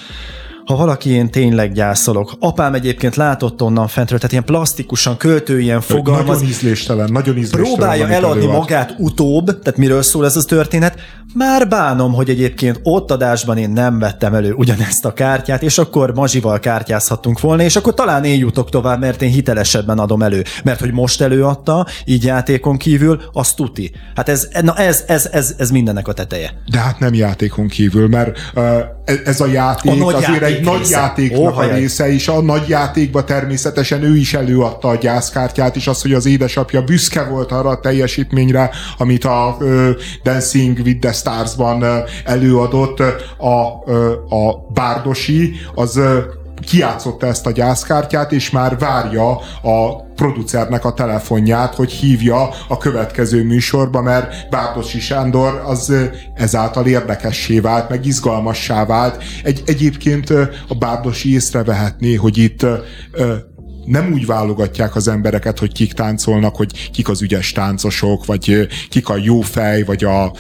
ha 0.70 0.76
valaki 0.76 1.10
én 1.10 1.30
tényleg 1.30 1.72
gyászolok. 1.72 2.34
Apám 2.40 2.74
egyébként 2.74 3.16
látott 3.16 3.62
onnan 3.62 3.88
fentről, 3.88 4.18
tehát 4.18 4.32
ilyen 4.32 4.46
plastikusan, 4.46 5.18
költőien 5.18 5.82
fogalmaz. 5.82 6.26
Nagyon 6.26 6.44
ízléstelen, 6.44 7.12
nagyon 7.12 7.38
ízléstelen. 7.38 7.66
Próbálja 7.66 8.08
eladni 8.08 8.42
előad. 8.42 8.58
magát 8.58 8.96
utóbb, 8.98 9.46
tehát 9.46 9.78
miről 9.78 10.02
szól 10.02 10.26
ez 10.26 10.36
a 10.36 10.44
történet. 10.44 11.00
Már 11.34 11.68
bánom, 11.68 12.14
hogy 12.14 12.30
egyébként 12.30 12.80
ott 12.84 13.12
adásban 13.12 13.58
én 13.58 13.70
nem 13.70 14.00
vettem 14.00 14.34
elő 14.34 14.54
ugyanezt 14.54 15.06
a 15.06 15.14
kártyát, 15.14 15.64
és 15.64 15.78
akkor 15.78 16.14
mazsival 16.14 16.60
kártyázhattunk 16.60 17.40
volna, 17.40 17.64
és 17.64 17.76
akkor 17.76 17.94
talán 17.94 18.24
én 18.24 18.40
jutok 18.40 18.70
tovább, 18.70 19.00
mert 19.00 19.22
én 19.22 19.30
hitelesebben 19.30 20.00
adom 20.00 20.22
elő. 20.22 20.44
Mert 20.64 20.80
hogy 20.80 20.92
most 20.92 21.22
előadta, 21.22 21.86
így 22.06 22.24
játékon 22.24 22.78
kívül, 22.78 23.22
az 23.32 23.54
tuti. 23.54 23.92
Hát 24.16 24.30
ez, 24.30 24.48
na 24.62 24.76
ez, 24.76 25.04
ez, 25.08 25.30
ez, 25.32 25.56
ez 25.58 25.72
mindennek 25.72 26.08
a 26.08 26.14
teteje. 26.14 26.52
De 26.72 26.80
hát 26.80 27.00
nem 27.00 27.14
játékon 27.14 27.68
kívül, 27.68 28.08
mert 28.08 28.40
uh, 28.56 28.80
ez 29.26 29.42
a 29.42 29.46
játék 29.46 30.02
a 30.02 30.06
azért 30.06 30.22
játék 30.22 30.58
egy 30.58 30.59
nagy 30.62 30.90
játéknak 30.90 31.58
a 31.58 31.74
része, 31.74 32.14
és 32.14 32.28
a 32.28 32.42
nagy 32.42 32.68
játékban 32.68 33.26
természetesen 33.26 34.04
ő 34.04 34.16
is 34.16 34.34
előadta 34.34 34.88
a 34.88 34.96
gyászkártyát, 34.96 35.76
és 35.76 35.88
az, 35.88 36.02
hogy 36.02 36.14
az 36.14 36.26
édesapja 36.26 36.82
büszke 36.82 37.24
volt 37.24 37.52
arra 37.52 37.70
a 37.70 37.80
teljesítményre, 37.80 38.70
amit 38.98 39.26
a 39.26 39.58
uh, 39.60 39.90
Dancing 40.24 40.78
with 40.84 41.00
the 41.00 41.12
Stars-ban 41.12 41.86
előadott 42.26 43.00
a, 43.38 43.84
uh, 43.86 44.48
a 44.48 44.66
Bárdosi, 44.74 45.54
az 45.76 46.00
kiátszotta 46.62 47.28
ezt 47.28 47.46
a 47.46 47.52
gyászkártyát, 47.52 48.32
és 48.32 48.50
már 48.50 48.78
várja 48.78 49.30
a 49.62 50.08
producernek 50.16 50.86
a 50.86 50.94
telefonját, 50.94 51.76
hogy 51.76 51.92
hívja 51.92 52.50
a 52.68 52.78
következő 52.78 53.44
műsorba, 53.44 54.02
mert 54.02 54.50
Bárdosi 54.50 55.00
Sándor 55.00 55.62
az 55.66 55.94
ezáltal 56.34 56.86
érdekessé 56.86 57.60
vált, 57.60 57.90
meg 57.90 58.06
izgalmassá 58.06 58.86
vált. 58.86 59.24
Egy, 59.44 59.62
egyébként 59.66 60.30
a 60.68 60.76
Bárdosi 60.80 61.34
észrevehetné, 61.34 62.16
hogy 62.16 62.38
itt 62.38 62.66
nem 63.86 64.12
úgy 64.14 64.26
válogatják 64.26 64.96
az 64.96 65.08
embereket, 65.08 65.60
hogy 65.60 65.72
kik 65.72 65.94
táncolnak, 65.94 66.56
hogy 66.56 66.92
kik 66.92 67.10
az 67.10 67.22
ügyes 67.22 67.52
táncosok, 67.52 68.26
vagy 68.26 68.68
kik 68.90 69.10
a 69.10 69.18
jó 69.18 69.42
fej, 69.42 69.84
vagy 69.84 70.04
a, 70.04 70.34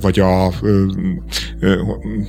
vagy 0.00 0.20
a 0.20 0.52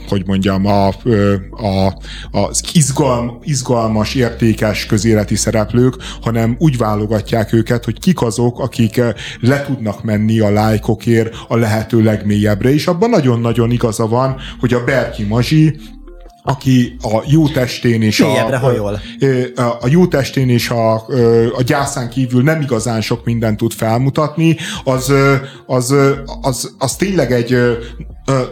hogy 0.09 0.23
mondjam, 0.25 0.65
a, 0.65 0.87
a, 0.87 1.97
az 2.31 2.63
izgalm, 2.73 3.39
izgalmas, 3.43 4.15
értékes 4.15 4.85
közéleti 4.85 5.35
szereplők, 5.35 5.95
hanem 6.21 6.55
úgy 6.59 6.77
válogatják 6.77 7.53
őket, 7.53 7.85
hogy 7.85 7.99
kik 7.99 8.21
azok, 8.21 8.59
akik 8.59 9.01
le 9.39 9.61
tudnak 9.61 10.03
menni 10.03 10.39
a 10.39 10.51
lájkokért 10.51 11.35
a 11.47 11.55
lehető 11.57 12.03
legmélyebbre, 12.03 12.73
és 12.73 12.87
abban 12.87 13.09
nagyon-nagyon 13.09 13.71
igaza 13.71 14.07
van, 14.07 14.35
hogy 14.59 14.73
a 14.73 14.83
Berki 14.83 15.23
Mazsi 15.23 15.79
aki 16.43 16.95
a 17.01 17.23
jó 17.25 17.47
testén 17.47 18.01
és 18.01 18.19
a, 18.19 18.47
a, 19.55 19.77
a 19.81 19.87
jó 19.87 20.07
testén 20.07 20.49
és 20.49 20.69
a, 20.69 20.93
a 21.55 21.61
gyászán 21.65 22.09
kívül 22.09 22.43
nem 22.43 22.61
igazán 22.61 23.01
sok 23.01 23.25
mindent 23.25 23.57
tud 23.57 23.71
felmutatni, 23.73 24.57
az, 24.83 25.13
az, 25.65 25.95
az, 26.41 26.75
az 26.77 26.95
tényleg 26.95 27.31
egy 27.31 27.57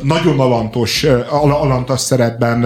nagyon 0.01 0.39
alantos, 0.39 1.03
alantas 1.29 1.99
szerepben 1.99 2.61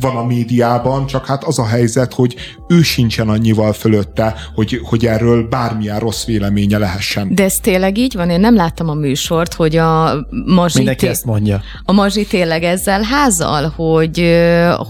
van 0.00 0.16
a 0.16 0.24
médiában, 0.24 1.06
csak 1.06 1.26
hát 1.26 1.44
az 1.44 1.58
a 1.58 1.66
helyzet, 1.66 2.14
hogy 2.14 2.36
ő 2.68 2.82
sincsen 2.82 3.28
annyival 3.28 3.72
fölötte, 3.72 4.34
hogy, 4.54 4.80
hogy 4.84 5.06
erről 5.06 5.48
bármilyen 5.48 5.98
rossz 5.98 6.24
véleménye 6.24 6.78
lehessen. 6.78 7.34
De 7.34 7.44
ez 7.44 7.54
tényleg 7.62 7.98
így 7.98 8.14
van? 8.14 8.30
Én 8.30 8.40
nem 8.40 8.54
láttam 8.54 8.88
a 8.88 8.94
műsort, 8.94 9.54
hogy 9.54 9.76
a 9.76 10.26
Mazsi... 10.46 10.76
Mindenki 10.76 11.06
ezt 11.08 11.24
mondja. 11.24 11.60
A 11.84 11.92
Mazsi 11.92 12.26
tényleg 12.26 12.62
ezzel 12.62 13.02
házal, 13.02 13.72
hogy, 13.76 14.36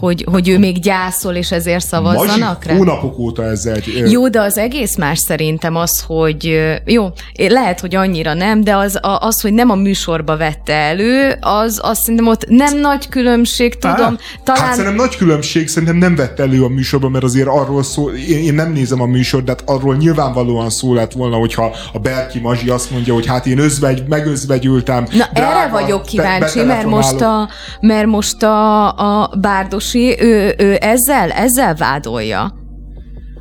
hogy, 0.00 0.26
hogy 0.30 0.48
ő 0.48 0.58
még 0.58 0.80
gyászol, 0.80 1.34
és 1.34 1.52
ezért 1.52 1.86
szavazzanak 1.86 2.56
Mazsi 2.64 2.68
rá? 2.68 2.76
hónapok 2.76 3.18
óta 3.18 3.44
ezzel. 3.44 3.78
Jó, 4.08 4.28
de 4.28 4.40
az 4.40 4.58
egész 4.58 4.96
más 4.96 5.18
szerintem 5.18 5.76
az, 5.76 6.04
hogy 6.06 6.58
jó, 6.84 7.08
lehet, 7.48 7.80
hogy 7.80 7.94
annyira 7.94 8.34
nem, 8.34 8.64
de 8.64 8.76
az, 8.76 8.98
az 9.00 9.40
hogy 9.40 9.52
nem 9.52 9.70
a 9.70 9.74
műsorba 9.74 10.36
vette 10.36 10.72
elő, 10.72 11.36
az, 11.56 11.80
azt 11.82 12.00
szerintem 12.00 12.26
ott 12.26 12.46
nem 12.48 12.78
nagy 12.78 13.08
különbség, 13.08 13.78
tudom. 13.78 13.96
Á, 13.96 14.40
talán... 14.44 14.62
Hát 14.62 14.74
szerintem 14.74 14.94
nagy 14.94 15.16
különbség, 15.16 15.68
szerintem 15.68 15.96
nem 15.96 16.16
vett 16.16 16.40
elő 16.40 16.64
a 16.64 16.68
műsorban, 16.68 17.10
mert 17.10 17.24
azért 17.24 17.48
arról 17.48 17.82
szól, 17.82 18.12
én, 18.12 18.38
én 18.38 18.54
nem 18.54 18.72
nézem 18.72 19.00
a 19.00 19.06
műsort, 19.06 19.44
de 19.44 19.50
hát 19.50 19.62
arról 19.66 19.96
nyilvánvalóan 19.96 20.70
szó 20.70 20.94
lett 20.94 21.12
volna, 21.12 21.36
hogyha 21.36 21.74
a 21.92 21.98
Berki 21.98 22.38
Mazsi 22.38 22.68
azt 22.68 22.90
mondja, 22.90 23.14
hogy 23.14 23.26
hát 23.26 23.46
én 23.46 23.58
özvegy, 23.58 24.02
megözvegyültem. 24.08 25.06
Na 25.10 25.28
drága, 25.32 25.56
erre 25.56 25.68
vagyok 25.68 26.02
kíváncsi, 26.02 26.62
mert 26.62 26.86
most 26.86 27.20
a, 27.20 27.48
mert 27.80 28.06
most 28.06 28.42
a, 28.42 28.86
a 29.22 29.30
Bárdosi, 29.40 30.16
ő, 30.20 30.54
ő 30.58 30.78
ezzel, 30.80 31.30
ezzel 31.30 31.74
vádolja. 31.74 32.64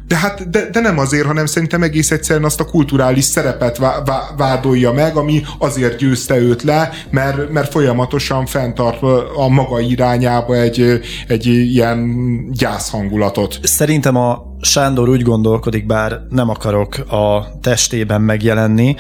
De 0.08 0.16
hát 0.16 0.50
de, 0.50 0.70
de 0.70 0.80
nem 0.80 0.98
azért, 0.98 1.26
hanem 1.26 1.46
szerintem 1.46 1.84
egész 1.84 2.12
egyszerűen 2.12 2.46
azt 2.46 2.60
a 2.60 2.66
kulturális 2.66 3.24
szerepet 3.24 3.78
vá, 3.78 4.02
vá, 4.06 4.20
vádolja 4.38 4.92
meg, 4.92 5.16
ami 5.16 5.42
azért 5.60 5.98
győzte 5.98 6.38
őt 6.38 6.64
le, 6.64 6.90
mert, 7.10 7.50
mert 7.52 7.72
folyamatosan 7.72 8.46
fenntart 8.46 9.02
a 9.36 9.48
maga 9.48 9.80
irányába 9.80 10.56
egy, 10.56 11.02
egy 11.28 11.46
ilyen 11.46 12.16
gyászhangulatot. 12.52 13.60
Szerintem 13.64 14.16
a 14.16 14.54
Sándor 14.62 15.10
úgy 15.10 15.22
gondolkodik, 15.22 15.86
bár 15.86 16.20
nem 16.30 16.50
akarok 16.50 16.98
a 16.98 17.48
testében 17.62 18.22
megjelenni, 18.22 18.96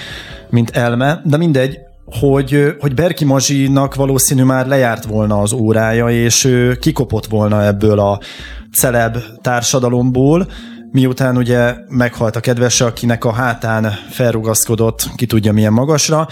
mint 0.50 0.70
elme, 0.70 1.22
de 1.26 1.38
mindegy, 1.38 1.78
hogy, 2.06 2.76
hogy 2.80 2.94
Berki 2.94 3.26
Mazsinak 3.26 3.96
valószínű 3.96 4.44
már 4.44 4.68
lejárt 4.68 5.06
volna 5.06 5.42
az 5.42 5.54
órája, 5.54 6.10
és 6.10 6.44
ő 6.44 6.76
kikopott 6.76 7.26
volna 7.26 7.66
ebből 7.66 8.00
a 8.00 8.20
celeb 8.72 9.18
társadalomból, 9.42 10.48
miután 10.96 11.38
ugye 11.38 11.76
meghalt 11.88 12.36
a 12.36 12.40
kedvese, 12.40 12.86
akinek 12.86 13.26
a 13.26 13.32
hátán 13.32 13.94
felrugaszkodott, 14.10 15.10
ki 15.16 15.26
tudja 15.26 15.54
milyen 15.54 15.74
magasra, 15.74 16.28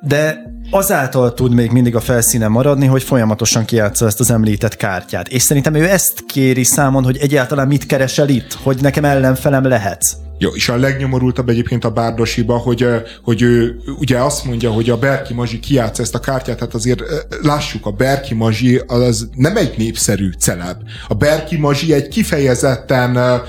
de 0.00 0.42
azáltal 0.70 1.34
tud 1.34 1.52
még 1.52 1.70
mindig 1.70 1.96
a 1.96 2.00
felszínen 2.00 2.50
maradni, 2.50 2.86
hogy 2.86 3.02
folyamatosan 3.02 3.64
kiátsza 3.64 4.06
ezt 4.06 4.20
az 4.20 4.30
említett 4.30 4.76
kártyát. 4.76 5.28
És 5.28 5.42
szerintem 5.42 5.74
ő 5.74 5.88
ezt 5.88 6.24
kéri 6.26 6.64
számon, 6.64 7.04
hogy 7.04 7.16
egyáltalán 7.16 7.66
mit 7.66 7.86
keresel 7.86 8.28
itt, 8.28 8.52
hogy 8.52 8.80
nekem 8.80 9.04
ellenfelem 9.04 9.64
lehetsz. 9.64 10.23
Jó, 10.38 10.50
és 10.50 10.68
a 10.68 10.76
legnyomorultabb 10.76 11.48
egyébként 11.48 11.84
a 11.84 11.90
Bárdosiba, 11.90 12.56
hogy, 12.56 12.86
hogy 13.22 13.42
ő 13.42 13.80
ugye 13.98 14.18
azt 14.18 14.44
mondja, 14.44 14.70
hogy 14.70 14.90
a 14.90 14.98
Berki 14.98 15.34
Mazsi 15.34 15.60
kiátsz 15.60 15.98
ezt 15.98 16.14
a 16.14 16.18
kártyát, 16.18 16.58
hát 16.58 16.74
azért 16.74 17.02
lássuk, 17.42 17.86
a 17.86 17.90
Berki 17.90 18.34
Mazsi 18.34 18.80
az 18.86 19.28
nem 19.34 19.56
egy 19.56 19.74
népszerű 19.76 20.30
celeb. 20.38 20.76
A 21.08 21.14
Berki 21.14 21.56
Mazsi 21.56 21.92
egy 21.92 22.08
kifejezetten 22.08 23.42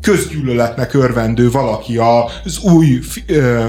közgyűlöletnek 0.00 0.94
örvendő 0.94 1.50
valaki 1.50 1.96
az 1.96 2.58
új 2.62 2.98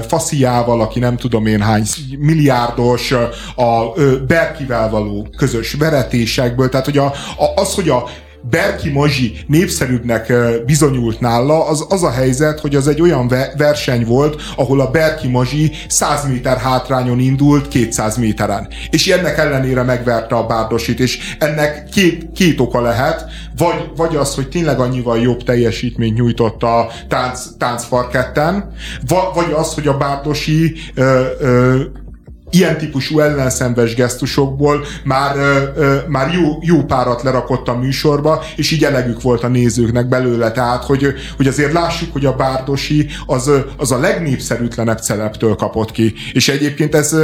fasziával, 0.08 0.80
aki 0.80 0.98
nem 0.98 1.16
tudom 1.16 1.46
én 1.46 1.60
hány 1.60 1.84
milliárdos, 2.18 3.12
a 3.56 4.00
Berkivel 4.26 4.90
való 4.90 5.28
közös 5.36 5.72
veretésekből, 5.72 6.68
tehát 6.68 6.86
hogy 6.86 6.98
a, 6.98 7.06
a, 7.36 7.60
az, 7.60 7.74
hogy 7.74 7.88
a 7.88 8.08
Berki 8.50 8.90
Mazsi 8.90 9.32
népszerűbbnek 9.46 10.32
bizonyult 10.66 11.20
nála, 11.20 11.66
az 11.66 11.86
az 11.88 12.02
a 12.02 12.10
helyzet, 12.10 12.60
hogy 12.60 12.74
az 12.74 12.88
egy 12.88 13.00
olyan 13.00 13.32
verseny 13.56 14.04
volt, 14.04 14.42
ahol 14.56 14.80
a 14.80 14.90
Berki 14.90 15.28
Mazsi 15.28 15.72
100 15.88 16.26
méter 16.28 16.58
hátrányon 16.58 17.18
indult 17.18 17.68
200 17.68 18.16
méteren. 18.16 18.68
És 18.90 19.06
ennek 19.06 19.38
ellenére 19.38 19.82
megverte 19.82 20.34
a 20.34 20.46
Bárdosit, 20.46 21.00
és 21.00 21.36
ennek 21.38 21.88
két, 21.88 22.32
két 22.34 22.60
oka 22.60 22.80
lehet, 22.80 23.24
vagy, 23.56 23.90
vagy 23.96 24.16
az, 24.16 24.34
hogy 24.34 24.48
tényleg 24.48 24.80
annyival 24.80 25.18
jobb 25.18 25.42
teljesítményt 25.42 26.16
nyújtott 26.16 26.62
a 26.62 26.88
tánc, 27.08 27.40
táncparketten, 27.58 28.72
vagy 29.34 29.52
az, 29.52 29.74
hogy 29.74 29.88
a 29.88 29.96
Bárdosi 29.96 30.74
ö, 30.94 31.24
ö, 31.40 31.80
ilyen 32.52 32.78
típusú 32.78 33.20
ellenszenves 33.20 33.94
gesztusokból 33.94 34.84
már, 35.04 35.36
már 36.08 36.34
jó, 36.34 36.58
jó 36.60 36.82
párat 36.82 37.22
lerakott 37.22 37.68
a 37.68 37.76
műsorba, 37.76 38.44
és 38.56 38.70
így 38.70 38.84
elegük 38.84 39.22
volt 39.22 39.42
a 39.42 39.48
nézőknek 39.48 40.08
belőle, 40.08 40.50
tehát 40.50 40.84
hogy, 40.84 41.14
hogy 41.36 41.46
azért 41.46 41.72
lássuk, 41.72 42.12
hogy 42.12 42.26
a 42.26 42.36
Bárdosi 42.36 43.08
az, 43.26 43.50
az 43.76 43.92
a 43.92 43.98
legnépszerűtlenebb 43.98 44.98
celebtől 44.98 45.54
kapott 45.54 45.90
ki, 45.90 46.14
és 46.32 46.48
egyébként 46.48 46.94
ez 46.94 47.16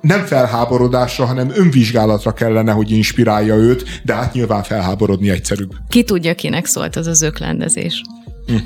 nem 0.00 0.24
felháborodásra, 0.24 1.24
hanem 1.24 1.50
önvizsgálatra 1.54 2.32
kellene, 2.32 2.72
hogy 2.72 2.90
inspirálja 2.90 3.54
őt, 3.54 4.00
de 4.04 4.14
hát 4.14 4.32
nyilván 4.32 4.62
felháborodni 4.62 5.30
egyszerűbb. 5.30 5.70
Ki 5.88 6.02
tudja, 6.04 6.34
kinek 6.34 6.66
szólt 6.66 6.96
az 6.96 7.06
az 7.06 7.22
öklendezés. 7.22 8.02
Hm. 8.46 8.56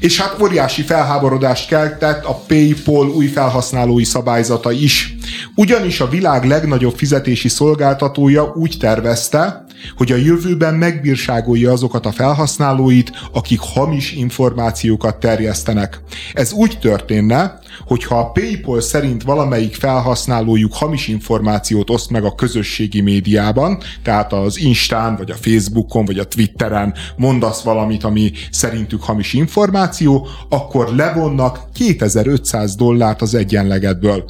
És 0.00 0.20
hát 0.20 0.42
óriási 0.42 0.82
felháborodást 0.82 1.68
keltett 1.68 2.24
a 2.24 2.34
PayPal 2.34 3.08
új 3.08 3.26
felhasználói 3.26 4.04
szabályzata 4.04 4.72
is. 4.72 5.14
Ugyanis 5.54 6.00
a 6.00 6.08
világ 6.08 6.44
legnagyobb 6.44 6.96
fizetési 6.96 7.48
szolgáltatója 7.48 8.52
úgy 8.54 8.76
tervezte, 8.80 9.64
hogy 9.96 10.12
a 10.12 10.16
jövőben 10.16 10.74
megbírságolja 10.74 11.72
azokat 11.72 12.06
a 12.06 12.12
felhasználóit, 12.12 13.10
akik 13.32 13.60
hamis 13.60 14.12
információkat 14.12 15.20
terjesztenek. 15.20 16.00
Ez 16.32 16.52
úgy 16.52 16.78
történne, 16.78 17.58
hogyha 17.86 18.18
a 18.18 18.30
PayPal 18.30 18.80
szerint 18.80 19.22
valamelyik 19.22 19.74
felhasználójuk 19.74 20.74
hamis 20.74 21.08
információt 21.08 21.90
oszt 21.90 22.10
meg 22.10 22.24
a 22.24 22.34
közösségi 22.34 23.00
médiában, 23.00 23.78
tehát 24.02 24.32
az 24.32 24.58
Instán, 24.58 25.16
vagy 25.16 25.30
a 25.30 25.34
Facebookon, 25.34 26.04
vagy 26.04 26.18
a 26.18 26.24
Twitteren 26.24 26.94
mondasz 27.16 27.62
valamit, 27.62 28.04
ami 28.04 28.32
szerintük 28.50 29.02
hamis 29.02 29.32
információ, 29.32 30.26
akkor 30.48 30.94
levonnak 30.94 31.60
2500 31.74 32.74
dollárt 32.74 33.22
az 33.22 33.34
egyenlegedből. 33.34 34.24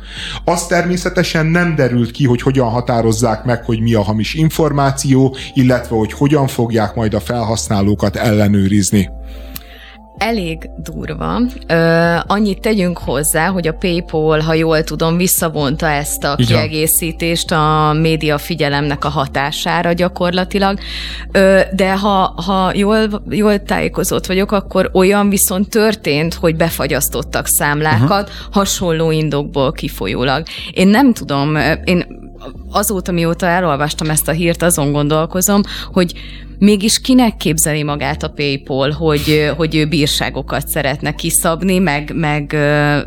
Az 0.44 0.66
természetesen 0.66 1.46
nem 1.46 1.74
derült 1.74 2.10
ki, 2.10 2.24
hogy 2.24 2.42
hogyan 2.42 2.68
határozzák 2.68 3.44
meg, 3.44 3.64
hogy 3.64 3.80
mi 3.80 3.94
a 3.94 4.02
hamis 4.02 4.34
információ, 4.34 5.36
illetve 5.54 5.96
hogy 5.96 6.12
hogyan 6.12 6.46
fogják 6.46 6.94
majd 6.94 7.14
a 7.14 7.20
felhasználókat 7.20 8.16
ellenőrizni 8.16 9.10
elég 10.18 10.70
durva. 10.76 11.40
Ö, 11.66 12.14
annyit 12.26 12.60
tegyünk 12.60 12.98
hozzá, 12.98 13.46
hogy 13.46 13.66
a 13.66 13.72
PayPal, 13.72 14.40
ha 14.40 14.54
jól 14.54 14.84
tudom, 14.84 15.16
visszavonta 15.16 15.88
ezt 15.88 16.24
a 16.24 16.34
Igen. 16.36 16.46
kiegészítést 16.46 17.52
a 17.52 17.92
média 18.00 18.38
figyelemnek 18.38 19.04
a 19.04 19.08
hatására 19.08 19.92
gyakorlatilag. 19.92 20.78
Ö, 21.32 21.60
de 21.72 21.96
ha, 21.98 22.42
ha 22.46 22.70
jól, 22.74 23.22
jól 23.28 23.62
tájékozott 23.62 24.26
vagyok, 24.26 24.52
akkor 24.52 24.90
olyan 24.92 25.28
viszont 25.28 25.68
történt, 25.68 26.34
hogy 26.34 26.56
befagyasztottak 26.56 27.46
számlákat 27.46 28.28
uh-huh. 28.28 28.52
hasonló 28.52 29.10
indokból 29.10 29.72
kifolyólag. 29.72 30.42
Én 30.70 30.88
nem 30.88 31.12
tudom, 31.12 31.56
én 31.84 32.24
azóta, 32.70 33.12
mióta 33.12 33.46
elolvastam 33.46 34.10
ezt 34.10 34.28
a 34.28 34.32
hírt, 34.32 34.62
azon 34.62 34.92
gondolkozom, 34.92 35.60
hogy 35.92 36.12
Mégis 36.58 37.00
kinek 37.00 37.36
képzeli 37.36 37.82
magát 37.82 38.22
a 38.22 38.28
PayPal, 38.28 38.90
hogy, 38.90 39.50
hogy 39.56 39.76
ő 39.76 39.86
bírságokat 39.86 40.68
szeretne 40.68 41.14
kiszabni, 41.14 41.78
meg, 41.78 42.12
meg 42.14 42.56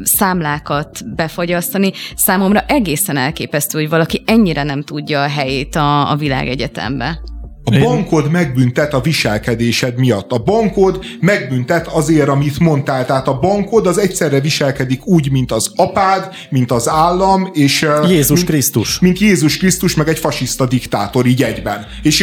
számlákat 0.03 1.15
befagyasztani? 1.15 1.91
Számomra 2.15 2.63
egészen 2.67 3.17
elképesztő, 3.17 3.79
hogy 3.79 3.89
valaki 3.89 4.23
ennyire 4.25 4.63
nem 4.63 4.83
tudja 4.83 5.21
a 5.21 5.27
helyét 5.27 5.75
a, 5.75 6.11
a 6.11 6.15
világegyetembe. 6.15 7.19
A 7.63 7.79
bankod 7.79 8.31
megbüntet 8.31 8.93
a 8.93 9.01
viselkedésed 9.01 9.97
miatt. 9.97 10.31
A 10.31 10.37
bankod 10.37 11.05
megbüntet 11.19 11.87
azért, 11.87 12.27
amit 12.27 12.59
mondtál. 12.59 13.05
Tehát 13.05 13.27
a 13.27 13.39
bankod 13.39 13.87
az 13.87 13.97
egyszerre 13.97 14.39
viselkedik 14.39 15.05
úgy, 15.05 15.31
mint 15.31 15.51
az 15.51 15.71
apád, 15.75 16.29
mint 16.49 16.71
az 16.71 16.87
állam, 16.87 17.49
és... 17.53 17.87
Jézus 18.07 18.37
mint, 18.37 18.49
Krisztus. 18.49 18.99
Mint 18.99 19.19
Jézus 19.19 19.57
Krisztus, 19.57 19.95
meg 19.95 20.07
egy 20.07 20.19
fasiszta 20.19 20.65
diktátor 20.65 21.25
így 21.25 21.43
egyben. 21.43 21.85
És, 22.01 22.19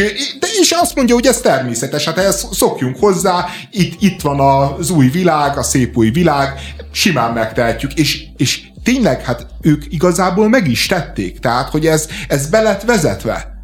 és 0.61 0.71
azt 0.71 0.95
mondja, 0.95 1.15
hogy 1.15 1.25
ez 1.25 1.41
természetes, 1.41 2.05
hát 2.05 2.17
ehhez 2.17 2.47
szokjunk 2.51 2.97
hozzá, 2.99 3.45
itt, 3.71 4.01
itt 4.01 4.21
van 4.21 4.39
az 4.39 4.89
új 4.89 5.07
világ, 5.07 5.57
a 5.57 5.63
szép 5.63 5.97
új 5.97 6.09
világ, 6.09 6.53
simán 6.91 7.33
megtehetjük, 7.33 7.93
és, 7.93 8.23
és 8.37 8.61
tényleg, 8.83 9.23
hát 9.23 9.47
ők 9.61 9.83
igazából 9.89 10.49
meg 10.49 10.67
is 10.67 10.85
tették, 10.85 11.39
tehát, 11.39 11.69
hogy 11.69 11.85
ez, 11.85 12.07
ez 12.27 12.49
be 12.49 12.61
lett 12.61 12.83
vezetve. 12.83 13.55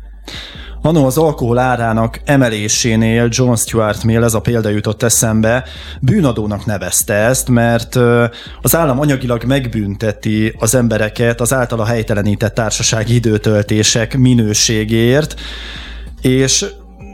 Anno 0.86 1.06
az 1.06 1.18
alkohol 1.18 1.58
árának 1.58 2.22
emelésénél 2.26 3.28
John 3.32 3.54
Stuart 3.54 4.04
Mill, 4.04 4.24
ez 4.24 4.34
a 4.34 4.42
példa 4.42 4.70
jutott 4.70 5.04
eszembe, 5.04 5.64
bűnadónak 6.02 6.66
nevezte 6.66 7.14
ezt, 7.14 7.50
mert 7.50 7.96
az 8.62 8.76
állam 8.76 9.00
anyagilag 9.00 9.44
megbünteti 9.44 10.56
az 10.60 10.76
embereket 10.76 11.42
az 11.42 11.54
általa 11.54 11.86
helytelenített 11.86 12.54
társasági 12.54 13.14
időtöltések 13.14 14.18
minőségért, 14.18 15.40
és 16.22 16.66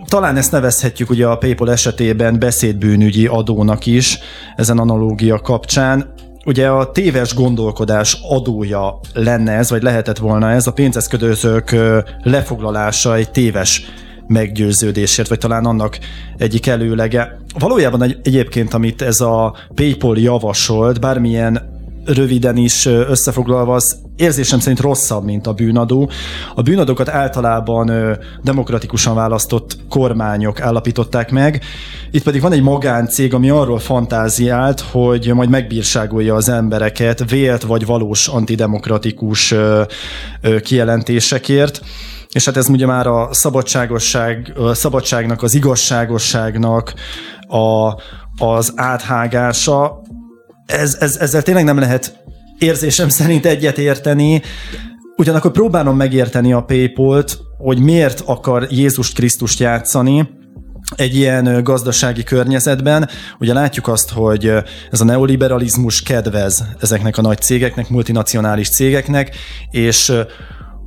talán 0.08 0.38
ezt 0.38 0.52
nevezhetjük 0.52 1.10
ugye 1.10 1.28
a 1.28 1.38
PayPal 1.38 1.72
esetében 1.72 2.40
beszédbűnügyi 2.40 3.28
adónak 3.28 3.86
is 3.86 4.20
ezen 4.56 4.78
analógia 4.78 5.40
kapcsán 5.40 6.14
ugye 6.50 6.68
a 6.68 6.92
téves 6.92 7.34
gondolkodás 7.34 8.20
adója 8.30 9.00
lenne 9.14 9.52
ez, 9.52 9.70
vagy 9.70 9.84
lehetett 9.84 10.18
volna 10.18 10.52
ez, 10.52 10.68
a 10.68 10.72
pénzeszködőzők 10.72 11.76
lefoglalása 12.24 13.16
egy 13.16 13.32
téves 13.32 13.86
meggyőződésért, 14.28 15.28
vagy 15.28 15.38
talán 15.38 15.66
annak 15.66 16.00
egyik 16.38 16.68
előlege. 16.68 17.38
Valójában 17.60 18.04
egy, 18.04 18.20
egyébként, 18.24 18.74
amit 18.74 19.02
ez 19.02 19.20
a 19.20 19.56
PayPal 19.76 20.18
javasolt, 20.18 21.00
bármilyen 21.00 21.78
röviden 22.14 22.57
is 22.57 22.86
összefoglalva, 22.86 23.73
az 23.73 23.98
érzésem 24.15 24.60
szerint 24.60 24.80
rosszabb, 24.80 25.23
mint 25.23 25.48
a 25.48 25.53
bűnadó. 25.53 26.10
A 26.56 26.61
bűnadókat 26.61 27.10
általában 27.10 28.18
demokratikusan 28.44 29.15
választott 29.15 29.77
kormányok 29.90 30.61
állapították 30.61 31.31
meg. 31.31 31.64
Itt 32.11 32.23
pedig 32.23 32.41
van 32.41 32.52
egy 32.52 32.61
magáncég, 32.61 33.34
ami 33.34 33.49
arról 33.49 33.80
fantáziált, 33.80 34.80
hogy 34.80 35.31
majd 35.34 35.49
megbírságolja 35.49 36.36
az 36.36 36.49
embereket 36.49 37.30
vélt 37.30 37.64
vagy 37.64 37.86
valós 37.86 38.27
antidemokratikus 38.27 39.53
kijelentésekért. 40.64 41.81
És 42.31 42.45
hát 42.45 42.57
ez 42.57 42.69
ugye 42.69 42.86
már 42.86 43.07
a 43.07 43.27
szabadságosság, 43.31 44.53
a 44.57 44.73
szabadságnak, 44.73 45.44
az 45.44 45.53
igazságosságnak 45.53 46.94
a, 47.48 48.02
az 48.45 48.73
áthágása, 48.76 50.02
ez, 50.70 50.98
ez, 51.00 51.18
ezzel 51.18 51.41
tényleg 51.41 51.64
nem 51.64 51.80
lehet 51.80 52.24
érzésem 52.58 53.10
szerint 53.10 53.46
egyet 53.46 53.78
érteni. 53.78 54.41
Ugyanakkor 55.16 55.52
próbálom 55.52 55.96
megérteni 55.96 56.54
a 56.54 56.62
Paypal-t, 56.62 57.38
hogy 57.58 57.80
miért 57.80 58.24
akar 58.26 58.68
Jézus 58.70 59.12
Krisztust 59.12 59.60
játszani, 59.60 60.30
egy 60.96 61.16
ilyen 61.16 61.64
gazdasági 61.64 62.24
környezetben. 62.24 63.10
Ugye 63.40 63.54
látjuk 63.54 63.88
azt, 63.88 64.10
hogy 64.10 64.52
ez 64.91 65.02
a 65.02 65.04
neoliberalizmus 65.04 66.02
kedvez 66.02 66.64
ezeknek 66.80 67.18
a 67.18 67.22
nagy 67.22 67.41
cégeknek, 67.41 67.90
multinacionális 67.90 68.70
cégeknek, 68.70 69.36
és 69.72 70.14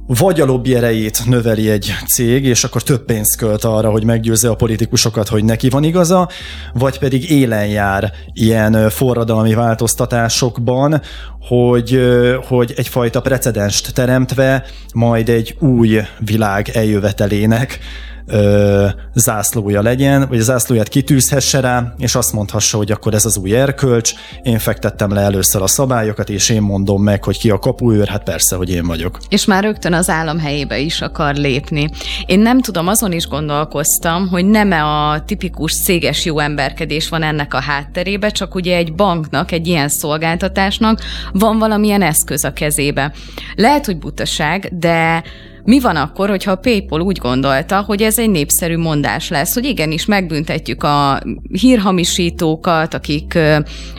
vagy 0.07 0.41
a 0.41 0.45
lobby 0.45 0.75
erejét 0.75 1.23
növeli 1.27 1.71
egy 1.71 1.95
cég, 2.07 2.45
és 2.45 2.65
akkor 2.65 2.83
több 2.83 3.05
pénzt 3.05 3.37
költ 3.37 3.65
arra, 3.65 3.91
hogy 3.91 4.05
meggyőzze 4.05 4.49
a 4.49 4.55
politikusokat, 4.55 5.29
hogy 5.29 5.45
neki 5.45 5.69
van 5.69 5.85
igaza, 5.85 6.29
vagy 6.73 6.99
pedig 6.99 7.31
élen 7.31 7.67
jár 7.67 8.13
ilyen 8.33 8.91
forradalmi 8.91 9.55
változtatásokban, 9.55 11.01
hogy, 11.41 12.01
hogy 12.49 12.73
egyfajta 12.77 13.21
precedenst 13.21 13.95
teremtve 13.95 14.65
majd 14.95 15.29
egy 15.29 15.57
új 15.59 16.01
világ 16.19 16.69
eljövetelének 16.69 17.79
ö, 18.27 18.87
zászlója 19.15 19.83
legyen, 19.83 20.29
vagy 20.29 20.39
a 20.39 20.43
zászlóját 20.43 20.89
kitűzhesse 20.89 21.61
rá, 21.61 21.95
és 21.99 22.15
azt 22.15 22.33
mondhassa, 22.33 22.77
hogy 22.77 22.91
akkor 22.93 23.15
ez 23.15 23.25
az 23.25 23.37
új 23.37 23.57
erkölcs, 23.57 24.13
én 24.43 24.59
fektettem 24.59 25.13
le 25.13 25.21
először 25.21 25.63
a 25.63 25.67
szabályokat, 25.67 26.29
és 26.29 26.49
én 26.49 26.63
mondom 26.63 27.03
meg, 27.03 27.25
hogy 27.25 27.39
ki 27.39 27.51
a 27.51 27.59
kapuőr, 27.59 28.09
hát 28.09 28.23
persze, 28.23 28.57
hogy 28.57 28.71
én 28.71 28.87
vagyok. 28.87 29.19
És 29.29 29.45
már 29.45 29.63
rögtön 29.63 29.93
az 29.93 30.09
állam 30.09 30.39
helyébe 30.39 30.79
is 30.79 31.01
akar 31.01 31.35
lépni. 31.35 31.91
Én 32.27 32.41
nem 32.41 32.61
tudom, 32.61 32.89
azon 32.89 33.13
is 33.13 33.27
gondolkoztam, 33.27 34.29
hogy 34.29 34.47
nem-e 34.47 34.85
a 34.85 35.25
tipikus 35.25 35.83
céges 35.83 36.25
jó 36.25 36.39
emberkedés 36.39 37.09
van 37.09 37.23
ennek 37.23 37.55
a 37.55 37.61
hátterébe, 37.61 38.29
csak 38.29 38.55
ugye 38.55 38.77
egy 38.77 38.95
banknak, 38.95 39.53
egy 39.53 39.67
ilyen 39.67 39.89
szolgáltatásnak 39.89 41.01
van 41.33 41.59
valamilyen 41.59 42.03
eszköz 42.03 42.45
a 42.45 42.53
kezébe. 42.53 43.13
Lehet, 43.55 43.87
hogy 43.87 43.99
butaság, 43.99 44.69
de 44.79 45.23
mi 45.65 45.81
van 45.81 45.97
akkor, 45.97 46.29
hogyha 46.29 46.51
a 46.51 46.57
PayPal 46.57 47.01
úgy 47.01 47.19
gondolta, 47.19 47.81
hogy 47.81 48.03
ez 48.03 48.19
egy 48.19 48.31
népszerű 48.31 48.77
mondás 48.77 49.29
lesz, 49.29 49.55
hogy 49.55 49.65
igenis 49.65 50.05
megbüntetjük 50.05 50.83
a 50.83 51.23
hírhamisítókat, 51.53 52.95
akik 52.95 53.39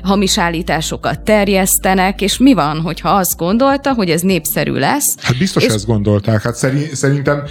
hamis 0.02 0.38
állításokat 0.38 1.22
terjesztenek, 1.22 2.22
és 2.22 2.38
mi 2.38 2.54
van, 2.54 2.82
hogyha 2.82 3.10
azt 3.10 3.38
gondolta, 3.38 3.94
hogy 3.94 4.10
ez 4.10 4.22
népszerű 4.22 4.74
lesz? 4.74 5.16
Hát 5.22 5.38
biztos 5.38 5.64
és... 5.64 5.70
ezt 5.70 5.86
gondolták. 5.86 6.42
Hát 6.42 6.56
szerintem 6.94 7.44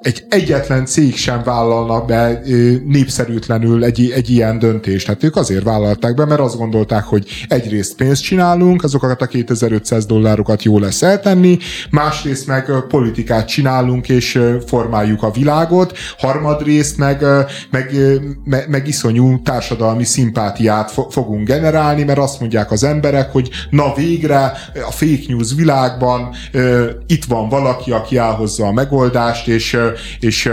egy 0.00 0.24
egyetlen 0.28 0.86
cég 0.86 1.16
sem 1.16 1.42
vállalna 1.44 2.04
be 2.04 2.42
népszerűtlenül 2.84 3.84
egy, 3.84 4.12
egy 4.14 4.30
ilyen 4.30 4.58
döntést. 4.58 5.06
Hát 5.06 5.24
ők 5.24 5.36
azért 5.36 5.62
vállalták 5.64 6.14
be, 6.14 6.24
mert 6.24 6.40
azt 6.40 6.56
gondolták, 6.56 7.04
hogy 7.04 7.26
egyrészt 7.48 7.96
pénzt 7.96 8.22
csinálunk, 8.22 8.84
azokat 8.84 9.22
a 9.22 9.26
2500 9.26 10.06
dollárokat 10.06 10.62
jó 10.62 10.78
lesz 10.78 11.02
eltenni, 11.02 11.58
másrészt 11.90 12.46
meg 12.46 12.70
politikát 12.88 13.48
csinálunk, 13.48 14.08
és 14.08 14.40
formáljuk 14.66 15.22
a 15.22 15.30
világot, 15.30 15.98
harmadrészt 16.18 16.96
meg, 16.96 17.24
meg, 17.70 17.94
meg, 18.44 18.68
meg 18.68 18.88
iszonyú 18.88 19.42
társadalmi 19.42 20.04
szimpátiát 20.04 20.92
fogunk 21.10 21.46
generálni, 21.46 22.02
mert 22.02 22.18
azt 22.18 22.40
mondják 22.40 22.70
az 22.70 22.84
emberek, 22.84 23.32
hogy 23.32 23.50
na 23.70 23.94
végre 23.94 24.52
a 24.86 24.90
fake 24.90 25.24
news 25.28 25.54
világban 25.54 26.34
itt 27.06 27.24
van 27.24 27.48
valaki, 27.48 27.90
aki 27.90 28.16
elhozza 28.16 28.66
a 28.66 28.72
megoldást, 28.72 29.48
és 29.48 29.78
és, 30.20 30.50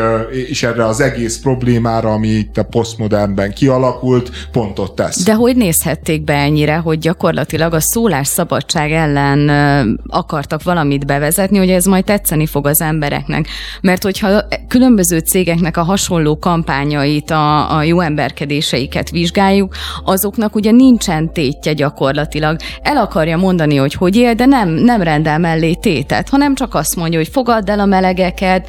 és 0.47 0.63
erre 0.63 0.85
az 0.85 0.99
egész 0.99 1.37
problémára, 1.37 2.11
ami 2.11 2.27
itt 2.27 2.57
a 2.57 2.63
posztmodernben 2.63 3.53
kialakult, 3.53 4.47
pontot 4.51 4.95
tesz. 4.95 5.23
De 5.23 5.33
hogy 5.33 5.55
nézhették 5.55 6.23
be 6.23 6.33
ennyire, 6.33 6.75
hogy 6.75 6.99
gyakorlatilag 6.99 7.73
a 7.73 7.79
szabadság 8.23 8.91
ellen 8.91 9.49
akartak 10.07 10.63
valamit 10.63 11.05
bevezetni, 11.05 11.57
hogy 11.57 11.69
ez 11.69 11.85
majd 11.85 12.03
tetszeni 12.03 12.45
fog 12.45 12.67
az 12.67 12.81
embereknek. 12.81 13.47
Mert 13.81 14.03
hogyha 14.03 14.47
különböző 14.67 15.17
cégeknek 15.17 15.77
a 15.77 15.83
hasonló 15.83 16.39
kampányait, 16.39 17.31
a, 17.31 17.77
a 17.77 17.83
jó 17.83 17.99
emberkedéseiket 17.99 19.09
vizsgáljuk, 19.09 19.75
azoknak 20.05 20.55
ugye 20.55 20.71
nincsen 20.71 21.33
tétje 21.33 21.73
gyakorlatilag. 21.73 22.57
El 22.81 22.97
akarja 22.97 23.37
mondani, 23.37 23.75
hogy 23.75 23.93
hogy 23.93 24.15
él, 24.15 24.33
de 24.33 24.45
nem, 24.45 24.69
nem 24.69 25.01
rendel 25.01 25.39
mellé 25.39 25.73
tétet, 25.73 26.29
hanem 26.29 26.55
csak 26.55 26.75
azt 26.75 26.95
mondja, 26.95 27.19
hogy 27.19 27.27
fogadd 27.27 27.69
el 27.69 27.79
a 27.79 27.85
melegeket, 27.85 28.67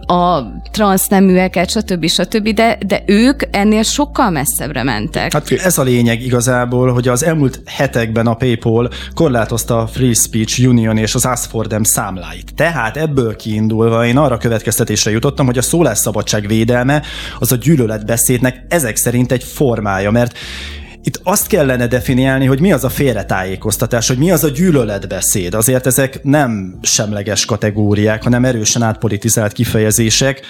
a 0.00 0.42
transzneműeket, 0.70 1.70
stb. 1.70 2.08
stb., 2.08 2.48
de, 2.48 2.78
de 2.86 3.02
ők 3.06 3.42
ennél 3.50 3.82
sokkal 3.82 4.30
messzebbre 4.30 4.82
mentek. 4.82 5.32
Hát 5.32 5.50
ez 5.50 5.78
a 5.78 5.82
lényeg 5.82 6.22
igazából, 6.22 6.92
hogy 6.92 7.08
az 7.08 7.24
elmúlt 7.24 7.60
hetekben 7.66 8.26
a 8.26 8.34
PayPal 8.34 8.90
korlátozta 9.14 9.78
a 9.78 9.86
Free 9.86 10.14
Speech 10.14 10.68
Union 10.68 10.96
és 10.96 11.14
az 11.14 11.24
Ask 11.24 11.50
for 11.50 11.66
Them 11.66 11.82
számláit. 11.82 12.54
Tehát 12.54 12.96
ebből 12.96 13.36
kiindulva 13.36 14.06
én 14.06 14.16
arra 14.16 14.36
következtetésre 14.36 15.10
jutottam, 15.10 15.46
hogy 15.46 15.58
a 15.58 15.62
szólásszabadság 15.62 16.46
védelme 16.46 17.02
az 17.38 17.52
a 17.52 17.56
gyűlöletbeszédnek 17.56 18.64
ezek 18.68 18.96
szerint 18.96 19.32
egy 19.32 19.44
formája, 19.44 20.10
mert 20.10 20.38
itt 21.06 21.20
azt 21.22 21.46
kellene 21.46 21.86
definiálni, 21.86 22.46
hogy 22.46 22.60
mi 22.60 22.72
az 22.72 22.84
a 22.84 22.88
félretájékoztatás, 22.88 24.08
hogy 24.08 24.18
mi 24.18 24.30
az 24.30 24.44
a 24.44 24.48
gyűlöletbeszéd. 24.48 25.54
Azért 25.54 25.86
ezek 25.86 26.22
nem 26.22 26.78
semleges 26.82 27.44
kategóriák, 27.44 28.22
hanem 28.22 28.44
erősen 28.44 28.82
átpolitizált 28.82 29.52
kifejezések, 29.52 30.40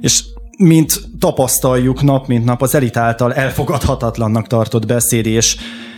és 0.00 0.22
mint 0.58 1.00
tapasztaljuk 1.18 2.02
nap 2.02 2.26
mint 2.26 2.44
nap, 2.44 2.62
az 2.62 2.74
elit 2.74 2.96
által 2.96 3.34
elfogadhatatlannak 3.34 4.46
tartott 4.46 4.86
beszéd 4.86 5.26
és 5.26 5.56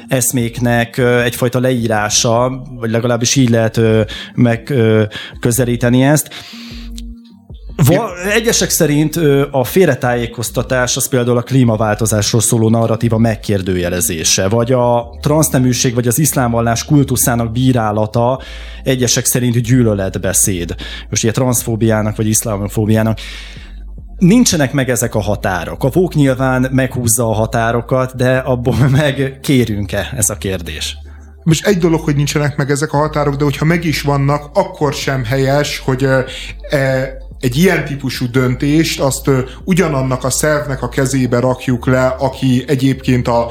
eszméknek 0.09 0.99
egyfajta 0.99 1.61
leírása, 1.61 2.63
vagy 2.79 2.91
legalábbis 2.91 3.37
így 3.37 3.51
lehet 3.51 3.81
megközelíteni 4.35 6.03
ezt. 6.03 6.29
Va, 7.77 8.23
egyesek 8.33 8.71
szerint 8.71 9.17
a 9.51 9.65
félretájékoztatás 9.65 10.97
az 10.97 11.09
például 11.09 11.37
a 11.37 11.43
klímaváltozásról 11.43 12.41
szóló 12.41 12.69
narratíva 12.69 13.19
megkérdőjelezése, 13.19 14.49
vagy 14.49 14.73
a 14.73 15.17
transzneműség 15.21 15.95
vagy 15.95 16.07
az 16.07 16.19
iszlámvallás 16.19 16.85
kultuszának 16.85 17.53
bírálata 17.53 18.41
egyesek 18.83 19.25
szerint 19.25 19.61
gyűlöletbeszéd. 19.61 20.75
Most 21.11 21.23
ilyen 21.23 21.35
transzfóbiának 21.35 22.17
vagy 22.17 22.27
iszlámofóbiának. 22.27 23.19
Nincsenek 24.19 24.73
meg 24.73 24.91
ezek 24.91 25.15
a 25.15 25.21
határok. 25.21 25.85
A 25.85 25.89
vók 25.89 26.15
nyilván 26.15 26.69
meghúzza 26.73 27.29
a 27.29 27.33
határokat, 27.33 28.17
de 28.17 28.37
abból 28.37 28.89
meg 29.01 29.39
kérünk-e 29.43 30.13
ez 30.17 30.31
a 30.31 30.37
kérdés? 30.37 30.97
Most 31.43 31.67
egy 31.67 31.79
dolog, 31.79 32.01
hogy 32.01 32.17
nincsenek 32.17 32.57
meg 32.57 32.71
ezek 32.71 32.93
a 32.93 32.97
határok, 32.97 33.35
de 33.35 33.45
hogyha 33.45 33.65
meg 33.65 33.85
is 33.85 34.03
vannak, 34.03 34.51
akkor 34.53 34.93
sem 34.93 35.25
helyes, 35.25 35.79
hogy 35.79 36.05
e, 36.71 37.23
egy 37.45 37.57
ilyen 37.57 37.85
típusú 37.85 38.31
döntést 38.31 39.01
azt 39.01 39.31
ugyanannak 39.65 40.25
a 40.25 40.31
szervnek 40.31 40.83
a 40.83 40.89
kezébe 40.89 41.41
rakjuk 41.41 41.87
le, 41.87 42.07
aki 42.19 42.65
egyébként 42.67 43.29
a 43.29 43.51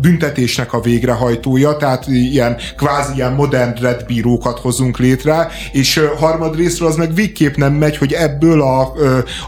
büntetésnek 0.00 0.72
a 0.72 0.80
végrehajtója, 0.80 1.76
tehát 1.76 2.06
ilyen 2.06 2.56
kvázi 2.76 3.14
ilyen 3.14 3.32
modern 3.32 3.76
bírókat 4.06 4.58
hozunk 4.58 4.98
létre, 4.98 5.48
és 5.72 6.00
harmadrésztről 6.18 6.88
az 6.88 6.96
meg 6.96 7.14
végképp 7.14 7.54
nem 7.54 7.72
megy, 7.72 7.96
hogy 7.96 8.12
ebből 8.12 8.62
a, 8.62 8.92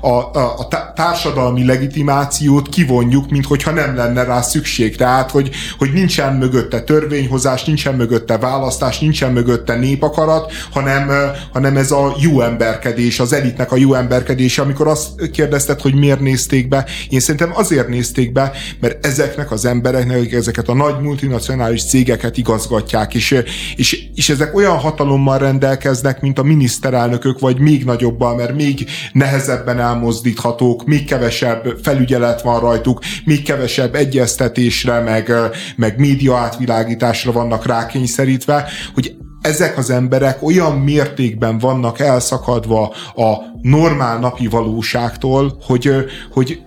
a, 0.01 0.09
a, 0.09 0.59
a 0.59 0.93
társadalmi 0.95 1.65
legitimációt 1.65 2.69
kivonjuk, 2.69 3.31
mint 3.31 3.47
hogyha 3.47 3.71
nem 3.71 3.97
lenne 3.97 4.25
rá 4.25 4.41
szükség. 4.41 4.97
Tehát, 4.97 5.31
hogy, 5.31 5.51
hogy 5.79 5.93
nincsen 5.93 6.37
mögötte 6.37 6.81
törvényhozás, 6.81 7.65
nincsen 7.65 7.95
mögötte 7.95 8.39
választás, 8.39 8.99
nincsen 8.99 9.33
mögötte 9.33 9.77
népakarat, 9.77 10.53
hanem, 10.71 11.11
hanem 11.53 11.77
ez 11.77 11.91
a 11.91 12.15
jó 12.21 12.41
emberkedés, 12.41 13.21
az 13.21 13.33
elit 13.33 13.59
elitnek 13.61 13.73
a 13.73 13.77
jó 13.77 13.95
emberkedése, 13.95 14.63
amikor 14.63 14.87
azt 14.87 15.31
kérdezted, 15.31 15.81
hogy 15.81 15.95
miért 15.95 16.21
nézték 16.21 16.69
be. 16.69 16.87
Én 17.09 17.21
szerintem 17.21 17.51
azért 17.55 17.89
nézték 17.89 18.33
be, 18.33 18.53
mert 18.81 19.07
ezeknek 19.07 19.51
az 19.51 19.65
embereknek, 19.65 20.17
akik 20.17 20.33
ezeket 20.33 20.69
a 20.69 20.75
nagy 20.75 21.01
multinacionális 21.01 21.85
cégeket 21.85 22.37
igazgatják, 22.37 23.15
és, 23.15 23.43
és, 23.77 24.07
és 24.15 24.29
ezek 24.29 24.55
olyan 24.55 24.77
hatalommal 24.77 25.39
rendelkeznek, 25.39 26.21
mint 26.21 26.39
a 26.39 26.43
miniszterelnökök, 26.43 27.39
vagy 27.39 27.59
még 27.59 27.85
nagyobbal, 27.85 28.37
mert 28.37 28.55
még 28.55 28.87
nehezebben 29.13 29.79
elmozdíthatók, 29.79 30.85
még 30.85 31.05
kevesebb 31.05 31.79
felügyelet 31.83 32.43
van 32.43 32.61
rajtuk, 32.61 33.01
még 33.25 33.43
kevesebb 33.43 33.95
egyeztetésre, 33.95 35.01
meg, 35.01 35.33
meg 35.77 35.99
média 35.99 36.37
átvilágításra 36.37 37.33
vannak 37.33 37.67
rákényszerítve, 37.67 38.69
hogy 38.95 39.15
ezek 39.41 39.79
az 39.79 39.91
emberek 39.91 40.43
olyan 40.43 40.79
mértékben 40.79 41.59
vannak 41.59 41.99
elszakadva 41.99 42.95
a 43.15 43.37
normál 43.63 44.19
napi 44.19 44.47
valóságtól, 44.47 45.57
hogy, 45.63 45.91
hogy 46.33 46.61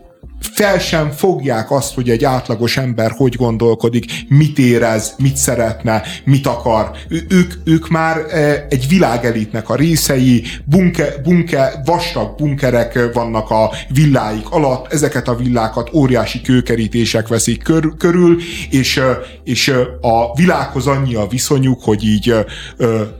fel 0.51 0.79
sem 0.79 1.11
fogják 1.11 1.71
azt, 1.71 1.93
hogy 1.93 2.09
egy 2.09 2.23
átlagos 2.23 2.77
ember 2.77 3.11
hogy 3.11 3.35
gondolkodik, 3.35 4.05
mit 4.27 4.59
érez, 4.59 5.15
mit 5.17 5.35
szeretne, 5.35 6.01
mit 6.23 6.47
akar. 6.47 6.91
Ők, 7.29 7.53
ők 7.63 7.89
már 7.89 8.17
e, 8.17 8.65
egy 8.69 8.87
világelitnek 8.87 9.69
a 9.69 9.75
részei, 9.75 10.43
bunke, 10.65 11.13
bunke, 11.23 11.81
vastag 11.85 12.35
bunkerek 12.35 13.13
vannak 13.13 13.49
a 13.49 13.71
villáik 13.89 14.49
alatt, 14.49 14.93
ezeket 14.93 15.27
a 15.27 15.35
villákat 15.35 15.93
óriási 15.93 16.41
kőkerítések 16.41 17.27
veszik 17.27 17.63
kör, 17.63 17.87
körül, 17.97 18.37
és, 18.69 18.97
e, 18.97 19.19
és 19.43 19.67
e, 19.67 19.79
a 20.01 20.35
világhoz 20.35 20.87
annyi 20.87 21.15
a 21.15 21.27
viszonyuk, 21.27 21.83
hogy 21.83 22.03
így 22.03 22.35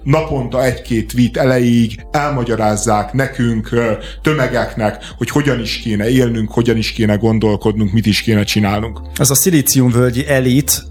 naponta 0.03 0.63
egy-két 0.63 1.07
tweet 1.13 1.37
elejéig 1.37 2.05
elmagyarázzák 2.11 3.13
nekünk, 3.13 3.69
tömegeknek, 4.21 4.97
hogy 5.17 5.29
hogyan 5.29 5.59
is 5.59 5.77
kéne 5.77 6.09
élnünk, 6.09 6.51
hogyan 6.51 6.77
is 6.77 6.91
kéne 6.91 7.12
gondolkodnunk, 7.17 7.91
mit 7.91 8.05
is 8.05 8.21
kéne 8.21 8.43
csinálnunk. 8.43 9.01
Ez 9.15 9.29
a 9.29 9.35
szilíciumvölgyi 9.35 10.27
elit 10.27 10.83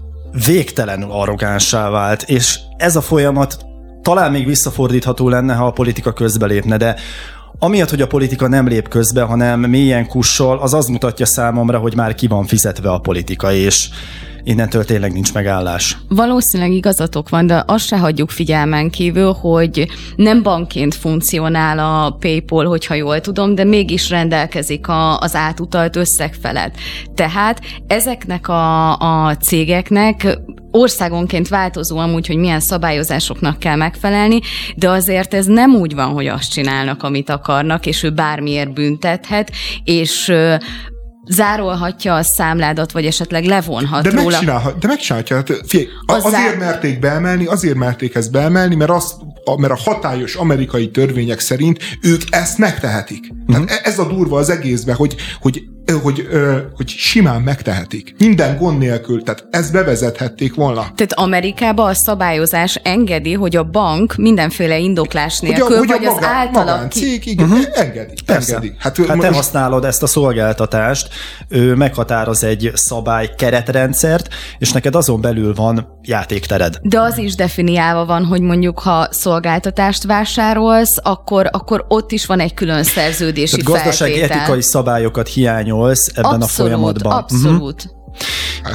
végtelenül 0.45 1.11
arrogánsá 1.11 1.89
vált, 1.89 2.21
és 2.21 2.59
ez 2.77 2.95
a 2.95 3.01
folyamat 3.01 3.65
talán 4.01 4.31
még 4.31 4.45
visszafordítható 4.45 5.29
lenne, 5.29 5.53
ha 5.53 5.65
a 5.65 5.71
politika 5.71 6.13
közbelépne, 6.13 6.77
de 6.77 6.95
amiatt, 7.59 7.89
hogy 7.89 8.01
a 8.01 8.07
politika 8.07 8.47
nem 8.47 8.67
lép 8.67 8.87
közbe, 8.87 9.21
hanem 9.21 9.59
mélyen 9.59 10.07
kussol, 10.07 10.59
az 10.59 10.73
az 10.73 10.87
mutatja 10.87 11.25
számomra, 11.25 11.77
hogy 11.77 11.95
már 11.95 12.15
ki 12.15 12.27
van 12.27 12.45
fizetve 12.45 12.89
a 12.91 12.99
politika, 12.99 13.51
és 13.53 13.89
innentől 14.43 14.85
tényleg 14.85 15.13
nincs 15.13 15.33
megállás. 15.33 15.97
Valószínűleg 16.09 16.71
igazatok 16.71 17.29
van, 17.29 17.47
de 17.47 17.63
azt 17.67 17.85
se 17.85 17.97
hagyjuk 17.97 18.29
figyelmen 18.29 18.89
kívül, 18.89 19.31
hogy 19.31 19.87
nem 20.15 20.43
bankként 20.43 20.95
funkcionál 20.95 21.79
a 21.79 22.11
PayPal, 22.19 22.65
hogyha 22.65 22.93
jól 22.93 23.21
tudom, 23.21 23.55
de 23.55 23.63
mégis 23.63 24.09
rendelkezik 24.09 24.87
a, 24.87 25.19
az 25.19 25.35
átutalt 25.35 25.95
összeg 25.95 26.33
felett. 26.41 26.75
Tehát 27.15 27.61
ezeknek 27.87 28.47
a, 28.47 28.97
a 28.97 29.35
cégeknek 29.35 30.37
országonként 30.71 31.47
változó 31.47 31.97
amúgy, 31.97 32.27
hogy 32.27 32.37
milyen 32.37 32.59
szabályozásoknak 32.59 33.59
kell 33.59 33.75
megfelelni, 33.75 34.39
de 34.75 34.89
azért 34.89 35.33
ez 35.33 35.45
nem 35.45 35.75
úgy 35.75 35.95
van, 35.95 36.11
hogy 36.11 36.27
azt 36.27 36.51
csinálnak, 36.51 37.03
amit 37.03 37.29
akarnak, 37.29 37.85
és 37.85 38.03
ő 38.03 38.09
bármiért 38.09 38.73
büntethet, 38.73 39.51
és 39.83 40.33
zárolhatja 41.27 42.15
a 42.15 42.23
számládat, 42.23 42.91
vagy 42.91 43.05
esetleg 43.05 43.45
levonhat 43.45 44.03
de 44.03 44.09
róla. 44.09 44.23
Megcsinálhat, 44.29 44.77
de 44.79 44.87
megcsinálhatja. 44.87 45.35
Hát, 45.35 45.51
figyelj, 45.67 45.89
Az 46.05 46.25
azért 46.25 46.41
zár- 46.43 46.57
merték 46.57 46.99
beemelni, 46.99 47.45
azért 47.45 47.75
merték 47.75 48.15
ezt 48.15 48.31
beemelni, 48.31 48.75
mert, 48.75 48.91
azt, 48.91 49.13
a, 49.45 49.59
mert 49.59 49.73
a 49.73 49.77
hatályos 49.83 50.35
amerikai 50.35 50.91
törvények 50.91 51.39
szerint 51.39 51.79
ők 52.01 52.21
ezt 52.29 52.57
megtehetik. 52.57 53.31
Mhm. 53.31 53.39
Uh-huh. 53.51 53.65
Tehát 53.65 53.85
e- 53.85 53.89
ez 53.89 53.99
a 53.99 54.07
durva 54.07 54.37
az 54.37 54.49
egészben, 54.49 54.95
hogy, 54.95 55.15
hogy 55.41 55.63
hogy, 55.91 56.27
hogy 56.75 56.87
simán 56.87 57.41
megtehetik. 57.41 58.15
Minden 58.17 58.57
gond 58.57 58.77
nélkül. 58.77 59.23
Tehát 59.23 59.47
ezt 59.51 59.71
bevezethették 59.71 60.55
volna. 60.55 60.81
Tehát 60.81 61.13
Amerikában 61.13 61.89
a 61.89 61.93
szabályozás 61.93 62.79
engedi, 62.83 63.33
hogy 63.33 63.55
a 63.55 63.63
bank 63.63 64.15
mindenféle 64.15 64.77
indoklás 64.77 65.39
nélkül, 65.39 65.77
hogy 65.77 65.91
a, 65.91 65.97
vagy 65.97 66.05
az 66.05 66.13
magán, 66.13 66.35
általa 66.35 66.71
magán 66.71 66.89
ki... 66.89 66.99
cég, 66.99 67.25
igen, 67.25 67.49
uh-huh. 67.49 67.65
engedi. 67.73 68.13
Persze. 68.25 68.55
engedi. 68.55 68.75
Hát, 68.77 68.97
hát 68.97 69.07
te 69.07 69.13
most- 69.15 69.33
használod 69.33 69.85
ezt 69.85 70.03
a 70.03 70.07
szolgáltatást, 70.07 71.09
ő 71.49 71.75
meghatároz 71.75 72.43
egy 72.43 72.71
szabály 72.73 73.29
keretrendszert, 73.37 74.27
és 74.57 74.71
neked 74.71 74.95
azon 74.95 75.21
belül 75.21 75.53
van 75.53 75.99
játéktered. 76.01 76.77
De 76.81 76.99
az 76.99 77.17
is 77.17 77.35
definiálva 77.35 78.05
van, 78.05 78.25
hogy 78.25 78.41
mondjuk 78.41 78.79
ha 78.79 79.07
szolgáltatást 79.11 80.03
vásárolsz, 80.03 80.97
akkor, 81.01 81.49
akkor 81.51 81.85
ott 81.87 82.11
is 82.11 82.25
van 82.25 82.39
egy 82.39 82.53
külön 82.53 82.83
szerződési 82.83 83.61
Tehát 83.61 83.71
gazdasági 83.71 84.11
feltétel. 84.11 84.37
etikai 84.37 84.61
szabályokat 84.61 85.27
hiányolsz 85.73 86.11
ebben 86.13 86.41
abszolút, 86.41 86.43
a 86.43 86.47
folyamatban. 86.47 87.11
Mhm. 87.11 87.45
Abszolút. 87.45 87.95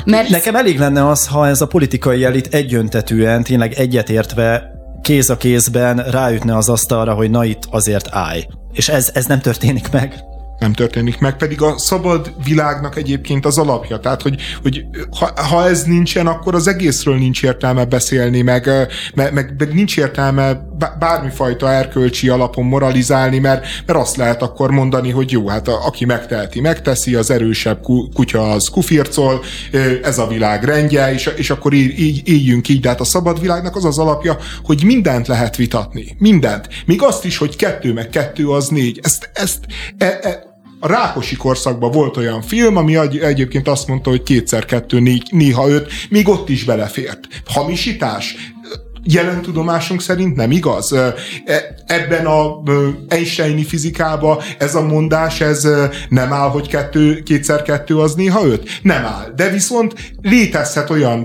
Mert 0.05 0.29
Nekem 0.29 0.57
elég 0.57 0.79
lenne 0.79 1.09
az, 1.09 1.27
ha 1.27 1.47
ez 1.47 1.61
a 1.61 1.67
politikai 1.67 2.25
elit 2.25 2.55
egyöntetűen, 2.55 3.43
tényleg 3.43 3.73
egyetértve 3.73 4.71
kéz 5.03 5.31
a 5.31 5.37
kézben 5.37 5.97
ráütne 5.97 6.57
az 6.57 6.69
asztalra, 6.69 7.15
hogy 7.15 7.31
na 7.31 7.45
itt 7.45 7.63
azért 7.71 8.09
állj. 8.11 8.47
És 8.73 8.89
ez, 8.89 9.11
ez 9.15 9.27
nem 9.27 9.41
történik 9.41 9.91
meg. 9.91 10.15
nem 10.59 10.73
történik 10.73 11.19
meg, 11.19 11.37
pedig 11.37 11.63
a 11.63 11.79
szabad 11.79 12.33
világnak 12.45 12.97
egyébként 12.97 13.47
az 13.47 13.59
alapja. 13.59 13.99
Tehát, 13.99 14.23
hogy, 14.23 14.41
hogy 14.63 14.85
ha, 15.19 15.31
ha 15.43 15.69
ez 15.69 15.83
nincsen, 15.83 16.27
akkor 16.27 16.55
az 16.55 16.67
egészről 16.67 17.19
nincs 17.19 17.43
értelme 17.43 17.85
beszélni, 17.85 18.43
meg, 18.43 18.67
meg, 19.15 19.33
meg, 19.33 19.55
meg 19.59 19.75
nincs 19.75 19.97
értelme 19.97 20.68
bármifajta 20.99 21.73
erkölcsi 21.73 22.29
alapon 22.29 22.65
moralizálni, 22.65 23.39
mert, 23.39 23.67
mert 23.87 23.99
azt 23.99 24.17
lehet 24.17 24.43
akkor 24.43 24.71
mondani, 24.71 25.11
hogy 25.11 25.31
jó, 25.31 25.49
hát 25.49 25.69
a, 25.69 25.87
aki 25.87 26.05
megteheti, 26.05 26.61
megteszi, 26.61 27.15
az 27.15 27.31
erősebb 27.31 27.83
ku, 27.83 28.09
kutya 28.09 28.51
az 28.51 28.69
kufircol, 28.69 29.43
ez 30.03 30.19
a 30.19 30.27
világ 30.27 30.65
rendje, 30.65 31.13
és, 31.13 31.31
és 31.37 31.51
akkor 31.51 31.73
így, 31.73 31.99
így 31.99 32.29
éljünk 32.29 32.69
így, 32.69 32.81
de 32.81 32.89
hát 32.89 33.01
a 33.01 33.05
szabad 33.05 33.41
világnak 33.41 33.77
az 33.77 33.85
az 33.85 33.99
alapja, 33.99 34.37
hogy 34.65 34.85
mindent 34.85 35.27
lehet 35.27 35.57
vitatni. 35.57 36.17
Mindent. 36.19 36.69
Még 36.87 37.03
azt 37.03 37.25
is, 37.25 37.39
hogy 37.39 37.57
kettő 37.57 37.93
meg 37.93 38.09
kettő 38.09 38.49
az 38.49 38.69
négy. 38.69 39.01
Ezt, 39.03 39.31
ezt 39.35 39.59
e, 39.99 40.19
e, 40.23 40.47
a 40.81 40.87
Rákosi 40.89 41.37
korszakban 41.37 41.91
volt 41.91 42.17
olyan 42.17 42.43
film, 42.43 42.77
ami 42.77 42.97
egy- 42.97 43.19
egyébként 43.19 43.69
azt 43.69 43.87
mondta, 43.87 44.11
hogy 44.11 44.23
kétszer 44.23 44.65
kettő, 44.65 45.01
négy, 45.01 45.29
néha 45.31 45.69
öt, 45.69 45.93
még 46.09 46.29
ott 46.29 46.49
is 46.49 46.65
belefért. 46.65 47.21
Hamisítás? 47.47 48.37
Jelen 49.11 49.43
tudomásunk 49.43 50.01
szerint 50.01 50.37
nem 50.37 50.51
igaz. 50.51 50.93
E- 50.93 51.15
Ebben 51.87 52.27
a 52.27 52.63
Einsteini 53.09 53.65
fizikában 53.65 54.39
ez 54.59 54.75
a 54.75 54.83
mondás, 54.83 55.41
ez 55.41 55.69
nem 56.09 56.33
áll, 56.33 56.49
hogy 56.49 56.69
kettő, 56.69 57.23
kétszer 57.23 57.63
kettő 57.63 57.99
az 57.99 58.15
néha 58.15 58.47
öt? 58.47 58.69
Nem 58.83 59.05
áll. 59.05 59.33
De 59.37 59.49
viszont 59.51 59.95
létezhet 60.23 60.91
olyan 60.91 61.25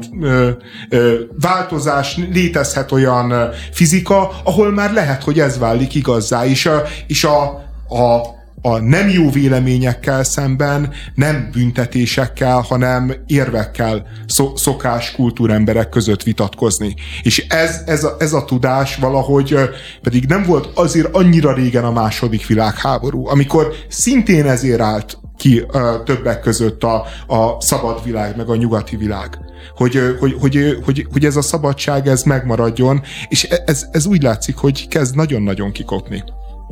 változás, 1.41 2.17
létezhet 2.31 2.91
olyan 2.91 3.33
fizika, 3.71 4.31
ahol 4.43 4.71
már 4.71 4.93
lehet, 4.93 5.23
hogy 5.23 5.39
ez 5.39 5.57
válik 5.57 5.95
igazzá, 5.95 6.45
és 6.45 6.65
a, 6.65 6.83
és 7.07 7.23
a, 7.23 7.41
a 7.89 8.41
a 8.65 8.79
nem 8.79 9.09
jó 9.09 9.29
véleményekkel 9.29 10.23
szemben 10.23 10.91
nem 11.15 11.49
büntetésekkel, 11.51 12.59
hanem 12.59 13.13
érvekkel 13.27 14.07
szo- 14.27 14.57
szokás 14.57 15.11
kultúremberek 15.11 15.89
között 15.89 16.23
vitatkozni. 16.23 16.95
És 17.21 17.45
ez, 17.49 17.81
ez, 17.85 18.03
a, 18.03 18.15
ez 18.19 18.33
a 18.33 18.45
tudás 18.45 18.95
valahogy 18.95 19.57
pedig 20.01 20.25
nem 20.25 20.43
volt 20.43 20.69
azért 20.75 21.15
annyira 21.15 21.53
régen 21.53 21.83
a 21.83 21.91
második 21.91 22.47
világháború, 22.47 23.27
amikor 23.27 23.73
szintén 23.87 24.45
ezért 24.45 24.81
állt 24.81 25.17
ki 25.37 25.63
ö, 25.71 25.95
többek 26.05 26.39
között 26.39 26.83
a, 26.83 27.05
a 27.27 27.61
szabad 27.61 28.03
világ, 28.03 28.35
meg 28.37 28.49
a 28.49 28.55
nyugati 28.55 28.95
világ. 28.95 29.37
Hogy, 29.75 29.95
ö, 29.95 30.17
hogy, 30.19 30.35
hogy, 30.39 30.77
hogy, 30.85 31.07
hogy 31.11 31.25
ez 31.25 31.35
a 31.35 31.41
szabadság 31.41 32.07
ez 32.07 32.23
megmaradjon, 32.23 33.01
és 33.29 33.43
e- 33.43 33.63
ez, 33.65 33.85
ez 33.91 34.05
úgy 34.05 34.23
látszik, 34.23 34.55
hogy 34.55 34.87
kezd 34.87 35.15
nagyon-nagyon 35.15 35.71
kikopni. 35.71 36.23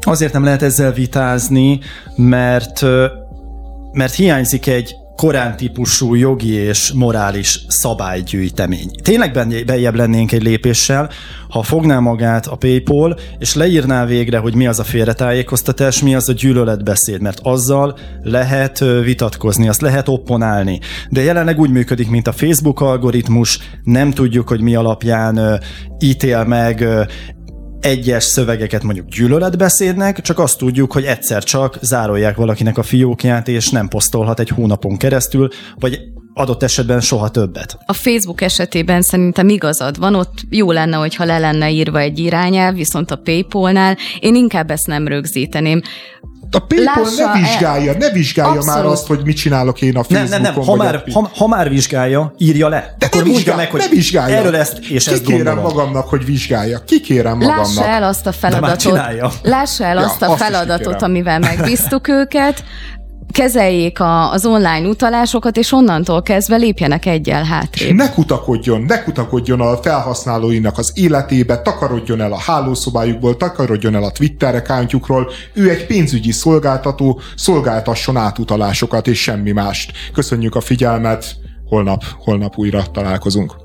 Azért 0.02 0.34
nem 0.34 0.44
lehet 0.44 0.62
ezzel 0.62 0.92
vitázni, 0.92 1.80
mert, 2.16 2.82
mert 3.92 4.14
hiányzik 4.14 4.68
egy 4.68 4.96
korán 5.16 5.58
típusú 5.58 6.16
jogi 6.16 6.54
és 6.54 6.92
morális 6.92 7.66
szabálygyűjtemény. 7.68 8.92
Tényleg 9.04 9.64
bejjebb 9.66 9.96
lennénk 9.96 10.32
egy 10.32 10.44
lépéssel, 10.44 11.10
ha 11.50 11.64
fogná 11.64 12.00
magát 12.00 12.48
a 12.48 12.56
PayPal, 12.56 13.20
és 13.38 13.56
leírná 13.56 14.06
végre, 14.06 14.38
hogy 14.38 14.56
mi 14.56 14.68
az 14.68 14.80
a 14.80 14.84
félretájékoztatás, 14.84 16.02
mi 16.02 16.16
az 16.16 16.30
a 16.30 16.34
gyűlöletbeszéd, 16.34 17.22
mert 17.22 17.40
azzal 17.44 17.98
lehet 18.22 18.80
vitatkozni, 19.04 19.68
azt 19.68 19.82
lehet 19.82 20.08
opponálni. 20.08 20.80
De 21.10 21.22
jelenleg 21.22 21.60
úgy 21.60 21.72
működik, 21.72 22.10
mint 22.10 22.28
a 22.28 22.32
Facebook 22.32 22.82
algoritmus, 22.82 23.60
nem 23.84 24.12
tudjuk, 24.12 24.48
hogy 24.48 24.62
mi 24.62 24.76
alapján 24.76 25.62
ítél 26.00 26.44
meg 26.44 26.86
egyes 27.82 28.24
szövegeket 28.24 28.84
mondjuk 28.84 29.08
gyűlöletbeszédnek, 29.08 30.22
csak 30.22 30.40
azt 30.40 30.58
tudjuk, 30.58 30.92
hogy 30.92 31.04
egyszer 31.04 31.44
csak 31.44 31.78
zárolják 31.82 32.36
valakinek 32.36 32.78
a 32.78 32.84
fiókját, 32.84 33.48
és 33.48 33.70
nem 33.70 33.88
posztolhat 33.88 34.40
egy 34.40 34.50
hónapon 34.50 34.98
keresztül, 34.98 35.48
vagy 35.80 36.00
adott 36.34 36.64
esetben 36.64 37.00
soha 37.00 37.30
többet. 37.30 37.78
A 37.86 37.94
Facebook 37.94 38.42
esetében 38.42 39.02
szerintem 39.02 39.50
igazad 39.50 39.98
van, 39.98 40.16
ott 40.16 40.40
jó 40.50 40.72
lenne, 40.72 40.96
hogyha 40.96 41.26
le 41.26 41.40
lenne 41.40 41.72
írva 41.72 42.00
egy 42.00 42.20
irányelv, 42.20 42.76
viszont 42.76 43.12
a 43.12 43.16
Paypal-nál 43.16 43.98
én 44.20 44.36
inkább 44.36 44.72
ezt 44.72 44.88
nem 44.88 45.08
rögzíteném. 45.08 45.82
A 46.54 46.60
PayPal 46.60 47.04
Lássa 47.04 47.26
ne 47.26 47.32
el- 47.32 47.40
vizsgálja, 47.40 47.94
ne 47.98 48.10
vizsgálja 48.10 48.52
Abszolút. 48.60 48.76
már 48.84 48.86
azt, 48.92 49.08
hogy 49.08 49.20
mit 49.24 49.36
csinálok 49.36 49.82
én 49.82 49.90
a 49.90 49.94
Nem, 49.94 50.04
Facebookon. 50.04 50.42
nem, 50.42 50.42
nem, 50.42 50.54
ha 50.54 50.76
vagy 50.76 50.78
már, 50.78 50.96
a- 50.96 51.12
ha, 51.14 51.32
ha 51.38 51.48
már 51.48 51.70
vizsgálja, 51.70 52.34
írja 52.38 52.68
le. 52.70 52.96
De 52.98 53.06
akkor 53.06 53.24
ne 53.24 53.30
vizsgál, 53.30 53.56
meg, 53.56 53.72
hogy 53.72 53.80
ne 53.80 53.88
vizsgálja. 53.88 54.36
erről 54.38 54.56
ezt 54.56 54.78
és 54.80 55.08
ezt 55.08 55.22
Kikérem 55.22 55.44
gondolom. 55.56 55.76
magamnak, 55.76 56.10
hogy 56.10 56.26
vizsgálja. 56.26 56.80
Kikérem 56.86 57.38
magamnak. 57.38 57.58
Lássa 57.66 57.86
el 57.86 58.04
azt 58.04 58.28
a 58.28 58.30
már 58.42 58.52
feladatot, 58.52 59.00
lássa 59.42 59.86
el 59.86 59.96
Ja, 59.96 60.06
azt 60.06 60.22
a 60.22 60.26
azt 60.32 60.40
is 60.40 60.46
feladatot, 60.46 61.02
amivel 61.02 61.40
megbíztuk 61.40 62.08
őket, 62.08 62.64
kezeljék 63.32 64.00
a, 64.00 64.32
az 64.32 64.46
online 64.46 64.88
utalásokat, 64.88 65.58
és 65.58 65.72
onnantól 65.72 66.22
kezdve 66.22 66.56
lépjenek 66.56 67.06
egyel 67.06 67.44
hátrébb. 67.44 67.96
Ne 67.96 68.10
kutakodjon, 68.10 68.82
ne 68.82 69.04
kutakodjon 69.04 69.62
a 69.62 69.78
felhasználóinak 69.78 70.78
az 70.78 70.92
életébe, 70.96 71.62
takarodjon 71.62 72.22
el 72.22 72.32
a 72.32 72.40
hálószobájukból, 72.40 73.38
takarodjon 73.38 73.96
el 73.96 74.04
a 74.04 74.12
Twitter 74.12 74.56
accountjukról. 74.56 75.32
Ő 75.54 75.70
egy 75.70 75.86
pénzügyi 75.86 76.32
szolgáltató, 76.32 77.20
szolgáltasson 77.36 78.18
átutalásokat 78.18 79.08
és 79.08 79.22
semmi 79.22 79.52
mást. 79.52 79.92
Köszönjük 80.14 80.56
a 80.56 80.62
figyelmet, 80.62 81.36
holnap, 81.66 82.04
holnap 82.24 82.58
újra 82.58 82.84
találkozunk. 82.92 83.56